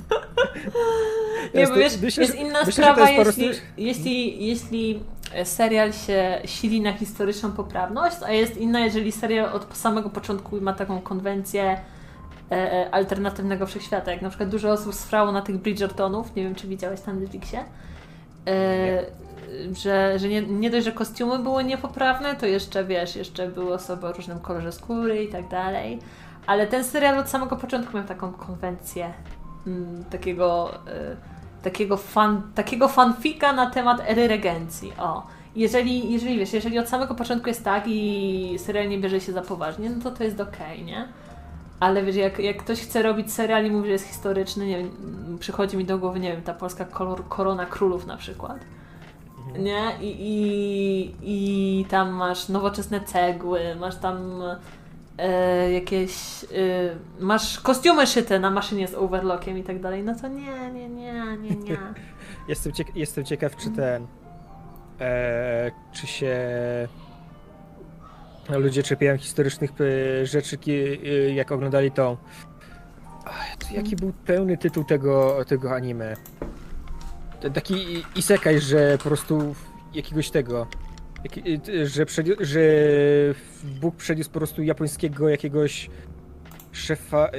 Nie, 1.54 1.68
bo 1.68 1.76
wiesz, 1.76 1.98
myślę, 2.02 2.24
jest 2.24 2.36
inna 2.36 2.60
myślę, 2.66 2.74
sprawa, 2.74 3.10
jest 3.10 3.38
jeśli, 3.38 3.44
prostu... 3.46 3.66
jeśli, 3.78 4.48
jeśli 4.48 5.04
serial 5.44 5.94
się 5.94 6.42
sili 6.46 6.82
na 6.82 6.94
historyczną 6.94 7.52
poprawność, 7.52 8.18
a 8.26 8.32
jest 8.32 8.58
inna, 8.58 8.80
jeżeli 8.80 9.12
serial 9.12 9.54
od 9.54 9.78
samego 9.78 10.10
początku 10.10 10.62
ma 10.62 10.74
taką 10.74 11.02
konwencję 11.02 11.64
e, 11.64 11.74
e 11.74 11.95
alternatywnego 12.92 13.66
wszechświata, 13.66 14.12
jak 14.12 14.22
na 14.22 14.30
przykład 14.30 14.50
dużo 14.50 14.72
osób 14.72 14.96
sfrało 14.96 15.32
na 15.32 15.42
tych 15.42 15.58
Bridgertonów, 15.58 16.36
nie 16.36 16.44
wiem 16.44 16.56
czy 16.56 16.68
widziałeś 16.68 17.02
tam 17.02 17.16
na 17.16 17.22
Netflixie, 17.22 17.64
e, 18.48 19.06
że, 19.74 20.20
że 20.20 20.28
nie, 20.28 20.42
nie 20.42 20.70
dość, 20.70 20.86
że 20.86 20.92
kostiumy 20.92 21.40
były 21.40 21.64
niepoprawne, 21.64 22.36
to 22.36 22.46
jeszcze 22.46 22.84
wiesz, 22.84 23.16
jeszcze 23.16 23.48
były 23.48 23.74
osoby 23.74 24.08
o 24.08 24.14
różnym 24.14 24.40
kolorze 24.40 24.72
skóry 24.72 25.24
i 25.24 25.28
tak 25.28 25.48
dalej. 25.48 26.00
Ale 26.48 26.68
ten 26.68 26.84
serial 26.84 27.20
od 27.20 27.30
samego 27.30 27.56
początku 27.56 27.98
miał 27.98 28.06
taką 28.06 28.34
konwencję 28.34 29.14
mm, 29.68 30.04
takiego, 30.04 30.72
y, 30.88 31.64
takiego, 31.64 31.98
fan, 31.98 32.42
takiego 32.56 32.88
fanfika 32.88 33.54
na 33.54 33.70
temat 33.70 34.02
ery 34.08 34.28
regencji. 34.28 34.94
O. 35.00 35.24
Jeżeli, 35.56 36.14
jeżeli 36.14 36.38
wiesz, 36.40 36.54
jeżeli 36.54 36.80
od 36.80 36.90
samego 36.90 37.16
początku 37.16 37.48
jest 37.48 37.64
tak 37.64 37.84
i 37.88 38.56
serial 38.60 38.90
nie 38.90 38.98
bierze 38.98 39.22
się 39.22 39.32
za 39.32 39.42
poważnie, 39.42 39.90
no 39.90 40.04
to 40.04 40.12
to 40.12 40.24
jest 40.24 40.40
okej, 40.40 40.74
okay, 40.74 40.86
nie? 40.86 41.08
Ale 41.80 42.04
wiesz, 42.04 42.16
jak, 42.16 42.40
jak 42.40 42.58
ktoś 42.58 42.82
chce 42.82 43.04
robić 43.04 43.34
serial 43.34 43.66
i 43.66 43.72
mówi, 43.72 43.86
że 43.86 43.94
jest 43.94 44.08
historyczny, 44.08 44.68
nie 44.68 44.78
wiem, 44.78 44.92
przychodzi 45.40 45.78
mi 45.78 45.86
do 45.86 45.98
głowy, 45.98 46.20
nie 46.20 46.32
wiem, 46.32 46.42
ta 46.42 46.54
polska 46.54 46.86
kolor, 46.86 47.28
korona 47.28 47.66
królów 47.66 48.06
na 48.06 48.18
przykład 48.18 48.60
nie? 49.60 49.92
I, 50.02 50.16
i, 50.20 51.80
I 51.82 51.86
tam 51.86 52.12
masz 52.12 52.50
nowoczesne 52.50 53.02
cegły, 53.02 53.76
masz 53.76 53.96
tam 53.96 54.44
e, 55.18 55.72
jakieś. 55.72 56.44
E, 56.44 56.48
masz 57.20 57.60
kostiumy 57.60 58.08
szyte 58.08 58.40
na 58.40 58.52
maszynie 58.52 58.88
z 58.88 58.94
overlockiem 58.94 59.58
i 59.58 59.64
tak 59.64 59.82
dalej. 59.82 60.04
No 60.04 60.16
to 60.16 60.28
nie, 60.28 60.72
nie, 60.72 60.90
nie, 60.90 61.38
nie, 61.42 61.56
nie. 61.56 61.78
jestem, 62.48 62.74
cieka 62.74 62.92
jestem 62.96 63.26
ciekaw, 63.26 63.56
czy 63.56 63.70
ten. 63.70 64.08
E, 65.02 65.72
czy 65.94 66.08
się. 66.08 66.38
Ludzie 68.50 68.84
czepiają 68.84 69.18
historycznych 69.18 69.72
e, 69.72 70.26
rzeczy, 70.26 70.58
e, 70.68 71.10
jak 71.34 71.52
oglądali 71.52 71.92
tą. 71.92 72.18
Jaki 73.72 73.96
był 73.96 74.14
pełny 74.26 74.58
tytuł 74.58 74.84
tego, 74.84 75.46
tego 75.48 75.76
anime? 75.76 76.16
taki 77.54 78.04
isekaj, 78.16 78.60
że 78.60 78.98
po 78.98 79.04
prostu 79.04 79.56
jakiegoś 79.94 80.30
tego, 80.30 80.68
że, 81.84 82.06
że 82.40 82.62
Bóg 83.64 83.96
przeniósł 83.96 84.30
po 84.30 84.40
prostu 84.40 84.64
japońskiego 84.64 85.30
jakiegoś 85.30 85.90
szefa, 86.72 87.30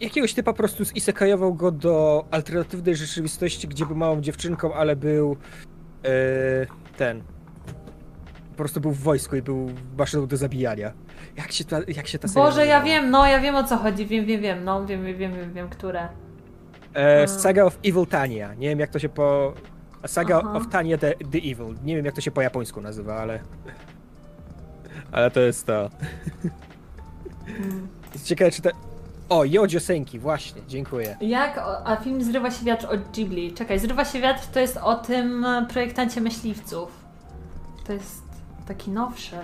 jakiegoś 0.00 0.34
typa 0.34 0.52
po 0.52 0.56
prostu 0.56 0.84
zisekajował 0.84 1.54
go 1.54 1.70
do 1.70 2.24
alternatywnej 2.30 2.96
rzeczywistości, 2.96 3.68
gdzie 3.68 3.86
był 3.86 3.96
małą 3.96 4.20
dziewczynką, 4.20 4.74
ale 4.74 4.96
był 4.96 5.36
e, 6.04 6.66
ten, 6.96 7.22
prostu 8.58 8.80
był 8.80 8.92
w 8.92 8.98
wojsku 8.98 9.36
i 9.36 9.42
był 9.42 9.70
maszyną 9.98 10.26
do 10.26 10.36
zabijania. 10.36 10.92
Jak 11.36 11.52
się 11.52 11.64
ta, 11.64 11.80
jak 11.88 12.06
się 12.06 12.18
ta 12.18 12.28
seria 12.28 12.44
Boże, 12.44 12.66
ja 12.66 12.82
wiem, 12.82 13.10
no 13.10 13.26
ja 13.26 13.40
wiem 13.40 13.54
o 13.54 13.64
co 13.64 13.76
chodzi, 13.76 14.06
wiem, 14.06 14.26
wiem, 14.26 14.40
wiem, 14.40 14.64
no 14.64 14.86
wiem, 14.86 15.04
wiem, 15.04 15.18
wiem, 15.18 15.34
wiem, 15.34 15.52
wiem 15.52 15.68
które. 15.68 16.08
E, 16.94 17.28
Saga 17.28 17.64
of 17.64 17.78
Evil 17.84 18.06
Tania. 18.06 18.54
Nie 18.54 18.68
wiem 18.68 18.78
jak 18.78 18.90
to 18.90 18.98
się 18.98 19.08
po... 19.08 19.54
Saga 20.06 20.40
Aha. 20.44 20.52
of 20.54 20.68
Tania 20.68 20.98
the, 20.98 21.14
the 21.14 21.38
Evil. 21.38 21.74
Nie 21.84 21.96
wiem 21.96 22.04
jak 22.04 22.14
to 22.14 22.20
się 22.20 22.30
po 22.30 22.42
japońsku 22.42 22.80
nazywa, 22.80 23.16
ale... 23.16 23.40
Ale 25.12 25.30
to 25.30 25.40
jest 25.40 25.66
to. 25.66 25.90
Hmm. 27.46 27.88
Jest 28.12 28.26
ciekawe 28.26 28.50
czy 28.50 28.62
to... 28.62 28.70
O, 29.28 29.44
Jojo 29.44 29.80
Senki, 29.80 30.18
właśnie, 30.18 30.62
dziękuję. 30.68 31.16
Jak, 31.20 31.58
a 31.84 31.96
film 31.96 32.24
Zrywa 32.24 32.50
się 32.50 32.64
wiatr 32.64 32.86
od 32.86 33.10
Ghibli. 33.10 33.52
Czekaj, 33.52 33.78
Zrywa 33.78 34.04
się 34.04 34.20
wiatr 34.20 34.46
to 34.46 34.60
jest 34.60 34.76
o 34.76 34.94
tym 34.94 35.46
projektancie 35.68 36.20
myśliwców. 36.20 36.90
To 37.86 37.92
jest 37.92 38.27
taki 38.68 38.90
nowszy. 38.90 39.36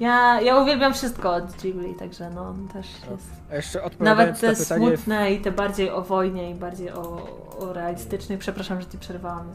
Ja, 0.00 0.40
ja 0.40 0.58
uwielbiam 0.58 0.94
wszystko 0.94 1.34
od 1.34 1.52
Ghibli, 1.52 1.94
także 1.94 2.30
no 2.30 2.54
też 2.72 2.86
jest. 2.86 3.30
A 3.50 3.54
jeszcze 3.54 3.80
Nawet 4.00 4.40
te 4.40 4.56
pytanie... 4.56 4.96
smutne 4.96 5.32
i 5.32 5.40
te 5.40 5.52
bardziej 5.52 5.90
o 5.90 6.02
wojnie 6.02 6.50
i 6.50 6.54
bardziej 6.54 6.90
o, 6.90 7.28
o 7.58 7.72
realistycznych. 7.72 8.38
Przepraszam, 8.38 8.80
że 8.80 8.86
ci 8.86 8.98
przerwałam. 8.98 9.46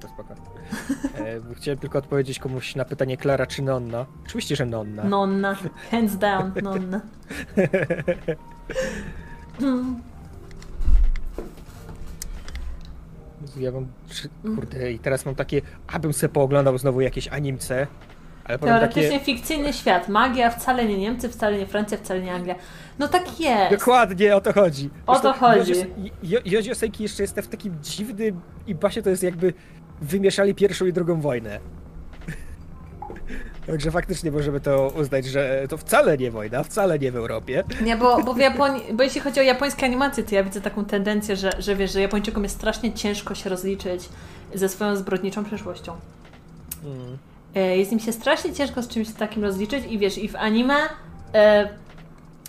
To 0.00 0.08
spoko. 0.08 0.34
E, 1.18 1.54
chciałem 1.54 1.78
tylko 1.78 1.98
odpowiedzieć 1.98 2.38
komuś 2.38 2.74
na 2.74 2.84
pytanie 2.84 3.16
Klara 3.16 3.46
czy 3.46 3.62
Nonna. 3.62 4.06
Oczywiście, 4.26 4.56
że 4.56 4.66
Nonna. 4.66 5.04
Nonna. 5.04 5.56
Hands 5.90 6.16
down, 6.16 6.52
Nonna. 6.62 7.00
Ja 13.56 13.72
mam, 13.72 13.86
kurde, 14.56 14.92
i 14.92 14.98
teraz 14.98 15.26
mam 15.26 15.34
takie, 15.34 15.62
abym 15.86 16.12
sobie 16.12 16.32
pooglądał 16.32 16.78
znowu 16.78 17.00
jakieś 17.00 17.28
animce, 17.28 17.86
ale 18.44 18.58
Teoretycznie 18.58 19.02
takie... 19.02 19.24
fikcyjny 19.24 19.72
świat. 19.72 20.08
Magia 20.08 20.50
wcale 20.50 20.86
nie 20.86 20.98
Niemcy, 20.98 21.28
wcale 21.28 21.58
nie 21.58 21.66
Francja, 21.66 21.98
wcale 21.98 22.20
nie 22.22 22.34
Anglia. 22.34 22.54
No 22.98 23.08
tak 23.08 23.40
jest. 23.40 23.70
Dokładnie, 23.78 24.36
o 24.36 24.40
to 24.40 24.52
chodzi. 24.52 24.90
O 25.06 25.20
to 25.20 25.32
chodzi. 25.32 25.72
Jojo 26.44 26.74
Seiki 26.74 27.02
jeszcze 27.02 27.22
jest 27.22 27.40
w 27.40 27.48
takim 27.48 27.76
dziwnym 27.82 28.40
i 28.66 28.74
basie 28.74 29.02
to 29.02 29.10
jest 29.10 29.22
jakby 29.22 29.54
wymieszali 30.00 30.54
pierwszą 30.54 30.86
i 30.86 30.92
drugą 30.92 31.20
wojnę. 31.20 31.60
Także 33.66 33.90
faktycznie 33.90 34.30
możemy 34.30 34.60
to 34.60 34.92
uznać, 35.00 35.26
że 35.26 35.66
to 35.68 35.76
wcale 35.76 36.18
nie 36.18 36.30
wojna, 36.30 36.62
wcale 36.62 36.98
nie 36.98 37.12
w 37.12 37.16
Europie. 37.16 37.64
Nie, 37.84 37.96
bo, 37.96 38.22
bo 38.22 38.34
w 38.34 38.38
Japonii, 38.38 38.82
bo 38.92 39.02
jeśli 39.02 39.20
chodzi 39.20 39.40
o 39.40 39.42
japońskie 39.42 39.86
animacje, 39.86 40.24
to 40.24 40.34
ja 40.34 40.44
widzę 40.44 40.60
taką 40.60 40.84
tendencję, 40.84 41.36
że, 41.36 41.50
że 41.58 41.76
wiesz, 41.76 41.92
że 41.92 42.00
Japończykom 42.00 42.42
jest 42.42 42.54
strasznie 42.54 42.92
ciężko 42.92 43.34
się 43.34 43.50
rozliczyć 43.50 44.08
ze 44.54 44.68
swoją 44.68 44.96
zbrodniczą 44.96 45.44
przeszłością. 45.44 45.92
Mm. 46.84 47.18
Jest 47.78 47.92
im 47.92 48.00
się 48.00 48.12
strasznie 48.12 48.52
ciężko 48.52 48.82
z 48.82 48.88
czymś 48.88 49.10
takim 49.10 49.44
rozliczyć 49.44 49.84
i 49.90 49.98
wiesz, 49.98 50.18
i 50.18 50.28
w 50.28 50.36
anime 50.36 50.74
e, 51.34 51.68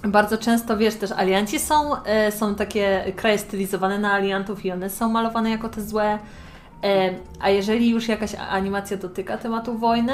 bardzo 0.03 0.37
często, 0.37 0.77
wiesz, 0.77 0.95
też 0.95 1.11
alianci 1.11 1.59
są, 1.59 2.03
e, 2.03 2.31
są 2.31 2.55
takie 2.55 3.13
kraje 3.15 3.37
stylizowane 3.37 3.99
na 3.99 4.13
aliantów 4.13 4.65
i 4.65 4.71
one 4.71 4.89
są 4.89 5.09
malowane 5.09 5.49
jako 5.49 5.69
te 5.69 5.81
złe, 5.81 6.19
e, 6.83 7.13
a 7.39 7.49
jeżeli 7.49 7.89
już 7.89 8.07
jakaś 8.07 8.35
animacja 8.35 8.97
dotyka 8.97 9.37
tematu 9.37 9.77
wojny, 9.77 10.13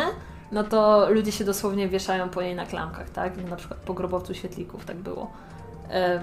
no 0.52 0.64
to 0.64 1.08
ludzie 1.10 1.32
się 1.32 1.46
dosłownie 1.46 1.88
wieszają 1.88 2.30
po 2.30 2.42
niej 2.42 2.56
na 2.56 2.66
klamkach, 2.66 3.10
tak? 3.10 3.50
Na 3.50 3.56
przykład 3.56 3.80
po 3.80 3.94
grobowcu 3.94 4.34
świetlików 4.34 4.86
tak 4.86 4.98
było. 4.98 5.32
E, 5.90 6.22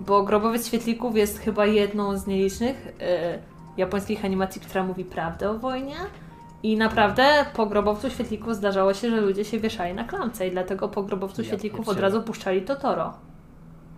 bo 0.00 0.22
grobowiec 0.22 0.66
świetlików 0.66 1.16
jest 1.16 1.38
chyba 1.38 1.66
jedną 1.66 2.18
z 2.18 2.26
nielicznych 2.26 2.88
e, 3.00 3.38
japońskich 3.76 4.24
animacji, 4.24 4.60
która 4.60 4.84
mówi 4.84 5.04
prawdę 5.04 5.50
o 5.50 5.58
wojnie, 5.58 5.96
i 6.62 6.76
naprawdę 6.76 7.46
po 7.54 7.66
grobowcu 7.66 8.10
świetlików 8.10 8.54
zdarzało 8.54 8.94
się, 8.94 9.10
że 9.10 9.20
ludzie 9.20 9.44
się 9.44 9.58
wieszali 9.58 9.94
na 9.94 10.04
klamce 10.04 10.48
i 10.48 10.50
dlatego 10.50 10.88
po 10.88 11.02
grobowcu 11.02 11.42
ja 11.42 11.48
świetlików 11.48 11.88
od 11.88 12.00
razu 12.00 12.22
puszczali 12.22 12.62
Totoro. 12.62 13.12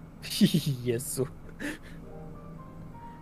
Jezu. 0.84 1.26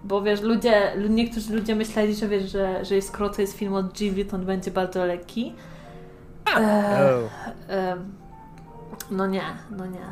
Bo 0.04 0.22
wiesz, 0.22 0.40
ludzie, 0.40 0.92
niektórzy 1.08 1.56
ludzie 1.56 1.74
myśleli, 1.74 2.14
że 2.14 2.28
wiesz, 2.28 2.52
że, 2.52 2.84
że 2.84 3.02
skoro 3.02 3.30
to 3.30 3.40
jest 3.40 3.56
film 3.56 3.74
od 3.74 3.92
Ghibli, 3.92 4.24
to 4.24 4.36
on 4.36 4.44
będzie 4.44 4.70
bardzo 4.70 5.04
lekki. 5.04 5.52
E, 6.56 7.14
oh. 7.14 7.72
e, 7.74 7.96
no 9.10 9.26
nie, 9.26 9.42
no 9.70 9.86
nie. 9.86 10.06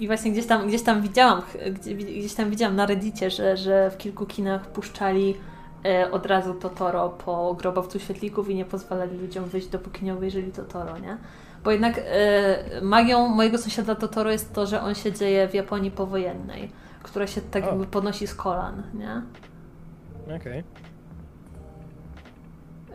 I 0.00 0.06
właśnie 0.06 0.32
gdzieś 0.32 0.46
tam, 0.46 0.68
gdzieś 0.68 0.82
tam 0.82 1.02
widziałam, 1.02 1.42
gdzieś 1.96 2.34
tam 2.34 2.50
widziałam 2.50 2.76
na 2.76 2.86
Reddicie, 2.86 3.30
że, 3.30 3.56
że 3.56 3.90
w 3.90 3.98
kilku 3.98 4.26
kinach 4.26 4.66
puszczali 4.66 5.34
E, 5.84 6.10
od 6.10 6.26
razu 6.26 6.54
Totoro 6.54 7.08
po 7.08 7.54
grobowcu 7.54 7.98
świetlików 7.98 8.50
i 8.50 8.54
nie 8.54 8.64
pozwalali 8.64 9.18
ludziom 9.18 9.44
wyjść, 9.44 9.68
dopóki 9.68 10.04
nie 10.04 10.14
obejrzeli 10.14 10.52
Totoro, 10.52 10.98
nie? 10.98 11.16
Bo 11.64 11.70
jednak 11.70 12.00
magią 12.82 13.28
mojego 13.28 13.58
sąsiada 13.58 13.94
Totoro 13.94 14.30
jest 14.30 14.52
to, 14.52 14.66
że 14.66 14.82
on 14.82 14.94
się 14.94 15.12
dzieje 15.12 15.48
w 15.48 15.54
Japonii 15.54 15.90
powojennej, 15.90 16.70
która 17.02 17.26
się 17.26 17.40
tak 17.40 17.66
jakby 17.66 17.86
podnosi 17.86 18.26
z 18.26 18.34
kolan, 18.34 18.82
nie? 18.94 19.22
Okej. 20.24 20.36
Okay. 20.36 20.89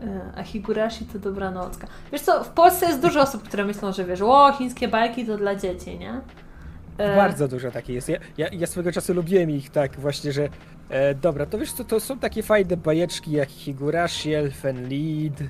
E, 0.02 0.38
a 0.38 0.42
Higurashi 0.42 1.04
to 1.04 1.18
dobranocka. 1.18 1.86
Wiesz 2.12 2.20
co, 2.20 2.44
w 2.44 2.48
Polsce 2.48 2.86
jest 2.86 3.02
dużo 3.02 3.20
osób, 3.20 3.42
które 3.42 3.64
myślą, 3.64 3.92
że 3.92 4.04
wiesz, 4.04 4.22
o, 4.22 4.52
chińskie 4.58 4.88
bajki 4.88 5.26
to 5.26 5.36
dla 5.36 5.54
dzieci, 5.54 5.98
nie? 5.98 6.20
E... 6.98 7.16
Bardzo 7.16 7.48
dużo 7.48 7.70
takich 7.70 7.94
jest. 7.94 8.08
Ja, 8.08 8.18
ja, 8.38 8.48
ja 8.52 8.66
swego 8.66 8.92
czasu 8.92 9.14
lubiłem 9.14 9.50
ich 9.50 9.70
tak 9.70 10.00
właśnie, 10.00 10.32
że 10.32 10.48
E, 10.90 11.14
dobra, 11.14 11.46
to 11.46 11.58
wiesz 11.58 11.72
co, 11.72 11.84
to 11.84 12.00
są 12.00 12.18
takie 12.18 12.42
fajne 12.42 12.76
bajeczki 12.76 13.30
jak 13.30 13.48
Higurashi, 13.48 14.34
Elfen 14.34 14.82
Lead. 14.82 15.40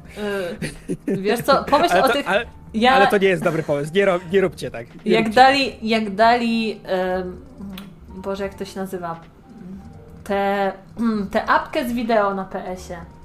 E, 1.09 1.16
wiesz 1.16 1.40
co, 1.40 1.64
pomyśl 1.64 1.93
ale 1.93 2.05
o 2.05 2.06
to, 2.06 2.12
tych... 2.12 2.28
Ale, 2.28 2.44
ja... 2.74 2.93
ale, 2.93 3.06
to 3.06 3.18
nie 3.18 3.28
jest 3.28 3.43
dobry 3.43 3.62
pomysł, 3.62 3.90
nie, 3.94 4.06
nie 4.32 4.40
róbcie 4.40 4.70
tak. 4.70 5.05
Nie 5.05 5.12
jak, 5.12 5.24
róbcie 5.24 5.40
dali, 5.40 5.73
tak. 5.73 5.82
jak 5.82 6.14
dali, 6.14 6.81
um, 7.16 7.44
Boże 8.09 8.44
jak 8.44 8.55
to 8.55 8.64
się 8.64 8.81
nazywa, 8.81 9.20
te, 10.24 10.73
te 11.32 11.44
apkę 11.44 11.89
z 11.89 11.93
wideo 11.93 12.35
na 12.35 12.44
PS-ie. 12.44 13.15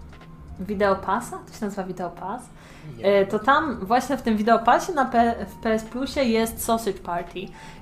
Videopassa, 0.65 1.37
to 1.47 1.59
się 1.59 1.65
nazywa 1.65 1.83
Videopass, 1.83 2.41
e, 3.03 3.25
to 3.25 3.39
tam 3.39 3.85
właśnie 3.85 4.17
w 4.17 4.21
tym 4.21 4.37
Videopassie 4.37 4.91
na 4.93 5.05
P 5.05 5.35
w 5.49 5.55
PS 5.55 5.83
Plusie 5.83 6.23
jest 6.23 6.65
Sausage 6.65 6.99
Party. 6.99 7.39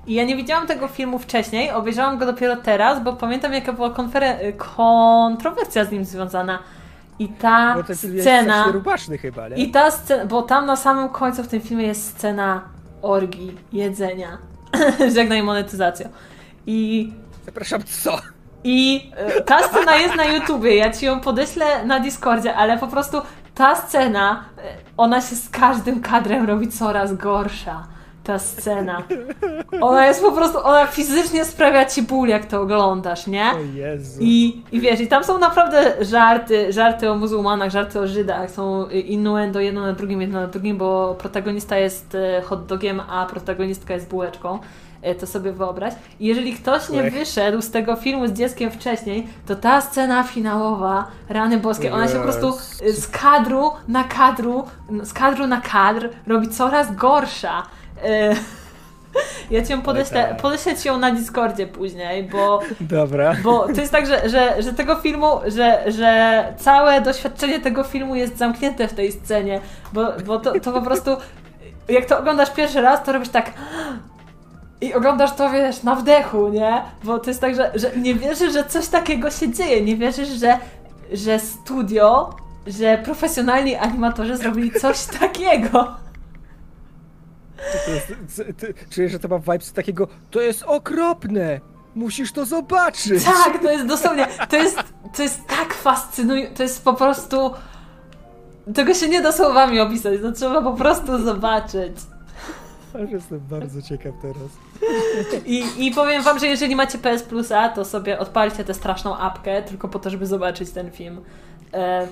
I 0.08 0.14
ja 0.14 0.24
nie 0.26 0.36
widziałam 0.36 0.68
tego 0.68 0.88
filmu 0.88 1.20
wcześniej, 1.20 1.72
obejrzałam 1.72 2.18
go 2.18 2.26
dopiero 2.26 2.56
teraz, 2.56 3.04
bo 3.04 3.14
pamiętam 3.14 3.54
jaka 3.54 3.74
była 3.74 3.90
konferen- 3.90 4.38
kontrowersja 4.58 5.86
z 5.86 5.92
nim 5.92 6.06
związana. 6.06 6.60
I 7.20 7.30
ta 7.30 7.74
Bo 7.74 7.84
jest 7.90 8.08
scena... 8.22 8.72
rubaszny 8.72 9.18
chyba, 9.18 9.50
nie? 9.50 9.56
I 9.56 9.72
ta 9.72 9.92
scena, 9.92 10.26
bo 10.26 10.42
tam 10.42 10.66
na 10.66 10.76
samym 10.76 11.10
końcu 11.10 11.44
w 11.44 11.48
tym 11.48 11.62
filmie 11.62 11.86
jest 11.86 12.18
scena 12.18 12.62
orgii, 13.02 13.58
jedzenia. 13.74 14.38
Żegnaj 15.16 15.44
monetyzacją. 15.44 16.10
I, 16.68 17.12
Zapraszam, 17.46 17.84
co? 17.84 18.20
I 18.64 19.12
e, 19.16 19.42
ta 19.42 19.64
scena 19.64 19.96
jest 19.96 20.16
na 20.16 20.26
YouTubie, 20.26 20.76
ja 20.76 20.94
ci 20.94 21.06
ją 21.06 21.20
podeślę 21.20 21.86
na 21.86 22.00
Discordzie, 22.00 22.56
ale 22.56 22.78
po 22.78 22.88
prostu 22.88 23.22
ta 23.56 23.76
scena, 23.76 24.44
e, 24.58 24.62
ona 24.98 25.22
się 25.22 25.36
z 25.36 25.50
każdym 25.50 26.02
kadrem 26.02 26.46
robi 26.46 26.68
coraz 26.68 27.14
gorsza. 27.14 27.88
Ta 28.24 28.40
scena. 28.40 29.04
Ona 29.82 30.08
jest 30.08 30.22
po 30.22 30.32
prostu, 30.32 30.58
ona 30.64 30.88
fizycznie 30.88 31.46
sprawia 31.46 31.86
ci 31.86 32.02
ból, 32.02 32.28
jak 32.28 32.46
to 32.46 32.62
oglądasz, 32.62 33.28
nie? 33.28 33.52
O 33.52 33.60
Jezu. 33.60 34.20
I, 34.22 34.64
I 34.72 34.80
wiesz, 34.80 35.00
i 35.00 35.08
tam 35.08 35.24
są 35.24 35.38
naprawdę 35.38 36.06
żarty, 36.06 36.74
żarty 36.74 37.12
o 37.12 37.16
muzułmanach, 37.16 37.72
żarty 37.72 38.00
o 38.00 38.08
Żydach, 38.08 38.52
są 38.52 38.90
innuendo 38.90 39.60
jedno 39.60 39.82
na 39.82 39.94
drugim, 39.94 40.22
jedno 40.22 40.42
na 40.42 40.48
drugim, 40.48 40.78
bo 40.78 41.16
protagonista 41.20 41.78
jest 41.78 42.16
e, 42.16 42.42
hot 42.42 42.66
dogiem, 42.66 43.02
a 43.10 43.26
protagonistka 43.26 43.94
jest 43.94 44.10
bułeczką. 44.10 44.60
E, 45.02 45.16
To 45.16 45.28
sobie 45.28 45.52
wyobraź. 45.52 45.94
I 46.20 46.26
jeżeli 46.28 46.54
ktoś 46.54 46.90
nie 46.90 47.12
wyszedł 47.12 47.62
z 47.62 47.72
tego 47.72 47.96
filmu 47.96 48.28
z 48.28 48.32
dzieckiem 48.32 48.72
wcześniej, 48.72 49.28
to 49.48 49.56
ta 49.56 49.82
scena 49.82 50.24
finałowa, 50.24 51.08
rany 51.30 51.58
boskie, 51.58 51.94
ona 51.94 52.08
się 52.08 52.16
po 52.16 52.24
prostu 52.24 52.54
e, 52.84 52.94
z 52.94 53.08
kadru 53.08 53.72
na 53.88 54.04
kadru, 54.04 54.64
z 55.04 55.14
kadru 55.14 55.48
na 55.48 55.62
kadr 55.62 56.10
robi 56.28 56.50
coraz 56.50 56.96
gorsza. 56.96 57.64
E, 58.04 58.36
Ja 59.52 59.66
ci 59.66 59.72
ją 59.72 59.82
podeślę, 59.82 60.36
podeślę 60.42 60.76
ci 60.76 60.88
ją 60.88 60.98
na 60.98 61.12
Discordzie 61.12 61.68
później, 61.68 62.24
bo 62.24 62.60
Dobra. 62.82 63.36
bo 63.44 63.68
to 63.74 63.82
jest 63.82 63.92
tak, 63.92 64.06
że, 64.08 64.30
że, 64.30 64.62
że 64.64 64.74
tego 64.74 64.96
filmu, 64.96 65.28
że, 65.48 65.84
że 65.92 66.44
całe 66.58 67.02
doświadczenie 67.02 67.60
tego 67.60 67.84
filmu 67.84 68.16
jest 68.16 68.38
zamknięte 68.38 68.88
w 68.88 68.94
tej 68.94 69.12
scenie, 69.12 69.62
bo, 69.94 70.08
bo 70.26 70.40
to, 70.40 70.60
to 70.60 70.72
po 70.72 70.82
prostu, 70.82 71.18
jak 71.90 72.06
to 72.06 72.20
oglądasz 72.20 72.52
pierwszy 72.52 72.82
raz, 72.82 73.04
to 73.04 73.14
robisz 73.14 73.30
tak 73.30 73.52
i 74.82 74.94
oglądasz 74.94 75.36
to, 75.36 75.50
wiesz, 75.52 75.84
na 75.84 75.96
wdechu, 75.96 76.50
nie? 76.50 76.82
Bo 77.04 77.20
to 77.20 77.30
jest 77.30 77.42
tak, 77.42 77.56
że, 77.56 77.72
że 77.76 77.98
nie 77.98 78.16
wierzysz, 78.16 78.54
że 78.54 78.64
coś 78.64 78.88
takiego 78.88 79.32
się 79.32 79.52
dzieje, 79.52 79.82
nie 79.82 79.98
wierzysz, 79.98 80.30
że, 80.30 80.58
że 81.14 81.40
studio, 81.40 82.30
że 82.68 82.98
profesjonalni 82.98 83.76
animatorzy 83.76 84.38
zrobili 84.38 84.72
coś 84.72 85.06
takiego. 85.20 85.96
Czuję, 88.90 89.10
że 89.10 89.20
to 89.20 89.28
ma 89.28 89.40
vibes 89.40 89.74
takiego, 89.74 90.08
to 90.32 90.42
jest 90.42 90.64
okropne! 90.64 91.60
Musisz 91.96 92.32
to 92.32 92.46
zobaczyć! 92.46 93.24
Tak, 93.24 93.62
to 93.62 93.72
jest 93.72 93.86
dosłownie, 93.86 94.28
to 94.50 94.56
jest, 94.56 94.84
to 95.16 95.24
jest 95.24 95.48
tak 95.48 95.74
fascynujące, 95.74 96.56
to 96.56 96.64
jest 96.64 96.84
po 96.84 96.94
prostu, 96.94 97.52
tego 98.76 98.94
się 98.94 99.10
nie 99.10 99.22
da 99.22 99.32
słowami 99.32 99.80
opisać, 99.80 100.22
to 100.22 100.32
trzeba 100.32 100.62
po 100.62 100.74
prostu 100.74 101.24
zobaczyć. 101.24 101.94
Aż 103.04 103.12
jestem 103.12 103.40
bardzo 103.40 103.82
ciekaw 103.82 104.14
teraz. 104.22 104.50
I, 105.46 105.64
I 105.78 105.92
powiem 105.92 106.24
wam, 106.24 106.40
że 106.40 106.48
jeżeli 106.48 106.76
macie 106.76 106.98
PS 106.98 107.24
Plusa, 107.24 107.70
to 107.70 107.86
sobie 107.86 108.20
odpalcie 108.20 108.64
tę 108.64 108.74
straszną 108.74 109.18
apkę, 109.18 109.64
tylko 109.64 109.88
po 109.88 110.00
to, 110.00 110.10
żeby 110.10 110.26
zobaczyć 110.26 110.72
ten 110.72 110.92
film. 110.92 111.22
E, 111.74 112.08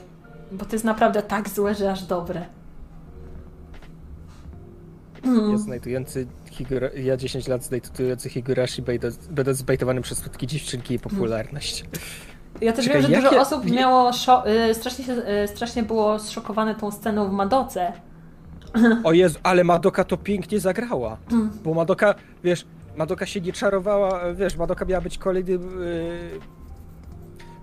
bo 0.52 0.66
to 0.66 0.72
jest 0.74 0.86
naprawdę 0.86 1.24
tak 1.24 1.50
złe, 1.50 1.76
że 1.76 1.92
aż 1.92 2.04
dobre. 2.04 2.46
Mm. 5.24 5.52
Ja 5.52 5.58
znajdujący 5.58 6.28
Higura, 6.52 6.88
ja 6.96 7.18
10 7.18 7.48
lat 7.48 7.64
znajdujący 7.64 8.30
Higurashi 8.30 8.82
będąc, 8.82 9.58
zbejtowany 9.58 10.02
przez 10.02 10.18
słodkie 10.18 10.48
dziewczynki 10.48 10.94
i 10.94 11.00
popularność. 11.00 11.86
Ja 12.62 12.74
też 12.74 12.86
Czekaj, 12.86 13.02
wiem, 13.02 13.12
że 13.12 13.18
jakie- 13.18 13.30
dużo 13.30 13.42
osób 13.42 13.72
miało 13.72 14.10
szo- 14.14 14.44
y, 14.70 14.74
strasznie, 14.74 15.06
y, 15.44 15.48
strasznie 15.48 15.84
było 15.84 16.20
zszokowane 16.20 16.76
tą 16.76 16.92
sceną 16.92 17.30
w 17.30 17.32
Madoce. 17.32 17.94
O 19.04 19.14
Jezu, 19.14 19.40
ale 19.44 19.64
Madoka 19.64 20.04
to 20.04 20.18
pięknie 20.18 20.60
zagrała. 20.60 21.18
Bo 21.64 21.74
Madoka, 21.74 22.16
wiesz, 22.44 22.66
Madoka 22.98 23.26
się 23.26 23.42
nie 23.42 23.54
czarowała, 23.54 24.34
wiesz, 24.34 24.58
Madoka 24.58 24.86
miała 24.86 25.02
być 25.02 25.18
kolejnym... 25.18 25.62
Yy... 25.82 26.40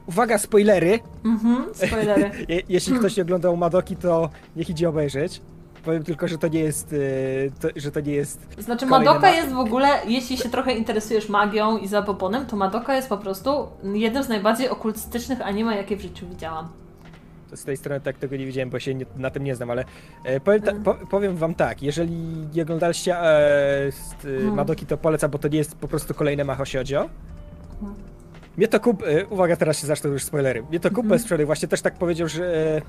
Uwaga, 0.06 0.38
spoilery! 0.38 0.98
Mhm, 1.24 1.64
spoilery. 1.74 2.30
Je, 2.48 2.62
jeśli 2.68 2.98
ktoś 2.98 3.16
nie 3.16 3.22
oglądał 3.22 3.56
Madoki, 3.56 3.96
to 3.96 4.30
niech 4.56 4.70
idzie 4.70 4.88
obejrzeć. 4.88 5.40
Powiem 5.84 6.04
tylko, 6.04 6.28
że 6.28 6.38
to 6.38 6.48
nie 6.48 6.60
jest, 6.60 6.92
yy, 6.92 6.98
to, 7.60 7.68
że 7.76 7.90
to 7.90 8.00
nie 8.00 8.12
jest... 8.12 8.46
Znaczy 8.58 8.86
Madoka 8.86 9.20
ma- 9.20 9.30
jest 9.30 9.52
w 9.52 9.58
ogóle, 9.58 9.88
jeśli 10.06 10.36
się 10.36 10.48
trochę 10.48 10.72
interesujesz 10.72 11.28
magią 11.28 11.78
i 11.78 11.88
zapoponem, 11.88 12.46
to 12.46 12.56
Madoka 12.56 12.94
jest 12.96 13.08
po 13.08 13.18
prostu 13.18 13.50
jednym 13.94 14.22
z 14.22 14.28
najbardziej 14.28 14.68
okultystycznych 14.68 15.40
anime, 15.40 15.76
jakie 15.76 15.96
w 15.96 16.00
życiu 16.00 16.26
widziałam. 16.28 16.68
Z 17.54 17.64
tej 17.64 17.76
strony 17.76 18.00
tak 18.00 18.18
tego 18.18 18.36
nie 18.36 18.46
widziałem, 18.46 18.70
bo 18.70 18.78
się 18.78 18.94
nie, 18.94 19.06
na 19.16 19.30
tym 19.30 19.44
nie 19.44 19.54
znam, 19.54 19.70
ale 19.70 19.84
e, 20.24 20.40
powiem, 20.40 20.62
ta, 20.62 20.70
Mm. 20.70 20.82
po, 20.82 20.94
powiem 20.94 21.36
wam 21.36 21.54
tak, 21.54 21.82
jeżeli 21.82 22.16
nie 22.54 22.62
oglądaliście 22.62 23.16
e, 23.18 23.92
z, 23.92 24.24
e, 24.24 24.28
Mm. 24.28 24.54
Madoki, 24.54 24.86
to 24.86 24.96
polecam, 24.96 25.30
bo 25.30 25.38
to 25.38 25.48
nie 25.48 25.58
jest 25.58 25.74
po 25.76 25.88
prostu 25.88 26.14
kolejne 26.14 26.44
Maho 26.44 26.64
Shoujo. 26.64 27.08
Mm. 27.82 27.94
Mnie 28.56 28.68
to 28.68 28.80
kup... 28.80 29.02
E, 29.06 29.26
uwaga, 29.26 29.56
teraz 29.56 29.78
się 29.80 29.86
zaczną 29.86 30.10
już 30.10 30.24
spoilery. 30.24 30.62
Mnie 30.62 30.80
to 30.80 30.90
kupę 30.90 31.18
sprzedał 31.18 31.46
właśnie 31.46 31.68
też 31.68 31.82
tak 31.82 31.94
powiedział, 31.94 32.28
że... 32.28 32.76
E, 32.76 32.82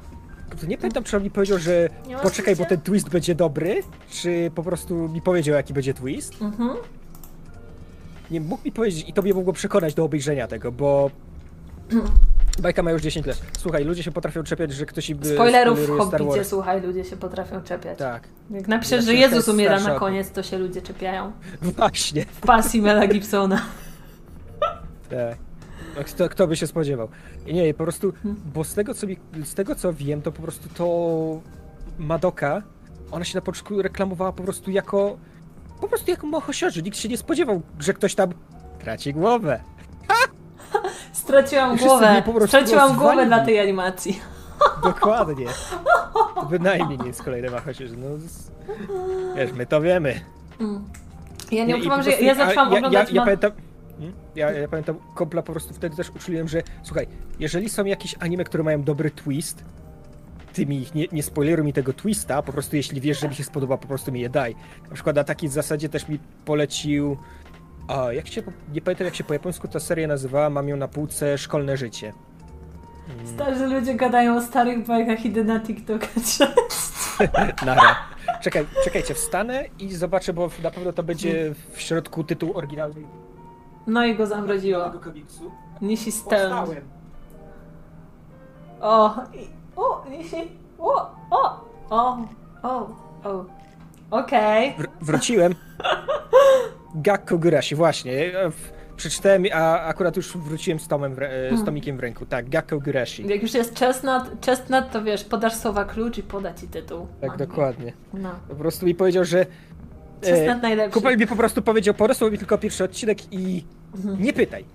to 0.62 0.66
nie 0.68 0.78
pamiętam, 0.78 1.04
czy 1.04 1.18
on 1.18 1.24
mi 1.24 1.32
powiedział, 1.32 1.58
że 1.60 1.90
Nie 2.08 2.18
poczekaj, 2.18 2.56
bo 2.56 2.66
ten 2.66 2.82
twist 2.82 3.10
będzie 3.10 3.36
dobry, 3.36 3.82
czy 4.10 4.52
po 4.56 4.64
prostu 4.64 5.10
mi 5.10 5.22
powiedział, 5.22 5.56
jaki 5.56 5.74
będzie 5.74 5.94
twist. 5.94 6.42
Mhm. 6.42 6.70
Nie 8.32 8.42
mógł 8.42 8.66
mi 8.66 8.72
powiedzieć 8.72 9.10
i 9.10 9.14
to 9.14 9.22
mnie 9.22 9.34
mogło 9.34 9.54
przekonać 9.54 9.94
do 9.94 10.04
obejrzenia 10.04 10.48
tego, 10.48 10.72
bo... 10.72 11.12
Bajka 12.60 12.84
ma 12.84 12.92
już 12.92 13.02
10 13.02 13.26
lat. 13.26 13.38
Słuchaj, 13.60 13.84
ludzie 13.86 14.04
się 14.04 14.12
potrafią 14.12 14.44
czepiać, 14.44 14.72
że 14.74 14.86
ktoś 14.86 15.10
im 15.10 15.20
Spoilerów 15.36 15.80
w 15.80 15.98
Hobbicie, 15.98 16.44
słuchaj, 16.44 16.82
ludzie 16.82 17.04
się 17.04 17.18
potrafią 17.18 17.62
czepiać. 17.62 17.98
Tak, 18.00 18.28
Jak 18.50 18.68
napiszesz, 18.68 19.06
że 19.06 19.14
Jezus 19.14 19.48
umiera 19.48 19.80
na 19.80 20.00
koniec, 20.00 20.32
to 20.32 20.44
się 20.44 20.58
ludzie 20.58 20.82
czepiają. 20.82 21.32
właśnie. 21.62 22.26
W 22.26 22.40
pasji 22.42 22.82
Mela 22.82 23.08
Gibsona. 23.08 23.62
Tak. 25.10 25.38
No, 25.98 26.04
Kto, 26.04 26.30
kto 26.30 26.48
by 26.48 26.56
się 26.56 26.68
spodziewał? 26.68 27.08
Nie, 27.46 27.74
po 27.74 27.84
prostu, 27.84 28.14
Hmm. 28.24 28.42
bo 28.54 28.64
z 28.64 28.74
tego, 28.74 28.94
co 28.94 29.08
mi, 29.08 29.18
z 29.44 29.54
tego 29.54 29.76
co 29.76 29.94
wiem, 29.94 30.22
to 30.22 30.32
po 30.32 30.42
prostu 30.42 30.70
to 30.70 31.42
Madoka, 32.00 32.62
ona 33.12 33.26
się 33.26 33.38
na 33.38 33.42
początku 33.42 33.82
reklamowała 33.82 34.32
po 34.32 34.44
prostu 34.44 34.72
jako, 34.72 35.18
po 35.82 35.88
prostu 35.88 36.12
jako 36.12 36.28
mochosiorze. 36.28 36.82
Nikt 36.82 36.98
się 36.98 37.10
nie 37.10 37.18
spodziewał, 37.18 37.62
że 37.80 37.94
ktoś 37.94 38.16
tam 38.16 38.30
traci 38.80 39.14
głowę. 39.14 39.60
Straciłam 41.16 41.78
Wszyscy 41.78 41.88
głowę. 41.88 42.48
Straciłam 42.48 42.96
głowę 42.96 43.26
dla 43.26 43.46
tej 43.46 43.60
animacji. 43.60 44.22
Dokładnie. 44.84 45.46
Bynajmniej 46.50 47.00
nie 47.00 47.08
jest 47.08 47.24
kolejne 47.24 47.50
mochosiorze. 47.50 47.96
No, 47.98 48.08
wiesz, 49.36 49.52
my 49.54 49.66
to 49.66 49.82
wiemy. 49.82 50.20
Mm. 50.60 50.84
Ja 51.52 51.66
nie 51.66 51.78
ukrywam, 51.78 52.04
że 52.04 52.10
prostu- 52.10 52.26
ja 52.26 52.36
zaczęłam 52.36 52.72
ja, 52.72 52.78
oglądać... 52.78 53.10
Ja, 53.10 53.16
ja 53.16 53.22
pamiętam, 53.22 53.52
Hmm? 53.98 54.14
ja, 54.36 54.52
ja 54.52 54.68
pamiętam, 54.68 54.96
kompla 55.14 55.42
po 55.42 55.52
prostu 55.52 55.74
wtedy 55.74 55.96
też 55.96 56.10
uczuliłem, 56.10 56.48
że 56.48 56.62
słuchaj, 56.84 57.08
jeżeli 57.40 57.70
są 57.70 57.86
jakieś 57.86 58.16
anime, 58.20 58.44
które 58.44 58.64
mają 58.64 58.84
dobry 58.84 59.12
twist, 59.12 59.64
ty 60.54 60.66
mi 60.66 60.78
ich 60.78 60.96
nie, 60.96 61.06
nie 61.12 61.24
spoileruj 61.24 61.66
mi 61.66 61.74
tego 61.74 61.94
twista, 61.94 62.42
po 62.42 62.52
prostu 62.52 62.76
jeśli 62.76 63.02
wiesz, 63.02 63.20
że 63.20 63.30
mi 63.30 63.36
się 63.36 63.44
spodoba, 63.44 63.78
po 63.78 63.88
prostu 63.88 64.12
mi 64.12 64.20
je 64.20 64.30
daj. 64.30 64.56
Na 64.90 64.94
przykład 64.94 65.16
na 65.16 65.24
takiej 65.24 65.50
zasadzie 65.50 65.90
też 65.90 66.08
mi 66.08 66.20
polecił, 66.46 67.18
a 67.88 68.14
jak 68.14 68.28
się, 68.28 68.44
nie 68.74 68.82
pamiętam 68.82 69.06
jak 69.06 69.16
się 69.16 69.24
po 69.24 69.34
japońsku 69.34 69.68
ta 69.68 69.80
seria 69.80 70.08
nazywała, 70.08 70.50
mam 70.50 70.68
ją 70.70 70.78
na 70.78 70.88
półce 70.88 71.38
Szkolne 71.38 71.78
Życie. 71.78 72.14
Starzy 73.26 73.68
ludzie 73.68 73.96
gadają 73.96 74.38
o 74.38 74.42
starych 74.42 74.88
bajkach, 74.88 75.26
idę 75.26 75.44
na 75.44 75.60
TikToka. 75.60 76.08
Nara. 77.66 77.96
Czekaj, 78.42 78.66
czekajcie, 78.84 79.14
wstanę 79.14 79.66
i 79.80 79.96
zobaczę, 79.96 80.34
bo 80.34 80.50
na 80.64 80.72
pewno 80.72 80.94
to 80.94 81.04
będzie 81.04 81.54
w 81.74 81.82
środku 81.82 82.24
tytuł 82.24 82.58
oryginalnego 82.58 83.08
No 83.88 84.06
i 84.06 84.16
go 84.16 84.28
zamroziło. 84.28 84.92
Stone. 86.12 86.40
Powstałem. 86.40 86.84
O, 88.82 89.16
i- 89.34 89.50
o, 89.76 90.06
Nishi. 90.10 90.52
O, 90.80 91.12
o, 91.32 91.66
o, 91.90 92.18
o, 92.64 92.88
o. 93.24 93.46
Okej. 94.12 94.76
Wr- 94.78 94.88
wróciłem. 95.02 95.56
Gakko 96.96 97.38
Gurashi, 97.38 97.76
właśnie. 97.76 98.14
E, 98.40 98.52
Przeczytałem, 98.98 99.44
a 99.54 99.80
akurat 99.82 100.18
już 100.18 100.38
wróciłem 100.38 100.80
z, 100.80 100.88
tomem 100.88 101.16
w, 101.16 101.20
e, 101.22 101.58
z 101.58 101.64
tomikiem 101.66 101.98
w 101.98 102.00
ręku. 102.00 102.26
Tak, 102.26 102.50
Gakko 102.50 102.80
Gurashi. 102.80 103.28
Jak 103.28 103.42
już 103.42 103.54
jest 103.54 103.80
chestnut, 103.80 104.24
chestnut, 104.46 104.92
to 104.92 105.04
wiesz, 105.04 105.24
podasz 105.24 105.54
słowa 105.56 105.86
klucz 105.86 106.18
i 106.18 106.24
poda 106.24 106.54
ci 106.54 106.68
tytuł. 106.68 107.08
Tak, 107.22 107.38
dokładnie. 107.38 107.94
No. 108.14 108.30
Po 108.48 108.56
prostu 108.56 108.86
mi 108.86 108.96
powiedział, 108.96 109.26
że... 109.26 109.46
Chestnut 110.24 110.62
najlepszy. 110.62 110.94
Kupel 110.94 111.18
mi 111.18 111.28
po 111.28 111.36
prostu 111.36 111.62
powiedział, 111.62 111.94
porosło 111.94 112.32
mi 112.32 112.38
tylko 112.38 112.58
pierwszy 112.58 112.84
odcinek 112.84 113.34
i 113.34 113.66
Mhm. 113.96 114.22
nie 114.24 114.34
pytaj. 114.34 114.66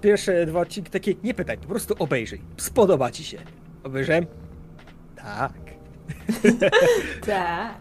Pierwsze 0.00 0.46
dwa 0.46 0.60
odcinki 0.60 0.90
takie, 0.90 1.14
nie 1.24 1.34
pytaj, 1.34 1.58
po 1.58 1.66
prostu 1.68 1.94
obejrzyj. 1.98 2.40
Spodoba 2.56 3.10
ci 3.10 3.24
się. 3.24 3.38
Obejrzałem, 3.84 4.26
Tak. 5.16 5.52
Tak. 7.26 7.74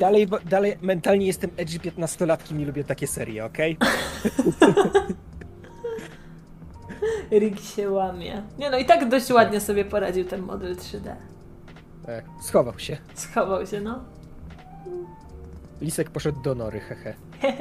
Dalej, 0.00 0.28
dalej 0.44 0.76
mentalnie 0.82 1.26
jestem 1.26 1.50
edgy 1.56 1.78
15-latkiem 1.78 2.60
i 2.60 2.64
lubię 2.64 2.84
takie 2.84 3.06
serie, 3.06 3.44
okej? 3.44 3.76
Rick 7.40 7.60
się 7.60 7.90
łamie. 7.90 8.42
Nie 8.58 8.70
no, 8.70 8.78
i 8.78 8.84
tak 8.84 9.08
dość 9.08 9.30
ładnie 9.30 9.60
sobie 9.60 9.84
poradził 9.84 10.24
ten 10.24 10.42
model 10.42 10.76
3D. 10.76 11.14
Tak. 12.06 12.24
Schował 12.42 12.78
się. 12.78 12.96
Schował 13.14 13.66
się, 13.66 13.80
no. 13.80 14.04
Lisek 15.80 16.10
poszedł 16.10 16.42
do 16.42 16.54
nory, 16.54 16.80
hehe. 16.80 17.14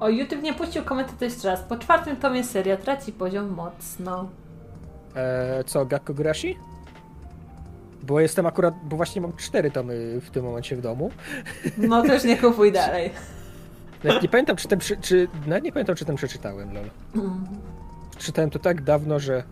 O, 0.00 0.08
YouTube 0.08 0.42
nie 0.42 0.54
puścił 0.54 0.82
komentarza 0.84 1.24
jeszcze 1.24 1.48
raz. 1.48 1.60
Po 1.62 1.76
czwartym 1.76 2.16
tomie 2.16 2.44
seria 2.44 2.76
traci 2.76 3.12
poziom 3.12 3.48
mocno. 3.48 4.28
Eee, 5.16 5.64
co, 5.64 5.86
Gakko 5.86 6.14
Grashi? 6.14 6.58
Bo 8.06 8.20
jestem 8.20 8.46
akurat, 8.46 8.74
bo 8.84 8.96
właśnie 8.96 9.20
mam 9.20 9.32
cztery 9.36 9.70
tomy 9.70 10.20
w 10.20 10.30
tym 10.30 10.44
momencie 10.44 10.76
w 10.76 10.80
domu. 10.80 11.10
No 11.78 12.04
już 12.04 12.24
nie 12.24 12.36
kupuj 12.36 12.72
dalej. 12.72 13.10
Nawet 14.04 14.22
nie 14.22 14.28
pamiętam, 14.28 14.56
czy 14.56 14.68
ten, 14.68 14.78
przy- 14.78 14.96
czy, 14.96 15.28
nawet 15.46 15.64
nie 15.64 15.72
pamiętam, 15.72 15.96
czy 15.96 16.04
ten 16.04 16.16
przeczytałem, 16.16 16.72
lol. 16.74 16.84
Mm. 17.14 17.46
Czytałem 18.18 18.50
to 18.50 18.58
tak 18.58 18.82
dawno, 18.82 19.20
że... 19.20 19.42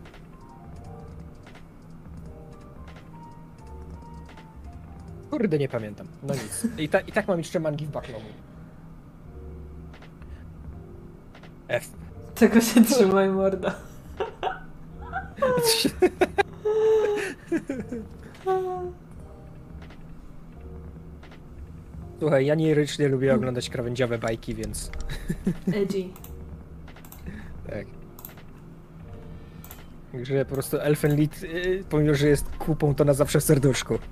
Kurde, 5.31 5.59
nie 5.59 5.69
pamiętam. 5.69 6.07
No 6.23 6.35
nic. 6.35 6.67
I, 6.79 6.89
ta, 6.89 7.01
i 7.01 7.13
tak 7.13 7.29
mam 7.29 7.39
jeszcze 7.39 7.61
mangi 7.61 7.87
w 7.87 7.91
backlogu. 7.91 8.27
F. 11.69 11.89
Tego 12.35 12.61
się 12.61 12.85
trzymaj, 12.85 13.29
morda. 13.29 13.75
Słuchaj, 22.19 22.47
ja 22.47 22.55
nierycznie 22.55 23.09
lubię 23.09 23.35
oglądać 23.35 23.71
krawędziowe 23.71 24.19
bajki, 24.19 24.55
więc... 24.55 24.91
Edgy. 25.83 26.09
Tak. 27.67 27.87
Także 30.13 30.45
po 30.45 30.55
prostu 30.55 30.77
Elfen 30.77 31.17
Lied, 31.17 31.43
yy, 31.43 31.85
pomimo 31.91 32.15
że 32.15 32.29
jest 32.29 32.57
kupą, 32.57 32.95
to 32.95 33.05
na 33.05 33.15
zawsze 33.15 33.41
w 33.41 33.45
serduszku. 33.45 33.99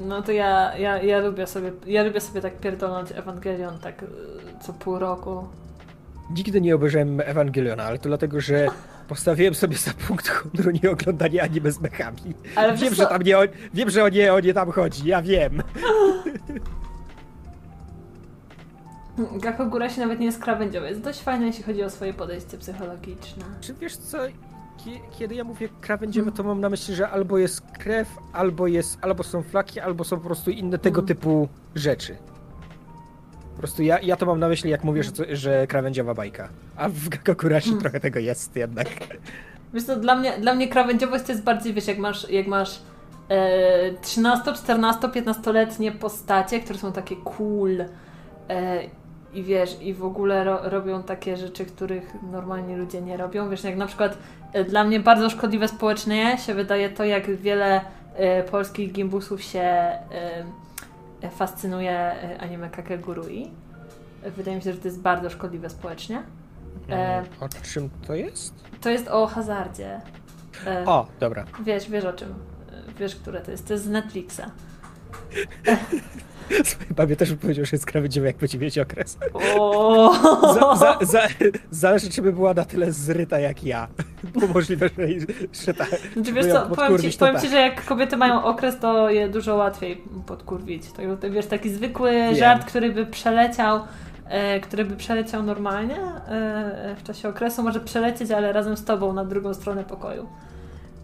No 0.00 0.22
to 0.22 0.32
ja, 0.32 0.76
ja, 0.76 1.02
ja 1.02 1.18
lubię 1.18 1.46
sobie, 1.46 1.72
ja 1.86 2.02
lubię 2.02 2.20
sobie 2.20 2.40
tak 2.40 2.60
pierdolnąć 2.60 3.12
Ewangelion 3.12 3.78
tak 3.78 4.02
y, 4.02 4.06
co 4.60 4.72
pół 4.72 4.98
roku. 4.98 5.48
Nigdy 6.36 6.60
nie 6.60 6.74
obejrzałem 6.74 7.20
Ewangeliona, 7.20 7.84
ale 7.84 7.98
to 7.98 8.08
dlatego, 8.08 8.40
że 8.40 8.66
postawiłem 9.14 9.54
sobie 9.54 9.76
za 9.76 9.90
punkt 10.08 10.28
honoru 10.28 10.70
nie 10.82 10.90
oglądanie 10.90 11.42
anime 11.42 11.72
z 11.72 11.80
mechami. 11.80 12.18
Ale 12.56 12.76
wiem, 12.76 12.94
że 12.94 13.06
tam 13.06 13.22
nie 13.22 13.38
o, 13.38 13.42
wiem, 13.74 13.90
że 13.90 14.04
o 14.04 14.08
nie, 14.08 14.34
o 14.34 14.40
nie 14.40 14.54
tam 14.54 14.70
chodzi, 14.72 15.08
ja 15.08 15.22
wiem. 15.22 15.62
Gakogura 19.42 19.90
się 19.90 20.00
nawet 20.00 20.20
nie 20.20 20.26
jest 20.26 20.42
krawędziowy. 20.42 20.88
Jest 20.88 21.00
dość 21.00 21.20
fajny, 21.20 21.46
jeśli 21.46 21.62
chodzi 21.64 21.82
o 21.82 21.90
swoje 21.90 22.14
podejście 22.14 22.58
psychologiczne. 22.58 23.44
Czy 23.60 23.74
wiesz 23.74 23.96
co, 23.96 24.18
kie- 24.78 25.00
kiedy 25.18 25.34
ja 25.34 25.44
mówię 25.44 25.68
krawędziowe, 25.80 26.32
to 26.32 26.42
mam 26.42 26.60
na 26.60 26.68
myśli, 26.68 26.94
że 26.94 27.08
albo 27.08 27.38
jest 27.38 27.60
krew, 27.78 28.08
albo 28.32 28.66
jest, 28.66 28.98
albo 29.00 29.22
są 29.22 29.42
flaki, 29.42 29.80
albo 29.80 30.04
są 30.04 30.16
po 30.16 30.26
prostu 30.26 30.50
inne 30.50 30.78
tego 30.78 31.00
Mhm. 31.00 31.06
typu 31.18 31.48
rzeczy. 31.74 32.16
Po 33.60 33.62
prostu 33.62 33.82
ja, 33.82 33.98
ja 33.98 34.16
to 34.16 34.26
mam 34.26 34.40
na 34.40 34.48
myśli, 34.48 34.70
jak 34.70 34.84
mówię, 34.84 35.02
że, 35.02 35.36
że 35.36 35.66
krawędziowa 35.66 36.14
bajka. 36.14 36.48
A 36.76 36.88
w 36.88 37.08
Gakokurashi 37.08 37.68
Mhm. 37.68 37.80
trochę 37.80 38.00
tego 38.00 38.18
jest 38.18 38.56
jednak. 38.56 38.86
Wiesz 39.74 39.84
co, 39.84 39.96
dla 39.96 40.16
mnie, 40.16 40.38
dla 40.38 40.54
mnie 40.54 40.68
krawędziowość 40.68 41.24
to 41.24 41.32
jest 41.32 41.44
bardziej, 41.44 41.74
wiesz, 41.74 41.86
jak 41.86 41.98
masz, 41.98 42.30
jak 42.30 42.46
masz 42.46 42.78
e, 43.28 43.94
13, 44.02 44.52
14, 44.52 45.08
15-letnie 45.08 45.92
postacie, 45.92 46.60
które 46.60 46.78
są 46.78 46.92
takie 46.92 47.16
cool 47.16 47.84
e, 48.48 48.82
i 49.34 49.42
wiesz, 49.42 49.82
i 49.82 49.94
w 49.94 50.04
ogóle 50.04 50.44
ro, 50.44 50.60
robią 50.62 51.02
takie 51.02 51.36
rzeczy, 51.36 51.64
których 51.64 52.14
normalnie 52.32 52.76
ludzie 52.76 53.00
nie 53.00 53.16
robią. 53.16 53.50
Wiesz, 53.50 53.64
jak 53.64 53.76
na 53.76 53.86
przykład 53.86 54.18
e, 54.52 54.64
dla 54.64 54.84
mnie 54.84 55.00
bardzo 55.00 55.30
szkodliwe 55.30 55.68
społecznie 55.68 56.38
się 56.38 56.54
wydaje 56.54 56.90
to, 56.90 57.04
jak 57.04 57.36
wiele 57.36 57.80
e, 58.14 58.42
polskich 58.42 58.92
gimbusów 58.92 59.42
się 59.42 59.60
e, 59.60 60.00
fascynuje 61.30 61.90
e, 61.92 62.40
anime 62.40 62.70
Kakegurui. 62.70 63.50
Wydaje 64.36 64.56
mi 64.56 64.62
się, 64.62 64.72
że 64.72 64.78
to 64.78 64.88
jest 64.88 65.00
bardzo 65.00 65.30
szkodliwe 65.30 65.70
społecznie. 65.70 66.22
E, 66.90 67.24
O 67.40 67.48
czym 67.62 67.90
to 68.06 68.14
jest? 68.14 68.54
To 68.80 68.90
jest 68.90 69.08
o 69.08 69.26
hazardzie. 69.26 70.00
E, 70.66 70.84
O, 70.86 71.06
dobra. 71.20 71.44
Wiesz, 71.64 71.90
wiesz 71.90 72.04
o 72.04 72.12
czym. 72.12 72.34
Wiesz, 72.98 73.16
które 73.16 73.40
to 73.40 73.50
jest. 73.50 73.66
To 73.66 73.72
jest 73.72 73.84
z 73.84 73.88
Netflixa. 73.88 74.40
Swojej 76.64 76.94
babie 76.96 77.16
też 77.16 77.28
bym 77.28 77.38
powiedział, 77.38 77.64
że 77.64 77.70
jest 77.72 77.86
krawędziowa, 77.86 78.26
jak 78.26 78.36
będzie 78.36 78.58
mieć 78.58 78.78
okres. 78.78 79.18
O! 79.34 80.14
Za, 80.54 80.76
za, 80.76 80.98
za, 81.06 81.28
zależy, 81.70 82.10
czy 82.10 82.22
by 82.22 82.32
była 82.32 82.54
na 82.54 82.64
tyle 82.64 82.92
zryta 82.92 83.38
jak 83.38 83.64
ja. 83.64 83.88
Bo 84.40 84.46
możliwe, 84.46 84.88
że, 84.88 85.06
że 85.64 85.74
tak. 85.74 85.88
Znaczy, 86.12 86.32
wiesz 86.32 86.46
co, 86.46 86.66
powiem 86.66 86.98
ci, 86.98 87.18
powiem 87.18 87.34
tak. 87.34 87.44
ci, 87.44 87.48
że 87.50 87.56
jak 87.56 87.84
kobiety 87.84 88.16
mają 88.16 88.44
okres, 88.44 88.78
to 88.78 89.10
je 89.10 89.28
dużo 89.28 89.56
łatwiej 89.56 90.02
podkurwić. 90.26 90.82
To 90.92 91.30
wiesz, 91.30 91.46
taki 91.46 91.70
zwykły 91.70 92.10
Wiem. 92.10 92.34
żart, 92.34 92.64
który 92.64 92.92
by 92.92 93.06
przeleciał, 93.06 93.80
e, 94.28 94.60
który 94.60 94.84
by 94.84 94.96
przeleciał 94.96 95.42
normalnie 95.42 95.96
e, 95.96 96.96
w 96.98 97.02
czasie 97.02 97.28
okresu, 97.28 97.62
może 97.62 97.80
przelecieć, 97.80 98.30
ale 98.30 98.52
razem 98.52 98.76
z 98.76 98.84
tobą 98.84 99.12
na 99.12 99.24
drugą 99.24 99.54
stronę 99.54 99.84
pokoju. 99.84 100.28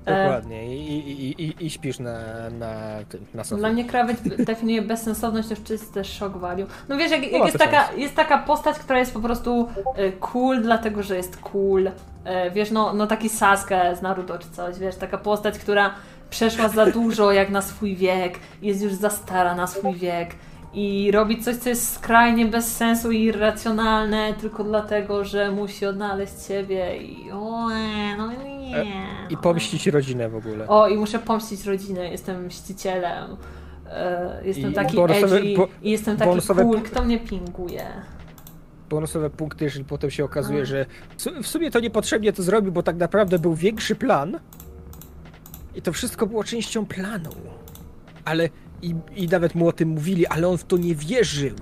E, 0.06 0.24
Dokładnie. 0.24 0.76
I, 0.76 1.10
i, 1.10 1.42
i, 1.42 1.66
i 1.66 1.70
śpisz 1.70 1.98
na, 1.98 2.18
na, 2.58 2.74
tym, 3.08 3.26
na 3.34 3.44
sofie. 3.44 3.58
Dla 3.58 3.72
mnie 3.72 3.84
krawędź 3.84 4.18
definiuje 4.38 4.82
bezsensowność, 4.82 5.48
to 5.66 5.72
jest 5.72 5.94
też 5.94 6.18
shock 6.18 6.36
value. 6.36 6.66
No 6.88 6.96
wiesz, 6.96 7.10
jak, 7.10 7.22
jak 7.22 7.40
ma 7.40 7.46
jest, 7.46 7.58
taka, 7.58 7.86
sens. 7.86 7.98
jest 7.98 8.14
taka 8.14 8.38
postać, 8.38 8.78
która 8.78 8.98
jest 8.98 9.12
po 9.12 9.20
prostu 9.20 9.68
e, 9.96 10.12
cool, 10.12 10.62
dlatego 10.62 11.02
że 11.02 11.16
jest 11.16 11.36
cool. 11.36 11.90
E, 12.24 12.50
Wiesz, 12.50 12.70
no, 12.70 12.92
no 12.92 13.06
taki 13.06 13.28
Sasuke 13.28 13.96
z 13.96 14.02
Naruto 14.02 14.38
czy 14.38 14.50
coś, 14.50 14.78
wiesz, 14.78 14.96
taka 14.96 15.18
postać, 15.18 15.58
która 15.58 15.94
przeszła 16.30 16.68
za 16.68 16.86
dużo 16.86 17.32
jak 17.32 17.50
na 17.50 17.62
swój 17.62 17.96
wiek, 17.96 18.38
jest 18.62 18.82
już 18.82 18.92
za 18.92 19.10
stara 19.10 19.54
na 19.54 19.66
swój 19.66 19.94
wiek 19.94 20.34
i 20.78 21.10
robi 21.10 21.42
coś, 21.42 21.56
co 21.56 21.68
jest 21.68 21.92
skrajnie 21.94 22.46
bez 22.46 22.76
sensu 22.76 23.10
i 23.12 23.22
irracjonalne 23.22 24.34
tylko 24.40 24.64
dlatego, 24.64 25.24
że 25.24 25.50
musi 25.50 25.86
odnaleźć 25.86 26.42
siebie 26.48 26.96
i 26.96 27.30
o, 27.30 27.68
no 28.18 28.32
nie. 28.32 28.76
E, 28.76 28.84
I 29.30 29.34
no 29.34 29.40
pomścić 29.40 29.86
rodzinę 29.86 30.28
w 30.28 30.36
ogóle. 30.36 30.68
o, 30.68 30.88
i 30.88 30.96
muszę 30.96 31.18
pomścić 31.18 31.64
rodzinę, 31.66 32.08
jestem 32.10 32.46
mścicielem. 32.46 33.36
E, 33.90 34.40
jestem 34.44 34.70
I 34.70 34.74
taki 34.74 34.96
bonusowe- 34.96 35.36
edgy 35.36 35.56
bo- 35.56 35.68
i 35.82 35.90
jestem 35.90 36.16
taki 36.16 36.28
bonusowe 36.30 36.62
cool, 36.62 36.80
kto 36.82 37.04
mnie 37.04 37.18
pinguje. 37.18 37.86
Bonusowe 38.90 39.30
punkty, 39.30 39.64
jeżeli 39.64 39.84
potem 39.84 40.10
się 40.10 40.24
okazuje, 40.24 40.62
A. 40.62 40.64
że 40.64 40.86
w 41.42 41.46
sumie 41.46 41.70
to 41.70 41.80
niepotrzebnie 41.80 42.32
to 42.32 42.42
zrobił, 42.42 42.72
bo 42.72 42.82
tak 42.82 42.96
naprawdę 42.96 43.38
był 43.38 43.54
większy 43.54 43.94
plan. 43.94 44.38
I 45.74 45.82
to 45.82 45.92
wszystko 45.92 46.26
było 46.26 46.44
częścią 46.44 46.86
planu. 46.86 47.30
Ale 48.24 48.48
i, 48.82 48.94
i 49.16 49.28
nawet 49.28 49.54
mu 49.54 49.68
o 49.68 49.72
tym 49.72 49.88
mówili, 49.88 50.26
ale 50.26 50.48
on 50.48 50.58
w 50.58 50.64
to 50.64 50.76
nie 50.76 50.94
wierzył. 50.94 51.56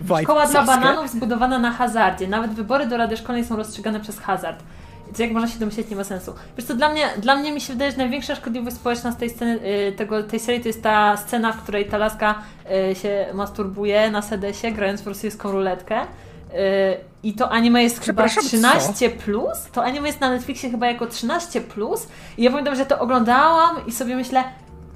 Vibe 0.00 0.22
Szkoła 0.22 0.46
dla 0.46 0.64
bananów 0.64 1.10
zbudowana 1.10 1.58
na 1.58 1.70
hazardzie. 1.70 2.28
Nawet 2.28 2.50
wybory 2.50 2.86
do 2.86 2.96
rady 2.96 3.16
szkolnej 3.16 3.44
są 3.44 3.56
rozstrzygane 3.56 4.00
przez 4.00 4.18
hazard. 4.18 4.62
Co 5.14 5.22
jak 5.22 5.32
można 5.32 5.48
się 5.48 5.58
domyśleć, 5.58 5.90
nie 5.90 5.96
ma 5.96 6.04
sensu. 6.04 6.34
Wiesz 6.56 6.66
co, 6.66 6.74
dla 6.74 6.88
mnie, 6.88 7.08
dla 7.18 7.36
mnie 7.36 7.52
mi 7.52 7.60
się 7.60 7.72
wydaje, 7.72 7.90
że 7.90 7.96
największa 7.96 8.34
szkodliwość 8.34 8.76
społeczna 8.76 9.12
z 9.12 9.16
tej 9.16 9.30
sceny, 9.30 9.58
y, 9.88 9.92
tego, 9.92 10.22
tej 10.22 10.40
serii 10.40 10.60
to 10.60 10.68
jest 10.68 10.82
ta 10.82 11.16
scena, 11.16 11.52
w 11.52 11.62
której 11.62 11.86
ta 11.86 11.98
laska 11.98 12.34
y, 12.90 12.94
się 12.94 13.26
masturbuje 13.34 14.10
na 14.10 14.22
sedesie, 14.22 14.72
grając 14.72 15.00
w 15.00 15.06
rosyjską 15.06 15.52
ruletkę. 15.52 16.00
Y, 16.02 16.06
I 17.22 17.34
to 17.34 17.50
anime 17.50 17.82
jest 17.82 18.04
chyba 18.04 18.24
Przepraszam, 18.24 18.44
13 18.44 19.10
plus. 19.10 19.70
To 19.72 19.84
anime 19.84 20.06
jest 20.08 20.20
na 20.20 20.30
Netflixie 20.30 20.70
chyba 20.70 20.86
jako 20.86 21.06
13 21.06 21.60
plus. 21.60 22.08
I 22.38 22.42
ja 22.42 22.50
pamiętam, 22.50 22.76
że 22.76 22.86
to 22.86 22.98
oglądałam 22.98 23.86
i 23.86 23.92
sobie 23.92 24.16
myślę, 24.16 24.44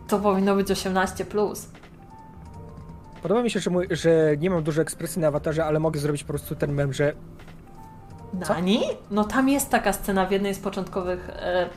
to 0.09 0.19
powinno 0.19 0.57
być 0.57 0.71
18 0.71 1.25
plus. 1.25 1.69
Podoba 3.23 3.43
mi 3.43 3.51
się, 3.51 3.61
że, 3.61 3.71
mój, 3.71 3.87
że 3.91 4.37
nie 4.39 4.51
mam 4.51 4.63
dużo 4.63 4.83
ekspresji 4.83 5.23
na 5.23 5.29
awatarze, 5.29 5.65
ale 5.65 5.81
mogę 5.81 6.01
zrobić 6.01 6.25
po 6.25 6.29
prostu 6.29 6.55
ten 6.55 6.73
mem, 6.73 6.93
że 6.93 7.13
Co? 8.45 8.55
Nani? 8.55 8.81
No 9.11 9.25
tam 9.25 9.49
jest 9.49 9.71
taka 9.71 9.93
scena 9.93 10.27
w 10.27 10.31
jednej 10.31 10.55
z 10.55 10.59
początkowych, 10.59 11.31
e, 11.31 11.71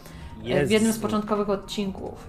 e, 0.45 0.65
w 0.65 0.71
jednym 0.71 0.93
z 0.93 0.99
początkowych 0.99 1.49
odcinków. 1.49 2.27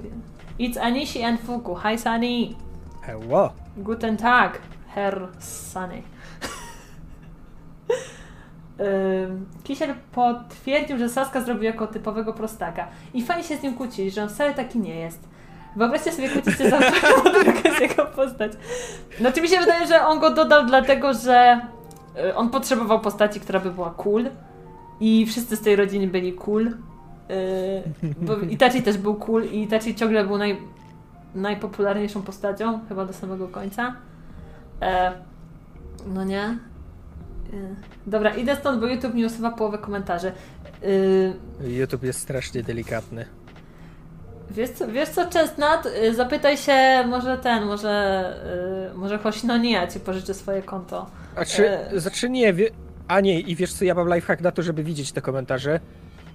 It's 0.59 0.79
Anishi 0.79 1.23
and 1.23 1.41
Fuku. 1.41 1.77
Hi 1.77 1.99
Sunny. 1.99 2.55
Hello. 3.03 3.53
Guten 3.77 4.17
Tag, 4.17 4.59
Herr 4.95 5.29
Sunny. 5.39 6.03
Kisiel 9.65 9.95
potwierdził, 10.13 10.99
że 10.99 11.09
Saska 11.09 11.41
zrobił 11.41 11.63
jako 11.63 11.87
typowego 11.87 12.33
prostaka. 12.33 12.89
I 13.15 13.23
fani 13.23 13.45
się 13.45 13.57
z 13.57 13.63
nim 13.63 13.75
kłócili, 13.75 14.11
że 14.11 14.23
on 14.23 14.29
wcale 14.29 14.55
taki 14.55 14.79
nie 14.79 14.95
jest. 14.95 15.30
Wyobraźcie 15.77 16.13
sobie, 16.13 16.29
kłócicie 16.29 16.71
za 16.71 16.79
jest 17.65 17.81
jego 17.81 18.07
postać. 18.07 18.53
Znaczy 19.19 19.41
mi 19.41 19.49
się 19.49 19.61
wydaje, 19.61 19.87
że 19.87 20.07
on 20.07 20.21
go 20.21 20.31
dodał 20.31 20.67
dlatego, 20.67 21.15
że 21.15 21.61
y, 22.17 22.35
on 22.35 22.51
potrzebował 22.51 23.01
postaci, 23.01 23.41
która 23.41 23.61
by 23.61 23.71
była 23.71 23.91
cool 23.91 24.31
i 25.01 25.27
wszyscy 25.27 25.57
z 25.57 25.61
tej 25.61 25.77
rodziny 25.77 26.07
byli 26.07 26.33
cool. 26.33 26.65
Yy, 26.65 28.13
bo 28.21 28.37
Itachi 28.37 28.83
też 28.83 28.99
był 28.99 29.15
cool 29.15 29.45
i 29.45 29.63
Itachi 29.63 29.95
ciągle 29.95 30.25
był 30.25 30.39
naj, 30.39 30.59
najpopularniejszą 31.35 32.23
postacią, 32.23 32.81
chyba 32.89 33.07
do 33.07 33.13
samego 33.13 33.49
końca. 33.49 33.95
E, 34.83 35.13
no 36.07 36.25
nie? 36.25 36.43
E, 36.43 36.59
dobra, 38.07 38.35
idę 38.35 38.57
stąd, 38.57 38.81
bo 38.81 38.87
YouTube 38.87 39.15
mi 39.15 39.25
usuwa 39.25 39.51
połowę 39.51 39.79
komentarzy. 39.79 40.33
E, 41.63 41.69
YouTube 41.69 42.03
jest 42.03 42.21
strasznie 42.21 42.63
delikatny. 42.63 43.27
Wiesz 44.51 44.71
co, 44.71 44.89
wiesz 44.89 45.09
co 45.09 45.31
Chestnut? 45.31 45.87
Y, 46.03 46.15
zapytaj 46.15 46.57
się 46.57 47.05
może 47.07 47.39
ten, 47.39 47.65
może, 47.65 48.35
yy, 48.91 48.99
może 48.99 49.19
Hoshino 49.19 49.55
ci 49.93 50.01
pożyczę 50.01 50.35
swoje 50.35 50.63
konto. 50.63 51.07
A 51.37 51.45
czy, 51.45 51.79
yy. 51.93 52.01
znaczy 52.01 52.31
nie, 52.31 52.53
wie, 52.53 52.71
a 53.09 53.21
nie, 53.21 53.41
i 53.41 53.57
wiesz 53.57 53.73
co, 53.73 53.85
ja 53.85 53.95
mam 53.95 54.15
lifehack 54.15 54.43
na 54.43 54.53
to, 54.53 54.63
żeby 54.63 54.83
widzieć 54.83 55.13
te 55.13 55.21
komentarze. 55.21 55.81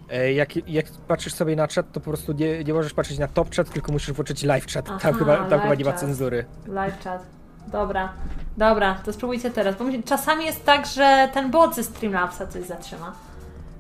E, 0.09 0.33
jak, 0.33 0.69
jak 0.69 0.85
patrzysz 1.07 1.33
sobie 1.33 1.55
na 1.55 1.67
czat, 1.67 1.91
to 1.91 1.99
po 1.99 2.09
prostu 2.09 2.31
nie, 2.33 2.63
nie 2.63 2.73
możesz 2.73 2.93
patrzeć 2.93 3.17
na 3.17 3.27
top 3.27 3.55
chat, 3.55 3.69
tylko 3.69 3.91
musisz 3.91 4.11
włączyć 4.11 4.43
live 4.43 4.67
chat. 4.67 4.85
Aha, 4.89 4.99
tam 5.01 5.13
chyba, 5.13 5.37
tam 5.37 5.59
chyba 5.59 5.75
nie 5.75 5.85
ma 5.85 5.93
cenzury. 5.93 6.45
Live 6.67 7.03
chat. 7.03 7.23
Dobra, 7.67 8.13
dobra, 8.57 8.95
to 9.05 9.13
spróbujcie 9.13 9.51
teraz. 9.51 9.75
Bo 9.75 9.85
czasami 10.05 10.45
jest 10.45 10.65
tak, 10.65 10.85
że 10.85 11.29
ten 11.33 11.51
bot 11.51 11.75
ze 11.75 11.83
Streamlabsa 11.83 12.47
coś 12.47 12.63
zatrzyma. 12.63 13.13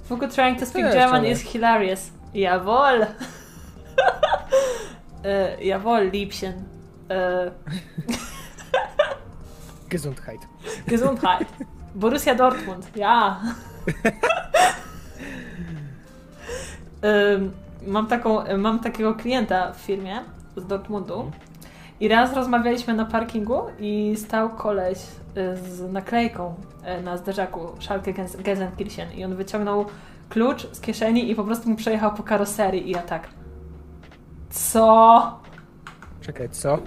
Fuku 0.09 0.27
trying 0.27 0.59
to 0.59 0.65
speak 0.65 0.93
German 0.93 1.25
is 1.25 1.41
hilarious. 1.41 2.11
Jawohl! 2.33 3.05
Äh, 5.23 5.65
jawohl, 5.65 6.09
Liebchen. 6.09 6.65
Äh. 7.09 7.51
Gesundheit. 9.89 10.39
Gesundheit. 10.87 11.47
Borussia 11.93 12.33
Dortmund, 12.33 12.85
ja. 12.95 13.39
mam, 17.87 18.07
taką, 18.07 18.57
mam 18.57 18.79
takiego 18.79 19.13
klienta 19.13 19.73
w 19.73 19.77
firmie 19.77 20.19
z 20.57 20.67
Dortmundu 20.67 21.13
mhm. 21.13 21.31
i 21.99 22.07
raz 22.07 22.33
rozmawialiśmy 22.33 22.93
na 22.93 23.05
parkingu 23.05 23.61
i 23.79 24.15
stał 24.17 24.49
koleś 24.49 24.97
y, 24.97 25.57
z 25.57 25.93
naklejką 25.93 26.55
na 27.03 27.17
zderzaku 27.17 27.59
Schalke 27.79 28.13
Gelsenkirchen 28.43 29.13
i 29.13 29.25
on 29.25 29.35
wyciągnął 29.35 29.85
klucz 30.29 30.67
z 30.71 30.81
kieszeni 30.81 31.31
i 31.31 31.35
po 31.35 31.43
prostu 31.43 31.69
mu 31.69 31.75
przejechał 31.75 32.13
po 32.13 32.23
karoserii 32.23 32.87
i 32.87 32.91
ja 32.91 33.01
tak 33.01 33.27
co? 34.55 35.39
Czekaj, 36.21 36.49
co? 36.49 36.77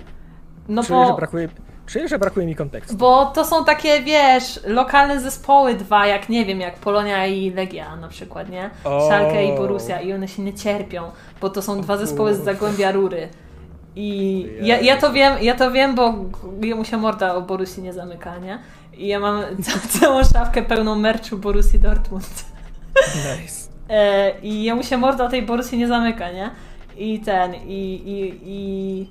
No 0.69 0.85
Czuję, 0.85 1.01
bo... 1.01 1.07
że 1.07 1.15
brakuje... 1.15 1.49
Czuję, 1.87 2.09
że 2.09 2.19
brakuje 2.19 2.47
mi 2.47 2.57
kontekstu. 2.57 2.97
Bo 2.97 3.27
to 3.27 3.45
są 3.45 3.65
takie, 3.65 4.03
wiesz, 4.03 4.61
lokalne 4.67 5.21
zespoły 5.21 5.75
dwa, 5.75 6.07
jak 6.07 6.29
nie 6.29 6.45
wiem, 6.45 6.61
jak 6.61 6.75
Polonia 6.75 7.27
i 7.27 7.51
Legia 7.51 7.97
na 7.97 8.09
przykład, 8.09 8.49
nie? 8.49 8.71
Oh. 8.85 9.09
Szalkę 9.09 9.45
i 9.45 9.57
Borussia 9.57 10.01
i 10.01 10.13
one 10.13 10.29
się 10.29 10.43
nie 10.43 10.55
cierpią, 10.55 11.03
bo 11.41 11.51
to 11.51 11.63
są 11.63 11.81
dwa 11.81 11.97
zespoły 11.97 12.35
z 12.35 12.45
Zagłębia 12.45 12.93
Rury. 12.93 13.29
I 13.97 14.47
ja, 14.61 14.81
ja 14.81 14.97
to 14.97 15.13
wiem, 15.13 15.35
ja 15.43 15.55
to 15.55 15.71
wiem, 15.71 15.95
bo 15.95 16.15
jemu 16.61 16.85
się 16.85 16.97
morda 16.97 17.35
o 17.35 17.43
Borussii 17.43 17.83
nie 17.83 17.93
zamyka, 17.93 18.39
nie? 18.39 18.59
I 18.97 19.07
ja 19.07 19.21
mam 19.21 19.43
całą 20.01 20.25
szafkę 20.25 20.63
pełną 20.63 20.95
merchu 20.95 21.37
Borussii 21.37 21.79
Dortmund. 21.79 22.45
Nice. 23.15 23.69
E, 23.91 24.33
I 24.43 24.63
jemu 24.63 24.83
się 24.83 24.97
morda 24.97 25.25
o 25.25 25.29
tej 25.29 25.43
Borussii 25.43 25.79
nie 25.79 25.89
zamyka, 25.89 26.31
nie? 26.33 26.51
I 26.99 27.21
ten, 27.21 27.55
i, 27.55 28.03
i, 28.07 28.41
i, 28.45 29.09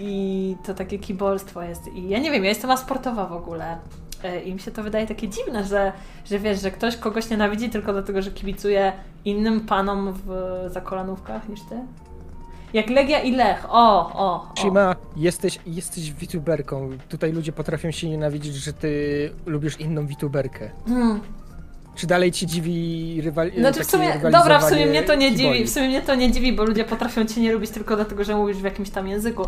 i 0.00 0.56
to 0.64 0.74
takie 0.74 0.98
kibolstwo 0.98 1.62
jest. 1.62 1.88
I 1.94 2.08
ja 2.08 2.18
nie 2.18 2.30
wiem, 2.30 2.44
ja 2.44 2.48
jestem 2.48 2.70
asportowa 2.70 3.26
w 3.26 3.32
ogóle. 3.32 3.78
E, 4.24 4.40
I 4.40 4.54
mi 4.54 4.60
się 4.60 4.70
to 4.70 4.82
wydaje 4.82 5.06
takie 5.06 5.28
dziwne, 5.28 5.64
że, 5.64 5.92
że 6.24 6.38
wiesz, 6.38 6.62
że 6.62 6.70
ktoś 6.70 6.96
kogoś 6.96 7.30
nienawidzi 7.30 7.70
tylko 7.70 7.92
dlatego, 7.92 8.22
że 8.22 8.30
kibicuje 8.30 8.92
innym 9.24 9.60
panom 9.60 10.14
w 10.26 10.30
zakolanówkach 10.66 11.48
niż 11.48 11.60
ty. 11.60 11.76
Jak 12.72 12.90
Legia 12.90 13.20
i 13.20 13.32
Lech. 13.32 13.66
O, 13.68 14.12
o. 14.14 14.34
o. 14.34 14.52
Shima, 14.58 14.96
jesteś, 15.16 15.58
jesteś 15.66 16.12
wituberką. 16.12 16.90
Tutaj 17.08 17.32
ludzie 17.32 17.52
potrafią 17.52 17.90
się 17.90 18.08
nienawidzić, 18.08 18.54
że 18.54 18.72
ty 18.72 19.30
lubisz 19.46 19.80
inną 19.80 20.06
wituberkę. 20.06 20.70
Hmm. 20.86 21.20
Czy 21.94 22.06
dalej 22.06 22.32
ci 22.32 22.46
dziwi 22.46 23.20
rywal... 23.22 23.50
Znaczy 23.58 23.84
w 23.84 23.90
sumie, 23.90 24.20
dobra, 24.32 24.58
w 24.58 24.68
sumie 24.68 24.86
mnie 24.86 25.02
to 25.02 25.14
nie 25.14 25.30
kiboli. 25.30 25.52
dziwi, 25.52 25.64
w 25.64 25.70
sumie 25.70 25.88
mnie 25.88 26.02
to 26.02 26.14
nie 26.14 26.32
dziwi, 26.32 26.52
bo 26.52 26.64
ludzie 26.64 26.84
potrafią 26.84 27.24
cię 27.24 27.40
nie 27.40 27.52
lubić 27.52 27.70
tylko 27.70 27.96
dlatego, 27.96 28.24
że 28.24 28.36
mówisz 28.36 28.56
w 28.56 28.64
jakimś 28.64 28.90
tam 28.90 29.08
języku. 29.08 29.46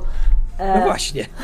E... 0.59 0.79
No 0.79 0.85
właśnie. 0.85 1.27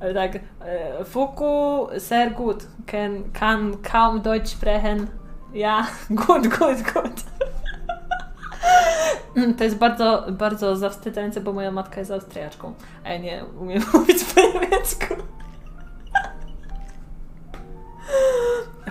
Ale 0.00 0.14
tak, 0.14 0.34
e, 0.60 1.04
Fuku, 1.04 1.88
sehr 1.98 2.32
gut, 2.32 2.66
kann, 2.86 3.24
kann 3.32 3.76
kaum 3.82 4.20
Deutsch 4.20 4.48
sprechen. 4.48 5.06
Ja, 5.54 5.86
gut, 6.10 6.48
gut, 6.48 6.92
gut. 6.94 7.12
To 9.58 9.64
jest 9.64 9.76
bardzo, 9.76 10.26
bardzo 10.30 10.76
zawstydzające, 10.76 11.40
bo 11.40 11.52
moja 11.52 11.70
matka 11.70 12.00
jest 12.00 12.10
Austriaczką, 12.10 12.74
a 13.04 13.08
ja 13.08 13.18
nie 13.18 13.44
umiem 13.60 13.82
mówić 13.94 14.24
po 14.24 14.40
niemiecku. 14.40 15.14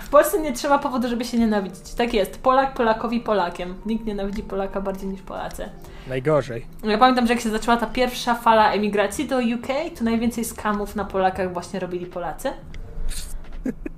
W 0.00 0.08
Polsce 0.08 0.40
nie 0.40 0.52
trzeba 0.52 0.78
powodu, 0.78 1.08
żeby 1.08 1.24
się 1.24 1.38
nienawidzić. 1.38 1.94
Tak 1.94 2.14
jest. 2.14 2.42
Polak 2.42 2.74
Polakowi 2.74 3.20
Polakiem. 3.20 3.74
Nikt 3.86 4.06
nienawidzi 4.06 4.42
Polaka 4.42 4.80
bardziej 4.80 5.08
niż 5.08 5.22
Polacy. 5.22 5.68
Najgorzej. 6.08 6.66
Ja 6.84 6.98
pamiętam, 6.98 7.26
że 7.26 7.32
jak 7.32 7.42
się 7.42 7.50
zaczęła 7.50 7.76
ta 7.76 7.86
pierwsza 7.86 8.34
fala 8.34 8.72
emigracji 8.72 9.28
do 9.28 9.38
UK, 9.38 9.66
to 9.98 10.04
najwięcej 10.04 10.44
skamów 10.44 10.96
na 10.96 11.04
Polakach 11.04 11.52
właśnie 11.52 11.80
robili 11.80 12.06
Polacy. 12.06 12.50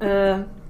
Nie 0.00 0.44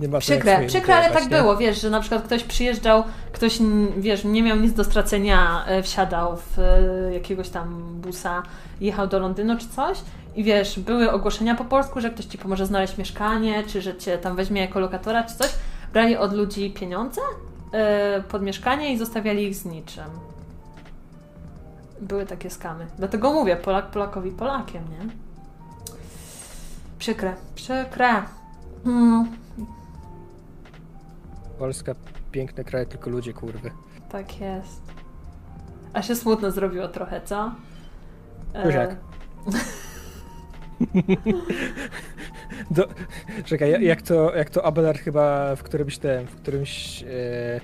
ma 0.00 0.18
przykre, 0.18 0.66
przykre, 0.66 0.94
ale 0.96 1.10
tak 1.10 1.28
było, 1.28 1.56
wiesz, 1.56 1.80
że 1.80 1.90
na 1.90 2.00
przykład 2.00 2.22
ktoś 2.22 2.44
przyjeżdżał, 2.44 3.04
ktoś, 3.32 3.58
wiesz, 3.96 4.24
nie 4.24 4.42
miał 4.42 4.56
nic 4.56 4.72
do 4.72 4.84
stracenia, 4.84 5.64
e, 5.66 5.82
wsiadał 5.82 6.36
w 6.36 6.58
e, 6.58 7.14
jakiegoś 7.14 7.48
tam 7.48 8.00
busa, 8.00 8.42
jechał 8.80 9.06
do 9.06 9.18
Londynu 9.18 9.58
czy 9.58 9.68
coś 9.68 9.98
i 10.36 10.44
wiesz, 10.44 10.78
były 10.78 11.12
ogłoszenia 11.12 11.54
po 11.54 11.64
polsku, 11.64 12.00
że 12.00 12.10
ktoś 12.10 12.24
ci 12.24 12.38
pomoże 12.38 12.66
znaleźć 12.66 12.98
mieszkanie, 12.98 13.64
czy 13.64 13.82
że 13.82 13.96
cię 13.96 14.18
tam 14.18 14.36
weźmie 14.36 14.60
jako 14.60 14.80
lokatora, 14.80 15.24
czy 15.24 15.34
coś. 15.34 15.50
Brali 15.92 16.16
od 16.16 16.32
ludzi 16.32 16.70
pieniądze 16.70 17.20
yy, 17.72 17.78
pod 18.22 18.42
mieszkanie 18.42 18.92
i 18.92 18.98
zostawiali 18.98 19.46
ich 19.46 19.54
z 19.54 19.64
niczym. 19.64 20.04
Były 22.00 22.26
takie 22.26 22.50
skamy. 22.50 22.86
Dlatego 22.98 23.32
mówię, 23.32 23.56
Polak 23.56 23.86
Polakowi 23.86 24.30
Polakiem, 24.30 24.82
nie? 24.90 25.10
Przykre, 26.98 27.34
przykre. 27.54 28.22
Hmm. 28.84 29.45
Polska, 31.58 31.94
piękny 32.32 32.64
kraj, 32.64 32.86
tylko 32.86 33.10
ludzie 33.10 33.32
kurwy. 33.32 33.70
Tak 34.08 34.40
jest. 34.40 34.82
A 35.92 36.02
się 36.02 36.16
smutno 36.16 36.50
zrobiło 36.50 36.88
trochę, 36.88 37.20
co? 37.20 37.52
Kuziak. 38.62 38.90
E... 38.90 38.96
Do, 42.70 42.88
czekaj, 43.44 43.84
jak 43.84 44.02
to, 44.02 44.34
jak 44.34 44.50
to 44.50 44.64
Abelard 44.64 44.98
chyba 44.98 45.56
w 45.56 45.62
którymś 45.62 45.98
tym, 45.98 46.26
w 46.26 46.36
którymś 46.36 47.02
e, 47.02 47.06
e, 47.06 47.60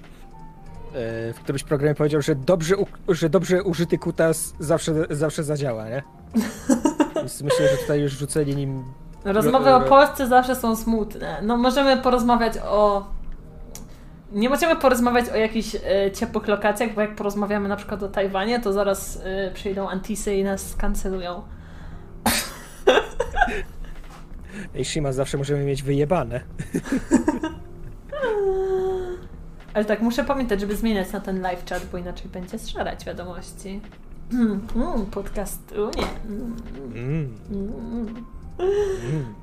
w 1.33 1.41
którymś 1.43 1.65
programie 1.65 1.95
powiedział, 1.95 2.23
że 2.23 2.35
dobrze, 2.35 2.77
że 3.09 3.29
dobrze 3.29 3.63
użyty 3.63 3.99
kutas 3.99 4.55
zawsze, 4.59 4.93
zawsze 5.11 5.45
zadziała, 5.45 5.89
nie? 5.89 6.03
Więc 7.17 7.43
myślę, 7.43 7.69
że 7.69 7.77
tutaj 7.77 8.01
już 8.01 8.13
rzucenie 8.13 8.55
nim... 8.55 8.85
Rozmowy 9.25 9.75
o 9.75 9.81
Polsce 9.81 10.27
zawsze 10.27 10.57
są 10.57 10.77
smutne. 10.77 11.43
No 11.43 11.57
możemy 11.57 11.97
porozmawiać 11.97 12.55
o... 12.65 13.07
Nie 14.33 14.49
możemy 14.49 14.77
porozmawiać 14.77 15.29
o 15.29 15.37
jakichś 15.37 15.75
e, 15.75 15.81
ciepłych 16.13 16.49
lokacjach, 16.49 16.95
bo 16.95 17.01
jak 17.01 17.15
porozmawiamy 17.17 17.69
na 17.69 17.77
przykład 17.77 18.03
o 18.03 18.09
Tajwanie, 18.09 18.61
to 18.61 18.73
zaraz 18.73 19.23
e, 19.25 19.51
przyjdą 19.55 19.89
antisy 19.89 20.35
i 20.35 20.45
nas 20.45 20.71
skancelują. 20.71 21.43
Ej, 24.75 24.85
Shima, 24.85 25.13
zawsze 25.13 25.39
możemy 25.39 25.65
mieć 25.65 25.83
wyjebane. 25.83 26.41
Ale 29.75 29.85
tak, 29.85 30.03
muszę 30.03 30.25
pamiętać, 30.25 30.61
żeby 30.61 30.77
zmieniać 30.77 31.13
na 31.13 31.21
ten 31.21 31.41
live 31.41 31.65
chat, 31.69 31.87
bo 31.93 31.99
inaczej 31.99 32.31
będzie 32.31 32.59
zżerać 32.59 33.05
wiadomości. 33.05 33.81
Mm, 34.33 34.61
mm, 34.77 35.07
podcastu, 35.07 35.91
nie. 35.97 36.07
Mm, 36.31 36.57
mm. 36.95 37.37
mm. 37.51 38.25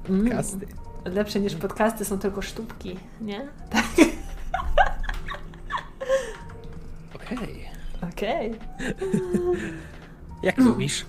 mm 0.10 0.24
podcasty. 0.24 0.68
Lepsze 1.06 1.40
niż 1.40 1.56
podcasty 1.56 2.06
są 2.06 2.20
tylko 2.20 2.42
sztuki, 2.42 2.98
nie? 3.22 3.48
Tak. 3.70 3.86
Okej. 7.16 7.70
Okej. 8.14 8.60
Jak 10.44 10.58
lubisz? 10.58 11.06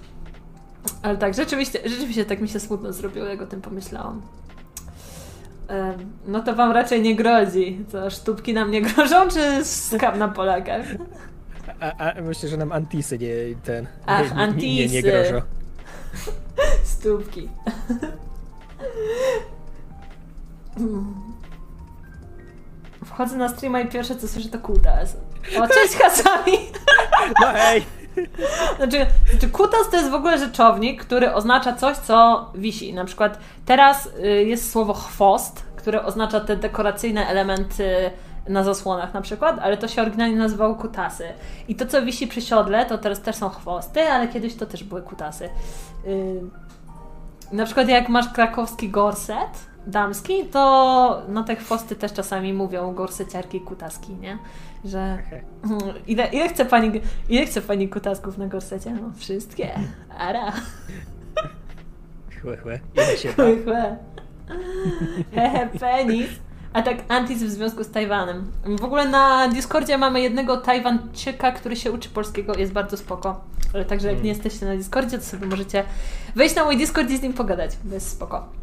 Ale 1.02 1.16
tak, 1.16 1.34
rzeczywiście, 1.34 1.78
rzeczywiście 1.84 2.24
tak 2.24 2.40
mi 2.40 2.48
się 2.48 2.60
smutno 2.60 2.92
zrobiło, 2.92 3.26
jak 3.26 3.42
o 3.42 3.46
tym 3.46 3.60
pomyślałam. 3.60 4.22
No 6.26 6.42
to 6.42 6.54
wam 6.54 6.72
raczej 6.72 7.02
nie 7.02 7.16
grozi. 7.16 7.84
Co, 7.88 8.10
sztuczki 8.10 8.54
nam 8.54 8.70
nie 8.70 8.82
grożą, 8.82 9.28
czy 9.28 9.64
skam 9.64 10.18
na 10.18 10.28
Polakach? 10.28 10.86
A, 11.80 12.10
a, 12.10 12.22
myślę, 12.22 12.48
że 12.48 12.56
nam 12.56 12.72
antisy 12.72 13.18
nie 13.18 13.56
ten. 13.64 13.86
Ach, 14.06 14.34
nie, 14.34 14.42
antisy. 14.42 14.94
Nie, 14.94 15.02
nie 15.02 15.02
grożą. 15.02 15.42
Stópki. 16.84 17.48
Wchodzę 23.20 23.36
na 23.36 23.48
streama 23.48 23.80
i 23.80 23.88
pierwsze 23.88 24.16
co 24.16 24.28
słyszę 24.28 24.48
to 24.48 24.58
kutas. 24.58 25.16
O, 25.58 25.68
cześć 25.68 25.94
Hasami! 25.96 26.58
No 27.40 27.46
hej! 27.46 27.84
Znaczy, 28.76 29.06
znaczy 29.30 29.48
kutas 29.48 29.90
to 29.90 29.96
jest 29.96 30.10
w 30.10 30.14
ogóle 30.14 30.38
rzeczownik, 30.38 31.04
który 31.04 31.34
oznacza 31.34 31.72
coś, 31.72 31.96
co 31.96 32.48
wisi. 32.54 32.94
Na 32.94 33.04
przykład 33.04 33.38
teraz 33.66 34.08
y, 34.24 34.44
jest 34.44 34.72
słowo 34.72 34.94
chwost, 34.94 35.62
które 35.76 36.04
oznacza 36.04 36.40
te 36.40 36.56
dekoracyjne 36.56 37.26
elementy 37.26 38.10
na 38.48 38.64
zasłonach 38.64 39.14
na 39.14 39.20
przykład, 39.20 39.58
ale 39.62 39.76
to 39.76 39.88
się 39.88 40.02
oryginalnie 40.02 40.36
nazywało 40.36 40.74
kutasy. 40.74 41.24
I 41.68 41.74
to, 41.74 41.86
co 41.86 42.02
wisi 42.02 42.26
przy 42.26 42.40
siodle, 42.40 42.86
to 42.86 42.98
teraz 42.98 43.20
też 43.20 43.36
są 43.36 43.48
chwosty, 43.48 44.02
ale 44.02 44.28
kiedyś 44.28 44.54
to 44.54 44.66
też 44.66 44.84
były 44.84 45.02
kutasy. 45.02 45.48
Y, 46.06 46.40
na 47.52 47.64
przykład 47.64 47.88
jak 47.88 48.08
masz 48.08 48.28
krakowski 48.32 48.88
gorset 48.88 49.69
damski, 49.86 50.44
to 50.44 51.22
no 51.28 51.44
te 51.44 51.56
chwosty 51.56 51.96
też 51.96 52.12
czasami 52.12 52.52
mówią 52.52 52.94
gorseciarki 52.94 53.60
kutaski, 53.60 54.14
nie? 54.14 54.38
Że 54.84 55.18
ile, 56.06 56.28
ile, 56.28 56.48
chce 56.48 56.64
pani, 56.64 57.00
ile 57.28 57.46
chce 57.46 57.62
pani 57.62 57.88
kutasków 57.88 58.38
na 58.38 58.46
gorsecie? 58.46 58.90
No 58.90 59.10
wszystkie. 59.16 59.74
Ara. 60.18 60.52
Chłe, 62.42 62.56
chłe. 62.56 62.80
Chłe, 63.34 63.64
chłe. 63.64 63.96
Hehe, 65.34 65.68
penis. 65.80 66.28
A 66.72 66.82
tak 66.82 66.96
antis 67.08 67.42
w 67.42 67.50
związku 67.50 67.84
z 67.84 67.90
Tajwanem. 67.90 68.52
W 68.78 68.84
ogóle 68.84 69.08
na 69.08 69.48
Discordzie 69.48 69.98
mamy 69.98 70.20
jednego 70.20 70.56
Tajwanczyka, 70.56 71.52
który 71.52 71.76
się 71.76 71.92
uczy 71.92 72.08
polskiego, 72.08 72.54
jest 72.58 72.72
bardzo 72.72 72.96
spoko. 72.96 73.40
Ale 73.74 73.84
Także 73.84 74.12
jak 74.12 74.22
nie 74.22 74.28
jesteście 74.28 74.66
na 74.66 74.76
Discordzie, 74.76 75.18
to 75.18 75.24
sobie 75.24 75.46
możecie 75.46 75.84
wejść 76.36 76.54
na 76.54 76.64
mój 76.64 76.76
Discord 76.76 77.10
i 77.10 77.16
z 77.16 77.22
nim 77.22 77.32
pogadać. 77.32 77.70
Jest 77.92 78.08
spoko. 78.10 78.59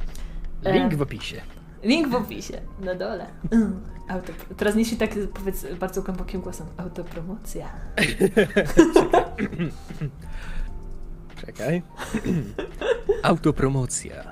E, 0.64 0.74
Link 0.74 0.96
w 0.96 1.02
opisie. 1.02 1.42
Link 1.84 2.08
w 2.08 2.16
opisie, 2.16 2.62
na 2.80 2.96
dole. 2.96 3.26
Auto, 4.10 4.34
teraz 4.58 4.76
nie 4.76 4.86
się 4.86 4.96
tak 4.96 5.10
powiedz 5.34 5.66
bardzo 5.80 6.02
głębokim 6.02 6.42
głosem. 6.42 6.68
Autopromocja. 6.78 7.68
Czekaj. 11.46 11.82
Autopromocja. 13.24 14.24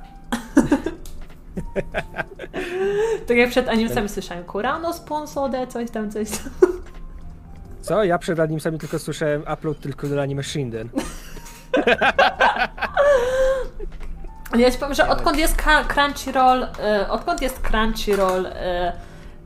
Tak 3.27 3.37
jak 3.37 3.49
przed 3.49 3.69
animsami 3.69 4.09
słyszałem 4.09 4.43
Kurano 4.43 4.93
sponsode, 4.93 5.67
coś 5.67 5.91
tam, 5.91 6.11
coś 6.11 6.29
tam. 6.31 6.51
Co? 7.81 8.03
Ja 8.03 8.17
przed 8.17 8.39
animsami 8.39 8.79
tylko 8.79 8.99
słyszałem 8.99 9.43
upload 9.53 9.79
tylko 9.79 10.07
do 10.07 10.21
anime 10.21 10.43
Shinden. 10.43 10.89
Ja 14.61 14.71
ci 14.71 14.77
powiem, 14.77 14.93
że 14.95 15.09
odkąd 15.09 15.37
jest 15.37 15.61
Crunchyroll, 15.93 16.67
odkąd 17.09 17.41
jest 17.41 17.59
Crunchyroll 17.59 18.47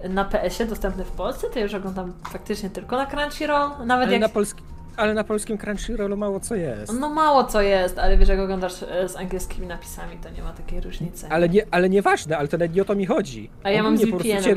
na 0.10 0.26
PS-ie 0.26 0.69
dostępny 0.69 1.03
w 1.06 1.11
Polsce, 1.11 1.48
to 1.49 1.60
ja 1.60 1.64
już 1.64 1.73
oglądam 1.73 2.14
faktycznie 2.31 2.69
tylko 2.69 2.98
na 2.98 3.06
Crunchyroll. 3.06 3.69
Nawet 3.86 4.03
Ale 4.07 4.11
jak... 4.14 4.22
na, 4.22 4.30
polski, 4.30 4.61
ale 4.98 5.14
na 5.14 5.23
polskim 5.23 5.57
Crunchyrollu 5.57 6.18
mało 6.18 6.40
co 6.40 6.56
jest. 6.56 6.99
No 6.99 7.10
mało 7.10 7.44
co 7.44 7.61
jest, 7.61 7.99
ale 7.99 8.18
wiesz, 8.18 8.30
jak 8.30 8.40
oglądasz 8.40 8.81
y, 8.81 9.10
z 9.10 9.15
angielskimi 9.15 9.68
napisami, 9.68 10.18
to 10.18 10.30
nie 10.30 10.44
ma 10.44 10.52
takiej 10.53 10.81
różnicy. 10.81 11.27
Ale, 11.30 11.49
nie, 11.49 11.65
ale 11.72 11.90
nieważne, 11.90 12.38
ale 12.38 12.48
to 12.48 12.57
nawet 12.57 12.76
nie 12.76 12.81
o 12.81 12.86
to 12.86 12.95
mi 12.95 13.06
chodzi. 13.06 13.49
A 13.64 13.69
ja 13.69 13.84
mam 13.84 13.98
z 13.98 14.02
cię- 14.02 14.56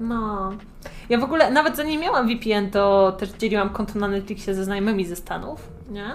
No. 0.00 0.52
Ja 1.08 1.18
w 1.18 1.24
ogóle, 1.24 1.50
nawet 1.50 1.76
zanim 1.76 2.00
miałam 2.00 2.28
VPN, 2.28 2.70
to 2.70 3.12
też 3.12 3.30
dzieliłam 3.30 3.70
konto 3.70 3.98
na 3.98 4.08
Netflixie 4.08 4.54
ze 4.54 4.64
znajomymi 4.64 5.06
ze 5.06 5.16
Stanów, 5.16 5.68
nie? 5.90 6.14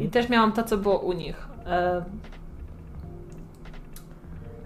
I 0.00 0.08
też 0.08 0.28
miałam 0.28 0.52
to, 0.52 0.62
co 0.62 0.76
było 0.76 0.98
u 0.98 1.12
nich. 1.12 1.46
E... 1.66 2.04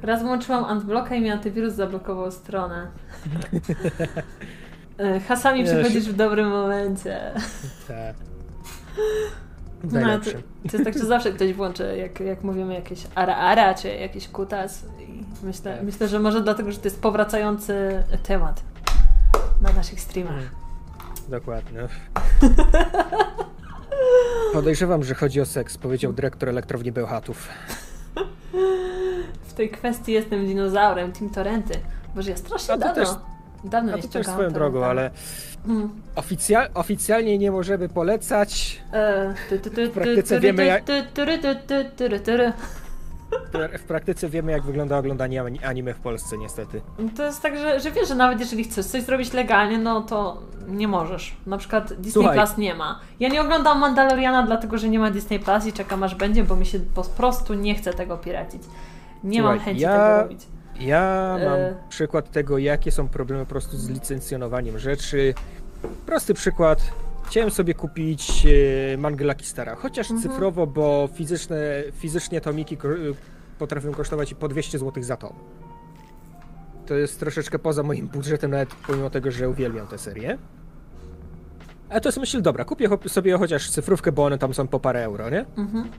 Raz 0.03 0.23
włączyłam 0.23 0.65
Antblocka 0.65 1.15
i 1.15 1.21
mi 1.21 1.31
antywirus 1.31 1.75
zablokował 1.75 2.31
stronę. 2.31 2.87
E, 4.99 5.21
Hasami 5.21 5.59
Nie, 5.63 5.67
przychodzisz 5.67 6.05
się- 6.05 6.13
w 6.13 6.17
dobrym 6.17 6.49
momencie. 6.49 7.33
Tak. 7.89 8.17
No, 9.85 10.19
to, 10.19 10.31
to 10.71 10.73
jest 10.73 10.85
tak, 10.85 10.99
że 10.99 11.05
zawsze 11.05 11.33
ktoś 11.33 11.53
włączy, 11.53 11.97
jak, 11.97 12.21
jak 12.21 12.45
mówimy 12.45 12.75
jakieś 12.75 13.07
ara-ara, 13.15 13.75
czy 13.75 13.89
jakiś 13.89 14.29
kutas. 14.29 14.85
I 15.01 15.25
myślę, 15.47 15.75
Tak. 15.77 15.83
myślę, 15.85 16.09
że 16.09 16.19
może 16.19 16.41
dlatego, 16.41 16.73
że 16.73 16.79
to 16.79 16.85
jest 16.85 17.03
powracający 17.03 18.03
temat 18.23 18.63
na 19.63 19.73
naszych 19.73 20.01
streamach. 20.01 20.35
Mm. 20.35 20.49
Dokładnie. 21.29 21.81
Podejrzewam, 24.53 25.05
że 25.05 25.15
chodzi 25.15 25.41
o 25.41 25.47
seks, 25.47 25.79
powiedział 25.79 26.13
dyrektor 26.13 26.49
elektrowni 26.49 26.93
Bełchatów. 26.93 27.49
W 29.47 29.53
tej 29.53 29.71
kwestii 29.71 30.13
jestem 30.13 30.47
dinozaurem, 30.47 31.13
Team 31.13 31.31
Torrenty. 31.31 31.75
Boże, 32.15 32.31
ja 32.31 32.37
strasznie 32.37 32.79
dawno, 32.79 32.95
też- 32.95 33.09
dawno 33.65 33.93
A 33.93 33.97
nie 33.97 34.03
to 34.03 34.09
też 34.09 34.27
swoją 34.27 34.51
drogą, 34.51 34.85
ale 34.85 35.11
Hmm. 35.67 35.91
oficjal, 36.17 36.69
oficjalnie 36.75 37.39
nie 37.39 37.51
możemy 37.51 37.89
polecać. 37.89 38.83
E, 38.93 39.35
W 39.51 39.91
praktyce 39.91 40.35
ty, 40.35 40.41
wiemy, 40.41 40.65
jak- 40.65 40.85
W 43.79 43.83
praktyce 43.85 44.29
wiemy, 44.29 44.53
jak 44.53 44.63
wygląda 44.63 44.99
oglądanie 44.99 45.43
ani- 45.43 45.65
anime 45.65 45.95
w 45.95 45.99
Polsce, 45.99 46.39
niestety. 46.39 46.81
To 47.17 47.23
jest 47.27 47.43
tak, 47.43 47.59
że, 47.59 47.81
że 47.81 47.91
wiesz, 47.91 48.09
że 48.09 48.15
nawet 48.15 48.41
jeżeli 48.41 48.65
chcesz 48.65 48.87
coś 48.87 49.03
zrobić 49.03 49.33
legalnie, 49.33 49.79
no 49.79 50.01
to 50.03 50.43
nie 50.69 50.89
możesz. 50.89 51.37
Na 51.47 51.59
przykład 51.59 51.93
Disney 51.93 52.13
Słuchaj. 52.13 52.37
Plus 52.39 52.57
nie 52.59 52.75
ma. 52.75 53.01
Ja 53.21 53.29
nie 53.29 53.41
oglądam 53.43 53.79
Mandaloriana 53.79 54.43
dlatego, 54.47 54.79
że 54.79 54.89
nie 54.89 54.99
ma 54.99 55.11
Disney 55.11 55.39
Plus 55.41 55.67
i 55.67 55.73
czekam 55.73 56.03
aż 56.03 56.15
będzie, 56.15 56.45
bo 56.45 56.57
mi 56.57 56.67
się 56.67 56.81
po 56.81 57.03
prostu 57.03 57.55
nie 57.55 57.75
chce 57.75 57.93
tego 57.93 58.19
piracić. 58.19 58.63
Nie 59.25 59.43
mam 59.43 59.51
Słuchaj, 59.53 59.65
chęci 59.67 59.83
ja- 59.83 59.93
tego 59.93 60.23
robić. 60.23 60.41
Ja 60.81 61.37
mam 61.45 61.59
E. 61.59 61.75
przykład 61.89 62.31
tego, 62.31 62.59
jakie 62.59 62.91
są 62.93 63.09
problemy 63.09 63.45
po 63.45 63.51
prostu 63.51 63.77
z 63.77 63.89
licencjonowaniem 63.89 64.79
rzeczy. 64.79 65.35
Prosty 66.07 66.35
przykład. 66.35 66.79
Chciałem 67.27 67.51
sobie 67.51 67.75
kupić 67.75 68.47
e, 68.95 68.97
mangę 68.99 69.25
Lucky 69.25 69.45
Stara, 69.45 69.75
chociaż 69.75 70.11
Mhm. 70.11 70.23
cyfrowo, 70.31 70.67
bo 70.67 71.09
fizyczne, 71.15 71.57
fizycznie 71.93 72.41
tomiki 72.41 72.77
potrafią 73.59 73.93
kosztować 73.93 74.33
i 74.33 74.35
po 74.35 74.49
200 74.49 74.79
zł 74.79 75.03
za 75.03 75.17
tom. 75.17 75.33
To 76.87 76.95
jest 76.95 77.21
troszeczkę 77.21 77.59
poza 77.59 77.83
moim 77.83 78.09
budżetem, 78.09 78.51
nawet 78.51 78.75
pomimo 78.87 79.11
tego, 79.11 79.31
że 79.31 79.49
uwielbiam 79.49 79.87
tę 79.87 79.99
serię. 79.99 80.39
Ale 81.89 82.01
to 82.01 82.09
jest 82.09 82.19
myśl, 82.19 82.43
dobra, 82.43 82.65
kupię 82.65 82.89
sobie 83.09 83.39
chociaż 83.39 83.71
cyfrówkę, 83.71 84.13
bo 84.13 84.25
one 84.25 84.39
tam 84.39 84.55
są 84.55 84.69
po 84.69 84.81
parę 84.81 85.05
euro, 85.05 85.31
nie? 85.31 85.45
Mhm. 85.57 85.91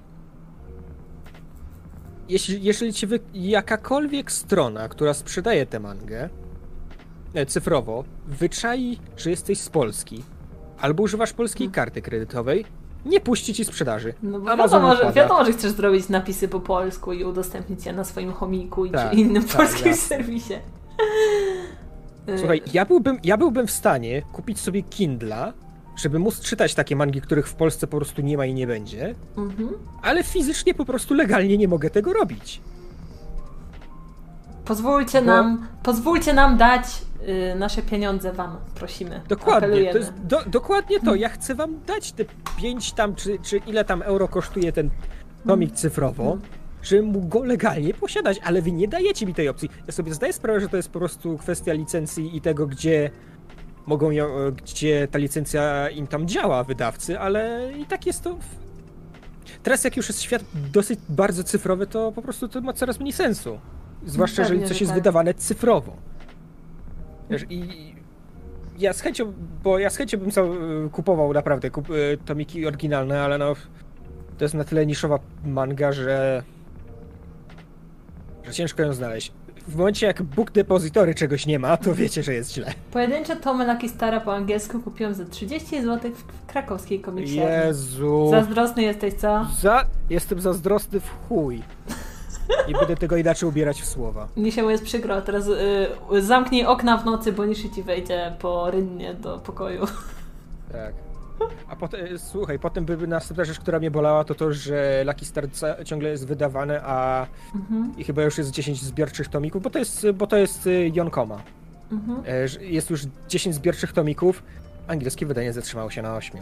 Jeśli, 2.30 2.64
jeżeli 2.64 2.94
ci 2.94 3.08
wy, 3.08 3.20
jakakolwiek 3.34 4.32
strona, 4.32 4.90
która 4.90 5.14
sprzedaje 5.14 5.66
tę 5.66 5.80
mangę 5.80 6.30
e, 7.34 7.46
cyfrowo, 7.46 8.04
wyczai, 8.28 9.00
że 9.18 9.30
jesteś 9.30 9.60
z 9.60 9.70
Polski, 9.70 10.24
albo 10.86 11.04
używasz 11.04 11.34
polskiej 11.34 11.70
karty 11.70 12.02
kredytowej, 12.02 12.66
nie 13.06 13.20
puści 13.20 13.54
ci 13.54 13.66
sprzedaży. 13.66 14.14
No 14.24 14.40
bo 14.40 14.52
Amazon 14.52 14.82
wiadomo, 14.82 14.96
że, 15.04 15.14
wiadomo, 15.14 15.46
że 15.46 15.52
chcesz 15.54 15.72
zrobić 15.72 16.10
napisy 16.10 16.48
po 16.48 16.60
polsku 16.60 17.14
i 17.14 17.24
udostępnić 17.24 17.86
je 17.86 17.94
na 17.94 18.04
swoim 18.04 18.34
chomiku 18.34 18.86
i 18.86 18.92
Tak, 18.92 19.12
czy 19.12 19.16
innym 19.18 19.44
tak, 19.44 19.58
polskim 19.58 19.94
serwisie. 19.96 20.54
Słuchaj, 22.40 22.62
ja 22.74 22.86
byłbym, 22.86 23.20
ja 23.24 23.38
byłbym 23.38 23.68
w 23.68 23.72
stanie 23.72 24.22
kupić 24.34 24.60
sobie 24.60 24.84
Kindla, 24.84 25.54
żeby 25.98 26.20
móc 26.20 26.40
czytać 26.42 26.76
takie 26.76 26.96
mangi, 26.96 27.22
których 27.22 27.48
w 27.48 27.54
Polsce 27.56 27.88
po 27.88 27.98
prostu 27.98 28.22
nie 28.22 28.38
ma 28.38 28.46
i 28.46 28.54
nie 28.54 28.68
będzie, 28.68 29.16
Mhm. 29.38 29.70
ale 30.02 30.24
fizycznie 30.24 30.74
po 30.74 30.86
prostu 30.86 31.14
legalnie 31.14 31.58
nie 31.58 31.68
mogę 31.68 31.90
tego 31.90 32.14
robić. 32.14 32.62
Pozwólcie 34.66 35.20
Bo- 35.22 35.26
nam, 35.28 35.68
pozwólcie 35.84 36.34
nam 36.34 36.58
dać 36.58 36.84
nasze 37.56 37.82
pieniądze 37.82 38.34
wam, 38.34 38.58
prosimy. 38.76 39.22
Dokładnie, 39.28 39.58
apelujemy. 39.68 39.92
to 39.92 39.98
jest 39.98 40.14
do, 40.24 40.44
dokładnie 40.48 41.00
to. 41.00 41.16
Ja 41.16 41.30
chcę 41.30 41.56
wam 41.56 41.80
dać 41.88 42.12
te 42.12 42.26
5 42.58 42.92
tam, 42.94 43.16
czy, 43.16 43.40
czy 43.44 43.58
ile 43.58 43.86
tam 43.86 44.02
euro 44.02 44.28
kosztuje 44.28 44.72
ten 44.72 44.90
tomik 45.48 45.72
cyfrowo, 45.72 46.38
żebym 46.84 47.06
mógł 47.06 47.28
go 47.28 47.44
legalnie 47.44 47.94
posiadać, 47.94 48.40
ale 48.44 48.62
wy 48.62 48.72
nie 48.72 48.88
dajecie 48.88 49.26
mi 49.26 49.34
tej 49.34 49.50
opcji. 49.50 49.70
Ja 49.88 49.94
sobie 49.94 50.14
zdaję 50.14 50.34
sprawę, 50.34 50.60
że 50.60 50.70
to 50.70 50.78
jest 50.78 50.90
po 50.90 51.00
prostu 51.00 51.38
kwestia 51.38 51.74
licencji 51.74 52.38
i 52.38 52.42
tego, 52.42 52.68
gdzie 52.68 53.10
mogą 53.86 54.12
ją, 54.12 54.28
gdzie 54.64 55.08
ta 55.12 55.18
licencja 55.20 55.90
im 55.90 56.08
tam 56.08 56.28
działa, 56.28 56.64
wydawcy, 56.64 57.20
ale 57.20 57.72
i 57.80 57.86
tak 57.86 58.06
jest 58.06 58.24
to... 58.24 58.36
w- 58.36 58.66
Teraz 59.64 59.84
jak 59.84 59.98
już 59.98 60.08
jest 60.10 60.22
świat 60.22 60.44
dosyć 60.74 61.00
bardzo 61.10 61.44
cyfrowy, 61.44 61.88
to 61.88 62.12
po 62.12 62.22
prostu 62.22 62.48
to 62.48 62.62
ma 62.62 62.74
coraz 62.74 63.00
mniej 63.00 63.14
sensu. 63.14 63.60
Zwłaszcza, 64.06 64.44
Pewnie, 64.44 64.56
jeżeli 64.56 64.68
coś 64.70 64.78
że 64.78 64.84
jest 64.84 64.92
tak. 64.92 65.00
wydawane 65.00 65.34
cyfrowo. 65.34 65.96
Wiesz, 67.30 67.46
i 67.50 67.96
ja 68.78 68.94
z 68.94 69.02
chęcią, 69.02 69.34
bo 69.64 69.80
ja 69.80 69.90
z 69.90 69.98
chęcią 69.98 70.18
bym 70.18 70.32
sam 70.32 70.52
y, 70.86 70.90
kupował 70.90 71.34
naprawdę 71.34 71.72
kup, 71.72 71.90
y, 71.90 72.18
tomiki 72.26 72.68
oryginalne, 72.68 73.22
ale 73.22 73.38
no 73.38 73.54
to 74.38 74.46
jest 74.46 74.54
na 74.54 74.64
tyle 74.64 74.86
niszowa 74.86 75.20
manga, 75.46 75.92
że 75.92 76.44
że 78.46 78.54
ciężko 78.54 78.84
ją 78.84 78.94
znaleźć. 78.94 79.32
W 79.68 79.76
momencie 79.76 80.08
jak 80.08 80.24
Book 80.24 80.52
Depository 80.52 81.16
czegoś 81.16 81.46
nie 81.46 81.60
ma, 81.60 81.78
to 81.78 81.96
wiecie, 81.96 82.24
że 82.24 82.34
jest 82.34 82.54
źle. 82.54 82.74
Pojedyncze 82.92 83.36
tomy 83.36 83.74
Lucky 83.74 83.90
Stara 83.90 84.20
po 84.20 84.36
angielsku 84.36 84.80
kupiłam 84.80 85.14
za 85.14 85.26
30 85.26 85.82
zł 85.82 86.12
w 86.14 86.46
krakowskiej 86.46 87.00
komiksiarni. 87.00 87.68
Jezu. 87.68 88.28
Zazdrosny 88.32 88.84
jesteś, 88.84 89.14
co? 89.14 89.48
Za... 89.60 89.86
Jestem 90.10 90.42
zazdrosny 90.42 91.00
w 91.00 91.10
chuj. 91.10 91.64
Nie 92.68 92.74
będę 92.74 92.96
tego 92.96 93.18
inaczej 93.18 93.50
ubierać 93.50 93.82
w 93.82 93.86
słowa. 93.86 94.28
Się 94.50 94.72
jest 94.72 94.84
przykro, 94.84 95.22
teraz 95.22 95.48
y, 95.48 96.22
zamknij 96.22 96.66
okna 96.66 96.98
w 96.98 97.06
nocy, 97.06 97.32
bo 97.32 97.46
Nishi 97.46 97.72
ci 97.72 97.84
wejdzie 97.84 98.36
po 98.40 98.72
rynnie 98.72 99.14
do 99.14 99.38
pokoju. 99.40 99.86
Tak. 100.72 100.94
A 101.70 101.76
potem, 101.76 102.06
e, 102.16 102.18
słuchaj, 102.20 102.60
potem 102.60 102.86
by 102.86 103.08
następna 103.08 103.46
rzecz, 103.46 103.60
która 103.60 103.80
mnie 103.80 103.92
bolała, 103.92 104.24
to 104.24 104.36
to, 104.36 104.54
że 104.54 105.04
Lucky 105.08 105.26
Star 105.26 105.46
ciągle 105.86 106.10
jest 106.10 106.28
wydawane, 106.28 106.82
a 106.84 107.28
Mhm, 107.56 107.94
i 107.98 108.04
chyba 108.04 108.24
już 108.24 108.38
jest 108.38 108.52
10 108.52 108.82
zbiorczych 108.84 109.28
tomików, 109.28 109.64
bo 109.64 109.70
to 109.70 109.80
jest, 109.80 110.08
bo 110.14 110.28
to 110.28 110.38
jest 110.38 110.68
y, 110.68 110.92
Yonkoma. 110.94 111.42
mhm. 111.92 112.24
E, 112.28 112.64
Jest 112.66 112.90
już 112.90 113.02
10 113.30 113.56
zbiorczych 113.56 113.94
tomików, 113.94 114.44
angielskie 114.88 115.26
wydanie 115.26 115.54
zatrzymało 115.54 115.90
się 115.90 116.02
na 116.02 116.16
8. 116.16 116.42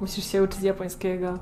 Musisz 0.00 0.24
się 0.32 0.42
uczyć 0.42 0.62
japońskiego. 0.62 1.38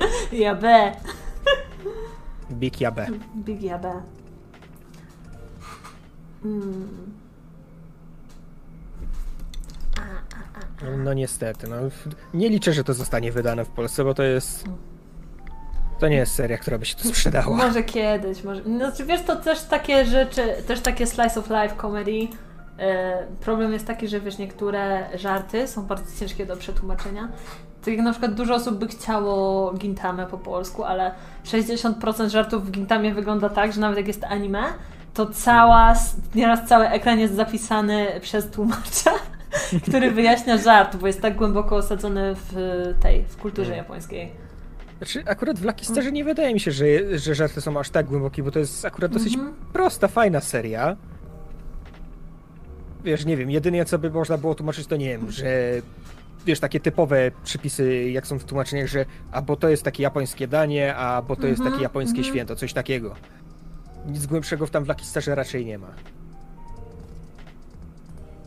Ja 0.32 0.54
B. 0.54 0.92
Big 2.50 2.80
Yabe. 2.80 3.06
Big 3.36 3.62
ja 3.62 3.78
B. 3.78 4.02
Mm. 6.44 7.18
No, 11.04 11.14
niestety, 11.14 11.68
no. 11.68 11.76
Nie 12.34 12.48
liczę, 12.48 12.72
że 12.72 12.84
to 12.84 12.94
zostanie 12.94 13.32
wydane 13.32 13.64
w 13.64 13.68
Polsce, 13.68 14.04
bo 14.04 14.14
to 14.14 14.22
jest... 14.22 14.64
To 16.00 16.08
nie 16.08 16.16
jest 16.16 16.34
seria, 16.34 16.58
która 16.58 16.78
by 16.78 16.86
się 16.86 16.96
tu 16.96 17.08
sprzedała. 17.08 17.56
Może 17.66 17.82
kiedyś, 17.82 18.44
może. 18.44 18.62
No, 18.66 18.92
wiesz, 19.06 19.22
to 19.22 19.36
też 19.36 19.62
takie 19.62 20.04
rzeczy, 20.04 20.54
też 20.66 20.80
takie 20.80 21.06
slice 21.06 21.40
of 21.40 21.50
life 21.50 21.76
comedy. 21.80 22.28
E, 22.78 23.26
problem 23.40 23.72
jest 23.72 23.86
taki, 23.86 24.08
że 24.08 24.20
wiesz, 24.20 24.38
niektóre 24.38 25.08
żarty 25.18 25.68
są 25.68 25.86
bardzo 25.86 26.20
ciężkie 26.20 26.46
do 26.46 26.56
przetłumaczenia. 26.56 27.28
Tak 27.84 27.94
jak 27.94 28.02
na 28.04 28.10
przykład 28.10 28.34
dużo 28.34 28.54
osób 28.54 28.78
by 28.78 28.88
chciało 28.88 29.72
Gintamę 29.72 30.26
po 30.26 30.38
polsku, 30.38 30.84
ale 30.84 31.10
60% 31.44 32.28
żartów 32.28 32.66
w 32.66 32.70
Gintamie 32.70 33.14
wygląda 33.14 33.48
tak, 33.48 33.72
że 33.72 33.80
nawet 33.80 33.96
jak 33.98 34.06
jest 34.08 34.24
anime, 34.24 34.62
to 35.14 35.26
cała, 35.26 35.94
nieraz 36.34 36.68
cały 36.68 36.88
ekran 36.88 37.18
jest 37.18 37.34
zapisany 37.34 38.06
przez 38.20 38.50
tłumacza, 38.50 39.10
który 39.88 40.10
wyjaśnia 40.10 40.56
żart, 40.56 40.96
bo 40.96 41.06
jest 41.06 41.20
tak 41.22 41.36
głęboko 41.36 41.76
osadzony 41.76 42.34
w 42.34 42.54
tej, 43.00 43.22
w 43.24 43.36
kulturze 43.36 43.68
Mm. 43.72 43.78
japońskiej. 43.78 44.30
Znaczy, 44.98 45.22
akurat 45.26 45.58
w 45.58 45.64
Lucky 45.64 45.84
Starze 45.84 46.12
nie 46.12 46.24
wydaje 46.24 46.54
mi 46.54 46.60
się, 46.60 46.70
że, 46.72 46.84
że 47.18 47.34
żarty 47.34 47.60
są 47.60 47.78
aż 47.80 47.90
tak 47.90 48.06
głębokie, 48.06 48.42
bo 48.42 48.50
to 48.50 48.58
jest 48.58 48.84
akurat 48.84 49.12
dosyć 49.12 49.34
Mhm. 49.34 49.54
prosta, 49.72 50.08
fajna 50.08 50.40
seria. 50.40 50.96
Wiesz, 53.04 53.24
nie 53.24 53.36
wiem, 53.36 53.50
jedynie 53.50 53.84
co 53.84 53.98
by 53.98 54.10
można 54.10 54.38
było 54.38 54.54
tłumaczyć, 54.54 54.86
to 54.86 54.96
nie 54.96 55.06
wiem, 55.08 55.30
że 55.30 55.46
wiesz, 56.48 56.60
takie 56.60 56.80
typowe 56.80 57.30
przypisy, 57.44 58.10
jak 58.10 58.26
są 58.26 58.38
w 58.38 58.44
tłumaczeniach, 58.44 58.86
że 58.86 59.04
a 59.32 59.42
bo 59.42 59.56
to 59.56 59.68
jest 59.68 59.82
takie 59.82 60.02
japońskie 60.02 60.48
danie, 60.48 60.96
a 60.96 61.22
bo 61.22 61.36
to 61.36 61.46
jest 61.46 61.60
Mhm, 61.60 61.72
takie 61.72 61.82
japońskie 61.82 62.18
mhm. 62.18 62.34
święto, 62.34 62.56
coś 62.56 62.72
takiego. 62.72 63.14
Nic 64.06 64.26
głębszego 64.26 64.66
w 64.66 64.70
tam 64.70 64.84
w 64.84 64.88
Lucky 64.88 65.04
Starze 65.04 65.34
raczej 65.34 65.66
nie 65.66 65.78
ma. 65.78 65.88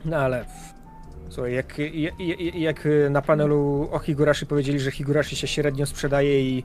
No 0.05 0.17
ale... 0.17 0.45
Słuchaj, 1.29 1.53
jak, 1.53 1.77
jak, 1.77 2.13
jak 2.53 2.87
na 3.09 3.21
panelu 3.21 3.89
o 3.91 3.99
Higurashi 3.99 4.45
powiedzieli, 4.45 4.79
że 4.79 4.91
Higurashi 4.91 5.35
się 5.35 5.47
średnio 5.47 5.85
sprzedaje 5.85 6.41
i... 6.41 6.63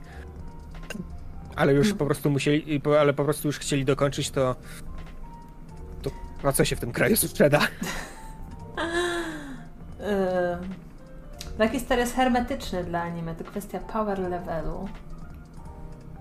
Ale 1.55 1.73
już 1.73 1.93
po 1.93 2.05
prostu 2.05 2.29
musieli, 2.29 2.81
ale 2.99 3.13
po 3.13 3.23
prostu 3.23 3.47
już 3.47 3.59
chcieli 3.59 3.85
dokończyć, 3.85 4.31
to... 4.31 4.55
To 6.01 6.11
a 6.43 6.51
co 6.51 6.65
się 6.65 6.75
w 6.75 6.79
tym 6.79 6.91
kraju 6.91 7.15
sprzeda? 7.15 7.59
Yy, 11.59 11.65
Lucky 11.65 11.79
Star 11.79 11.99
jest 11.99 12.15
hermetyczny 12.15 12.83
dla 12.83 13.01
anime, 13.01 13.35
to 13.35 13.43
kwestia 13.43 13.79
power 13.79 14.19
levelu. 14.19 14.89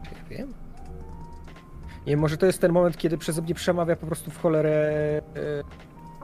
Ja 0.04 0.28
wiem. 0.30 0.54
Nie, 2.06 2.16
może 2.16 2.36
to 2.36 2.46
jest 2.46 2.60
ten 2.60 2.72
moment, 2.72 2.96
kiedy 2.96 3.18
przeze 3.18 3.42
mnie 3.42 3.54
przemawia 3.54 3.96
po 3.96 4.06
prostu 4.06 4.30
w 4.30 4.38
cholerę 4.38 4.70
e, 4.70 5.22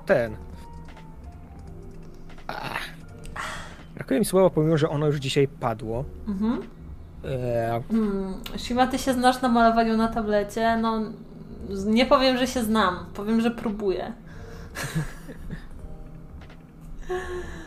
ten. 0.07 0.37
Ach. 2.47 2.81
Brakuje 3.95 4.21
mi 4.21 4.27
słowa, 4.27 4.51
pomimo, 4.51 4.77
że 4.77 4.89
ono 4.89 5.07
już 5.07 5.17
dzisiaj 5.17 5.49
padło. 5.49 6.05
Mhm. 6.29 6.63
E, 7.25 7.83
Hmm. 7.91 8.35
Shima, 8.57 8.87
ty 8.87 8.99
się 8.99 9.13
znasz 9.13 9.43
na 9.43 9.49
malowaniu 9.49 9.97
na 9.97 10.09
tablecie? 10.09 10.77
No, 10.77 11.01
nie 11.87 12.07
powiem, 12.07 12.39
że 12.39 12.47
się 12.47 12.63
znam. 12.63 13.07
Powiem, 13.15 13.41
że 13.41 13.51
próbuję. 13.51 14.13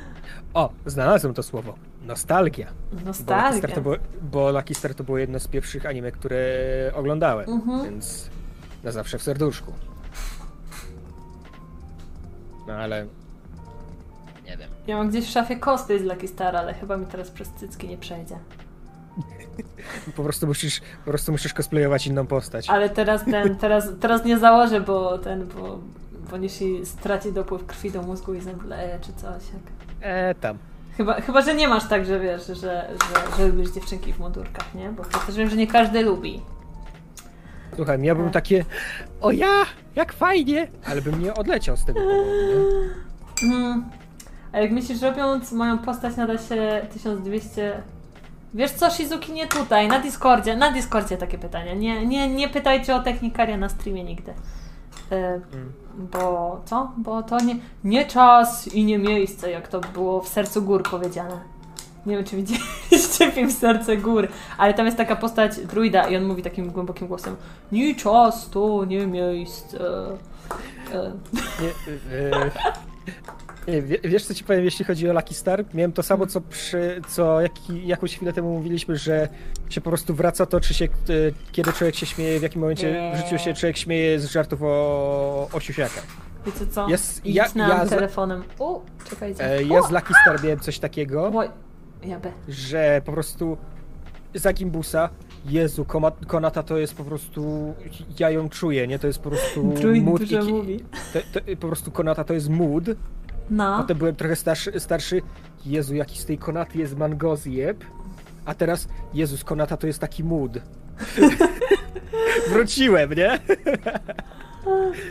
o, 0.56 0.70
znalazłem 0.86 1.34
to 1.34 1.44
słowo. 1.44 1.76
Nostalgia. 2.06 2.68
Bo 2.94 3.02
Nostalgia. 3.06 3.68
to 3.76 3.82
było, 3.82 3.96
bo 4.22 4.52
Lucky 4.52 4.76
Star 4.76 4.96
to 4.96 5.04
było 5.04 5.18
jedno 5.18 5.40
z 5.40 5.48
pierwszych 5.48 5.86
anime, 5.86 6.12
które 6.12 6.38
oglądałem, 6.96 7.50
Mhm. 7.50 7.84
więc 7.84 8.30
na 8.84 8.92
zawsze 8.92 9.18
w 9.18 9.24
serduszku. 9.24 9.74
No 12.68 12.74
ale... 12.74 13.06
Nie 14.46 14.58
wiem. 14.58 14.70
Ja 14.88 14.98
mam 14.98 15.10
gdzieś 15.10 15.26
w 15.26 15.30
szafie 15.32 15.56
cosplay 15.60 16.00
z 16.00 16.04
Lucky 16.04 16.28
Star, 16.28 16.56
ale 16.56 16.74
chyba 16.74 16.98
mi 16.98 17.06
teraz 17.06 17.32
przez 17.32 17.50
cycki 17.50 17.88
nie 17.88 17.98
przejdzie. 17.98 18.38
Po 20.16 20.24
prostu 20.24 20.48
musisz, 20.48 20.82
po 21.06 21.12
prostu 21.12 21.32
musisz 21.32 21.54
cosplayować 21.54 22.08
inną 22.08 22.28
postać. 22.28 22.70
Ale 22.70 22.90
teraz 22.90 23.26
ten, 23.26 23.56
teraz, 23.58 23.88
teraz 24.00 24.26
nie 24.26 24.40
założę, 24.40 24.82
bo 24.82 25.18
ten, 25.18 25.48
bo, 25.48 25.80
bo 26.32 26.38
jeśli 26.38 26.86
straci 26.86 27.34
dopływ 27.34 27.66
krwi 27.66 27.92
do 27.92 28.02
mózgu 28.02 28.34
i 28.34 28.42
zemdleje 28.42 29.00
czy 29.02 29.14
coś. 29.14 29.44
Jak... 29.54 29.85
E, 30.06 30.36
tam. 30.36 30.58
Chyba, 30.98 31.22
chyba, 31.22 31.42
że 31.42 31.56
nie 31.56 31.68
masz 31.68 31.88
tak, 31.88 32.06
że 32.06 32.20
wiesz, 32.20 32.48
że, 32.48 32.56
że, 32.56 32.88
że 33.38 33.48
lubisz 33.48 33.70
dziewczynki 33.72 34.14
w 34.14 34.20
mundurkach, 34.20 34.76
nie? 34.76 34.90
Bo 34.90 35.04
też 35.04 35.36
wiem, 35.36 35.50
że 35.50 35.56
nie 35.56 35.68
każdy 35.68 36.02
lubi. 36.02 36.42
Słuchaj, 37.76 38.00
miałbym 38.00 38.26
Tak. 38.26 38.34
takie, 38.34 38.66
o 39.22 39.32
ja, 39.32 39.66
jak 39.96 40.14
fajnie, 40.14 40.68
ale 40.86 41.02
bym 41.02 41.24
nie 41.24 41.34
odleciał 41.34 41.78
z 41.78 41.86
tego 41.86 42.00
powodu, 42.00 42.32
nie? 43.42 43.56
Mm. 43.56 43.86
A 44.54 44.60
jak 44.60 44.72
myślisz, 44.72 45.02
robiąc 45.02 45.52
moją 45.52 45.78
postać 45.78 46.16
nada 46.18 46.38
się 46.38 46.88
1200... 46.94 47.82
Wiesz 48.54 48.72
co, 48.72 48.92
Shizuki, 48.92 49.32
nie 49.34 49.48
tutaj, 49.48 49.88
na 49.88 50.00
Discordzie, 50.00 50.56
na 50.56 50.72
Discordzie 50.72 51.18
takie 51.18 51.38
pytania. 51.38 51.74
Nie, 51.74 52.06
nie, 52.06 52.28
nie 52.28 52.50
pytajcie 52.50 52.96
o 52.96 53.04
technikaria 53.04 53.58
na 53.58 53.70
streamie 53.70 54.04
nigdy. 54.04 54.34
E, 55.12 55.16
Mm. 55.34 55.72
bo 56.12 56.62
co? 56.66 56.92
Bo 56.98 57.24
to 57.24 57.38
nie, 57.40 57.56
nie 57.84 58.06
czas 58.06 58.68
i 58.68 58.86
nie 58.86 58.98
miejsce, 58.98 59.52
jak 59.52 59.68
to 59.68 59.82
było 59.94 60.22
w 60.22 60.28
Sercu 60.28 60.62
Gór 60.62 60.84
powiedziane. 60.84 61.40
Nie 62.06 62.16
wiem, 62.16 62.26
czy 62.26 62.36
widzieliście 62.36 63.32
film 63.36 63.52
Serce 63.52 63.98
Gór, 63.98 64.28
ale 64.58 64.74
tam 64.74 64.86
jest 64.86 64.98
taka 64.98 65.16
postać 65.16 65.58
druida 65.60 66.08
i 66.08 66.18
on 66.18 66.24
mówi 66.26 66.44
takim 66.44 66.72
głębokim 66.72 67.08
głosem 67.08 67.36
Nie 67.72 67.96
czas, 67.96 68.50
to 68.50 68.86
nie 68.86 69.08
miejsce. 69.08 69.78
E, 70.94 70.94
nie 70.94 71.00
e, 71.00 71.12
nie, 71.62 71.70
wie- 71.88 72.52
wiesz 74.04 74.26
co 74.26 74.34
ci 74.34 74.44
powiem, 74.44 74.66
jeśli 74.66 74.86
chodzi 74.86 75.10
o 75.10 75.14
Lucky 75.14 75.34
Star? 75.34 75.66
Miałem 75.74 75.92
to 75.92 76.04
samo, 76.04 76.28
co 76.28 76.42
przy, 76.42 77.02
co 77.08 77.42
jak, 77.42 77.52
jakąś 77.70 78.16
chwilę 78.16 78.34
temu 78.34 78.54
mówiliśmy, 78.54 78.98
że 78.98 79.30
się 79.70 79.82
po 79.82 79.90
prostu 79.90 80.14
wraca 80.16 80.46
to, 80.46 80.60
czy 80.60 80.74
się, 80.74 80.86
e, 80.86 80.90
kiedy 81.52 81.74
człowiek 81.74 81.96
się 81.96 82.06
śmieje, 82.06 82.40
w 82.40 82.44
jakim 82.44 82.62
momencie 82.62 83.12
w 83.14 83.18
życiu 83.18 83.38
się 83.44 83.54
człowiek 83.54 83.78
śmieje 83.78 84.20
z 84.20 84.26
żartów 84.32 84.60
o, 84.64 85.48
o 85.54 85.60
siusiakach. 85.60 86.06
Wiecie 86.46 86.68
co? 86.68 86.90
Jest- 86.90 87.26
ja- 87.26 87.46
ja 87.56 87.86
z- 87.86 87.90
telefonem. 87.90 88.44
U, 88.60 88.80
czekajcie. 89.10 89.44
E, 89.52 89.64
ja 89.64 89.82
z 89.82 89.92
Lucky 89.92 90.14
Star 90.22 90.44
miałem 90.44 90.60
coś 90.60 90.80
takiego, 90.80 91.32
Oj, 91.36 91.50
ja 92.04 92.20
B. 92.20 92.32
że 92.48 93.02
po 93.06 93.12
prostu 93.12 93.58
za 94.36 94.54
Gimbusa, 94.54 95.10
Jezu, 95.46 95.86
Konata 96.28 96.64
to 96.64 96.78
jest 96.78 96.96
po 96.96 97.04
prostu, 97.04 97.74
ja 98.20 98.30
ją 98.30 98.50
czuję, 98.50 98.88
nie? 98.88 99.00
To 99.00 99.08
jest 99.08 99.20
po 99.20 99.30
prostu 99.30 99.64
Druid 99.82 100.04
mood 100.04 100.20
dużo 100.20 100.42
i, 100.42 100.54
mówi. 100.54 100.80
to, 101.14 101.20
to, 101.34 101.46
po 101.60 101.68
prostu 101.68 101.92
Konata 101.92 102.24
to 102.24 102.34
jest 102.34 102.50
mood. 102.50 102.84
No. 103.50 103.78
Potem 103.78 103.98
byłem 103.98 104.16
trochę 104.16 104.36
starszy, 104.36 104.80
starszy. 104.80 105.22
Jezu, 105.66 105.96
jaki 105.96 106.18
z 106.20 106.26
tej 106.26 106.38
Konaty 106.38 106.78
jest 106.78 106.98
mangozjeb. 106.98 107.84
A 108.46 108.54
teraz, 108.54 108.88
Jezus, 109.14 109.44
Konata 109.44 109.78
to 109.78 109.88
jest 109.88 110.00
taki 110.00 110.24
mood. 110.24 110.52
Wróciłem, 112.50 113.14
nie? 113.14 113.40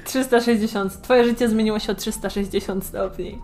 360. 0.04 1.02
Twoje 1.02 1.24
życie 1.24 1.48
zmieniło 1.48 1.78
się 1.78 1.92
o 1.92 1.94
360 1.94 2.84
stopni. 2.84 3.38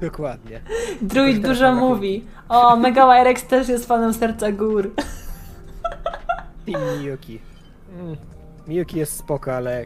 Dokładnie. 0.00 0.60
Druid 1.02 1.46
dużo 1.46 1.74
mówi. 1.74 2.24
O, 2.48 2.76
Mega 2.76 3.14
Wirex 3.14 3.46
też 3.46 3.68
jest 3.68 3.86
fanem 3.86 4.14
Serca 4.14 4.52
Gór. 4.52 4.90
Team 6.66 6.98
Miyuki. 6.98 7.38
Mm. 8.00 8.16
Miyuki 8.66 8.98
jest 8.98 9.16
spoko, 9.16 9.54
ale 9.54 9.84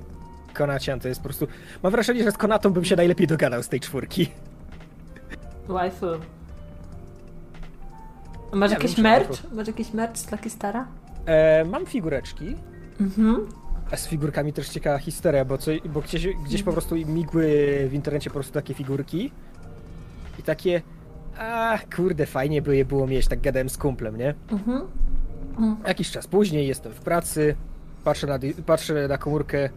Konacian 0.55 1.01
to 1.01 1.09
jest 1.09 1.21
po 1.21 1.25
prostu... 1.25 1.47
Mam 1.83 1.93
wrażenie, 1.93 2.25
że 2.25 2.33
z 2.33 2.37
Konatą 2.37 2.71
bym 2.71 2.85
się 2.85 2.97
najlepiej 2.97 3.27
dogadał 3.27 3.63
z 3.63 3.69
tej 3.69 3.81
czwórki. 3.81 4.31
Waifu. 5.69 6.07
Masz 8.53 8.71
Nie 8.71 8.77
jakiś 8.77 8.95
wiem, 8.95 9.03
merch? 9.03 9.29
waifu. 9.29 9.57
Masz 9.57 9.67
jakiś 9.67 9.93
merch 9.93 10.17
z 10.19 10.33
Lucky 10.33 10.51
Stara? 10.51 10.87
E, 11.27 11.65
mam 11.65 11.87
figureczki. 11.87 12.57
Mhm. 13.01 13.47
A 13.91 13.97
z 13.97 14.09
figurkami 14.09 14.53
też 14.53 14.69
ciekawa 14.69 14.99
historia, 14.99 15.45
bo, 15.45 15.59
co, 15.59 15.71
bo 15.85 16.01
gdzieś, 16.01 16.27
gdzieś 16.27 16.63
po 16.63 16.73
prostu 16.73 16.95
migły 16.95 17.47
w 17.89 17.95
internecie 17.95 18.31
po 18.31 18.35
prostu 18.35 18.53
takie 18.53 18.75
figurki. 18.75 19.33
I 20.39 20.43
takie... 20.43 20.83
A 21.39 21.79
kurde, 21.97 22.27
fajnie 22.27 22.63
by 22.63 22.77
je 22.77 22.85
było 22.85 23.07
mieć, 23.07 23.29
tak 23.29 23.41
gadałem 23.41 23.69
z 23.69 23.79
kumplem, 23.79 24.17
nie? 24.17 24.35
Mhm. 24.51 24.83
Jakiś 25.87 26.11
czas 26.11 26.27
później 26.27 26.69
jestem 26.69 26.93
w 26.93 27.01
pracy, 27.01 27.57
patrzę 28.05 28.27
na, 28.27 28.39
patrzę 28.67 29.09
na 29.09 29.19
komórkę, 29.19 29.69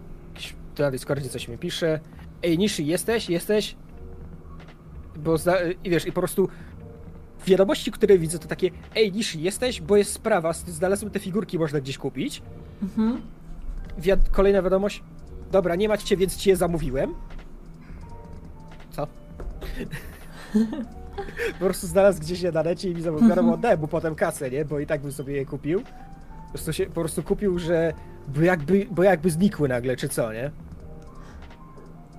na 0.80 0.92
Discordzie 0.92 1.30
coś 1.30 1.48
mi 1.48 1.58
pisze. 1.58 2.00
Ej, 2.44 2.58
Niszy, 2.58 2.84
jesteś? 2.84 3.30
Jesteś? 3.30 3.76
Bo 5.16 5.36
i 5.84 5.90
wiesz, 5.90 6.06
i 6.08 6.12
po 6.12 6.22
prostu 6.22 6.50
wiadomości, 7.46 7.92
które 7.92 8.18
widzę, 8.18 8.40
to 8.40 8.48
takie 8.48 8.70
Ej, 8.96 9.12
Niszy, 9.12 9.40
jesteś? 9.40 9.82
Bo 9.82 9.98
jest 9.98 10.14
sprawa, 10.14 10.54
znalazłem 10.54 11.12
te 11.12 11.20
figurki, 11.20 11.60
można 11.60 11.80
gdzieś 11.80 11.98
kupić. 11.98 12.42
Mhm. 12.82 13.22
Wiad- 14.00 14.30
kolejna 14.32 14.62
wiadomość. 14.62 15.04
Dobra, 15.52 15.76
nie 15.76 15.90
macie, 15.90 16.18
więc 16.18 16.36
ci 16.38 16.50
je 16.50 16.56
zamówiłem. 16.56 17.14
Co? 18.92 19.08
po 21.60 21.66
prostu 21.66 21.88
znalazł 21.88 22.20
gdzieś 22.20 22.42
je 22.42 22.52
na 22.52 22.64
necie 22.64 22.90
i 22.90 22.96
mi 22.96 23.02
zamówił. 23.02 23.54
Oddałem 23.54 23.80
mu 23.80 23.88
potem 23.88 24.16
kasę, 24.16 24.52
nie? 24.52 24.66
Bo 24.66 24.80
i 24.80 24.88
tak 24.88 25.02
bym 25.02 25.12
sobie 25.12 25.34
je 25.34 25.46
kupił. 25.46 25.82
Po 25.82 26.50
prostu, 26.54 26.74
się, 26.74 26.86
po 26.86 27.02
prostu 27.02 27.24
kupił, 27.24 27.60
że... 27.60 27.94
Bo 28.28 28.42
jakby, 28.42 28.88
bo 28.92 29.04
jakby 29.04 29.30
znikły 29.30 29.70
nagle, 29.70 29.96
czy 29.96 30.10
co, 30.10 30.34
nie? 30.34 30.52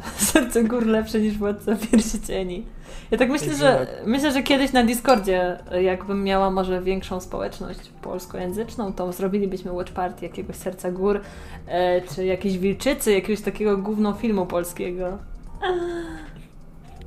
Serce 0.17 0.65
gór 0.65 0.87
lepsze 0.87 1.21
niż 1.21 1.39
władca 1.39 1.77
pierścieni. 1.77 2.67
Ja 3.11 3.19
tak 3.19 3.31
myślę, 3.31 3.55
że 3.55 3.87
myślę, 4.07 4.33
że 4.33 4.43
kiedyś 4.43 4.73
na 4.73 4.85
Discordzie, 4.85 5.59
jakbym 5.83 6.25
miała 6.25 6.51
może 6.51 6.83
większą 6.83 7.21
społeczność 7.21 7.81
polskojęzyczną, 8.03 8.93
to 8.93 9.13
zrobilibyśmy 9.13 9.73
watch 9.73 9.93
party 9.93 10.27
jakiegoś 10.27 10.57
Serca 10.57 10.91
Gór, 10.91 11.21
e, 11.67 12.03
czy 12.03 12.25
jakiejś 12.25 12.59
Wilczycy, 12.59 13.13
jakiegoś 13.13 13.41
takiego 13.41 13.79
gówno 13.79 14.13
filmu 14.13 14.47
polskiego. 14.47 15.19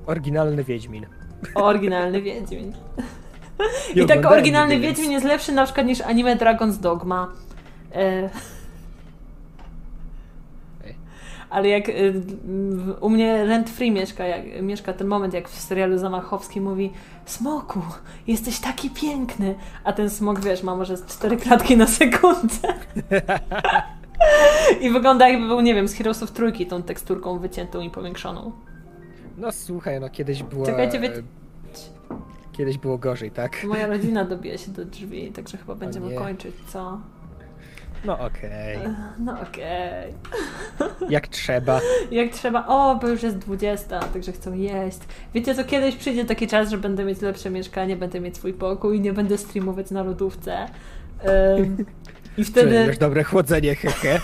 Oryginalny 0.05 0.63
Wiedźmin. 0.63 1.05
Oryginalny 1.55 2.21
Wiedźmin. 2.21 2.73
Nie 3.95 4.01
I 4.01 4.05
tak 4.05 4.25
oryginalny 4.25 4.79
Wiedźmin 4.79 5.11
jest 5.11 5.25
lepszy 5.25 5.51
na 5.51 5.65
przykład 5.65 5.87
niż 5.87 6.01
anime 6.01 6.35
Dragon's 6.35 6.77
Dogma. 6.79 7.27
E, 7.95 8.29
ale 11.49 11.67
jak 11.69 11.83
w- 12.13 12.97
u 13.01 13.09
mnie 13.09 13.45
rent 13.45 13.69
free 13.69 13.91
mieszka, 13.91 14.25
jak, 14.25 14.61
mieszka 14.61 14.93
ten 14.93 15.07
moment, 15.07 15.33
jak 15.33 15.49
w 15.49 15.59
serialu 15.61 15.97
Zamachowski 15.97 16.61
mówi 16.61 16.91
Smoku, 17.25 17.81
jesteś 18.27 18.59
taki 18.59 18.89
piękny, 18.89 19.55
a 19.83 19.93
ten 19.93 20.09
smok, 20.09 20.39
wiesz, 20.39 20.63
ma 20.63 20.75
może 20.75 20.97
cztery 21.07 21.37
klatki 21.37 21.77
na 21.77 21.87
sekundę. 21.87 22.73
I 24.81 24.89
wygląda 24.89 25.29
jakby 25.29 25.47
był, 25.47 25.61
nie 25.61 25.75
wiem, 25.75 25.87
z 25.87 25.93
Heroesów 25.93 26.31
trójki 26.31 26.65
tą 26.65 26.83
teksturką 26.83 27.39
wyciętą 27.39 27.81
i 27.81 27.89
powiększoną. 27.89 28.51
No 29.37 29.51
słuchaj, 29.51 29.99
no 29.99 30.09
kiedyś 30.09 30.43
było... 30.43 30.65
Czekajcie, 30.65 30.99
wie- 30.99 31.23
Kiedyś 32.51 32.77
było 32.77 32.97
gorzej, 32.97 33.31
tak? 33.31 33.63
Moja 33.63 33.87
rodzina 33.93 34.25
dobija 34.25 34.57
się 34.57 34.71
do 34.71 34.85
drzwi, 34.85 35.31
także 35.31 35.57
chyba 35.57 35.75
będziemy 35.75 36.15
kończyć, 36.15 36.55
co? 36.67 36.99
No 38.05 38.19
okej. 38.19 38.79
No 39.19 39.41
okej. 39.41 40.13
Jak 41.09 41.27
trzeba. 41.27 41.81
Jak 42.11 42.29
trzeba, 42.31 42.67
o, 42.67 42.95
bo 43.01 43.07
już 43.07 43.23
jest 43.23 43.37
20, 43.37 43.99
także 43.99 44.31
chcą 44.31 44.53
jeść. 44.53 44.99
Wiecie 45.33 45.55
co, 45.55 45.63
kiedyś 45.63 45.95
przyjdzie 45.95 46.25
taki 46.25 46.47
czas, 46.47 46.69
że 46.69 46.77
będę 46.77 47.05
mieć 47.05 47.21
lepsze 47.21 47.49
mieszkanie, 47.49 47.95
będę 47.95 48.19
mieć 48.19 48.37
swój 48.37 48.53
pokój 48.53 48.97
i 48.97 49.01
nie 49.01 49.13
będę 49.13 49.37
streamować 49.37 49.91
na 49.91 50.03
lodówce. 50.03 50.65
Ym, 51.59 51.85
I 52.37 52.43
Wtedy... 52.51 52.69
wtedy 52.69 52.87
Masz 52.87 52.97
dobre 52.97 53.23
chłodzenie, 53.23 53.75
hehe. 53.75 54.19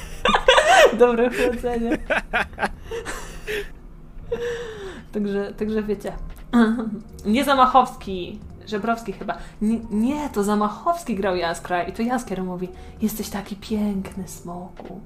dobre 0.99 1.29
chłodzenie. 1.29 1.97
Także, 5.11 5.53
także 5.53 5.83
wiecie. 5.83 6.13
Nie 7.25 7.43
Zamachowski, 7.43 8.39
Żebrowski 8.67 9.13
chyba. 9.13 9.37
Nie, 9.61 9.79
nie, 9.91 10.29
to 10.29 10.43
Zamachowski 10.43 11.15
grał 11.15 11.35
Jaskra 11.35 11.83
i 11.83 11.93
to 11.93 12.01
Jaskier 12.01 12.43
mówi 12.43 12.67
jesteś 13.01 13.29
taki 13.29 13.55
piękny, 13.55 14.27
smoku. 14.27 15.01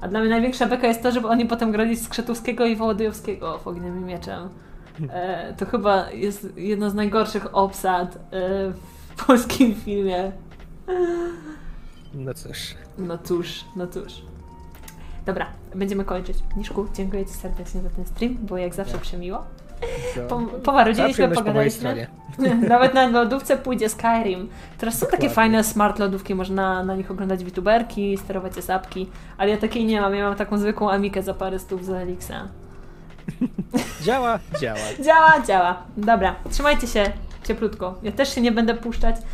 A 0.00 0.08
dla 0.08 0.20
mnie 0.20 0.28
największa 0.28 0.66
beka 0.66 0.86
jest 0.86 1.02
to, 1.02 1.12
żeby 1.12 1.28
oni 1.28 1.46
potem 1.46 1.72
grali 1.72 1.96
Skrzetowskiego 1.96 2.66
i 2.66 2.76
Wołodyjowskiego 2.76 3.58
w 3.58 3.66
Ogniem 3.66 4.00
i 4.00 4.04
Mieczem. 4.04 4.48
E, 5.10 5.54
to 5.54 5.66
chyba 5.66 6.10
jest 6.10 6.56
jedna 6.56 6.90
z 6.90 6.94
najgorszych 6.94 7.54
obsad 7.54 8.16
e, 8.16 8.18
w 9.16 9.26
polskim 9.26 9.74
filmie. 9.74 10.32
No 12.14 12.34
cóż. 12.34 12.74
No 12.98 13.18
cóż, 13.18 13.64
no 13.76 13.86
cóż. 13.86 14.22
Dobra, 15.26 15.46
będziemy 15.74 16.04
kończyć. 16.04 16.38
Niszku, 16.56 16.86
dziękuję 16.94 17.26
Ci 17.26 17.32
serdecznie 17.32 17.80
za 17.80 17.90
ten 17.90 18.06
stream, 18.06 18.34
było 18.34 18.58
jak 18.58 18.74
zawsze 18.74 18.98
przemiło. 18.98 19.44
To... 20.14 20.20
Po, 20.28 20.36
po 20.62 20.72
mojej 20.72 20.94
pogadaliśmy. 21.34 21.70
stronie. 21.70 22.06
Nawet 22.68 22.94
na 22.94 23.06
lodówce 23.06 23.56
pójdzie 23.56 23.88
Skyrim. 23.88 24.48
Teraz 24.78 24.94
są 24.94 25.00
takie 25.00 25.10
Dokładnie. 25.10 25.30
fajne 25.30 25.64
smart 25.64 25.98
lodówki, 25.98 26.34
można 26.34 26.84
na 26.84 26.96
nich 26.96 27.10
oglądać 27.10 27.44
VTuberki, 27.44 28.18
sterować 28.18 28.54
zapki, 28.54 29.10
ale 29.38 29.50
ja 29.50 29.56
takiej 29.56 29.84
nie 29.84 30.00
mam, 30.00 30.14
ja 30.14 30.28
mam 30.28 30.36
taką 30.36 30.58
zwykłą 30.58 30.90
Amikę 30.90 31.22
za 31.22 31.34
parę 31.34 31.58
stów 31.58 31.84
z 31.84 31.90
Elixa. 31.90 32.48
Działa, 34.06 34.38
działa. 34.60 34.78
Działa, 35.04 35.42
działa. 35.46 35.82
Dobra, 35.96 36.34
trzymajcie 36.50 36.86
się 36.86 37.12
cieplutko. 37.44 37.98
Ja 38.02 38.12
też 38.12 38.34
się 38.34 38.40
nie 38.40 38.52
będę 38.52 38.74
puszczać. 38.74 39.16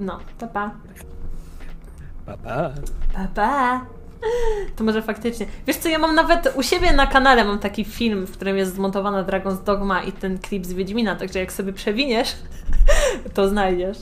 No, 0.00 0.18
pa 0.38 0.46
pa. 0.46 0.70
Pa, 2.28 2.36
pa. 2.36 2.72
Pa, 3.14 3.28
pa. 3.34 3.86
To 4.76 4.84
może 4.84 5.02
faktycznie. 5.02 5.46
Wiesz 5.66 5.76
co, 5.76 5.88
ja 5.88 5.98
mam 5.98 6.14
nawet 6.14 6.52
u 6.56 6.62
siebie 6.62 6.92
na 6.92 7.06
kanale 7.06 7.44
mam 7.44 7.58
taki 7.58 7.84
film, 7.84 8.26
w 8.26 8.32
którym 8.32 8.56
jest 8.56 8.74
zmontowana 8.74 9.24
Dragon's 9.24 9.64
Dogma 9.64 10.02
i 10.02 10.12
ten 10.12 10.38
klip 10.38 10.66
z 10.66 10.72
Wiedźmina, 10.72 11.16
także 11.16 11.38
jak 11.38 11.52
sobie 11.52 11.72
przewiniesz, 11.72 12.36
to 13.34 13.48
znajdziesz. 13.48 13.98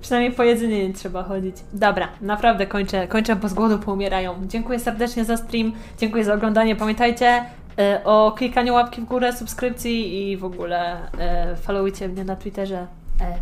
Przynajmniej 0.00 0.32
po 0.32 0.42
jedzenie 0.42 0.88
nie 0.88 0.94
trzeba 0.94 1.22
chodzić. 1.22 1.56
Dobra, 1.72 2.08
naprawdę 2.20 2.66
kończę, 2.66 3.08
kończę, 3.08 3.36
bo 3.36 3.48
z 3.48 3.54
głodu 3.54 3.78
poumierają. 3.78 4.34
Dziękuję 4.46 4.78
serdecznie 4.78 5.24
za 5.24 5.36
stream, 5.36 5.72
dziękuję 5.98 6.24
za 6.24 6.34
oglądanie. 6.34 6.76
Pamiętajcie 6.76 7.44
e, 7.78 8.00
o 8.04 8.32
klikaniu 8.36 8.74
łapki 8.74 9.00
w 9.00 9.04
górę, 9.04 9.32
subskrypcji 9.32 10.30
i 10.30 10.36
w 10.36 10.44
ogóle 10.44 11.10
e, 11.18 11.56
followujcie 11.56 12.08
mnie 12.08 12.24
na 12.24 12.36
Twitterze. 12.36 12.86
E, 13.20 13.38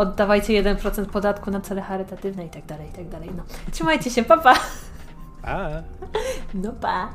oddawajcie 0.00 0.62
1% 0.62 1.06
podatku 1.06 1.50
na 1.50 1.60
cele 1.60 1.82
charytatywne 1.82 2.46
i 2.46 2.48
tak 2.48 2.66
dalej, 2.66 2.88
i 2.88 2.92
tak 2.92 3.08
dalej. 3.08 3.30
No. 3.36 3.42
Trzymajcie 3.72 4.10
się, 4.10 4.24
papa! 4.24 4.54
Pa. 5.42 5.48
Pa. 5.48 5.82
No 6.54 6.72
pa! 6.72 7.08